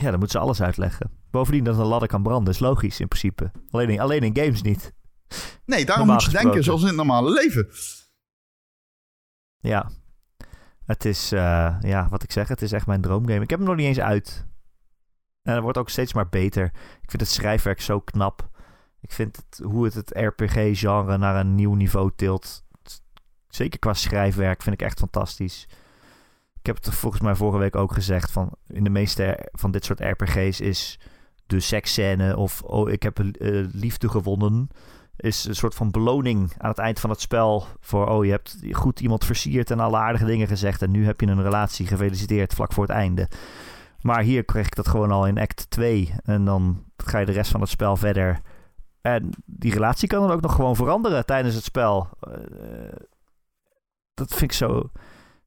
Ja, 0.00 0.10
dan 0.10 0.18
moeten 0.18 0.38
ze 0.38 0.44
alles 0.44 0.62
uitleggen. 0.62 1.10
Bovendien 1.30 1.64
dat 1.64 1.78
een 1.78 1.86
ladder 1.86 2.08
kan 2.08 2.22
branden 2.22 2.52
is 2.52 2.58
logisch 2.58 3.00
in 3.00 3.08
principe. 3.08 3.50
Alleen 3.70 3.90
in, 3.90 4.00
alleen 4.00 4.22
in 4.22 4.36
games 4.36 4.62
niet. 4.62 4.92
Nee, 5.64 5.84
daarom 5.84 6.06
moet 6.06 6.22
je 6.22 6.30
denken 6.30 6.64
zoals 6.64 6.80
in 6.80 6.86
het 6.86 6.96
normale 6.96 7.30
leven. 7.30 7.68
Ja. 9.58 9.90
Het 10.84 11.04
is, 11.04 11.32
eh, 11.32 11.76
ja, 11.80 12.08
wat 12.08 12.22
ik 12.22 12.32
zeg, 12.32 12.48
het 12.48 12.62
is 12.62 12.72
echt 12.72 12.86
mijn 12.86 13.00
droomgame. 13.00 13.42
Ik 13.42 13.50
heb 13.50 13.58
hem 13.58 13.68
nog 13.68 13.76
niet 13.76 13.86
eens 13.86 14.00
uit. 14.00 14.46
En 15.42 15.54
het 15.54 15.62
wordt 15.62 15.78
ook 15.78 15.90
steeds 15.90 16.12
maar 16.12 16.28
beter. 16.28 16.64
Ik 17.02 17.10
vind 17.10 17.22
het 17.22 17.30
schrijfwerk 17.30 17.80
zo 17.80 18.00
knap. 18.00 18.48
Ik 19.00 19.12
vind 19.12 19.36
het, 19.36 19.60
hoe 19.64 19.84
het 19.84 19.94
het 19.94 20.10
RPG-genre 20.10 21.18
naar 21.18 21.40
een 21.40 21.54
nieuw 21.54 21.74
niveau 21.74 22.10
tilt. 22.16 22.64
Zeker 23.48 23.78
qua 23.78 23.94
schrijfwerk 23.94 24.62
vind 24.62 24.80
ik 24.80 24.86
echt 24.86 24.98
fantastisch. 24.98 25.68
Ik 26.66 26.74
heb 26.74 26.84
het 26.84 26.94
volgens 26.94 27.22
mij 27.22 27.34
vorige 27.34 27.58
week 27.58 27.76
ook 27.76 27.92
gezegd. 27.92 28.30
Van 28.30 28.50
in 28.68 28.84
de 28.84 28.90
meeste 28.90 29.48
van 29.52 29.70
dit 29.70 29.84
soort 29.84 30.00
RPG's 30.00 30.60
is 30.60 30.98
de 31.46 31.60
seksscène 31.60 32.36
of 32.36 32.62
oh, 32.62 32.90
ik 32.90 33.02
heb 33.02 33.18
eh, 33.18 33.64
liefde 33.72 34.08
gewonnen 34.08 34.68
is 35.16 35.44
een 35.44 35.54
soort 35.54 35.74
van 35.74 35.90
beloning 35.90 36.52
aan 36.58 36.70
het 36.70 36.78
eind 36.78 37.00
van 37.00 37.10
het 37.10 37.20
spel. 37.20 37.66
Voor, 37.80 38.06
oh, 38.06 38.24
je 38.24 38.30
hebt 38.30 38.56
goed 38.70 39.00
iemand 39.00 39.24
versierd 39.24 39.70
en 39.70 39.80
alle 39.80 39.96
aardige 39.96 40.24
dingen 40.24 40.46
gezegd. 40.46 40.82
En 40.82 40.90
nu 40.90 41.04
heb 41.04 41.20
je 41.20 41.26
een 41.26 41.42
relatie. 41.42 41.86
Gefeliciteerd, 41.86 42.54
vlak 42.54 42.72
voor 42.72 42.84
het 42.84 42.92
einde. 42.92 43.28
Maar 44.00 44.22
hier 44.22 44.44
kreeg 44.44 44.66
ik 44.66 44.74
dat 44.74 44.88
gewoon 44.88 45.10
al 45.10 45.26
in 45.26 45.38
act 45.38 45.70
2. 45.70 46.14
En 46.22 46.44
dan 46.44 46.84
ga 46.96 47.18
je 47.18 47.26
de 47.26 47.32
rest 47.32 47.50
van 47.50 47.60
het 47.60 47.70
spel 47.70 47.96
verder. 47.96 48.40
En 49.00 49.30
die 49.44 49.72
relatie 49.72 50.08
kan 50.08 50.20
dan 50.20 50.30
ook 50.30 50.42
nog 50.42 50.54
gewoon 50.54 50.76
veranderen 50.76 51.26
tijdens 51.26 51.54
het 51.54 51.64
spel. 51.64 52.08
Eh, 52.20 52.32
dat 54.14 54.28
vind 54.28 54.42
ik 54.42 54.52
zo, 54.52 54.90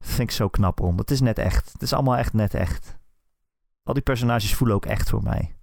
dat 0.00 0.08
vind 0.08 0.28
ik 0.30 0.30
zo 0.30 0.48
knap 0.48 0.78
rond. 0.78 0.98
Het 0.98 1.10
is 1.10 1.20
net 1.20 1.38
echt. 1.38 1.72
Het 1.72 1.82
is 1.82 1.92
allemaal 1.92 2.16
echt 2.16 2.32
net 2.32 2.54
echt. 2.54 2.98
Al 3.82 3.94
die 3.94 4.02
personages 4.02 4.54
voelen 4.54 4.76
ook 4.76 4.86
echt 4.86 5.08
voor 5.08 5.22
mij. 5.22 5.54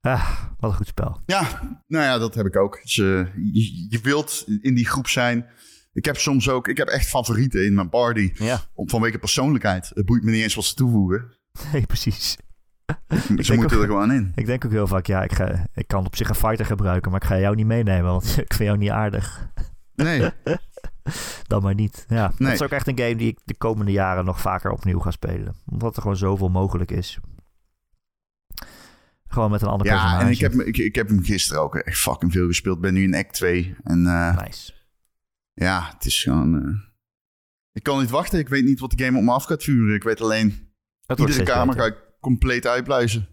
Ah, 0.00 0.40
wat 0.58 0.70
een 0.70 0.76
goed 0.76 0.86
spel. 0.86 1.20
Ja, 1.26 1.60
nou 1.86 2.04
ja, 2.04 2.18
dat 2.18 2.34
heb 2.34 2.46
ik 2.46 2.56
ook. 2.56 2.82
Dus, 2.82 2.98
eh, 2.98 3.34
je, 3.34 3.86
je 3.88 4.00
wilt 4.02 4.44
in 4.60 4.74
die 4.74 4.86
groep 4.86 5.08
zijn. 5.08 5.46
Ik 5.92 6.04
heb 6.04 6.16
soms 6.16 6.48
ook, 6.48 6.68
ik 6.68 6.76
heb 6.76 6.88
echt 6.88 7.08
favorieten 7.08 7.64
in 7.64 7.74
mijn 7.74 7.88
party. 7.88 8.30
Ja, 8.34 8.60
Om, 8.74 8.88
vanwege 8.88 9.18
persoonlijkheid. 9.18 9.90
Het 9.94 10.06
boeit 10.06 10.22
me 10.22 10.30
niet 10.30 10.42
eens 10.42 10.54
wat 10.54 10.64
ze 10.64 10.74
toevoegen. 10.74 11.36
nee, 11.72 11.86
precies. 11.86 12.36
Ze 13.38 13.54
moeten 13.54 13.80
er 13.80 13.86
gewoon 13.86 14.12
in. 14.12 14.32
Ik 14.34 14.46
denk 14.46 14.64
ook 14.64 14.70
heel 14.70 14.86
vaak, 14.86 15.06
ja, 15.06 15.22
ik, 15.22 15.32
ga, 15.32 15.66
ik 15.74 15.86
kan 15.86 16.06
op 16.06 16.16
zich 16.16 16.28
een 16.28 16.34
fighter 16.34 16.66
gebruiken, 16.66 17.10
maar 17.10 17.20
ik 17.22 17.26
ga 17.26 17.38
jou 17.38 17.54
niet 17.54 17.66
meenemen, 17.66 18.10
want 18.10 18.24
ik 18.46 18.54
vind 18.54 18.68
jou 18.68 18.78
niet 18.78 18.90
aardig. 18.90 19.50
Nee. 20.02 20.30
dan 21.46 21.62
maar 21.62 21.74
niet. 21.74 22.04
Ja, 22.08 22.26
Nee. 22.28 22.48
dat 22.48 22.52
is 22.60 22.62
ook 22.62 22.70
echt 22.70 22.86
een 22.86 22.98
game 22.98 23.16
die 23.16 23.28
ik 23.28 23.38
de 23.44 23.54
komende 23.54 23.92
jaren 23.92 24.24
nog 24.24 24.40
vaker 24.40 24.70
opnieuw 24.70 24.98
ga 24.98 25.10
spelen. 25.10 25.56
Omdat 25.66 25.96
er 25.96 26.02
gewoon 26.02 26.16
zoveel 26.16 26.48
mogelijk 26.48 26.90
is. 26.90 27.18
Gewoon 29.28 29.50
met 29.50 29.62
een 29.62 29.68
ander 29.68 29.86
Ja, 29.86 29.92
personage. 29.92 30.24
en 30.24 30.30
ik 30.30 30.38
heb, 30.40 30.52
ik, 30.52 30.76
ik 30.76 30.94
heb 30.94 31.08
hem 31.08 31.22
gisteren 31.24 31.62
ook 31.62 31.74
echt 31.76 31.98
fucking 31.98 32.32
veel 32.32 32.46
gespeeld. 32.46 32.80
Ben 32.80 32.94
nu 32.94 33.02
in 33.02 33.14
act 33.14 33.34
2. 33.34 33.74
En 33.82 34.06
eh, 34.06 34.36
Nice. 34.44 34.72
ja, 35.54 35.90
het 35.94 36.04
is 36.04 36.22
gewoon... 36.22 36.62
eh, 36.62 36.74
ik 37.72 37.82
kan 37.82 38.00
niet 38.00 38.10
wachten. 38.10 38.38
Ik 38.38 38.48
weet 38.48 38.64
niet 38.64 38.80
wat 38.80 38.90
de 38.90 39.04
game 39.04 39.18
op 39.18 39.24
me 39.24 39.30
af 39.32 39.44
gaat 39.44 39.62
vuren. 39.62 39.94
Ik 39.94 40.02
weet 40.02 40.20
alleen... 40.20 40.70
Het 41.06 41.18
wordt 41.18 41.32
iedere 41.32 41.50
kamer 41.50 41.74
beter. 41.74 41.90
ga 41.90 41.96
ik 41.96 42.04
compleet 42.20 42.66
uitbluizen. 42.66 43.28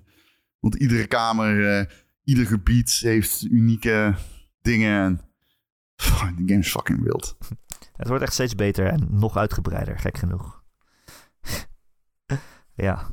Want 0.59 0.75
iedere 0.75 1.07
kamer, 1.07 1.77
eh, 1.79 1.85
ieder 2.23 2.45
gebied 2.45 2.91
heeft 2.91 3.43
unieke 3.43 4.15
dingen. 4.61 5.21
Die 6.35 6.47
game 6.47 6.59
is 6.59 6.71
fucking 6.71 7.03
wild. 7.03 7.37
Het 7.99 8.07
wordt 8.07 8.23
echt 8.23 8.33
steeds 8.33 8.55
beter 8.55 8.87
en 8.87 9.07
nog 9.09 9.37
uitgebreider, 9.37 9.99
gek 9.99 10.17
genoeg. 10.17 10.63
ja. 12.73 13.07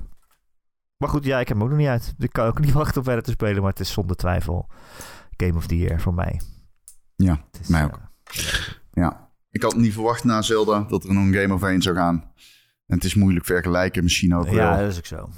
Maar 0.97 1.09
goed, 1.09 1.25
ja, 1.25 1.41
ik 1.41 1.49
heb 1.49 1.57
hem 1.57 1.67
ook 1.67 1.73
nog 1.73 1.79
niet 1.81 1.89
uit. 1.89 2.15
Ik 2.19 2.33
kan 2.33 2.47
ook 2.47 2.59
niet 2.59 2.73
wachten 2.83 2.99
om 2.99 3.05
verder 3.05 3.23
te 3.23 3.31
spelen, 3.31 3.63
maar 3.63 3.71
het 3.71 3.81
is 3.81 3.93
zonder 3.93 4.17
twijfel 4.17 4.71
Game 5.37 5.57
of 5.57 5.67
the 5.67 5.77
Year 5.77 6.01
voor 6.01 6.15
mij. 6.15 6.41
Ja, 7.17 7.45
is, 7.61 7.69
mij 7.69 7.81
eh, 7.81 7.87
ook. 7.87 8.01
Ja. 8.93 9.31
Ik 9.51 9.63
had 9.63 9.77
niet 9.77 9.93
verwacht 9.93 10.25
na 10.25 10.43
Zelda 10.43 10.81
dat 10.81 11.05
er 11.05 11.15
nog 11.15 11.25
een 11.25 11.35
game 11.35 11.55
overheen 11.55 11.83
zou 11.83 11.97
gaan. 11.97 12.33
En 12.87 12.95
het 12.95 13.05
is 13.05 13.15
moeilijk 13.15 13.45
vergelijken, 13.45 14.03
misschien 14.03 14.35
ook 14.35 14.47
ja, 14.47 14.53
wel. 14.53 14.79
dat 14.79 14.91
is 14.91 14.99
ook 14.99 15.07
zo. 15.07 15.31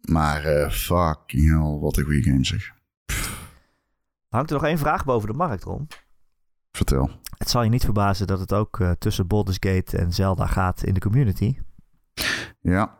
Maar 0.00 0.44
eh, 0.44 0.70
fucking 0.70 1.48
hell, 1.48 1.78
wat 1.80 1.96
een 1.96 2.04
goede 2.04 2.22
game 2.22 2.44
zeg. 2.44 2.72
Hangt 4.28 4.50
er 4.50 4.56
nog 4.56 4.64
één 4.64 4.78
vraag 4.78 5.04
boven 5.04 5.28
de 5.28 5.34
markt, 5.34 5.62
Ron? 5.62 5.88
Vertel. 6.72 7.10
Het 7.38 7.50
zal 7.50 7.62
je 7.62 7.70
niet 7.70 7.84
verbazen 7.84 8.26
dat 8.26 8.38
het 8.38 8.52
ook 8.52 8.80
eh, 8.80 8.90
tussen 8.90 9.26
Baldur's 9.26 9.56
Gate 9.60 9.98
en 9.98 10.12
Zelda 10.12 10.46
gaat 10.46 10.82
in 10.82 10.94
de 10.94 11.00
community. 11.00 11.58
Ja, 12.60 12.98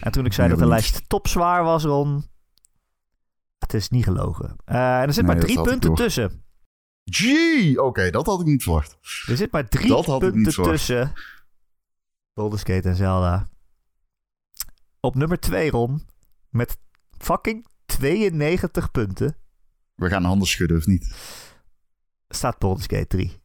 En 0.00 0.12
toen 0.12 0.24
ik 0.24 0.32
zei 0.32 0.48
dat 0.48 0.58
de 0.58 0.66
lijst 0.66 1.08
topzwaar 1.08 1.64
was, 1.64 1.84
Ron... 1.84 2.32
Het 3.58 3.74
is 3.74 3.88
niet 3.88 4.04
gelogen. 4.04 4.56
Eh, 4.64 5.00
en 5.00 5.06
er 5.06 5.12
zit 5.12 5.24
Nee, 5.24 5.34
maar 5.34 5.44
drie 5.44 5.62
punten 5.62 5.94
tussen. 5.94 6.44
Gee, 7.04 7.82
oké, 7.82 8.10
dat 8.10 8.26
had 8.26 8.40
ik 8.40 8.46
niet 8.46 8.62
verwacht. 8.62 8.98
Er 9.26 9.36
zit 9.36 9.52
maar 9.52 9.68
drie 9.68 9.88
Dat 9.88 10.18
punten 10.18 10.62
tussen 10.62 11.12
Baldur's 12.32 12.62
Gate 12.62 12.88
en 12.88 12.96
Zelda. 12.96 13.48
Op 15.00 15.14
nummer 15.14 15.40
2, 15.40 15.70
Ron. 15.70 16.02
Met 16.48 16.78
fucking 17.18 17.66
92 17.86 18.90
punten 18.90 19.36
We 19.94 20.08
gaan 20.08 20.24
handen 20.24 20.48
schudden, 20.48 20.76
of 20.76 20.86
niet? 20.86 21.14
Staat 22.34 22.58
Baldur's 22.58 22.86
Gate 22.86 23.06
3. 23.06 23.42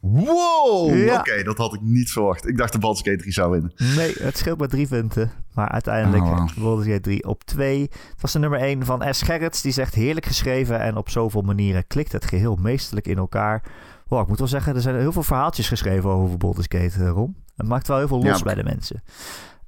Wow, 0.00 0.96
Ja. 0.96 1.18
oké, 1.18 1.42
dat 1.42 1.58
had 1.58 1.74
ik 1.74 1.80
niet 1.80 2.10
verwacht. 2.10 2.48
Ik 2.48 2.56
dacht 2.56 2.72
de 2.72 2.78
Baldur's 2.78 3.02
Gate 3.08 3.16
3 3.18 3.32
zou 3.32 3.50
winnen. 3.50 3.72
Nee, 3.96 4.14
het 4.18 4.36
scheelt 4.38 4.58
maar 4.58 4.68
drie 4.68 4.88
punten. 4.88 5.30
Maar 5.52 5.68
uiteindelijk 5.68 6.22
Oh, 6.22 6.38
wow. 6.38 6.48
Baldur's 6.64 6.86
Gate 6.88 7.00
3 7.00 7.28
op 7.28 7.44
2. 7.44 7.80
Het 7.80 8.20
was 8.20 8.32
de 8.32 8.38
nummer 8.38 8.60
1 8.60 8.84
van 8.84 9.14
S. 9.14 9.22
Gerrits. 9.22 9.62
Die 9.62 9.72
zegt 9.72 9.94
heerlijk 9.94 10.26
geschreven 10.26 10.80
en 10.80 10.96
op 10.96 11.08
zoveel 11.10 11.42
manieren 11.42 11.86
klikt 11.86 12.12
het 12.12 12.24
geheel 12.24 12.56
meesterlijk 12.60 13.06
in 13.06 13.16
elkaar. 13.18 13.62
Wow, 14.08 14.20
ik 14.22 14.28
moet 14.28 14.38
wel 14.38 14.48
zeggen, 14.48 14.74
er 14.74 14.80
zijn 14.80 14.98
heel 14.98 15.12
veel 15.12 15.22
verhaaltjes 15.22 15.68
geschreven 15.68 16.10
over 16.10 16.36
Baldur's 16.38 16.66
Gate, 16.68 17.04
eh, 17.04 17.10
Ron. 17.10 17.36
Het 17.56 17.66
maakt 17.66 17.88
wel 17.88 17.98
heel 17.98 18.08
veel 18.08 18.22
los 18.22 18.38
Ja, 18.38 18.44
bij 18.44 18.54
de 18.54 18.64
mensen. 18.64 19.02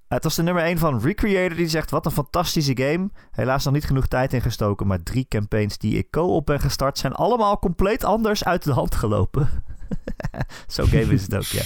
Het 0.09 0.24
was 0.24 0.35
de 0.35 0.43
nummer 0.43 0.62
1 0.62 0.78
van 0.78 1.01
Recreator 1.01 1.57
die 1.57 1.69
zegt: 1.69 1.91
Wat 1.91 2.07
een 2.07 2.12
fantastische 2.12 2.77
game. 2.77 3.11
Helaas 3.31 3.65
nog 3.65 3.74
niet 3.74 3.85
genoeg 3.85 4.07
tijd 4.07 4.33
in 4.33 4.41
gestoken, 4.41 4.87
maar 4.87 5.03
drie 5.03 5.27
campaigns 5.28 5.78
die 5.78 5.99
ik 5.99 6.11
co-op 6.11 6.47
ben 6.47 6.61
gestart 6.61 6.99
zijn 6.99 7.12
allemaal 7.12 7.59
compleet 7.59 8.05
anders 8.05 8.45
uit 8.45 8.65
de 8.65 8.73
hand 8.73 8.95
gelopen. 8.95 9.49
Zo 10.66 10.85
game 10.85 11.12
is 11.12 11.23
het 11.23 11.35
ook, 11.35 11.43
ja. 11.43 11.62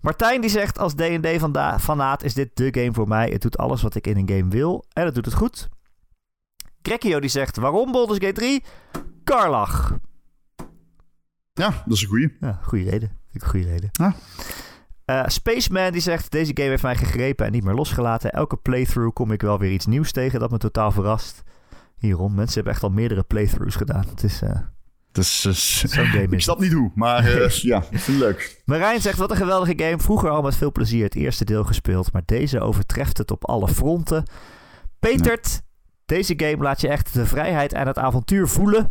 Martijn 0.00 0.40
die 0.40 0.50
zegt: 0.50 0.78
Als 0.78 0.94
DD 0.94 1.28
fanaat 1.80 2.22
is 2.22 2.34
dit 2.34 2.50
de 2.54 2.68
game 2.80 2.92
voor 2.92 3.08
mij. 3.08 3.28
Het 3.28 3.42
doet 3.42 3.58
alles 3.58 3.82
wat 3.82 3.94
ik 3.94 4.06
in 4.06 4.16
een 4.16 4.28
game 4.28 4.48
wil 4.50 4.84
en 4.92 5.04
het 5.04 5.14
doet 5.14 5.24
het 5.24 5.34
goed. 5.34 5.68
Grekio 6.82 7.20
die 7.20 7.30
zegt: 7.30 7.56
Waarom 7.56 7.92
Baldur's 7.92 8.18
Gate 8.18 8.32
3? 8.32 8.64
Karlach. 9.24 9.98
Ja, 11.52 11.82
dat 11.84 11.96
is 11.96 12.02
een 12.02 12.08
goeie. 12.08 12.36
Ja, 12.40 12.60
goede 12.62 12.90
reden. 12.90 13.18
Goede 13.42 13.66
reden. 13.66 13.88
Ja. 13.92 14.14
Eh, 15.04 15.22
Spaceman 15.26 15.92
die 15.92 16.00
zegt: 16.00 16.30
Deze 16.30 16.50
game 16.54 16.68
heeft 16.68 16.82
mij 16.82 16.96
gegrepen 16.96 17.46
en 17.46 17.52
niet 17.52 17.64
meer 17.64 17.74
losgelaten. 17.74 18.32
Elke 18.32 18.56
playthrough 18.56 19.14
kom 19.14 19.32
ik 19.32 19.42
wel 19.42 19.58
weer 19.58 19.70
iets 19.72 19.86
nieuws 19.86 20.12
tegen 20.12 20.40
dat 20.40 20.50
me 20.50 20.58
totaal 20.58 20.90
verrast. 20.90 21.42
Hierom, 21.96 22.34
mensen 22.34 22.54
hebben 22.54 22.72
echt 22.72 22.82
al 22.82 22.90
meerdere 22.90 23.22
playthroughs 23.22 23.74
gedaan. 23.76 24.04
Het 24.08 24.22
is 24.22 24.42
eh, 24.42 24.56
Dus, 25.12 25.40
zo'n 25.92 26.04
game. 26.04 26.22
ik 26.22 26.32
Is 26.32 26.42
snap 26.42 26.58
niet 26.58 26.72
hoe, 26.72 26.90
maar 26.94 27.24
eh, 27.24 27.48
ja, 27.48 27.78
ik 27.78 27.98
vind 27.98 28.06
het 28.06 28.16
leuk. 28.16 28.62
Marijn 28.64 29.00
zegt: 29.00 29.18
Wat 29.18 29.30
een 29.30 29.36
geweldige 29.36 29.74
game. 29.76 29.98
Vroeger 29.98 30.30
al 30.30 30.42
met 30.42 30.56
veel 30.56 30.72
plezier 30.72 31.04
het 31.04 31.14
eerste 31.14 31.44
deel 31.44 31.64
gespeeld, 31.64 32.12
maar 32.12 32.22
deze 32.24 32.60
overtreft 32.60 33.18
het 33.18 33.30
op 33.30 33.44
alle 33.44 33.68
fronten. 33.68 34.24
Petert, 34.98 35.62
deze 36.06 36.34
game 36.36 36.62
laat 36.62 36.80
je 36.80 36.88
echt 36.88 37.14
de 37.14 37.26
vrijheid 37.26 37.72
en 37.72 37.86
het 37.86 37.98
avontuur 37.98 38.48
voelen. 38.48 38.90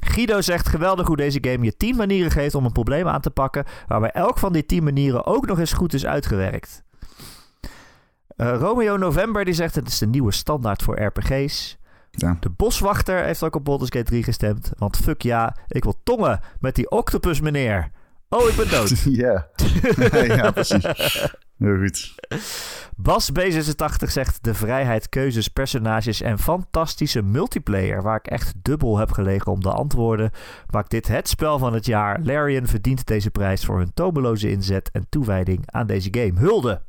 Guido 0.00 0.40
zegt 0.40 0.68
geweldig 0.68 1.06
hoe 1.06 1.16
deze 1.16 1.38
game 1.40 1.64
je 1.64 1.76
10 1.76 1.96
manieren 1.96 2.30
geeft 2.30 2.54
om 2.54 2.64
een 2.64 2.72
probleem 2.72 3.08
aan 3.08 3.20
te 3.20 3.30
pakken, 3.30 3.64
waarbij 3.86 4.10
elk 4.10 4.38
van 4.38 4.52
die 4.52 4.66
10 4.66 4.84
manieren 4.84 5.26
ook 5.26 5.46
nog 5.46 5.58
eens 5.58 5.72
goed 5.72 5.94
is 5.94 6.06
uitgewerkt. 6.06 6.82
Eh, 8.36 8.56
Romeo 8.58 8.96
November 8.96 9.44
die 9.44 9.54
zegt 9.54 9.74
het 9.74 9.88
is 9.88 9.98
de 9.98 10.06
nieuwe 10.06 10.32
standaard 10.32 10.82
voor 10.82 11.02
RPG's. 11.02 11.78
Ja. 12.10 12.36
De 12.40 12.50
boswachter 12.50 13.24
heeft 13.24 13.42
ook 13.42 13.54
op 13.54 13.64
Baldur's 13.64 13.90
Gate 13.90 14.04
3 14.04 14.22
gestemd, 14.22 14.72
want 14.76 14.96
fuck 14.96 15.22
ja, 15.22 15.56
ik 15.68 15.84
wil 15.84 16.00
tongen 16.02 16.40
met 16.60 16.74
die 16.74 16.90
octopus 16.90 17.40
meneer. 17.40 17.90
Oh, 18.32 18.48
ik 18.48 18.56
ben 18.56 18.68
dood. 18.68 18.98
Ja. 19.22 19.48
ja, 20.36 20.50
precies. 20.50 20.84
Heel 21.58 21.76
goed. 21.78 22.14
Bas 22.96 23.30
B86 23.32 24.06
zegt 24.06 24.44
de 24.44 24.54
vrijheid, 24.54 25.08
keuzes, 25.08 25.48
personages 25.48 26.20
en 26.20 26.38
fantastische 26.38 27.22
multiplayer. 27.22 28.02
Waar 28.02 28.16
ik 28.16 28.26
echt 28.26 28.54
dubbel 28.62 28.98
heb 28.98 29.10
gelegen 29.10 29.52
om 29.52 29.60
de 29.60 29.72
antwoorden. 29.72 30.30
Maakt 30.70 30.90
dit 30.90 31.08
het 31.08 31.28
spel 31.28 31.58
van 31.58 31.72
het 31.72 31.86
jaar. 31.86 32.20
Larian 32.22 32.66
verdient 32.66 33.06
deze 33.06 33.30
prijs 33.30 33.64
voor 33.64 33.78
hun 33.78 33.94
tomeloze 33.94 34.50
inzet 34.50 34.90
en 34.90 35.06
toewijding 35.08 35.62
aan 35.66 35.86
deze 35.86 36.08
game. 36.10 36.38
Hulde! 36.38 36.82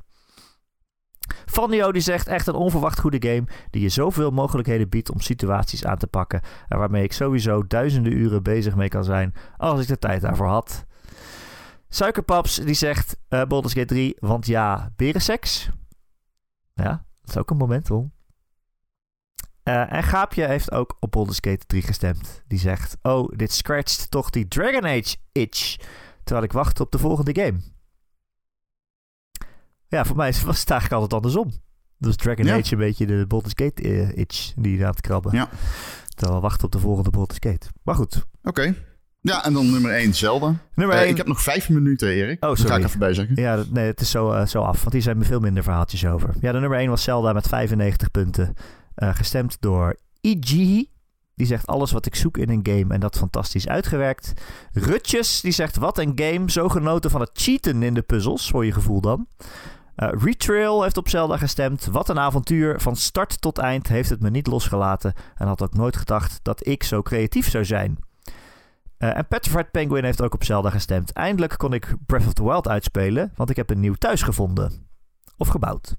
Fanio 1.46 1.92
die 1.92 2.02
zegt 2.02 2.28
echt 2.28 2.48
een 2.48 2.54
onverwacht 2.54 3.00
goede 3.00 3.30
game 3.30 3.44
die 3.70 3.82
je 3.82 3.90
zoveel 3.90 4.32
mogelijkheden 4.32 4.90
biedt 4.90 5.12
om 5.12 5.20
situaties 5.20 5.86
aan 5.86 5.98
te 5.98 6.08
pakken 6.08 6.42
en 6.68 6.78
waarmee 6.78 7.04
ik 7.04 7.14
sowieso 7.14 7.68
duizenden 7.68 8.14
uren 8.18 8.44
bezig 8.44 8.76
mee 8.76 8.90
kan 8.90 9.04
zijn 9.04 9.34
als 9.58 9.82
ik 9.82 9.88
de 9.88 10.00
tijd 10.00 10.22
daarvoor 10.22 10.48
had. 10.48 10.86
Suikerpaps 11.94 12.56
die 12.56 12.74
zegt 12.74 13.18
eh 13.28 13.44
Baldur's 13.46 13.74
Gate 13.74 13.86
3, 13.86 14.16
want 14.20 14.46
ja, 14.46 14.92
berenseks. 14.96 15.70
Ja, 16.74 17.06
dat 17.22 17.30
is 17.30 17.38
ook 17.38 17.50
een 17.50 17.58
moment, 17.58 17.88
Ron. 17.88 18.12
Eh, 19.64 19.94
en 19.94 20.04
Gaapje 20.04 20.46
heeft 20.48 20.72
ook 20.72 20.98
op 21.00 21.12
Baldur's 21.12 21.38
Gate 21.42 21.66
3 21.66 21.82
gestemd. 21.82 22.44
Die 22.48 22.60
zegt, 22.60 22.98
oh, 23.02 23.32
dit 23.36 23.52
scratcht 23.52 24.12
toch 24.12 24.30
die 24.30 24.48
Dragon 24.48 24.86
Age 24.86 25.16
itch. 25.32 25.76
Terwijl 26.24 26.46
ik 26.46 26.52
wacht 26.52 26.80
op 26.80 26.92
de 26.92 26.98
volgende 26.98 27.36
game. 27.42 27.60
Ja, 29.88 30.06
voor 30.06 30.16
mij 30.16 30.34
was 30.46 30.60
het 30.60 30.70
eigenlijk 30.70 31.02
altijd 31.02 31.14
andersom. 31.24 31.52
Dus 31.98 32.16
Dragon 32.16 32.46
Ja. 32.46 32.58
Age 32.58 32.74
een 32.74 32.80
beetje 32.80 33.06
de 33.06 33.26
Baldur's 33.28 33.54
Gate 33.56 33.82
eh, 33.82 34.18
itch 34.18 34.54
die 34.56 34.78
je 34.78 34.84
aan 34.84 34.92
het 34.92 35.02
krabben. 35.02 35.34
Ja. 35.36 35.50
Terwijl 36.08 36.36
we 36.36 36.42
wachten 36.42 36.66
op 36.66 36.72
de 36.72 36.80
volgende 36.80 37.10
Baldur's 37.10 37.40
Gate. 37.40 37.68
Maar 37.84 37.96
goed, 37.96 38.26
Oké. 38.44 38.76
Ja, 39.22 39.46
en 39.46 39.54
dan 39.54 39.72
nummer 39.72 39.92
1, 39.96 40.14
Zelda. 40.14 40.56
nummer 40.76 40.96
Eh, 40.96 41.02
1. 41.02 41.10
ik 41.12 41.18
heb 41.18 41.28
nog 41.28 41.42
vijf 41.42 41.70
minuten, 41.70 42.08
Erik. 42.08 42.44
Oh, 42.44 42.50
Dat 42.50 42.60
ga 42.60 42.66
sorry. 42.66 42.82
ik 42.82 42.88
even 42.88 43.00
bij 43.00 43.14
zeggen. 43.14 43.36
Ja, 43.42 43.56
dat- 43.56 43.70
nee, 43.70 43.86
het 43.86 44.02
is 44.02 44.10
zo, 44.10 44.32
eh, 44.32 44.46
zo 44.46 44.62
af. 44.62 44.80
Want 44.82 44.94
hier 44.94 45.02
zijn 45.02 45.26
veel 45.26 45.40
minder 45.40 45.64
verhaaltjes 45.64 46.06
over. 46.06 46.34
Ja, 46.42 46.52
de 46.52 46.60
nummer 46.60 46.80
1 46.80 46.90
was 46.90 47.04
Zelda 47.04 47.34
met 47.34 47.48
95 47.48 48.12
punten. 48.12 48.54
Eh, 48.96 49.16
gestemd 49.16 49.58
door 49.60 49.96
EG. 50.22 50.50
Die 51.36 51.46
zegt 51.50 51.68
alles 51.68 51.92
wat 51.92 52.06
ik 52.06 52.16
zoek 52.16 52.38
in 52.38 52.50
een 52.50 52.60
game 52.64 52.94
en 52.94 53.00
dat 53.00 53.18
fantastisch 53.18 53.68
uitgewerkt. 53.68 54.34
Rutjes, 54.74 55.42
die 55.42 55.52
zegt 55.52 55.76
wat 55.78 55.98
een 55.98 56.12
game. 56.16 56.52
Zo 56.52 56.70
genoten 56.70 57.12
van 57.12 57.22
het 57.22 57.30
cheaten 57.34 57.84
in 57.84 57.94
de 57.94 58.02
puzzels, 58.02 58.50
voor 58.50 58.66
je 58.66 58.72
gevoel 58.72 59.02
dan. 59.02 59.28
Retrail 59.96 60.84
heeft 60.84 60.98
op 60.98 61.10
Zelda 61.10 61.38
gestemd. 61.38 61.86
Wat 61.92 62.10
een 62.10 62.20
avontuur. 62.20 62.80
Van 62.80 62.96
start 62.96 63.42
tot 63.42 63.58
eind 63.58 63.88
heeft 63.88 64.10
het 64.10 64.22
me 64.22 64.30
niet 64.30 64.48
losgelaten. 64.48 65.14
En 65.36 65.48
had 65.48 65.62
ook 65.62 65.74
nooit 65.74 65.98
gedacht 65.98 66.40
dat 66.44 66.68
ik 66.68 66.84
zo 66.84 67.02
creatief 67.02 67.50
zou 67.50 67.66
zijn. 67.66 67.98
Eh, 69.02 69.18
en 69.18 69.28
Petrified 69.28 69.72
Penguin 69.72 70.04
heeft 70.04 70.22
ook 70.22 70.34
op 70.34 70.44
Zelda 70.44 70.70
gestemd. 70.70 71.12
Eindelijk 71.12 71.58
kon 71.58 71.74
ik 71.74 71.96
Breath 72.06 72.26
of 72.26 72.34
the 72.34 72.44
Wild 72.44 72.68
uitspelen, 72.68 73.32
want 73.36 73.50
ik 73.50 73.56
heb 73.56 73.70
een 73.70 73.80
nieuw 73.80 73.94
thuis 73.94 74.22
gevonden. 74.22 74.88
Of 75.38 75.48
gebouwd. 75.48 75.96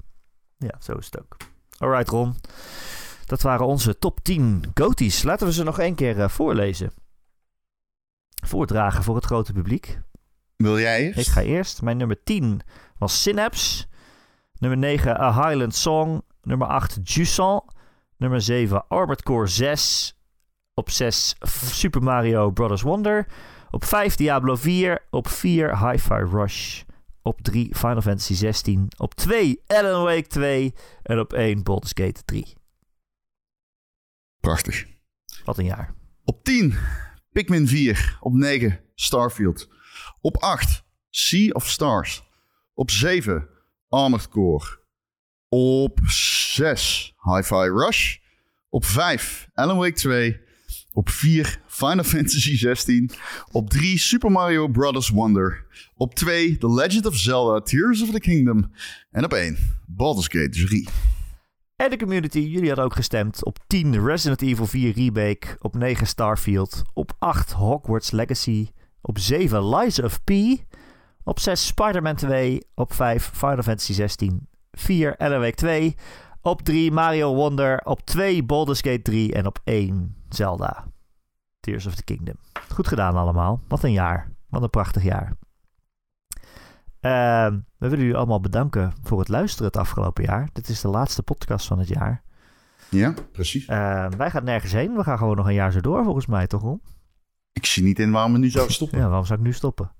Ja, 0.57 0.75
zo 0.81 0.93
is 0.93 1.05
het 1.05 1.21
ook. 1.21 1.37
Alright, 1.79 2.09
Ron. 2.09 2.35
Dat 3.27 3.43
waren 3.43 3.67
onze 3.67 3.99
top 3.99 4.21
10 4.23 4.65
goties. 4.75 5.23
Laten 5.23 5.47
we 5.47 5.53
ze 5.53 5.63
nog 5.63 5.79
één 5.79 5.95
keer 5.95 6.21
eh, 6.21 6.29
voorlezen. 6.29 6.93
Voordragen 8.45 9.03
voor 9.03 9.15
het 9.15 9.25
grote 9.25 9.53
publiek. 9.53 10.01
Wil 10.57 10.79
jij 10.79 11.03
eerst? 11.03 11.19
Ik 11.19 11.27
ga 11.27 11.41
eerst. 11.41 11.83
Mijn 11.83 11.97
nummer 11.97 12.23
10 12.25 12.61
was 12.99 13.23
Synapse. 13.23 13.87
Nummer 14.59 14.79
9 14.79 15.21
A 15.21 15.35
Highland 15.35 15.75
Song. 15.75 16.21
Nummer 16.43 16.67
8 16.67 16.99
Jusant. 17.03 17.63
Nummer 18.17 18.41
7 18.41 18.89
Armored 18.89 19.23
Core 19.23 19.47
6. 19.47 20.17
Op 20.75 20.91
6 20.91 21.35
Super 21.71 22.03
Mario 22.03 22.51
Bros. 22.51 22.83
Wonder. 22.83 23.27
Op 23.71 23.85
5 23.85 24.17
Diablo 24.17 24.57
4. 24.57 25.07
Op 25.11 25.29
4 25.29 25.89
Hi-Fi 25.89 26.15
Rush. 26.15 26.83
Op 27.23 27.41
3 27.43 27.77
Final 27.77 28.01
Fantasy 28.01 28.35
16. 28.35 28.89
Op 28.97 29.15
2 29.15 29.63
Alan 29.67 30.05
Wake 30.05 30.27
2. 30.27 30.75
En 31.03 31.19
op 31.19 31.33
1 31.33 31.63
Baldur's 31.63 31.93
Gate 31.95 32.25
3. 32.25 32.55
Prachtig. 34.41 34.87
Wat 35.45 35.59
een 35.59 35.65
jaar. 35.65 35.95
Op 36.25 36.45
10 36.45 36.75
Pikmin 37.33 37.69
4. 37.69 38.17
Op 38.21 38.33
9 38.33 38.81
Starfield. 38.95 39.69
Op 40.21 40.37
8 40.37 40.85
Sea 41.11 41.51
of 41.51 41.69
Stars. 41.69 42.23
Op 42.75 42.91
7 42.91 43.49
Armored 43.89 44.29
Core. 44.29 44.81
Op 45.49 45.99
6 46.07 47.15
Hi-Fi 47.23 47.69
Rush. 47.69 48.19
Op 48.69 48.85
5 48.85 49.49
Alan 49.55 49.77
Wake 49.77 49.93
2. 49.93 50.41
Op 50.93 51.11
4 51.11 51.61
Final 51.67 52.05
Fantasy 52.05 52.57
16. 52.57 53.11
Op 53.51 53.71
3 53.71 53.99
Super 53.99 54.31
Mario 54.31 54.69
Bros. 54.69 55.09
Wonder. 55.09 55.65
Op 55.97 56.15
2 56.15 56.59
The 56.59 56.73
Legend 56.73 57.07
of 57.07 57.17
Zelda 57.17 57.61
Tears 57.61 58.03
of 58.03 58.11
the 58.11 58.21
Kingdom. 58.21 58.71
En 59.11 59.25
op 59.25 59.33
1 59.33 59.59
Baldur's 59.87 60.27
Gate 60.27 60.67
3. 60.67 60.89
En 61.77 61.91
de 61.91 61.97
community, 61.97 62.39
jullie 62.39 62.67
hadden 62.67 62.85
ook 62.85 62.95
gestemd. 62.95 63.45
Op 63.45 63.59
10 63.67 64.05
Resident 64.07 64.43
Evil 64.43 64.67
4 64.67 64.93
Remake. 64.93 65.57
Op 65.59 65.75
9 65.75 66.07
Starfield. 66.07 66.83
Op 66.95 67.13
8 67.19 67.53
Hogwarts 67.53 68.11
Legacy. 68.11 68.69
Op 69.01 69.19
7 69.19 69.77
Lies 69.77 70.01
of 70.01 70.25
P. 70.25 70.31
Op 71.25 71.39
6 71.39 71.67
Spider-Man 71.67 72.17
2. 72.17 72.61
Op 72.75 72.93
5 72.93 73.31
Final 73.35 73.63
Fantasy 73.63 73.93
16. 73.93 74.49
4 74.73 75.17
Alan 75.17 75.41
Wake 75.41 75.55
2. 75.55 75.95
Op 76.43 76.63
3 76.63 76.91
Mario 76.91 77.35
Wonder. 77.35 77.81
Op 77.85 78.01
2 78.01 78.43
Baldur's 78.45 78.81
Gate 78.81 79.03
3. 79.03 79.33
En 79.33 79.47
op 79.47 79.59
1 79.65 80.22
Zelda. 80.37 80.85
Tears 81.61 81.87
of 81.87 81.95
the 81.95 82.05
Kingdom. 82.05 82.37
Goed 82.73 82.89
gedaan 82.89 83.17
allemaal. 83.17 83.61
Wat 83.69 83.83
een 83.83 83.93
jaar. 83.93 84.31
Wat 84.49 84.63
een 84.63 84.71
prachtig 84.71 85.03
jaar. 85.03 85.33
Ehm, 87.01 87.53
we 87.79 87.89
willen 87.89 87.99
jullie 87.99 88.17
allemaal 88.17 88.41
bedanken 88.41 88.93
voor 89.03 89.19
het 89.19 89.29
luisteren 89.29 89.67
het 89.67 89.77
afgelopen 89.77 90.25
jaar. 90.25 90.49
Dit 90.53 90.69
is 90.69 90.81
de 90.81 90.89
laatste 90.89 91.23
podcast 91.23 91.67
van 91.67 91.79
het 91.79 91.89
jaar. 91.89 92.23
Ja, 92.89 93.15
precies. 93.33 93.67
Ehm, 93.67 94.17
wij 94.17 94.31
gaan 94.31 94.45
nergens 94.45 94.73
heen. 94.73 94.95
We 94.97 95.03
gaan 95.03 95.19
gewoon 95.19 95.37
nog 95.37 95.47
een 95.47 95.55
jaar 95.55 95.73
zo 95.73 95.81
door, 95.81 96.05
volgens 96.05 96.27
mij, 96.27 96.47
toch? 96.47 96.77
Ik 97.53 97.67
zie 97.67 97.83
niet 97.83 97.99
in 97.99 98.11
waarom 98.11 98.33
we 98.33 98.39
nu 98.39 98.51
zouden 98.51 98.75
stoppen. 98.79 98.99
Ja, 98.99 99.07
waarom 99.07 99.27
zou 99.27 99.39
ik 99.39 99.45
nu 99.45 99.53
stoppen? 99.53 99.93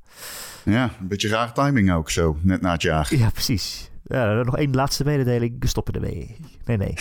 Ja, 0.65 0.91
een 1.01 1.09
beetje 1.09 1.29
raar 1.29 1.53
timing 1.53 1.93
ook 1.93 2.11
zo, 2.11 2.37
net 2.41 2.61
na 2.61 2.73
het 2.73 2.83
jaar. 2.83 3.15
Ja, 3.17 3.31
precies. 3.31 3.91
Ja, 4.13 4.43
nog 4.43 4.57
één 4.57 4.75
laatste 4.75 5.05
mededeling. 5.05 5.57
We 5.59 5.67
stoppen 5.67 5.95
ermee. 5.95 6.37
Nee, 6.65 6.77
nee. 6.77 6.95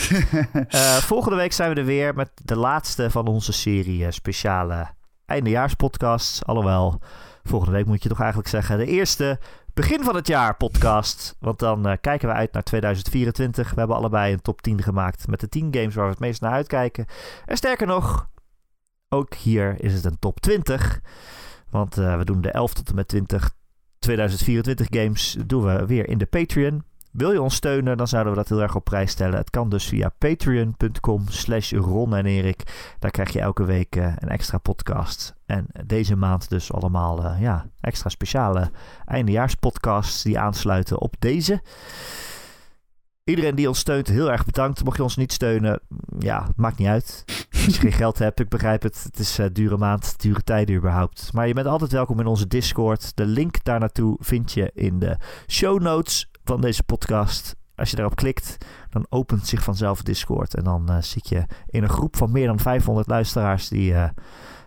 Eh, 0.67 0.95
volgende 0.95 1.37
week 1.37 1.53
zijn 1.53 1.73
we 1.73 1.79
er 1.79 1.85
weer 1.85 2.15
met 2.15 2.31
de 2.43 2.55
laatste 2.55 3.09
van 3.09 3.27
onze 3.27 3.53
serie 3.53 4.05
eh, 4.05 4.11
speciale 4.11 4.87
eindejaarspodcasts. 5.25 6.45
Alhoewel, 6.45 7.01
volgende 7.43 7.75
week 7.75 7.85
moet 7.85 8.03
je 8.03 8.09
toch 8.09 8.19
eigenlijk 8.19 8.49
zeggen 8.49 8.77
de 8.77 8.85
eerste 8.85 9.39
begin 9.73 10.03
van 10.03 10.15
het 10.15 10.27
jaar 10.27 10.55
podcast. 10.55 11.35
Want 11.39 11.59
dan 11.59 11.87
eh, 11.87 11.97
kijken 12.01 12.27
we 12.27 12.33
uit 12.33 12.53
naar 12.53 12.63
2024. 12.63 13.69
We 13.69 13.79
hebben 13.79 13.97
allebei 13.97 14.33
een 14.33 14.41
top 14.41 14.61
10 14.61 14.83
gemaakt 14.83 15.27
met 15.27 15.39
de 15.39 15.49
10 15.49 15.67
games 15.71 15.95
waar 15.95 16.05
we 16.05 16.11
het 16.11 16.19
meest 16.19 16.41
naar 16.41 16.51
uitkijken. 16.51 17.05
En 17.45 17.57
sterker 17.57 17.87
nog, 17.87 18.29
ook 19.09 19.33
hier 19.33 19.75
is 19.77 19.93
het 19.93 20.05
een 20.05 20.19
top 20.19 20.39
20. 20.39 21.01
Want 21.69 21.95
we 21.95 22.21
doen 22.23 22.41
de 22.41 22.51
11 22.51 22.73
tot 22.73 22.89
en 22.89 22.95
met 22.95 23.07
20 23.07 23.55
2024 23.99 24.87
games 24.89 25.37
doen 25.45 25.63
we 25.63 25.85
weer 25.85 26.07
in 26.09 26.17
de 26.17 26.25
Patreon. 26.25 26.83
Wil 27.11 27.31
je 27.31 27.41
ons 27.41 27.55
steunen, 27.55 27.97
dan 27.97 28.07
zouden 28.07 28.31
we 28.31 28.37
dat 28.37 28.49
heel 28.49 28.61
erg 28.61 28.75
op 28.75 28.83
prijs 28.83 29.11
stellen. 29.11 29.37
Het 29.37 29.49
kan 29.49 29.69
dus 29.69 29.87
via 29.87 30.11
patreon.com 30.17 31.23
slash 31.27 31.71
Ron 31.71 32.15
en 32.15 32.25
Erik. 32.25 32.93
Daar 32.99 33.11
krijg 33.11 33.33
je 33.33 33.39
elke 33.39 33.65
week 33.65 33.95
uh, 33.95 34.03
een 34.17 34.29
extra 34.29 34.57
podcast. 34.57 35.35
En 35.45 35.65
deze 35.85 36.15
maand 36.15 36.49
dus 36.49 36.73
allemaal 36.73 37.25
uh, 37.25 37.41
ja, 37.41 37.65
extra 37.79 38.09
speciale 38.09 38.71
eindejaarspodcasts 39.05 40.23
die 40.23 40.39
aansluiten 40.39 40.99
op 40.99 41.15
deze. 41.19 41.61
Iedereen 43.23 43.55
die 43.55 43.67
ons 43.67 43.79
steunt, 43.79 44.07
heel 44.07 44.31
erg 44.31 44.45
bedankt. 44.45 44.83
Mocht 44.83 44.97
je 44.97 45.03
ons 45.03 45.15
niet 45.15 45.33
steunen, 45.33 45.79
ja, 46.19 46.47
maakt 46.55 46.77
niet 46.77 46.87
uit. 46.87 47.23
Als 47.65 47.75
je 47.75 47.81
geen 47.81 47.91
geld 47.91 48.19
hebt, 48.19 48.39
ik 48.39 48.49
begrijp 48.49 48.81
het. 48.81 49.03
Het 49.03 49.19
is 49.19 49.39
uh, 49.39 49.45
dure 49.53 49.77
maand, 49.77 50.21
dure 50.21 50.43
tijden 50.43 50.75
überhaupt. 50.75 51.33
Maar 51.33 51.47
je 51.47 51.53
bent 51.53 51.67
altijd 51.67 51.91
welkom 51.91 52.19
in 52.19 52.25
onze 52.25 52.47
Discord. 52.47 53.15
De 53.15 53.25
link 53.25 53.63
daar 53.63 53.79
naartoe 53.79 54.17
vind 54.19 54.51
je 54.51 54.71
in 54.73 54.99
de 54.99 55.17
show 55.47 55.81
notes 55.81 56.30
van 56.43 56.61
deze 56.61 56.83
podcast. 56.83 57.55
Als 57.75 57.89
je 57.89 57.95
daarop 57.95 58.15
klikt, 58.15 58.57
dan 58.89 59.05
opent 59.09 59.47
zich 59.47 59.63
vanzelf 59.63 60.01
Discord. 60.01 60.55
En 60.55 60.63
dan 60.63 60.91
uh, 60.91 61.01
zit 61.01 61.29
je 61.29 61.45
in 61.67 61.83
een 61.83 61.89
groep 61.89 62.15
van 62.17 62.31
meer 62.31 62.47
dan 62.47 62.59
500 62.59 63.07
luisteraars 63.07 63.67
die 63.67 63.91
uh, 63.91 64.09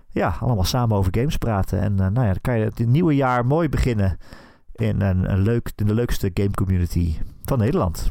ja, 0.09 0.36
allemaal 0.40 0.64
samen 0.64 0.96
over 0.96 1.14
games 1.16 1.36
praten. 1.36 1.80
En 1.80 1.94
nou 1.94 2.20
ja, 2.20 2.32
dan 2.32 2.40
kan 2.40 2.59
je 2.59 2.64
het 2.64 2.86
nieuwe 2.86 3.14
jaar 3.14 3.46
mooi 3.46 3.68
beginnen 3.68 4.18
in, 4.72 5.01
een, 5.01 5.30
een 5.30 5.40
leuk, 5.40 5.72
in 5.76 5.86
de 5.86 5.94
leukste 5.94 6.30
game 6.34 6.51
community 6.51 7.16
van 7.42 7.59
Nederland. 7.59 8.09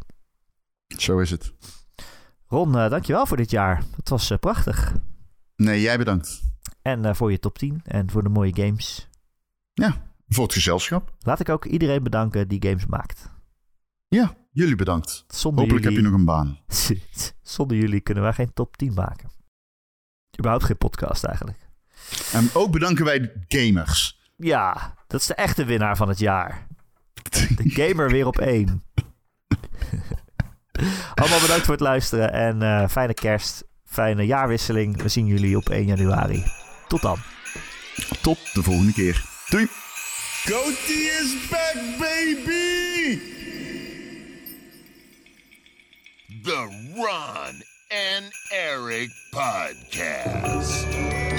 Zo 0.98 1.20
is 1.20 1.32
het. 1.32 1.54
Ron, 2.48 2.72
dankjewel 2.72 3.26
voor 3.26 3.38
dit 3.38 3.52
jaar. 3.52 3.84
Het 3.96 4.10
was 4.10 4.34
prachtig. 4.40 4.94
Nee, 5.56 5.82
jij 5.82 5.98
bedankt. 5.98 6.42
En 6.82 7.16
voor 7.16 7.32
je 7.32 7.40
top 7.40 7.58
10 7.58 7.82
en 7.84 8.10
voor 8.10 8.24
de 8.24 8.30
mooie 8.30 8.56
games. 8.56 9.10
Ja, 9.74 9.96
voor 10.28 10.44
het 10.44 10.54
gezelschap. 10.54 11.14
Laat 11.20 11.40
ik 11.40 11.50
ook 11.50 11.66
iedereen 11.66 12.04
bedanken 12.04 12.48
die 12.48 12.66
games 12.68 12.86
maakt. 12.86 13.33
Ja, 14.14 14.36
jullie 14.52 14.76
bedankt. 14.76 15.24
Zonder 15.28 15.60
Hopelijk 15.60 15.86
jullie... 15.86 15.98
heb 15.98 16.06
je 16.06 16.12
nog 16.12 16.20
een 16.20 16.26
baan. 16.26 16.60
Zonder 17.56 17.78
jullie 17.78 18.02
kunnen 18.02 18.24
wij 18.24 18.34
geen 18.34 18.54
top 18.54 18.78
10 18.78 18.94
maken. 18.94 19.32
Überhaupt 20.40 20.64
geen 20.64 20.78
podcast 20.78 21.24
eigenlijk. 21.24 21.58
En 22.34 22.50
ook 22.54 22.72
bedanken 22.72 23.06
wij 23.06 23.20
de 23.20 23.44
gamers. 23.48 24.20
Ja, 24.36 24.94
dat 25.08 25.22
is 25.22 25.28
de 25.28 25.34
echte 25.34 25.66
winnaar 25.66 25.98
van 25.98 26.08
het 26.08 26.20
jaar. 26.20 26.68
De 27.58 27.70
gamer 27.70 28.12
weer 28.12 28.28
op 28.28 28.38
één. 28.38 28.68
Allemaal 31.16 31.40
bedankt 31.40 31.64
voor 31.64 31.74
het 31.74 31.84
luisteren 31.84 32.32
en 32.34 32.62
uh, 32.62 32.88
fijne 32.88 33.14
kerst, 33.14 33.64
fijne 33.86 34.26
jaarwisseling. 34.26 35.02
We 35.02 35.10
zien 35.10 35.26
jullie 35.26 35.58
op 35.58 35.70
1 35.70 35.86
januari. 35.86 36.44
Tot 36.88 37.02
dan. 37.02 37.18
Tot 38.22 38.54
de 38.54 38.64
volgende 38.64 38.94
keer. 38.94 39.26
Doei. 39.50 39.68
Goatee 40.46 41.04
is 41.22 41.50
back, 41.50 41.76
baby! 42.00 43.43
The 46.44 46.70
Ron 46.98 47.64
and 47.90 48.26
Eric 48.52 49.12
Podcast. 49.32 51.33